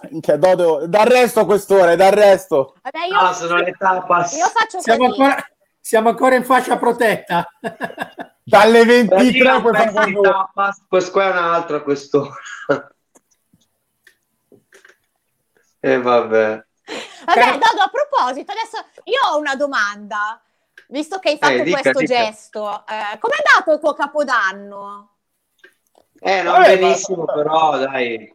Minchia, 0.09 0.37
Dodo, 0.37 0.87
dal 0.87 1.05
resto 1.07 1.41
a 1.41 1.45
quest'ora, 1.45 1.95
dal 1.95 2.11
resto. 2.11 2.75
Vabbè, 2.81 3.05
io, 3.07 3.21
No, 3.21 3.33
sono 3.33 3.55
le 3.57 3.71
tapas. 3.77 4.35
io 4.35 4.45
faccio 4.45 4.79
Siamo 4.79 5.05
ancora, 5.05 5.35
siamo 5.79 6.09
ancora 6.09 6.35
in 6.35 6.43
fascia 6.45 6.77
protetta. 6.77 7.47
Dalle 8.43 8.85
Pratica 9.05 9.15
23 9.15 9.51
un 9.51 9.61
puoi 9.61 9.73
fare 9.73 9.85
pezzo 9.91 10.05
di 10.05 10.13
quando 10.13 10.21
vuoi. 10.21 10.31
tapas, 10.31 10.83
questo 10.87 11.11
qua 11.11 11.23
è 11.25 11.29
un 11.31 11.37
altro 11.37 11.75
a 11.77 11.81
E 15.79 16.01
vabbè. 16.01 16.65
Vabbè, 17.25 17.41
Cioè- 17.41 17.51
Dodo, 17.57 17.81
a 17.83 17.89
proposito, 17.91 18.51
adesso 18.51 18.77
io 19.05 19.19
ho 19.31 19.37
una 19.37 19.55
domanda. 19.55 20.41
Visto 20.89 21.19
che 21.19 21.29
hai 21.29 21.37
fatto 21.37 21.53
Eh, 21.53 21.63
dica, 21.63 21.81
questo 21.81 21.99
dica. 21.99 22.23
gesto, 22.23 22.83
eh, 22.87 23.17
com'è 23.19 23.35
andato 23.45 23.73
il 23.73 23.79
tuo 23.79 23.93
capodanno? 23.93 25.11
Eh, 26.19 26.41
non 26.41 26.53
Vabbè, 26.61 26.77
benissimo, 26.77 27.23
ma- 27.25 27.33
però 27.33 27.77
dai, 27.77 28.33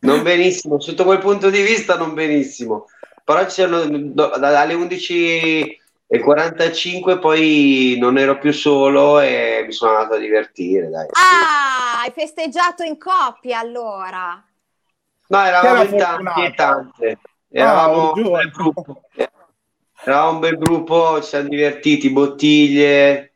non 0.00 0.22
benissimo, 0.22 0.80
sotto 0.80 1.04
quel 1.04 1.18
punto 1.18 1.50
di 1.50 1.62
vista 1.62 1.96
non 1.96 2.14
benissimo. 2.14 2.86
Però 3.22 3.42
ci 3.44 3.50
sono, 3.62 3.84
do- 3.86 4.32
dalle 4.38 4.74
11.45 4.74 7.18
poi 7.18 7.96
non 7.98 8.16
ero 8.18 8.38
più 8.38 8.52
solo 8.52 9.20
e 9.20 9.62
mi 9.66 9.72
sono 9.72 9.96
andato 9.96 10.14
a 10.14 10.18
divertire, 10.18 10.88
dai. 10.88 11.06
Ah, 11.12 12.00
hai 12.00 12.10
festeggiato 12.12 12.82
in 12.82 12.96
coppia 12.98 13.58
allora. 13.58 14.42
No, 15.34 15.44
eravamo 15.44 15.80
era 15.80 15.90
in 15.90 15.96
tanti, 15.96 16.44
in 16.44 16.54
tante. 16.54 17.18
Eravamo 17.50 18.12
un 18.12 18.24
un 18.24 18.32
bel 18.32 18.50
gruppo. 18.50 19.02
Eravamo 20.04 20.30
un 20.30 20.38
bel 20.38 20.58
gruppo, 20.58 21.20
ci 21.22 21.28
siamo 21.28 21.48
divertiti, 21.48 22.10
bottiglie 22.10 23.34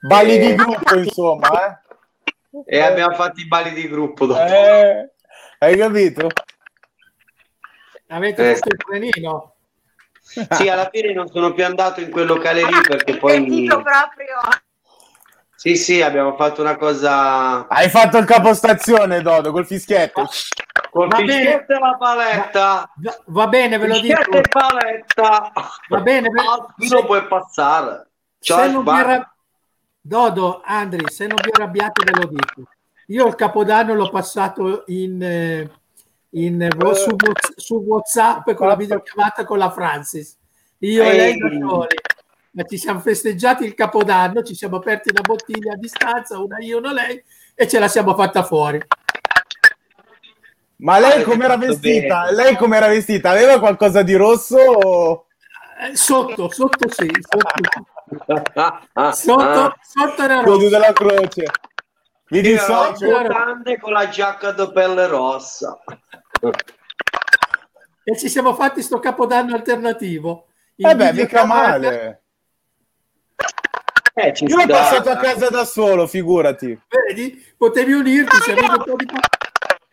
Balli 0.00 0.38
di 0.38 0.50
Eh. 0.50 0.54
gruppo, 0.54 0.94
insomma, 0.96 1.48
eh. 1.66 2.62
e 2.66 2.80
abbiamo 2.80 3.14
fatto 3.14 3.40
i 3.40 3.46
balli 3.46 3.72
di 3.72 3.88
gruppo 3.88 4.26
dopo. 4.26 4.40
Eh, 4.40 5.10
Hai 5.58 5.76
capito? 5.76 6.28
Avete 8.08 8.44
Eh. 8.44 8.52
visto 8.52 8.68
il 8.68 8.76
trenino? 8.76 9.54
Sì, 10.20 10.68
alla 10.68 10.88
fine 10.92 11.12
non 11.12 11.28
sono 11.28 11.52
più 11.52 11.64
andato 11.64 12.00
in 12.00 12.10
quel 12.10 12.26
locale 12.26 12.64
lì 12.64 12.80
perché 12.86 13.16
poi... 13.16 13.32
sentito 13.32 13.82
proprio. 13.82 14.36
Sì, 15.54 15.76
sì, 15.76 16.02
abbiamo 16.02 16.36
fatto 16.36 16.60
una 16.60 16.76
cosa 16.76 17.66
Hai 17.68 17.88
fatto 17.88 18.18
il 18.18 18.26
capostazione, 18.26 19.22
Dodo, 19.22 19.52
col 19.52 19.64
fischietto. 19.66 20.28
Va 20.94 21.06
bene. 21.06 21.64
la 21.66 21.96
paletta. 21.98 22.90
Va, 22.96 23.18
va 23.26 23.46
bene, 23.48 23.78
ve 23.78 23.86
lo 23.88 23.98
dico. 23.98 24.22
Paletta. 24.48 25.52
Va 25.88 26.00
bene, 26.00 26.28
ve- 26.30 26.40
Ah, 26.40 26.74
non 26.76 27.04
puoi 27.06 27.26
passare. 27.26 28.06
se 28.38 28.52
Ciao, 28.52 28.70
non 28.70 28.84
vi 28.84 29.26
Dodo, 30.00 30.60
Andri, 30.64 31.10
se 31.10 31.26
non 31.26 31.36
vi 31.42 31.50
arrabbiate 31.52 32.04
ve 32.04 32.20
lo 32.20 32.26
dico. 32.28 32.70
Io 33.08 33.26
il 33.26 33.34
Capodanno 33.34 33.94
l'ho 33.94 34.08
passato 34.10 34.84
in, 34.86 35.20
eh, 35.22 35.70
in- 36.30 36.68
su, 36.94 37.16
Whats- 37.18 37.54
su 37.56 37.74
WhatsApp 37.76 38.52
con 38.52 38.68
la 38.68 38.76
videochiamata 38.76 39.44
con 39.44 39.58
la 39.58 39.70
Francis. 39.70 40.36
Io 40.78 41.02
e 41.02 41.12
lei 41.16 41.38
da 41.38 41.46
Ehi. 41.48 41.60
soli. 41.60 41.96
ma 42.56 42.62
ci 42.62 42.76
siamo 42.78 43.00
festeggiati 43.00 43.64
il 43.64 43.74
Capodanno, 43.74 44.42
ci 44.44 44.54
siamo 44.54 44.76
aperti 44.76 45.10
una 45.10 45.22
bottiglia 45.22 45.72
a 45.72 45.76
distanza, 45.76 46.38
una 46.38 46.58
io, 46.60 46.78
una 46.78 46.92
lei, 46.92 47.20
e 47.52 47.66
ce 47.66 47.80
la 47.80 47.88
siamo 47.88 48.14
fatta 48.14 48.44
fuori. 48.44 48.80
Ma 50.76 50.98
lei 50.98 51.22
com'era 51.22 51.56
vestita? 51.56 52.22
bene. 52.24 52.32
Lei 52.34 52.56
com'era 52.56 52.88
vestita? 52.88 53.30
Aveva 53.30 53.58
qualcosa 53.58 54.02
di 54.02 54.14
rosso? 54.14 54.56
o- 54.58 55.26
Eh, 55.80 55.96
Sotto, 55.96 56.50
sotto 56.50 56.88
sì, 56.88 57.10
sotto, 57.20 57.86
sotto, 59.12 59.74
sotto 59.82 60.22
era 60.22 60.40
rosso. 60.40 60.68
della 60.68 60.92
croce. 60.92 61.44
Mi 62.28 62.40
dissocio. 62.40 63.06
con 63.80 63.92
la 63.92 64.08
giacca 64.08 64.52
da 64.52 64.70
pelle 64.70 65.06
rossa. 65.06 65.78
E 68.02 68.16
ci 68.18 68.28
siamo 68.28 68.54
fatti 68.54 68.82
sto 68.82 68.98
Capodanno 68.98 69.54
alternativo. 69.54 70.46
In 70.76 70.88
Eh 70.88 70.96
beh, 70.96 71.12
mica 71.12 71.44
male. 71.44 72.22
Eh, 74.14 74.32
ci 74.34 74.44
Io 74.44 74.56
ho 74.58 74.60
sta. 74.60 74.72
passato 74.72 75.10
a 75.10 75.16
casa 75.16 75.48
da 75.50 75.64
solo, 75.64 76.06
figurati. 76.06 76.78
Vedi? 77.06 77.44
Potevi 77.56 77.92
unirti, 77.92 78.36
se 78.42 78.52
avevi 78.52 78.68
un 78.68 78.84
po' 78.84 78.96
di, 78.96 79.06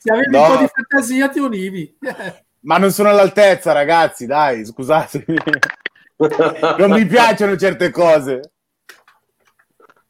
se 0.03 0.11
avevi 0.11 0.31
No. 0.35 0.41
un 0.41 0.47
po' 0.55 0.57
di 0.61 0.67
fantasia 0.73 1.29
ti 1.29 1.39
univi. 1.39 1.97
Ma 2.63 2.77
non 2.77 2.91
sono 2.91 3.09
all'altezza, 3.09 3.71
ragazzi, 3.71 4.25
dai, 4.25 4.65
scusatemi. 4.65 5.35
Non 6.77 6.91
mi 6.91 7.03
piacciono 7.07 7.55
certe 7.57 7.89
cose. 7.89 8.51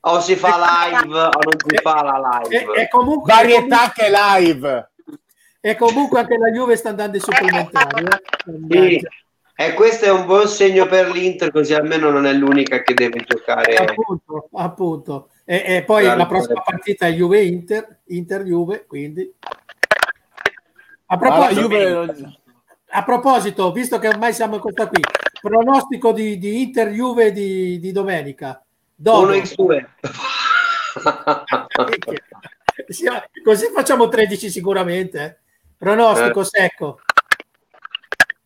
O 0.02 0.20
si 0.20 0.36
fa 0.36 0.58
live 0.92 1.18
o 1.18 1.30
non 1.30 1.54
si 1.66 1.78
fa 1.82 2.02
la 2.04 2.42
E, 2.42 2.50
live. 2.60 2.74
e 2.82 2.88
comunque, 2.90 3.34
Varietà 3.34 3.92
che 3.96 4.10
live. 4.10 4.92
e 5.62 5.76
comunque 5.78 6.20
anche 6.20 6.38
la 6.38 6.50
Juve 6.50 6.76
sta 6.76 6.90
andando 6.90 7.16
ai 7.16 7.22
supplementari. 7.24 8.06
Sì. 8.70 8.96
eh. 8.98 9.02
E 9.56 9.74
questo 9.74 10.06
è 10.06 10.10
un 10.12 10.26
buon 10.26 10.48
segno 10.50 10.86
per 10.88 11.10
l'Inter, 11.12 11.50
così 11.52 11.74
almeno 11.76 12.10
non 12.10 12.26
è 12.26 12.34
l'unica 12.34 12.82
che 12.82 12.94
deve 12.94 13.24
giocare. 13.26 13.76
Appunto, 13.76 14.50
appunto. 14.54 15.30
E, 15.46 15.64
e 15.66 15.84
poi 15.84 16.04
la 16.06 16.26
prossima 16.26 16.62
partita 16.62 17.06
è 17.08 17.12
Juve-Inter, 17.12 18.00
Inter-Juve, 18.08 18.86
quindi... 18.86 19.34
A 21.12 21.18
proposito, 21.18 21.60
Juve- 21.62 22.38
a 22.94 23.04
proposito, 23.04 23.72
visto 23.74 24.00
che 24.00 24.08
ormai 24.08 24.32
siamo 24.34 24.56
in 24.56 24.62
questa 24.62 24.88
qui, 24.88 25.02
pronostico 25.42 26.14
di, 26.14 26.38
di 26.38 26.62
Inter-Juve 26.62 27.32
di, 27.34 27.80
di 27.80 27.92
domenica. 27.92 28.64
Dopo. 28.96 29.28
1x2. 29.32 29.86
Sì, 32.88 33.06
Così 33.44 33.68
facciamo 33.74 34.08
13 34.10 34.50
sicuramente. 34.50 35.24
eh. 35.24 35.38
Pronostico 35.78 36.42
Eh. 36.42 36.46
secco. 36.46 37.00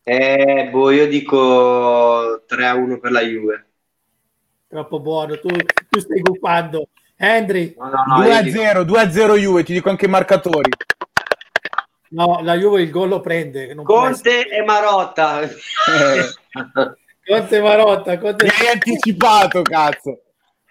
Eh, 0.02 0.68
boh, 0.70 0.90
io 0.90 1.06
dico 1.08 2.42
3-1 2.48 2.98
per 3.00 3.10
la 3.12 3.20
Juve. 3.22 3.66
Troppo 4.68 5.00
buono. 5.00 5.38
Tu, 5.38 5.48
tu 5.88 6.00
stai 6.00 6.20
guffando. 6.20 6.88
Henry, 7.16 7.74
No, 7.78 7.88
no, 7.88 8.04
no, 8.18 8.24
io 8.24 8.42
dico- 8.42 8.60
2-0, 8.60 8.84
2-0 8.84 9.36
Juve, 9.38 9.62
ti 9.64 9.72
dico 9.72 9.88
anche 9.88 10.04
i 10.06 10.08
marcatori. 10.10 10.70
No, 12.10 12.40
la 12.42 12.54
Juve 12.54 12.82
il 12.82 12.90
gol 12.90 13.08
lo 13.08 13.20
prende. 13.20 13.64
Essere. 13.64 13.82
Conte 13.82 14.48
e 14.48 14.62
Marotta. 14.62 15.40
Eh, 15.40 15.50
Conte 17.26 17.60
Marotta. 17.60 18.18
Conte... 18.18 18.44
mi 18.44 18.50
hai 18.50 18.72
anticipato, 18.72 19.62
cazzo. 19.62 20.20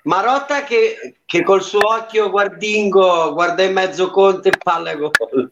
Marotta 0.03 0.63
che, 0.63 1.17
che 1.25 1.43
col 1.43 1.63
suo 1.63 1.79
occhio 1.87 2.29
guardingo 2.29 3.33
guarda 3.33 3.63
in 3.63 3.73
mezzo 3.73 4.11
Conte 4.11 4.49
e 4.49 4.57
palla 4.61 4.91
e 4.91 4.97
gol. 4.97 5.51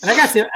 Ragazzi, 0.00 0.38
eh, 0.38 0.48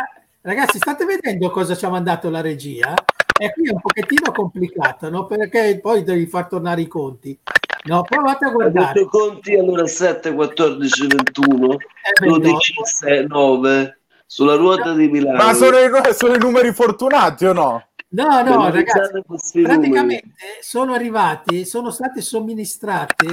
ragazzi, 0.43 0.79
state 0.79 1.05
vedendo 1.05 1.51
cosa 1.51 1.75
ci 1.77 1.85
ha 1.85 1.89
mandato 1.89 2.29
la 2.31 2.41
regia? 2.41 2.95
E 3.41 3.53
qui 3.53 3.69
è 3.69 3.73
un 3.73 3.81
pochettino 3.81 4.33
complicato, 4.33 5.09
no? 5.09 5.25
Perché 5.27 5.79
poi 5.81 6.03
devi 6.03 6.27
far 6.27 6.49
tornare 6.49 6.81
i 6.81 6.89
conti. 6.89 7.39
No, 7.85 8.03
provate 8.03 8.47
a 8.47 8.51
guardare. 8.51 8.93
detto 8.93 9.09
Conti 9.09 9.55
allora 9.55 9.87
7, 9.87 10.33
14, 10.33 11.07
21, 11.07 11.73
Eh, 11.73 11.79
beh, 12.21 12.27
no. 12.27 12.39
12, 12.39 12.75
6, 12.83 13.27
9 13.29 13.98
sulla 14.31 14.57
ruota 14.57 14.93
di 14.93 15.09
Milano. 15.09 15.43
Ma 15.43 15.55
sono 15.55 15.79
i, 15.79 15.89
sono 16.13 16.35
i 16.35 16.39
numeri 16.39 16.71
fortunati 16.75 17.47
o 17.47 17.55
no? 17.55 17.87
No, 18.11 18.43
no, 18.43 18.71
ragazzi, 18.71 19.23
praticamente 19.63 20.35
sono 20.61 20.93
arrivati, 20.93 21.65
sono 21.65 21.91
state 21.91 22.21
somministrate 22.21 23.27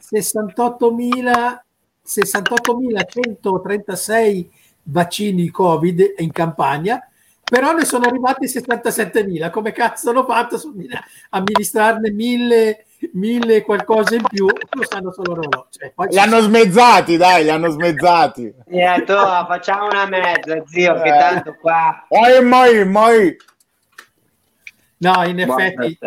68.000 0.00 1.64
68.136 2.06 4.46
vaccini 4.84 5.50
Covid 5.50 6.14
in 6.18 6.30
campagna, 6.30 7.04
però 7.42 7.72
ne 7.72 7.84
sono 7.84 8.06
arrivati 8.06 8.46
77.000. 8.46 9.50
Come 9.50 9.72
cazzo 9.72 10.10
hanno 10.10 10.24
fatto 10.24 10.54
a 10.54 10.58
sommin- 10.58 10.96
amministrarne 11.30 12.12
mille, 12.12 12.85
mille 13.12 13.62
qualcosa 13.62 14.14
in 14.14 14.22
più? 14.22 14.46
Lo 14.46 14.84
sanno 14.88 15.12
solo 15.12 15.34
loro. 15.34 15.68
Cioè, 15.70 15.92
poi 15.94 16.08
Li 16.08 16.18
hanno 16.18 16.40
smezzati, 16.40 17.16
dai, 17.16 17.44
li 17.44 17.50
hanno 17.50 17.68
smezzati. 17.68 18.54
Eh, 18.66 19.02
tu, 19.04 19.14
facciamo 19.14 19.86
una 19.86 20.06
mezza, 20.06 20.62
zio, 20.66 20.94
che 21.02 21.08
Eh. 21.08 21.18
tanto 21.18 21.56
qua... 21.60 22.06
Mai, 22.10 22.44
mai, 22.44 22.86
mai. 22.86 23.36
No, 24.98 25.24
in 25.26 25.40
effetti, 25.40 25.98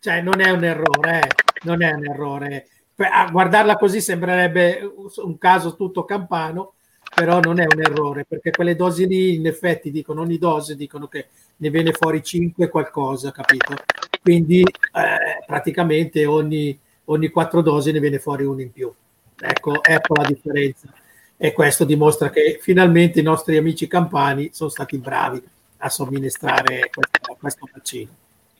cioè, 0.00 0.22
non 0.22 0.40
è 0.40 0.50
un 0.50 0.64
errore, 0.64 1.20
eh, 1.20 1.28
non 1.62 1.82
è 1.82 1.92
un 1.92 2.06
errore. 2.06 2.68
A 2.96 3.28
guardarla 3.30 3.76
così 3.76 4.00
sembrerebbe 4.00 4.80
un 5.16 5.38
caso 5.38 5.76
tutto 5.76 6.04
campano, 6.04 6.72
però 7.14 7.40
non 7.40 7.60
è 7.60 7.64
un 7.64 7.80
errore, 7.80 8.24
perché 8.24 8.50
quelle 8.50 8.74
dosi 8.74 9.06
lì, 9.06 9.34
in 9.34 9.46
effetti, 9.46 9.90
dicono 9.90 10.22
ogni 10.22 10.38
dose, 10.38 10.76
dicono 10.76 11.08
che 11.08 11.28
ne 11.56 11.70
viene 11.70 11.92
fuori 11.92 12.22
5 12.22 12.68
qualcosa, 12.68 13.30
capito? 13.30 13.74
Quindi 14.22 14.60
eh, 14.60 15.44
praticamente 15.46 16.26
ogni, 16.26 16.78
ogni 17.06 17.28
4 17.28 17.60
dosi 17.62 17.92
ne 17.92 18.00
viene 18.00 18.18
fuori 18.18 18.44
uno 18.44 18.60
in 18.60 18.72
più. 18.72 18.92
Ecco, 19.40 19.82
ecco 19.82 20.14
la 20.14 20.26
differenza. 20.26 20.88
E 21.36 21.52
questo 21.52 21.84
dimostra 21.84 22.30
che 22.30 22.58
finalmente 22.60 23.20
i 23.20 23.22
nostri 23.22 23.56
amici 23.56 23.86
campani 23.86 24.50
sono 24.52 24.70
stati 24.70 24.98
bravi 24.98 25.40
a 25.78 25.88
somministrare 25.88 26.90
questo, 26.92 27.36
questo 27.38 27.68
vaccino. 27.72 28.10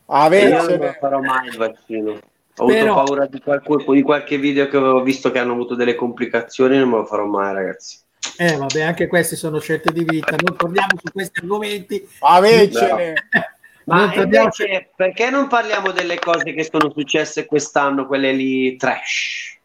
A 0.06 0.34
Io 0.34 0.76
non 0.76 0.96
farò 1.00 1.20
mai 1.20 1.48
il 1.48 1.56
vaccino. 1.56 2.18
Ho 2.60 2.66
Però- 2.66 2.94
avuto 2.94 3.04
paura 3.04 3.26
di 3.26 3.40
qualche, 3.40 3.92
di 3.92 4.02
qualche 4.02 4.38
video 4.38 4.68
che 4.68 4.76
avevo 4.76 5.02
visto 5.02 5.30
che 5.30 5.38
hanno 5.38 5.52
avuto 5.52 5.74
delle 5.74 5.94
complicazioni, 5.94 6.76
non 6.76 6.88
me 6.88 6.96
lo 6.96 7.04
farò 7.04 7.26
mai, 7.26 7.52
ragazzi. 7.52 7.98
Eh, 8.36 8.56
vabbè, 8.56 8.82
anche 8.82 9.06
queste 9.06 9.36
sono 9.36 9.58
scelte 9.58 9.92
di 9.92 10.04
vita. 10.04 10.34
Non 10.40 10.56
torniamo 10.56 10.96
su 11.02 11.12
questi 11.12 11.40
argomenti. 11.40 12.08
A 12.20 12.40
versene. 12.40 13.14
Ma 13.88 14.12
invece, 14.14 14.90
perché 14.94 15.30
non 15.30 15.46
parliamo 15.48 15.92
delle 15.92 16.18
cose 16.18 16.52
che 16.52 16.62
sono 16.62 16.92
successe 16.92 17.46
quest'anno, 17.46 18.06
quelle 18.06 18.32
lì 18.32 18.76
trash? 18.76 19.56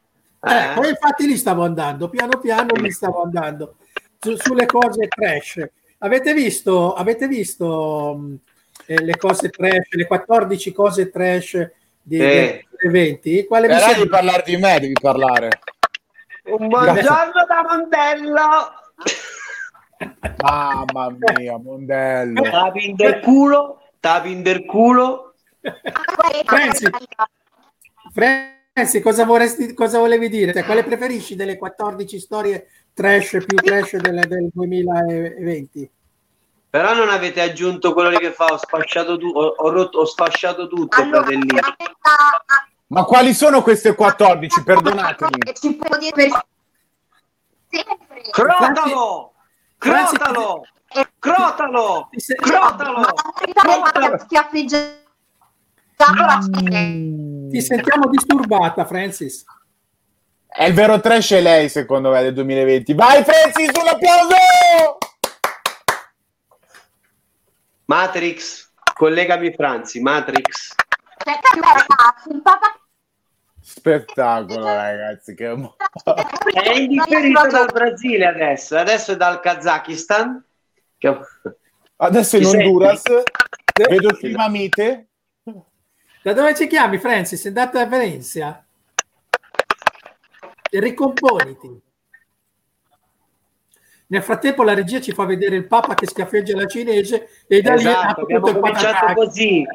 Eh, 0.42 0.72
poi 0.76 0.90
infatti 0.90 1.28
lì 1.28 1.36
stavo 1.36 1.64
andando, 1.64 2.08
piano 2.10 2.38
piano 2.40 2.74
lì 2.76 2.90
stavo 2.90 3.24
andando 3.24 3.76
su- 4.20 4.36
sulle 4.38 4.66
cose 4.66 5.08
trash. 5.10 5.68
Avete 6.00 6.34
visto, 6.34 6.94
avete 6.94 7.28
visto 7.28 8.16
mh, 8.18 8.36
eh, 8.86 9.04
le 9.04 9.18
cose 9.18 9.50
trash, 9.50 9.90
le 9.92 10.06
14 10.06 10.72
cose 10.72 11.10
trash 11.10 11.70
di, 12.02 12.18
Eh. 12.18 12.66
eventi? 12.86 13.46
Quale 13.46 13.68
Però 13.68 13.94
devi 13.94 14.08
parlare 14.08 14.44
di 14.46 14.58
me, 14.58 14.80
devi 14.80 14.96
parlare. 15.00 15.60
Un 16.46 16.68
buongiorno 16.68 17.46
da 17.48 17.66
Mondello! 17.70 18.82
Mamma 20.42 21.16
mia, 21.38 21.58
Mondello. 21.58 22.42
Tapin 22.42 22.96
del 22.96 23.20
culo, 23.22 23.83
tapin 24.04 24.44
del 24.44 24.66
culo. 24.66 25.36
Franci, 26.44 26.90
Franci, 28.12 29.00
cosa, 29.00 29.24
vorresti, 29.24 29.74
cosa 29.74 30.00
volevi 30.00 30.28
dire? 30.28 30.52
Cioè, 30.52 30.66
quale 30.66 30.84
preferisci 30.84 31.38
delle 31.38 31.58
14 31.58 32.20
storie 32.20 32.68
trash 32.94 33.38
più 33.46 33.56
trash 33.56 33.96
del, 33.96 34.28
del 34.28 34.50
2020? 34.52 35.90
Però 36.70 36.94
non 36.94 37.08
avete 37.08 37.40
aggiunto 37.40 37.94
quello 37.94 38.10
lì 38.10 38.18
che 38.18 38.34
fa, 38.34 38.48
ho 38.48 38.58
sfasciato, 38.58 39.18
tu- 39.18 39.32
ho, 39.34 39.46
ho 39.46 39.70
rotto, 39.70 40.00
ho 40.00 40.06
sfasciato 40.06 40.68
tutto, 40.68 41.02
Allora, 41.02 41.22
fratellino. 41.22 41.62
Ma 42.88 43.04
quali 43.06 43.34
sono 43.34 43.62
queste 43.62 43.96
14? 43.96 44.64
Perdonatemi. 44.64 45.54
Ci 45.54 45.76
può 45.76 45.98
dire 45.98 46.12
per 46.12 46.46
sempre. 47.70 48.22
Crotalo! 49.78 50.68
Crotalo! 51.18 52.10
Crotalo! 52.36 53.06
Ora 56.20 56.40
Ti 57.50 57.62
sentiamo 57.62 58.10
disturbata, 58.10 58.86
Francis. 58.86 59.44
È 60.48 60.66
il 60.66 60.74
vero 60.74 61.00
trash 61.00 61.32
è 61.34 61.42
lei, 61.42 61.68
secondo 61.70 62.12
me, 62.12 62.22
del 62.22 62.34
2020. 62.34 62.94
Vai, 62.94 63.24
Francis, 63.24 63.70
un 63.70 63.88
applauso! 63.88 64.98
Matrix, 67.86 68.72
collegami 68.94 69.52
Franzi, 69.54 70.00
Matrix. 70.00 70.76
Spettacolo, 73.62 74.66
ragazzi. 74.66 75.34
Che... 75.34 75.74
È 76.54 76.72
indifferito 76.72 77.48
dal 77.48 77.72
Brasile 77.72 78.28
adesso, 78.28 78.78
adesso 78.78 79.14
è 79.14 79.18
dal 79.18 79.40
Kazakistan. 79.40 80.44
Adesso 81.98 82.38
in? 82.38 82.46
Honduras 82.46 83.04
vedo 83.74 84.10
il 84.10 84.18
clima 84.18 84.48
mite. 84.50 85.08
Da 86.22 86.34
dove 86.34 86.56
ci 86.56 86.68
chiami, 86.68 86.98
Francis? 86.98 87.40
Sei 87.40 87.50
andato 87.50 87.78
a 87.78 87.86
Venezia? 87.86 88.66
E 90.70 90.80
ricomponiti. 90.80 91.82
Nel 94.08 94.22
frattempo 94.22 94.64
la 94.64 94.74
regia 94.74 95.02
ci 95.02 95.12
fa 95.12 95.26
vedere 95.26 95.56
il 95.56 95.68
Papa 95.68 95.96
che 95.96 96.06
schiaffeggia 96.06 96.56
la 96.56 96.66
cinese 96.66 97.46
e 97.48 97.62
da 97.62 97.74
lì 97.74 97.88
Esatto, 97.88 98.22
abbiamo 98.22 98.46
tutto 98.48 98.58
il 98.58 98.64
cominciato 98.64 99.14
così. 99.14 99.66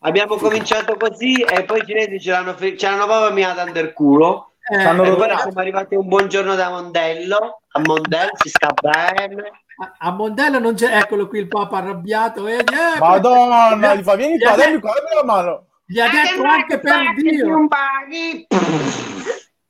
Abbiamo 0.00 0.36
cominciato 0.36 0.96
così 0.96 1.40
e 1.42 1.64
poi 1.64 1.80
i 1.80 1.86
cinesi 1.86 2.20
ce 2.20 2.30
l'hanno, 2.30 2.54
fe- 2.54 2.76
ce 2.76 2.88
l'hanno 2.88 3.06
proprio 3.06 3.32
miata 3.32 3.64
nel 3.64 3.92
culo. 3.92 4.52
Eh, 4.66 4.82
E 4.82 5.14
poi 5.16 5.38
siamo 5.38 5.60
arrivati 5.60 5.94
un 5.94 6.08
buongiorno 6.08 6.54
da 6.54 6.70
Mondello. 6.70 7.62
A 7.68 7.80
Mondello 7.80 8.30
si 8.34 8.48
sta 8.48 8.72
bene. 8.72 9.63
A- 9.76 9.92
a 9.98 10.10
Mondello 10.12 10.58
non 10.58 10.74
c'è, 10.74 10.96
eccolo 10.96 11.26
qui 11.28 11.38
il 11.40 11.48
Papa 11.48 11.78
arrabbiato. 11.78 12.46
eh, 12.46 12.56
eh, 12.58 12.98
Madonna, 12.98 13.94
gli 13.94 14.02
fa 14.02 14.14
vieni 14.16 14.38
qua, 14.38 14.54
dammi 14.56 14.80
qua, 14.80 14.92
dammi 14.92 15.14
la 15.14 15.24
mano. 15.24 15.66
Gli 15.86 16.00
ha 16.00 16.08
detto 16.08 16.42
anche 16.44 16.78
per 16.78 16.92
Dio, 17.14 17.46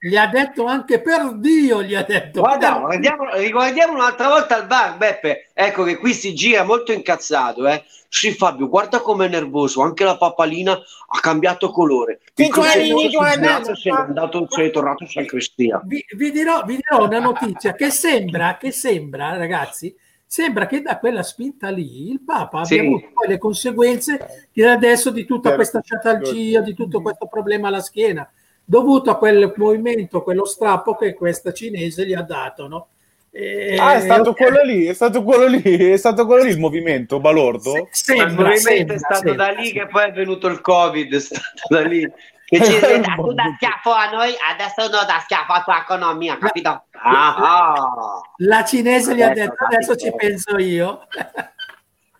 gli 0.06 0.16
ha 0.16 0.26
detto 0.26 0.66
anche 0.66 1.00
per 1.00 1.32
Dio, 1.36 1.82
gli 1.82 1.94
ha 1.94 2.02
detto. 2.02 2.40
Guarda, 2.40 2.72
guardiamo, 2.78 3.24
riguardiamo 3.36 3.94
un'altra 3.94 4.28
volta 4.28 4.58
il 4.58 4.66
bar, 4.66 4.98
Beppe. 4.98 5.48
Ecco 5.54 5.82
che 5.82 5.96
qui 5.96 6.12
si 6.12 6.34
gira 6.34 6.62
molto 6.62 6.92
incazzato, 6.92 7.66
eh. 7.66 7.82
Sì, 8.06 8.32
Fabio, 8.32 8.68
guarda 8.68 9.00
com'è 9.00 9.28
nervoso. 9.28 9.80
Anche 9.80 10.04
la 10.04 10.18
papalina 10.18 10.72
ha 10.72 11.20
cambiato 11.20 11.70
colore. 11.70 12.20
Sì, 12.34 12.48
crucifesso 12.50 12.92
guardi, 12.92 13.00
sul 13.00 13.18
guarda, 13.18 13.40
braccio 13.40 13.74
se 13.76 13.90
n'è 13.90 13.96
andato, 13.96 14.46
se 14.50 14.62
n'è 14.62 14.70
tornato 14.70 15.06
San 15.06 15.24
Cristiano. 15.24 15.82
vi, 15.86 16.04
vi 16.16 16.30
dirò, 16.30 16.62
vi 16.64 16.76
dirò 16.86 17.06
una 17.06 17.20
notizia 17.20 17.72
che 17.72 17.88
sembra, 17.88 18.58
che 18.58 18.72
sembra, 18.72 19.38
ragazzi, 19.38 19.96
sembra 20.26 20.66
che 20.66 20.82
da 20.82 20.98
quella 20.98 21.22
spinta 21.22 21.70
lì 21.70 22.10
il 22.10 22.20
Papa 22.20 22.62
Sì. 22.64 22.74
abbia 22.74 22.88
avuto 22.88 23.06
poi 23.14 23.28
le 23.28 23.38
conseguenze 23.38 24.48
di 24.52 24.62
adesso 24.62 25.08
di 25.08 25.24
tutta 25.24 25.48
Certo. 25.48 25.56
questa 25.56 25.80
ciatalgia, 25.80 26.60
di 26.60 26.74
tutto 26.74 27.00
questo 27.00 27.26
problema 27.26 27.68
alla 27.68 27.80
schiena, 27.80 28.30
dovuto 28.64 29.10
a 29.10 29.18
quel 29.18 29.52
movimento, 29.56 30.22
quello 30.22 30.44
strappo 30.44 30.96
che 30.96 31.14
questa 31.14 31.52
cinese 31.52 32.06
gli 32.06 32.14
ha 32.14 32.22
dato, 32.22 32.66
no? 32.68 32.86
E- 33.30 33.76
Ah, 33.80 33.94
è 33.94 34.00
stato 34.00 34.30
ok. 34.30 34.36
quello 34.36 34.62
lì, 34.62 34.86
è 34.86 34.92
stato 34.94 35.22
quello 35.24 35.46
lì, 35.46 35.60
è 35.62 35.96
stato 35.96 36.24
quello 36.24 36.44
lì 36.44 36.50
il 36.50 36.58
movimento, 36.60 37.18
Balordo? 37.20 37.72
Se- 37.90 38.12
Il 38.14 38.18
Sembra, 38.18 38.26
movimento 38.28 38.60
sembra, 38.60 38.94
è 38.94 38.98
stato 38.98 39.14
sembra, 39.26 39.44
da 39.46 39.50
lì 39.52 39.64
sembra. 39.66 39.84
che 39.84 39.90
poi 39.90 40.04
è 40.04 40.12
venuto 40.12 40.46
il 40.46 40.60
Covid. 40.60 41.14
È 41.14 41.18
stato 41.20 41.42
da 41.68 41.80
lì. 41.82 42.12
Che 42.46 42.62
ci 42.62 42.72
"Ah, 43.10 43.14
tu 43.16 43.32
da 43.32 43.52
schiaffo 43.56 43.90
a 43.90 44.10
noi, 44.10 44.32
adesso 44.52 44.82
no 44.90 45.04
da 45.04 45.18
schiaffo 45.24 45.52
a 45.52 45.62
tua 45.64 45.80
economia, 45.80 46.38
capito? 46.38 46.68
Ah, 46.68 47.34
ah. 47.36 48.20
La 48.36 48.64
cinese 48.64 49.14
gli 49.16 49.22
ha 49.22 49.30
detto, 49.30 49.64
adesso 49.64 49.96
ci 49.96 50.12
penso 50.14 50.56
io. 50.58 51.06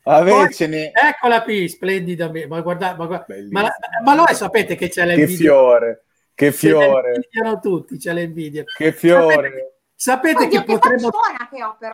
Poi- 0.03 0.49
eccola 0.93 1.43
qui, 1.43 1.69
splendida. 1.69 2.31
Ma 2.49 2.61
guarda, 2.61 2.95
ma, 2.97 3.07
guarda- 3.07 3.27
ma, 3.51 3.71
ma 4.03 4.15
lo 4.15 4.25
è, 4.25 4.35
sapete 4.35 4.75
che 4.75 4.89
c'è 4.89 5.07
le 5.07 5.15
Che 5.15 5.21
invidia. 5.21 5.51
fiore, 5.51 6.05
che 6.35 6.53
fiore, 6.53 7.15
invidiano 7.15 7.61
tutti, 7.61 7.97
c'è 7.97 8.13
le 8.13 8.23
invidie. 8.23 8.65
che 8.77 8.93
fiore. 8.93 9.79
Sapete 9.95 10.45
Oddio, 10.45 10.49
che 10.61 10.65
che 10.67 10.73
potremmo, 10.79 11.11
che 11.51 11.63
ho 11.65 11.77
però. 11.79 11.93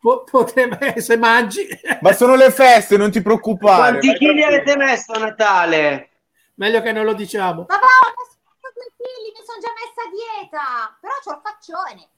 po- 0.00 0.24
potremmo 0.24 0.78
eh, 0.78 1.00
se 1.00 1.16
mangi, 1.16 1.66
Ma 2.00 2.12
sono 2.12 2.34
le 2.36 2.50
feste, 2.50 2.96
non 2.96 3.10
ti 3.10 3.20
preoccupare. 3.20 3.98
Quanti 3.98 4.14
chili 4.14 4.42
avete 4.42 4.76
messo 4.76 5.12
a 5.12 5.18
Natale? 5.18 6.06
meglio 6.54 6.80
che 6.82 6.92
non 6.92 7.04
lo 7.04 7.14
diciamo. 7.14 7.64
Ma 7.68 7.76
va, 7.78 7.86
ho 7.86 8.12
messo 8.16 8.38
due 8.74 8.92
chili, 8.96 9.32
mi 9.36 9.44
sono 9.44 9.58
già 9.60 9.72
messa 9.74 10.02
a 10.06 10.10
dieta. 10.40 10.98
Però 11.00 11.12
c'ho 11.24 11.30
il 11.32 11.40
faccione. 11.42 12.08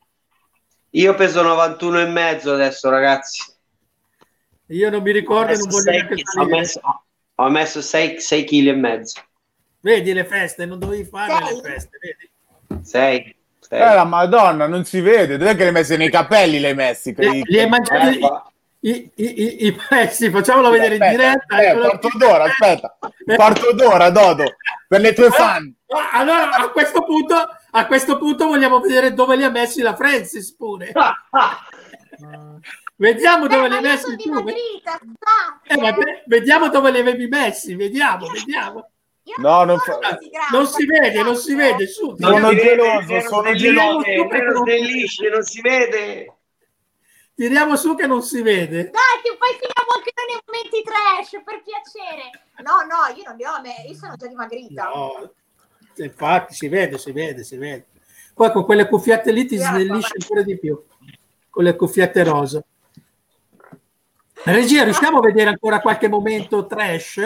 Io 0.90 1.14
peso 1.14 1.42
91 1.42 2.00
e 2.00 2.06
mezzo 2.06 2.52
adesso, 2.52 2.90
ragazzi. 2.90 3.42
Io 4.66 4.90
non 4.90 5.02
mi 5.02 5.10
Ho 5.10 5.12
ricordo 5.14 5.52
e 5.52 5.56
messo 5.56 5.64
non 5.66 5.70
voglio 5.70 6.16
sei- 6.16 6.22
ho 6.38 6.44
messo, 6.46 7.04
ho 7.36 7.48
messo 7.50 7.80
6 7.82 8.44
kg 8.44 8.66
e 8.66 8.72
mezzo. 8.74 9.22
Vedi 9.82 10.12
le 10.12 10.24
feste, 10.24 10.64
non 10.64 10.78
dovevi 10.78 11.04
fare 11.04 11.32
Sei? 11.44 11.54
le 11.56 11.62
feste, 11.62 11.98
vedi? 12.00 12.84
6. 12.84 13.36
Eh, 13.68 13.78
la 13.78 14.04
madonna, 14.04 14.66
non 14.66 14.84
si 14.84 15.00
vede. 15.00 15.36
Dov'è 15.38 15.52
che 15.52 15.62
le 15.62 15.66
hai 15.66 15.72
messe 15.72 15.96
nei 15.96 16.10
capelli? 16.10 16.58
Le 16.60 16.68
hai 16.68 16.74
messi? 16.74 17.14
Li, 17.16 17.42
li 17.44 17.58
hai 17.58 17.68
mangiati 17.68 18.18
i, 18.84 19.10
i, 19.14 19.40
i, 19.42 19.66
i 19.66 19.72
pezzi, 19.88 20.28
facciamolo 20.30 20.68
vedere 20.70 20.96
in 20.96 21.08
diretta. 21.10 21.58
Eh, 21.60 21.78
quarto 21.78 22.08
qui. 22.08 22.18
d'ora, 22.18 22.44
aspetta. 22.44 22.98
Quarto 23.34 23.72
d'ora, 23.72 24.10
Dodo. 24.10 24.44
Per 24.88 25.00
le 25.00 25.12
tue 25.14 25.30
fan. 25.30 25.74
Ah, 25.86 26.18
Allora, 26.18 26.50
a 26.50 26.68
questo 26.70 27.02
punto, 27.04 27.34
a 27.70 27.86
questo 27.86 28.18
punto 28.18 28.46
vogliamo 28.46 28.78
vedere 28.80 29.14
dove 29.14 29.36
li 29.36 29.44
ha 29.44 29.50
messi 29.50 29.80
la 29.82 29.94
Francis 29.96 30.54
pure. 30.54 30.92
Vediamo 32.96 33.46
dove 33.48 33.66
Eh, 33.66 33.68
li 33.68 33.74
hai 33.76 33.82
messi 33.82 34.16
tu. 34.16 34.16
dimagrita, 34.16 34.98
Eh, 35.64 35.76
vabbè, 35.76 36.22
vediamo 36.26 36.68
dove 36.68 36.90
li 36.90 36.98
avevi 37.00 37.26
messi, 37.26 37.74
vediamo, 37.74 38.26
vediamo. 38.28 38.90
No, 39.36 39.64
non 39.64 39.78
fa- 39.78 39.98
Non 40.50 40.66
si 40.66 40.84
vede, 40.86 41.22
non 41.22 41.36
si 41.36 41.54
vede, 41.54 41.84
eh. 41.84 41.86
su. 41.86 42.14
Sono 42.18 42.38
Non 42.38 42.54
vede, 42.54 42.62
geloso, 42.62 43.20
sono 43.28 43.54
geloso. 43.54 43.98
lisce, 43.98 44.26
vero 44.26 44.64
se 44.64 44.78
lisce, 44.78 45.28
non 45.28 45.42
si 45.42 45.60
vede. 45.60 46.36
Tiriamo 47.34 47.76
su 47.76 47.94
che 47.94 48.06
non 48.06 48.22
si 48.22 48.42
vede. 48.42 48.90
Dai, 48.90 49.20
che 49.22 49.36
poi 49.38 49.50
finiamo 49.52 49.90
anche 49.96 50.12
nei 50.28 50.38
momenti 50.44 50.82
trash, 50.82 51.42
per 51.42 51.62
piacere. 51.62 52.30
No, 52.62 52.84
no, 52.86 53.16
io 53.16 53.22
non 53.26 53.36
li 53.36 53.44
ho, 53.44 53.60
me- 53.62 53.88
io 53.88 53.94
sono 53.94 54.16
già 54.16 54.26
dimagrita. 54.26 54.84
No, 54.94 55.32
infatti 55.96 56.54
si 56.54 56.68
vede, 56.68 56.98
si 56.98 57.12
vede, 57.12 57.42
si 57.42 57.56
vede. 57.56 57.86
Poi 58.34 58.50
con 58.52 58.64
quelle 58.64 58.86
cuffiette 58.86 59.32
lì 59.32 59.46
ti 59.46 59.56
snellisce 59.56 60.12
ancora 60.20 60.42
di 60.42 60.58
più. 60.58 60.80
Con 61.48 61.64
le 61.64 61.74
cuffiette 61.76 62.22
rosa. 62.24 62.62
Regia, 64.44 64.84
riusciamo 64.84 65.18
a 65.18 65.22
vedere 65.22 65.50
ancora 65.50 65.80
qualche 65.80 66.08
momento 66.08 66.66
trash? 66.66 67.20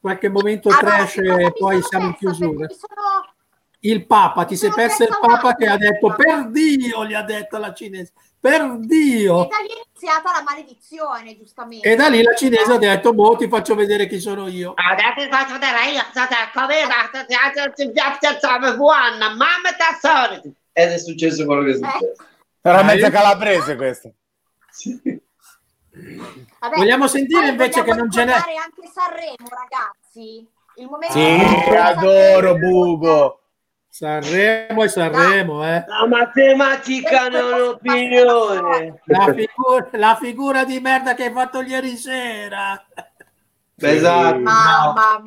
Qualche 0.00 0.28
momento 0.30 0.68
Allora, 0.70 0.96
trash 0.96 1.12
che 1.14 1.22
cosa 1.28 1.40
e 1.40 1.52
poi 1.52 1.82
siamo 1.82 2.06
in 2.06 2.14
chiusura. 2.16 2.66
Sono- 2.68 3.34
Il 3.82 4.06
Papa, 4.06 4.44
ti 4.44 4.56
sei 4.56 4.70
perso 4.70 5.04
il 5.04 5.16
Papa 5.20 5.54
che 5.54 5.66
ha 5.66 5.76
detto 5.76 6.14
per 6.14 6.48
Dio, 6.48 7.06
gli 7.06 7.14
ha 7.14 7.22
detto 7.22 7.56
la 7.58 7.72
cinese, 7.72 8.12
per 8.38 8.60
E 8.62 8.76
Dio. 8.80 9.48
da 9.50 9.56
lì 9.62 9.68
è 9.68 9.82
iniziata 9.88 10.32
la 10.32 10.42
maledizione, 10.42 11.36
giustamente. 11.38 11.90
E 11.90 11.96
da 11.96 12.08
lì 12.08 12.22
la 12.22 12.34
cinese 12.34 12.72
ha 12.72 12.78
detto, 12.78 13.12
boh, 13.14 13.36
ti 13.36 13.48
faccio 13.48 13.74
vedere 13.74 14.06
chi 14.06 14.20
sono 14.20 14.48
io. 14.48 14.72
Adesso 14.74 15.30
faccio 15.30 15.52
vedere 15.54 15.90
io, 15.92 16.02
state 16.10 16.34
come 16.52 16.84
buona, 18.76 19.28
mamma 19.28 19.70
da 19.76 19.98
solito. 19.98 20.50
Ed 20.72 20.90
è 20.90 20.98
successo 20.98 21.44
quello 21.46 21.62
che 21.62 21.70
è 21.70 21.74
successo. 21.74 22.12
Era 22.62 22.78
Ah, 22.78 22.82
mezza 22.84 23.10
calabrese 23.10 23.76
questa. 23.76 24.10
Vabbè, 26.60 26.76
Vogliamo 26.76 27.06
sentire 27.06 27.48
invece 27.48 27.82
che 27.82 27.94
non 27.94 28.10
ce 28.10 28.24
n'è. 28.24 28.32
anche 28.32 28.88
Sanremo, 28.92 29.48
ragazzi. 29.48 30.46
Il 30.76 30.86
momento 30.88 31.12
Sì, 31.14 31.74
adoro 31.76 32.48
Sanremo- 32.52 32.58
Bugo. 32.58 33.34
Sanremo 33.92 34.84
e 34.84 34.88
Sanremo, 34.88 35.64
eh. 35.66 35.84
La 35.88 36.06
matematica 36.06 37.28
non 37.28 37.52
è 37.54 37.62
opinione. 37.62 39.00
La, 39.06 39.24
figu- 39.34 39.88
la 39.96 40.16
figura 40.20 40.64
di 40.64 40.78
merda 40.80 41.14
che 41.14 41.24
hai 41.24 41.32
fatto 41.32 41.60
ieri 41.60 41.96
sera. 41.96 42.86
Esatto. 43.76 44.38
Mamma 44.38 45.22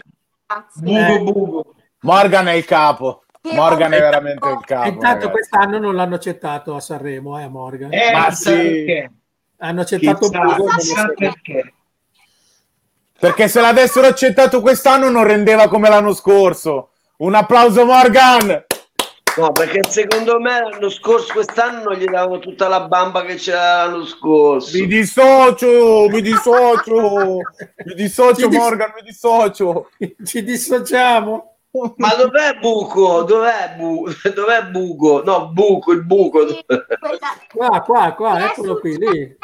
mia. 0.81 1.07
Bugo 1.17 1.31
bugo. 1.33 1.75
Morgan 2.01 2.47
è 2.47 2.53
il 2.53 2.65
capo. 2.65 3.23
Che 3.41 3.53
Morgan 3.53 3.91
è 3.91 3.99
veramente 3.99 4.47
il 4.47 4.63
capo. 4.65 4.87
Intanto 4.87 5.07
ragazzi. 5.25 5.31
quest'anno 5.31 5.77
non 5.79 5.95
l'hanno 5.95 6.15
accettato 6.15 6.75
a 6.75 6.79
Sanremo, 6.79 7.37
eh, 7.39 7.49
Morgan. 7.49 7.91
Eh, 7.93 8.11
Ma 8.13 8.31
sì. 8.31 8.51
perché. 8.53 9.11
Hanno 9.63 9.81
accettato 9.81 10.27
Chissà, 10.29 10.41
Bugo 10.41 10.65
chissà 10.75 11.07
perché. 11.15 11.73
Perché 13.17 13.47
se 13.47 13.61
l'avessero 13.61 14.07
accettato 14.07 14.59
quest'anno 14.59 15.09
non 15.09 15.23
rendeva 15.23 15.69
come 15.69 15.87
l'anno 15.87 16.13
scorso. 16.13 16.89
Un 17.17 17.33
applauso 17.33 17.85
Morgan! 17.85 18.65
No, 19.37 19.51
perché 19.53 19.79
secondo 19.89 20.37
me 20.41 20.59
l'anno 20.59 20.89
scorso, 20.89 21.31
quest'anno 21.31 21.83
non 21.83 21.93
gli 21.97 22.03
davano 22.03 22.39
tutta 22.39 22.67
la 22.67 22.81
bamba 22.81 23.23
che 23.23 23.35
c'era 23.35 23.85
l'anno 23.85 24.05
scorso. 24.05 24.77
Mi 24.77 24.85
dissocio, 24.85 26.07
mi 26.09 26.21
dissocio, 26.21 27.37
mi 27.85 27.93
dissocio 27.95 28.41
Ci 28.41 28.47
dis- 28.49 28.59
Morgan, 28.59 28.91
mi 28.95 29.01
dissocio. 29.01 29.89
Ci 30.25 30.43
dissociamo. 30.43 31.52
Ma 31.95 32.13
dov'è 32.15 32.59
Buco? 32.59 33.23
Dov'è, 33.23 33.73
bu- 33.77 34.07
dov'è 34.33 34.63
Buco? 34.65 35.23
No, 35.23 35.47
Buco, 35.47 35.91
il 35.91 36.03
buco. 36.05 36.47
Sì, 36.47 36.63
quella- 36.65 37.19
Qua, 37.51 37.81
qua, 37.81 38.13
qua, 38.13 38.45
eccolo 38.45 38.79
qui, 38.79 38.97
lì. 38.97 39.37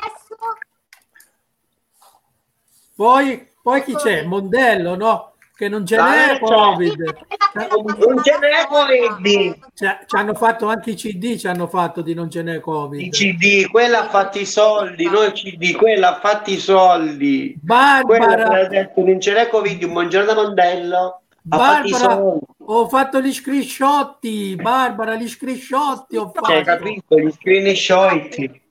Poi, 2.96 3.48
poi 3.62 3.84
chi 3.84 3.96
c'è? 3.96 4.24
Mondello, 4.24 4.96
no? 4.96 5.34
Che 5.56 5.68
non 5.68 5.86
ce 5.86 5.98
n'è 5.98 6.38
c'è. 6.38 6.40
Covid. 6.40 7.18
Non 7.54 8.24
ce 8.24 8.38
n'è 8.40 8.66
Covid. 8.68 9.60
Ci 9.74 10.16
hanno 10.16 10.34
fatto 10.34 10.68
anche 10.68 10.92
i 10.92 10.96
CD, 10.96 11.36
ci 11.38 11.48
hanno 11.48 11.68
fatto 11.68 12.02
di 12.02 12.14
non 12.14 12.30
ce 12.30 12.44
n'è 12.44 12.60
Covid. 12.60 13.02
I 13.02 13.10
CD, 13.10 13.68
quella 13.70 14.02
ha 14.06 14.10
fatto 14.10 14.38
i 14.40 14.46
soldi, 14.46 15.06
non 15.06 15.26
il 15.26 15.32
CD, 15.34 15.76
quella 15.76 16.16
ha 16.16 16.20
fatto 16.20 16.50
i 16.52 16.58
soldi. 16.58 17.60
Quella 17.66 18.26
Barbara, 18.28 18.60
ha 18.62 18.68
detto 18.68 19.04
non 19.04 19.20
ce 19.20 19.34
n'è 19.34 19.48
Covid, 19.50 19.84
un 19.84 19.92
buongiorno 19.94 20.34
da 20.34 20.42
Mondello. 20.42 21.22
Fatto 21.48 21.90
Barbara, 21.90 22.40
ho 22.58 22.88
fatto 22.90 23.22
gli 23.22 23.34
scrisciotti, 23.34 24.56
Barbara, 24.56 25.16
gli 25.16 25.28
scrisciotti 25.28 26.18
ho 26.18 26.30
fatto. 26.30 26.48
Cioè, 26.48 26.64
capito? 26.64 27.18
Gli 27.18 27.32
screenshot. 27.32 28.62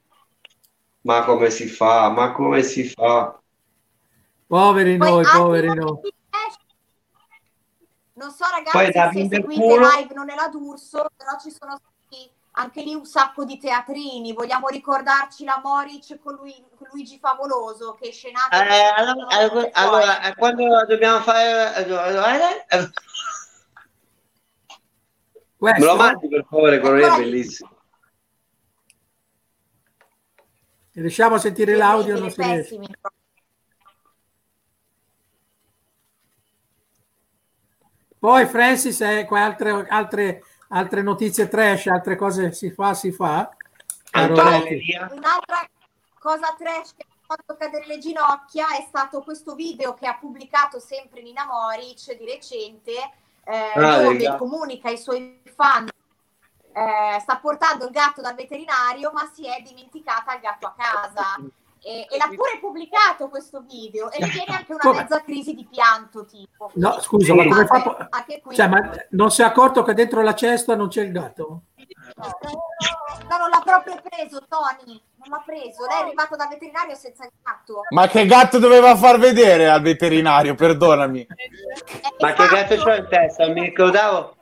Ma 1.03 1.25
come 1.25 1.51
si 1.51 1.67
fa? 1.67 2.11
Ma 2.11 2.33
come 2.33 2.63
si 2.63 2.85
fa? 2.85 3.41
Poveri 4.47 4.97
Poi 4.97 5.11
noi, 5.11 5.25
poveri 5.25 5.67
noi. 5.69 6.01
Non 8.15 8.31
so 8.31 8.45
Poi 8.73 8.91
ragazzi 8.91 8.99
da 8.99 9.11
se 9.13 9.29
seguite 9.29 9.61
culo. 9.61 9.89
live 9.97 10.15
non 10.15 10.29
è 10.29 10.35
la 10.35 10.49
D'Urso, 10.49 11.07
però 11.17 11.39
ci 11.41 11.51
sono 11.51 11.77
stati 11.77 11.98
anche 12.59 12.83
lì 12.83 12.95
un 12.95 13.07
sacco 13.07 13.45
di 13.45 13.57
teatrini. 13.57 14.33
Vogliamo 14.33 14.69
ricordarci 14.69 15.45
la 15.45 15.61
Moric 15.63 16.19
con, 16.19 16.35
lui- 16.35 16.65
con 16.77 16.89
Luigi 16.93 17.19
Favoloso 17.19 17.95
che 17.95 18.11
scenato... 18.11 18.55
Eh, 18.57 18.93
allora, 18.97 19.27
allora, 19.29 19.71
allora, 19.73 20.23
eh, 20.23 20.35
quando 20.35 20.85
dobbiamo 20.87 21.21
fare... 21.21 21.77
eh, 21.77 21.91
eh, 21.91 22.79
eh, 22.79 22.91
Me 25.61 25.79
lo 25.79 25.97
mandi 25.97 26.29
per 26.29 26.47
favore, 26.49 26.79
quello 26.79 26.97
lì 26.97 27.03
è 27.03 27.17
bellissimo. 27.17 27.71
riusciamo 30.93 31.37
a 31.37 31.39
sentire 31.39 31.77
l'audio, 31.77 32.19
non 32.19 32.31
si 32.31 32.43
riesce. 32.43 32.79
Poi 38.19 38.47
Francis, 38.47 39.01
eh, 39.01 39.25
qua 39.27 39.45
altre, 39.45 39.87
altre, 39.89 40.43
altre 40.69 41.03
notizie 41.03 41.49
trash, 41.49 41.87
altre 41.87 42.17
cose 42.17 42.53
si 42.53 42.71
fa, 42.71 42.95
si 42.95 43.13
fa. 43.13 43.51
Un'altra 45.13 45.67
cosa 46.19 46.55
trash 46.59 46.95
che 46.97 47.05
ha 47.09 47.35
fatto 47.37 47.57
cadere 47.57 47.87
le 47.87 47.99
ginocchia 47.99 48.69
è 48.77 48.85
stato 48.89 49.23
questo 49.23 49.55
video 49.55 49.95
che 49.95 50.07
ha 50.07 50.17
pubblicato 50.17 50.79
sempre 50.81 51.23
Nina 51.23 51.45
Moric 51.47 52.17
di 52.17 52.25
recente, 52.25 52.93
eh, 53.45 53.73
Ah, 53.75 54.03
dove 54.03 54.17
gatto. 54.17 54.39
comunica 54.39 54.89
ai 54.89 54.99
suoi 54.99 55.41
fan 55.55 55.89
eh, 56.73 57.19
sta 57.21 57.39
portando 57.39 57.87
il 57.87 57.91
gatto 57.91 58.21
dal 58.21 58.35
veterinario, 58.35 59.11
ma 59.13 59.29
si 59.33 59.47
è 59.47 59.61
dimenticata 59.63 60.35
il 60.35 60.41
gatto 60.41 60.67
a 60.67 60.75
casa. 60.77 61.37
E, 61.81 62.07
e 62.11 62.17
l'ha 62.19 62.27
pure 62.35 62.59
pubblicato 62.61 63.29
questo 63.29 63.65
video 63.69 64.11
e 64.11 64.19
mi 64.25 64.31
viene 64.31 64.53
anche 64.57 64.73
una 64.73 64.81
Come? 64.81 65.01
mezza 65.03 65.23
crisi 65.23 65.55
di 65.55 65.67
pianto 65.71 66.25
tipo. 66.27 66.71
No, 66.75 67.01
scusa, 67.01 67.35
ma 67.35 67.45
come 67.45 67.67
fa? 67.67 67.83
po-. 67.83 68.53
Cioè, 68.53 68.67
ma 68.69 68.91
non 69.11 69.31
si 69.31 69.43
è 69.43 69.45
accorto 69.45 69.83
che 69.83 69.95
dentro 69.95 70.21
la 70.23 70.35
cesta 70.35 70.75
non 70.75 70.89
c'è 70.89 71.03
il 71.03 71.13
gatto? 71.13 71.63
No, 72.17 73.37
non 73.39 73.49
l'ha 73.51 73.63
proprio 73.65 74.01
preso 74.09 74.45
Tony, 74.49 75.01
non 75.17 75.29
l'ha 75.29 75.43
preso. 75.45 75.87
Lei 75.87 75.99
è 75.99 76.03
arrivato 76.03 76.37
dal 76.37 76.49
veterinario 76.49 76.95
senza 76.95 77.25
il 77.25 77.31
gatto. 77.43 77.83
Ma 77.91 78.07
che 78.09 78.27
gatto 78.27 78.59
doveva 78.59 78.97
far 78.97 79.19
vedere 79.19 79.69
al 79.69 79.81
veterinario? 79.81 80.55
Perdonami. 80.55 81.21
Eh, 81.21 81.27
Ma 82.19 82.33
che 82.33 82.47
gatto 82.49 82.77
c'ho 82.77 82.95
in 82.95 83.07
testa? 83.09 83.47
Mi 83.49 83.61
ricordavo. 83.61 84.37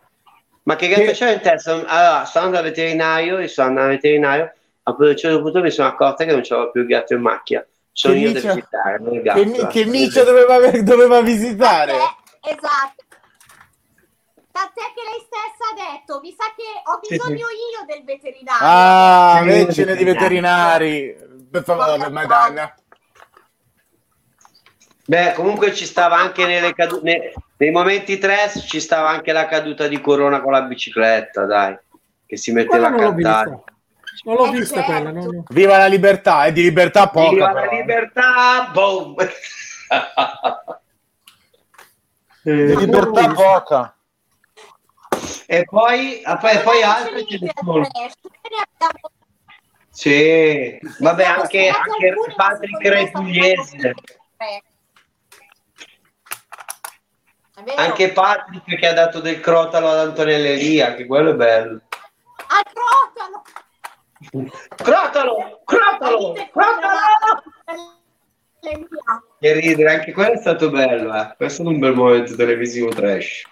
Ma 0.62 0.76
che 0.76 0.88
gatto 0.88 1.02
Che- 1.02 1.16
c'ho 1.16 1.30
in 1.30 1.40
testa? 1.40 1.72
Allora, 1.72 2.24
sono 2.24 2.46
andato 2.46 2.64
al 2.64 2.70
veterinario, 2.70 3.38
io 3.40 3.48
sono 3.48 3.68
andato 3.68 3.86
al 3.86 3.92
veterinario, 3.94 4.52
a 4.88 4.94
un 4.96 5.16
certo 5.16 5.42
punto 5.42 5.60
mi 5.60 5.70
sono 5.70 5.88
accorta 5.88 6.24
che 6.24 6.30
non 6.30 6.42
c'avevo 6.44 6.70
più 6.70 6.82
il 6.82 6.86
gatto 6.86 7.14
in 7.14 7.20
macchia. 7.20 7.66
Sono 7.90 8.14
Che 8.14 8.20
io 8.20 8.28
da 8.32 8.34
miccia- 8.38 8.54
visitare, 8.54 8.98
non 9.00 9.14
il 9.14 9.22
gatto. 9.22 9.42
Che, 9.50 9.66
che 9.66 9.84
miccia 9.86 10.22
doveva, 10.22 10.70
doveva 10.82 11.20
visitare? 11.22 11.92
Eh, 11.92 12.50
esatto. 12.50 13.04
Tant'è 14.52 14.82
che 14.94 15.02
lei 15.10 15.26
stessa 15.26 15.64
ha 15.72 15.92
detto, 15.92 16.20
mi 16.20 16.34
sa 16.38 16.44
che 16.54 16.62
ho 16.84 17.00
bisogno 17.06 17.46
io 17.48 17.84
del 17.86 18.04
veterinario. 18.04 18.66
Ah, 18.66 19.42
decine 19.44 19.96
di 19.96 20.04
veterinari. 20.04 21.16
Per 21.50 21.62
favore, 21.64 22.08
Madonna. 22.08 22.74
Beh, 25.08 25.32
comunque 25.34 25.72
ci 25.74 25.84
stava 25.84 26.16
anche 26.16 26.46
nelle 26.46 26.74
cadu- 26.74 27.02
ne- 27.02 27.32
nei 27.58 27.70
momenti 27.70 28.18
trash 28.18 28.64
ci 28.66 28.80
stava 28.80 29.08
anche 29.08 29.32
la 29.32 29.46
caduta 29.46 29.86
di 29.88 30.00
Corona 30.00 30.40
con 30.40 30.52
la 30.52 30.62
bicicletta, 30.62 31.44
dai, 31.44 31.76
che 32.26 32.36
si 32.36 32.52
metteva 32.52 32.88
a 32.88 32.94
cantare. 32.94 33.62
Non 34.26 34.34
l'ho 34.34 34.46
Eh, 34.46 34.50
vista 34.50 34.82
certo. 34.82 34.90
quella. 34.92 35.10
non- 35.12 35.44
Viva 35.50 35.78
la 35.78 35.86
libertà, 35.86 36.44
è 36.46 36.52
di 36.52 36.62
libertà 36.62 37.08
poca. 37.08 37.30
Viva 37.30 37.52
la 37.52 37.60
però, 37.60 37.72
eh. 37.72 37.76
libertà! 37.76 38.70
Boom! 38.72 39.14
Di 42.42 42.76
libertà 42.76 43.28
poca. 43.32 43.96
e 45.46 45.64
poi, 45.64 46.20
ah, 46.24 46.36
poi, 46.36 46.58
poi 46.60 46.82
altre 46.82 47.24
ce 47.26 47.38
ne 47.40 47.52
sono. 47.60 47.86
Sì, 49.90 50.78
vabbè, 50.98 51.24
anche, 51.24 51.68
anche 51.68 52.14
Patrick 52.36 52.86
Re 52.86 53.10
Pugliese, 53.10 53.94
È 54.36 54.62
vero? 57.62 57.80
anche 57.80 58.12
Patrick 58.12 58.76
che 58.78 58.86
ha 58.88 58.92
dato 58.92 59.20
del 59.20 59.40
crotalo 59.40 59.88
ad 59.88 59.98
Antonella 59.98 60.48
Elia, 60.48 60.94
che 60.94 61.06
quello 61.06 61.30
è 61.30 61.34
bello. 61.34 61.80
Al 62.48 62.62
crotalo! 62.72 63.42
Crotalo! 64.76 65.60
Crotalo! 65.64 66.32
Crotalo! 66.52 67.42
Che 69.38 69.52
ridere, 69.52 69.94
anche 69.94 70.12
quello 70.12 70.32
è 70.32 70.38
stato 70.38 70.70
bello, 70.70 71.14
eh. 71.14 71.34
Questo 71.36 71.62
è 71.62 71.66
un 71.66 71.78
bel 71.78 71.94
momento 71.94 72.34
televisivo 72.34 72.88
trash. 72.88 73.42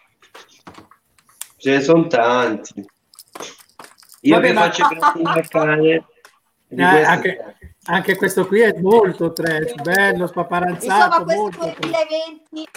Ce 1.57 1.71
ne 1.71 1.81
sono 1.81 2.07
tanti. 2.07 2.85
Io 4.23 4.35
Vabbè, 4.35 4.49
vi 4.49 4.53
ma- 4.55 4.61
faccio 4.63 4.89
grazie 4.89 5.23
al 5.23 5.49
cane. 5.49 6.07
Eh, 6.69 6.83
anche, 6.83 7.57
anche 7.85 8.17
questo 8.17 8.47
qui 8.47 8.61
è 8.61 8.73
molto 8.81 9.33
trash, 9.33 9.75
bello, 9.75 10.23
Insomma, 10.23 10.27
spaparanzato, 10.29 11.25
questo 11.25 11.43
molto 11.43 11.59
trash. 11.59 11.79
2020 11.79 12.69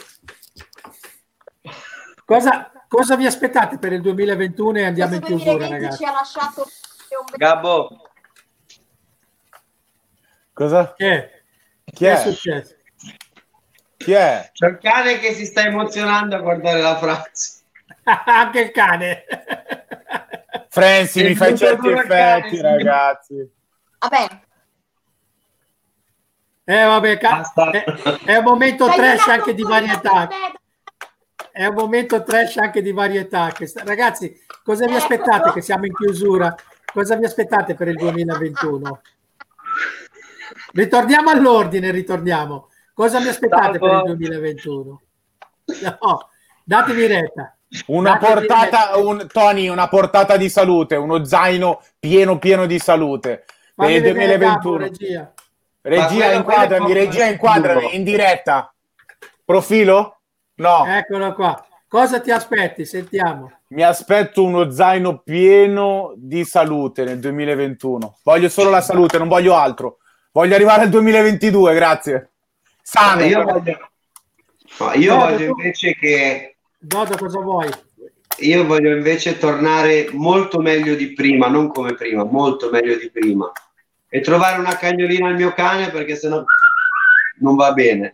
Cosa, 2.26 2.72
cosa 2.90 3.16
vi 3.16 3.26
aspettate 3.26 3.78
per 3.80 3.94
il 3.94 4.02
2021 4.02 4.78
e 4.80 4.84
andiamo 4.84 5.16
in 5.16 5.22
questo 5.22 5.38
chiusura, 5.38 5.66
2020 5.68 5.84
ragazzi? 5.84 6.04
ci 6.04 6.10
ha 6.10 6.12
lasciato 6.14 6.68
Gabbo, 7.36 8.10
Cosa? 10.54 10.94
Che 10.96 11.12
è? 11.12 11.42
Chi 11.86 11.94
Che 12.06 12.10
è 12.12 12.14
è? 12.14 12.18
successo? 12.32 12.76
Chi 13.98 14.12
è? 14.12 14.50
c'è 14.54 14.68
il 14.68 14.78
cane 14.80 15.20
che 15.20 15.34
si 15.34 15.46
sta 15.46 15.62
emozionando 15.64 16.36
a 16.36 16.40
guardare 16.40 16.82
la 16.82 16.98
Francia. 16.98 17.54
anche 18.26 18.60
il 18.62 18.72
cane. 18.72 19.24
Franci, 20.70 21.24
mi 21.24 21.32
È 21.32 21.36
fai 21.36 21.58
certi 21.58 21.90
effetti, 21.90 22.56
sì. 22.56 22.62
ragazzi. 22.62 23.52
Vabbè, 24.00 24.28
Eh, 26.70 26.84
vabbè, 26.84 27.18
ca- 27.18 27.52
è, 27.72 27.84
è 28.26 28.36
un 28.38 28.44
momento 28.44 28.88
trash 28.88 29.28
anche 29.28 29.54
di 29.54 29.64
varietà. 29.64 30.28
È 31.52 31.66
un 31.66 31.74
momento 31.76 32.24
trash 32.24 32.58
anche 32.58 32.82
di 32.82 32.92
varietà. 32.92 33.52
Che 33.52 33.72
Ragazzi, 33.84 34.44
cosa 34.64 34.86
vi 34.86 34.92
Ecco. 34.94 35.02
aspettate 35.02 35.52
che 35.54 35.62
siamo 35.62 35.86
in 35.86 35.94
chiusura? 35.96 36.54
Cosa 36.94 37.16
vi 37.16 37.26
aspettate 37.26 37.76
per 37.76 37.88
il 37.90 37.96
2021? 37.96 39.02
Ritorniamo 40.74 41.30
all'ordine, 41.30 41.92
ritorniamo. 41.92 42.70
Cosa 42.94 43.20
vi 43.20 43.28
aspettate 43.28 43.78
per 43.78 43.90
il 43.90 43.96
Salvo. 43.96 44.14
2021? 44.16 45.02
No, 45.84 46.30
datemi 46.64 47.06
retta. 47.06 47.56
Una 47.88 48.14
Datemi 48.14 48.34
portata, 48.34 48.86
retta. 48.86 48.98
un, 48.98 49.28
Tony, 49.32 49.68
una 49.68 49.88
portata 49.90 50.38
di 50.38 50.50
salute, 50.50 50.96
uno 50.96 51.26
zaino 51.26 51.82
pieno 52.00 52.40
pieno 52.40 52.66
di 52.66 52.80
salute 52.80 53.44
per 53.76 53.86
Fammi 53.86 53.96
il 53.96 54.02
vedere 54.02 54.34
il 54.34 54.40
capo, 54.40 54.70
2021. 54.78 54.78
regia. 54.78 55.34
Regia, 55.82 56.32
inquadrami, 56.32 56.94
regia, 56.94 57.26
inquadrami, 57.26 57.96
in 57.96 58.04
diretta. 58.04 58.74
Profilo? 59.46 60.20
No, 60.56 60.86
Eccolo 60.86 61.34
qua. 61.34 61.66
Cosa 61.88 62.20
ti 62.20 62.32
aspetti? 62.32 62.86
Sentiamo. 62.86 63.57
Mi 63.70 63.84
aspetto 63.84 64.44
uno 64.44 64.72
zaino 64.72 65.20
pieno 65.20 66.14
di 66.16 66.44
salute 66.46 67.04
nel 67.04 67.20
2021. 67.20 68.20
Voglio 68.24 68.50
solo 68.50 68.70
la 68.70 68.82
salute, 68.82 69.18
non 69.18 69.28
voglio 69.28 69.56
altro. 69.56 69.98
Voglio 70.32 70.56
arrivare 70.56 70.84
al 70.84 70.90
2022, 70.90 71.74
grazie. 71.74 72.32
Sano. 72.82 73.24
Io 73.24 73.44
voglio, 73.44 73.90
no, 74.80 74.94
io 74.94 75.14
No, 75.16 75.20
voglio 75.26 75.38
tu- 75.38 75.44
invece 75.60 75.96
che 75.96 76.56
Dodo, 76.78 77.18
cosa 77.18 77.40
vuoi? 77.40 77.70
io 78.40 78.66
voglio 78.66 78.96
invece 78.96 79.38
tornare 79.40 80.10
molto 80.12 80.60
meglio 80.60 80.96
di 80.96 81.14
prima, 81.14 81.48
non 81.48 81.70
come 81.70 81.96
prima, 81.96 82.24
molto 82.24 82.70
meglio 82.70 82.96
di 82.98 83.10
prima. 83.10 83.52
E 84.10 84.22
trovare 84.22 84.60
una 84.60 84.78
cagnolina 84.78 85.28
al 85.28 85.36
mio 85.36 85.52
cane 85.54 85.90
perché 85.90 86.16
sennò 86.16 86.44
non 87.40 87.56
va 87.56 87.74
bene. 87.74 88.14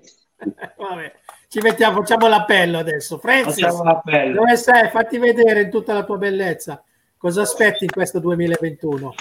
Vabbè, 0.77 1.13
ci 1.53 1.59
mettiamo, 1.59 2.01
facciamo 2.01 2.27
l'appello 2.27 2.79
adesso. 2.79 3.19
Francis, 3.19 3.61
l'appello. 3.83 4.39
dove 4.39 4.57
sei? 4.57 4.89
Fatti 4.89 5.19
vedere 5.19 5.61
in 5.61 5.69
tutta 5.69 5.93
la 5.93 6.03
tua 6.03 6.17
bellezza. 6.17 6.83
Cosa 7.15 7.43
aspetti 7.43 7.83
in 7.83 7.91
questo 7.91 8.17
2021? 8.17 9.13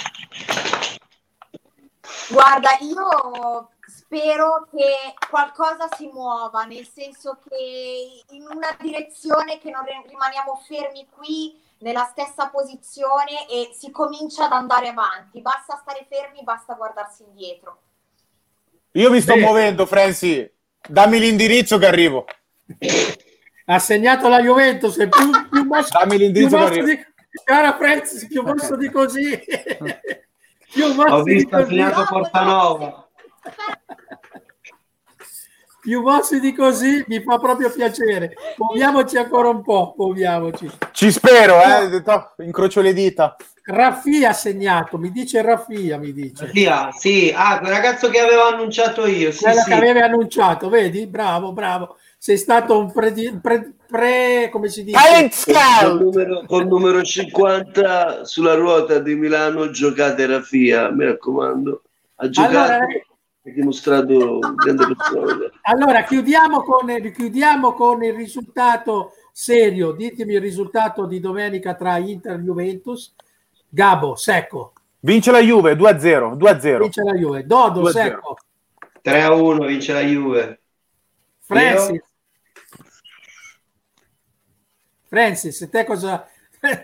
Guarda, 2.30 2.70
io 2.80 3.68
spero 3.86 4.66
che 4.70 5.12
qualcosa 5.28 5.88
si 5.94 6.08
muova, 6.10 6.64
nel 6.64 6.88
senso 6.90 7.38
che 7.46 8.24
in 8.30 8.46
una 8.48 8.74
direzione 8.80 9.58
che 9.58 9.70
non 9.70 9.84
rimaniamo 10.08 10.58
fermi 10.66 11.06
qui 11.14 11.60
nella 11.80 12.08
stessa 12.10 12.48
posizione 12.48 13.46
e 13.46 13.74
si 13.74 13.90
comincia 13.90 14.46
ad 14.46 14.52
andare 14.52 14.88
avanti. 14.88 15.42
Basta 15.42 15.78
stare 15.82 16.06
fermi, 16.08 16.42
basta 16.44 16.72
guardarsi 16.72 17.24
indietro. 17.24 17.80
Io 18.92 19.10
mi 19.10 19.20
sto 19.20 19.34
Beh. 19.34 19.40
muovendo, 19.40 19.84
Franci. 19.84 20.50
Dammi 20.88 21.18
l'indirizzo 21.18 21.78
che 21.78 21.86
arrivo. 21.86 22.26
Ha 23.66 23.78
segnato 23.78 24.28
la 24.28 24.40
Juventus, 24.40 24.98
è 24.98 25.08
più, 25.08 25.30
più 25.48 25.64
mosso, 25.64 25.90
Dammi 25.92 26.16
più 26.16 26.18
l'indirizzo 26.18 26.56
che 26.56 26.62
arrivo. 26.62 26.86
di, 26.86 27.04
cara 27.44 27.76
Francis, 27.76 28.26
più 28.26 28.42
mosso 28.42 28.76
di 28.76 28.90
così. 28.90 29.40
più 30.72 30.92
mosso 30.94 31.14
Ho 31.14 31.22
di 31.22 31.34
visto 31.34 31.56
ha 31.56 31.66
segnato 31.66 32.04
Portanova. 32.08 33.08
Più 35.82 36.00
mossi 36.00 36.38
di 36.38 36.54
così 36.54 37.04
mi 37.08 37.20
fa 37.22 37.38
proprio 37.38 37.68
piacere. 37.68 38.34
Muoviamoci 38.56 39.16
ancora 39.16 39.48
un 39.48 39.62
po', 39.62 39.96
muoviamoci. 39.98 40.70
Ci 40.92 41.10
spero, 41.10 41.56
eh. 41.60 42.44
Incrocio 42.44 42.80
le 42.80 42.92
dita. 42.92 43.34
Raffia 43.64 44.28
ha 44.30 44.32
segnato, 44.32 44.96
mi 44.96 45.10
dice 45.10 45.42
Raffia, 45.42 45.98
mi 45.98 46.12
dice. 46.12 46.50
Via, 46.52 46.90
sì, 46.92 47.32
ah, 47.34 47.58
quel 47.58 47.72
ragazzo 47.72 48.10
che 48.10 48.20
avevo 48.20 48.44
annunciato 48.44 49.06
io. 49.06 49.32
Sì, 49.32 49.42
Quella 49.42 49.62
sì. 49.62 49.70
che 49.70 49.76
avevi 49.76 49.98
annunciato, 49.98 50.68
vedi? 50.68 51.06
Bravo, 51.08 51.52
bravo. 51.52 51.96
Sei 52.16 52.36
stato 52.36 52.78
un 52.78 52.92
pre, 52.92 53.12
pre, 53.42 53.72
pre- 53.88 54.48
come 54.52 54.68
si 54.68 54.84
dice? 54.84 54.96
Talent 54.96 55.32
Col 55.44 55.54
Scout! 55.54 56.00
numero, 56.00 56.44
col 56.46 56.66
numero 56.68 57.02
50 57.02 58.24
sulla 58.24 58.54
ruota 58.54 59.00
di 59.00 59.16
Milano 59.16 59.70
giocate 59.70 60.26
Rafia, 60.26 60.90
mi 60.92 61.04
raccomando. 61.06 61.82
Ha 62.16 62.28
giocato, 62.28 62.56
Allora, 62.56 62.86
dimostrato 63.50 64.38
grande 64.38 64.86
persona. 64.86 65.50
Allora, 65.62 66.04
chiudiamo 66.04 66.62
con, 66.62 67.12
chiudiamo 67.12 67.72
con 67.72 68.02
il 68.04 68.14
risultato 68.14 69.14
serio. 69.32 69.92
Ditemi 69.92 70.34
il 70.34 70.40
risultato 70.40 71.06
di 71.06 71.18
domenica 71.18 71.74
tra 71.74 71.96
Inter 71.96 72.38
e 72.38 72.42
Juventus. 72.42 73.14
Gabo, 73.68 74.14
secco. 74.14 74.74
Vince 75.00 75.32
la 75.32 75.40
Juve 75.40 75.74
2-0. 75.74 76.36
2-0. 76.36 76.78
Vince 76.78 77.02
la 77.02 77.14
Juve. 77.14 77.46
Dodo, 77.46 77.82
2-0. 77.82 77.88
secco. 77.90 78.36
3 79.02 79.22
a 79.22 79.32
1 79.32 79.66
vince 79.66 79.92
la 79.92 80.00
Juve. 80.02 80.60
Francis. 81.40 82.00
Francis, 85.08 85.68
te 85.70 85.84
cosa... 85.84 86.26
Eh, 86.60 86.82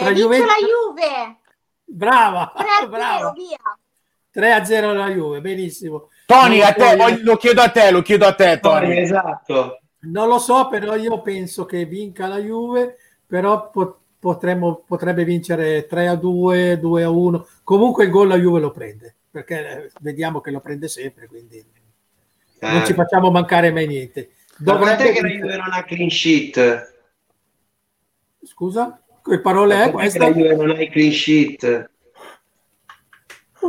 vince 0.00 0.14
Juventus- 0.14 0.46
la 0.46 0.66
Juve! 0.66 1.36
Brava, 1.84 2.52
3 2.54 2.66
a 2.66 2.78
0, 2.80 2.88
brava. 2.88 3.32
via! 3.32 3.56
3 4.30 4.52
a 4.52 4.64
0 4.64 4.92
la 4.92 5.08
Juve, 5.10 5.40
benissimo. 5.40 6.10
Tony, 6.26 6.58
Non 6.58 6.66
a 6.68 6.72
te, 6.72 6.96
voglio- 6.96 7.18
lo 7.22 7.36
chiedo 7.36 7.60
a 7.62 7.68
te, 7.70 7.90
lo 7.90 8.02
chiedo 8.02 8.26
a 8.26 8.34
te, 8.34 8.60
Tony, 8.60 8.86
Tony. 8.86 8.98
esatto. 9.00 9.80
Non 10.00 10.28
lo 10.28 10.38
so, 10.38 10.68
però 10.68 10.94
io 10.94 11.20
penso 11.22 11.64
che 11.64 11.84
vinca 11.86 12.26
la 12.28 12.38
Juve, 12.38 12.96
però 13.26 13.70
po- 13.70 13.98
potremmo- 14.18 14.84
potrebbe 14.86 15.24
vincere 15.24 15.86
3 15.86 16.06
a 16.08 16.14
2, 16.14 16.78
2 16.78 17.02
a 17.02 17.10
1. 17.10 17.46
Comunque 17.64 18.04
il 18.04 18.10
gol 18.10 18.28
la 18.28 18.36
Juve 18.36 18.60
lo 18.60 18.70
prende, 18.70 19.14
perché 19.30 19.86
eh, 19.86 19.90
vediamo 20.00 20.40
che 20.40 20.50
lo 20.50 20.60
prende 20.60 20.86
sempre, 20.88 21.26
quindi 21.26 21.64
non 22.60 22.76
Eh. 22.82 22.84
ci 22.84 22.92
facciamo 22.94 23.30
mancare 23.30 23.72
mai 23.72 23.86
niente. 23.86 24.32
Dovrebbe 24.58 25.12
che 25.12 25.20
la 25.22 25.28
Juve 25.28 25.56
non 25.56 25.72
ha 25.72 25.82
clean 25.84 26.10
sheet? 26.10 26.96
Scusa? 28.44 29.00
Che 29.22 29.40
parole 29.40 29.84
è 29.84 29.90
questa? 29.90 30.24
la 30.28 30.32
Juve 30.32 30.54
non 30.54 30.70
ha 30.70 30.86
clean 30.88 31.10
sheet? 31.12 31.90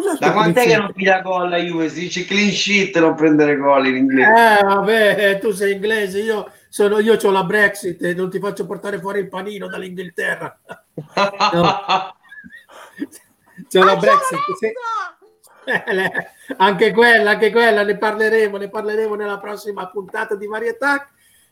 Scusa, 0.01 0.15
Da 0.19 0.31
quant'è 0.31 0.65
che 0.65 0.77
non 0.77 0.93
piglia 0.93 1.21
gol 1.21 1.49
la 1.49 1.57
Juve? 1.57 1.89
Si 1.89 1.99
dice 1.99 2.25
clean 2.25 2.49
sheet 2.51 2.97
non 2.99 3.15
prendere 3.15 3.57
gol 3.57 3.87
in 3.87 3.95
inglese. 3.97 4.59
Eh, 4.59 4.63
vabbè, 4.63 5.39
tu 5.39 5.51
sei 5.51 5.73
inglese, 5.73 6.19
io 6.19 6.51
sono 6.69 6.99
io 6.99 7.17
ho 7.21 7.31
la 7.31 7.43
Brexit 7.43 8.01
e 8.03 8.13
non 8.13 8.29
ti 8.29 8.39
faccio 8.39 8.65
portare 8.65 8.99
fuori 8.99 9.19
il 9.19 9.27
panino 9.29 9.67
dall'Inghilterra. 9.67 10.57
No. 11.51 12.15
C'ho 13.71 13.83
la 13.83 13.91
Ah, 13.91 13.95
Brexit. 13.97 14.39
Sì. 14.57 14.71
Eh, 15.65 16.11
anche 16.57 16.91
quella, 16.91 17.31
anche 17.31 17.51
quella, 17.51 17.83
ne 17.83 17.97
parleremo, 17.97 18.57
ne 18.57 18.69
parleremo 18.69 19.15
nella 19.15 19.37
prossima 19.37 19.87
puntata 19.87 20.35
di 20.35 20.47
Varietà. 20.47 21.07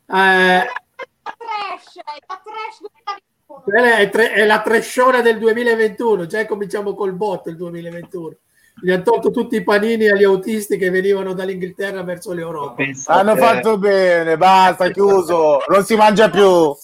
Eh, 0.08 0.14
La 0.14 1.36
trash, 1.38 1.96
la 1.96 2.42
trash 2.44 2.80
2021. 2.80 2.88
quella 3.06 3.27
è, 3.66 4.10
tre- 4.10 4.32
è 4.32 4.46
la 4.46 4.62
tresciona 4.62 5.22
del 5.22 5.38
2021, 5.40 6.26
già 6.26 6.46
cominciamo 6.46 6.94
col 6.94 7.14
botto 7.14 7.50
il 7.50 7.56
2021. 7.56 8.36
Gli 8.80 8.92
hanno 8.92 9.02
tolto 9.02 9.32
tutti 9.32 9.56
i 9.56 9.64
panini 9.64 10.08
agli 10.08 10.24
autisti 10.24 10.78
che 10.78 10.92
venivano 10.92 11.34
dall'Inghilterra 11.34 12.04
verso 12.04 12.32
l'Europa. 12.34 12.76
Pensa 12.76 13.14
a 13.14 13.20
Hanno 13.20 13.36
fatto 13.36 13.78
bene, 13.78 14.38
basta, 14.38 14.90
chiuso. 14.92 15.64
Non 15.68 15.84
si 15.84 15.96
mangia 15.96 16.30
più. 16.30 16.76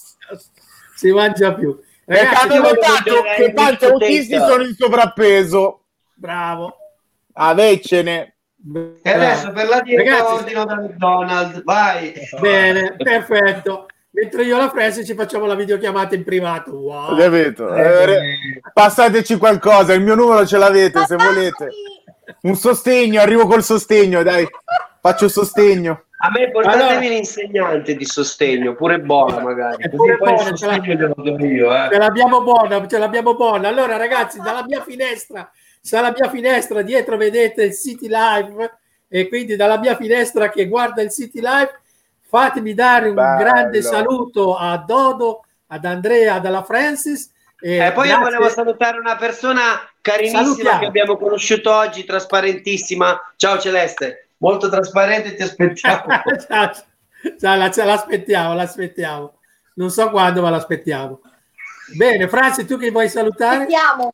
Si 0.96 1.12
mangia 1.12 1.54
più. 1.54 1.80
Perché 2.06 2.24
Ragazzi, 2.24 2.44
hanno 2.44 2.54
io 2.54 2.62
voglio 2.62 2.74
notato 2.74 3.22
che 3.36 3.54
tanti 3.54 3.86
autisti 3.86 4.36
sono 4.38 4.64
in 4.64 4.76
sovrappeso. 4.76 5.82
Bravo. 6.16 6.76
Avecene. 7.34 8.36
E 9.02 9.12
adesso 9.12 9.52
per 9.52 9.68
la 9.68 9.82
dieta 9.82 10.04
Ragazzi, 10.04 10.34
ordino 10.34 10.66
da 10.66 10.76
McDonald's, 10.76 11.64
vai. 11.64 12.14
Bene, 12.40 12.96
perfetto. 12.96 13.86
Mentre 14.16 14.44
io 14.44 14.58
la 14.58 14.70
Franci 14.70 15.04
ci 15.04 15.16
facciamo 15.16 15.48
la 15.48 15.56
videochiamata 15.56 16.14
in 16.14 16.24
privato. 16.24 16.72
Wow. 16.72 17.18
Capito? 17.18 17.74
Eh, 17.74 17.82
Eh, 18.12 18.62
Passateci 18.72 19.38
qualcosa, 19.38 19.94
il 19.94 20.02
mio 20.02 20.14
numero 20.14 20.46
ce 20.46 20.58
l'avete 20.58 21.04
se 21.06 21.16
volete. 21.16 21.70
Un 22.42 22.56
sostegno, 22.56 23.20
arrivo 23.22 23.48
col 23.48 23.64
sostegno, 23.64 24.22
dai. 24.22 24.48
Faccio 25.02 25.28
sostegno. 25.28 26.04
A 26.20 26.30
me 26.30 26.52
portatemi 26.52 26.84
Allora- 26.84 27.00
l'insegnante 27.00 27.96
di 27.96 28.06
sostegno, 28.06 28.76
pure 28.76 29.00
buona 29.00 29.40
magari. 29.42 29.90
Pure 29.90 30.16
buona, 30.18 30.54
ce 30.54 30.66
io, 30.68 31.76
eh. 31.76 31.90
Ce 31.92 31.98
l'abbiamo 31.98 32.44
buona, 32.44 32.88
ce 32.88 32.98
l'abbiamo 32.98 33.36
buona. 33.36 33.68
Allora, 33.68 33.98
ragazzi, 33.98 34.40
dalla 34.40 34.64
mia 34.66 34.82
finestra, 34.84 35.50
dalla 35.90 36.14
mia 36.18 36.30
finestra 36.30 36.82
dietro 36.82 37.18
vedete 37.18 37.64
il 37.64 37.74
City 37.74 38.08
Live 38.08 38.72
e 39.10 39.28
quindi 39.28 39.56
dalla 39.58 39.78
mia 39.80 39.96
finestra 39.98 40.50
che 40.50 40.68
guarda 40.68 41.02
il 41.02 41.12
City 41.12 41.42
Live, 41.42 41.82
fatemi 42.38 42.74
dare 42.74 43.10
un 43.10 43.14
Bello. 43.14 43.38
grande 43.38 43.84
saluto 43.84 44.56
a 44.58 44.76
Dodo, 44.78 45.46
ad 45.68 45.86
Andrea, 45.86 46.42
alla 46.42 46.64
Francis. 46.64 47.32
E 47.60 47.76
Eh, 47.78 47.92
poi 47.92 48.08
io 48.08 48.18
grazie- 48.18 48.36
volevo 48.38 48.50
salutare 48.50 48.98
una 48.98 49.16
persona 49.18 49.62
carinissima 50.02 50.42
Salutiamo. 50.44 50.80
che 50.80 50.86
abbiamo 50.88 51.18
conosciuto 51.18 51.72
oggi, 51.72 52.04
trasparentissima. 52.06 53.34
Ciao 53.36 53.60
Celeste, 53.60 54.30
molto 54.38 54.68
trasparente, 54.68 55.36
ti 55.36 55.44
aspettiamo. 55.44 56.06
Ciao, 56.48 56.72
ciao, 57.40 57.56
la- 57.56 57.70
ce 57.72 57.84
l'aspettiamo, 57.84 58.54
l'aspettiamo. 58.56 59.38
Non 59.76 59.92
so 59.92 60.10
quando, 60.10 60.42
ma 60.42 60.50
l'aspettiamo. 60.50 61.22
Bene, 61.96 62.28
Franci, 62.28 62.66
tu 62.66 62.78
che 62.80 62.90
vuoi 62.90 63.10
salutare? 63.10 63.58
Aspettiamo. 63.66 64.10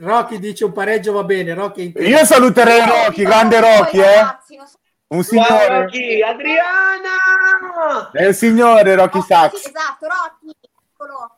Rocky 0.00 0.38
dice 0.38 0.64
un 0.64 0.72
pareggio 0.72 1.12
va 1.12 1.22
bene. 1.24 1.52
Rocky 1.54 1.92
Io 1.96 2.24
saluterei 2.24 2.80
Rocky, 2.86 3.22
grande 3.22 3.60
Rocky, 3.60 3.98
eh. 3.98 4.02
ragazzi, 4.16 4.56
non 4.56 4.66
so- 4.66 4.78
Un 5.12 5.22
Ciao 5.22 5.44
signore. 5.44 5.68
Rocky, 5.80 6.22
Adriana! 6.22 8.10
È 8.12 8.26
un 8.26 8.32
signore 8.32 8.94
Rocky 8.94 9.20
Sì, 9.20 9.26
Sachs. 9.26 9.66
esatto, 9.66 10.06
Rocky. 10.06 10.56
eccolo. 10.90 11.36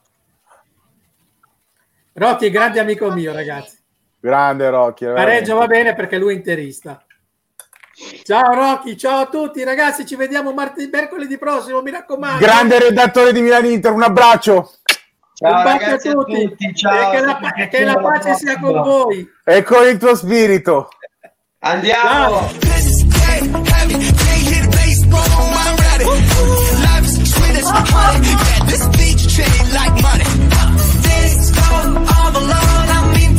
Rocky 2.13 2.47
è 2.47 2.51
grande 2.51 2.79
amico 2.79 3.11
mio, 3.11 3.33
ragazzi. 3.33 3.77
Grande 4.21 4.71
Rocky. 4.71 5.13
Pareggio 5.13 5.57
va 5.57 5.67
bene 5.67 5.95
perché 5.95 6.19
lui 6.19 6.35
è 6.35 6.37
interista. 6.37 7.03
Ciao 8.23 8.55
Rocky, 8.55 8.97
ciao 8.97 9.21
a 9.23 9.27
tutti 9.27 9.63
ragazzi, 9.65 10.07
ci 10.07 10.15
vediamo 10.17 10.53
martedì, 10.53 10.89
mercoledì 10.91 11.37
prossimo, 11.37 11.83
mi 11.83 11.91
raccomando. 11.91 12.45
Grande 12.45 12.79
redattore 12.79 13.33
di 13.33 13.41
Milan 13.41 13.65
Inter, 13.65 13.91
un 13.93 14.03
abbraccio. 14.03 14.71
Ciao 15.35 15.53
Un 15.57 15.63
bacio 15.65 15.79
ragazzi 15.85 16.09
a 16.09 16.13
tutti, 16.13 16.75
ciao. 16.77 17.13
e 17.13 17.17
che 17.17 17.25
la, 17.25 17.55
e 17.55 17.69
che 17.69 17.85
la 17.85 17.97
pace 17.97 18.35
sia 18.35 18.59
con 18.61 18.83
voi. 18.83 19.29
E 19.45 19.63
con 19.65 19.85
il 19.87 19.99
tuo 19.99 20.15
spirito. 20.15 20.89
Andiamo! 21.59 22.49
Ciao. 22.49 22.49
This 23.45 23.53
is 23.53 23.61
dead 23.61 23.75
heavy. 23.75 23.95
Can't 23.95 24.55
hit 24.55 24.71
baseball. 24.73 25.21
I'm 25.21 25.77
ready. 25.77 26.05
Life 26.07 27.05
is 27.05 27.35
sweet 27.35 27.57
as 27.61 27.69
honey. 27.69 28.29
Yeah, 28.29 28.65
this 28.65 28.87
beach 28.97 29.37
chain 29.37 29.75
like 29.75 29.93
money. 30.03 30.24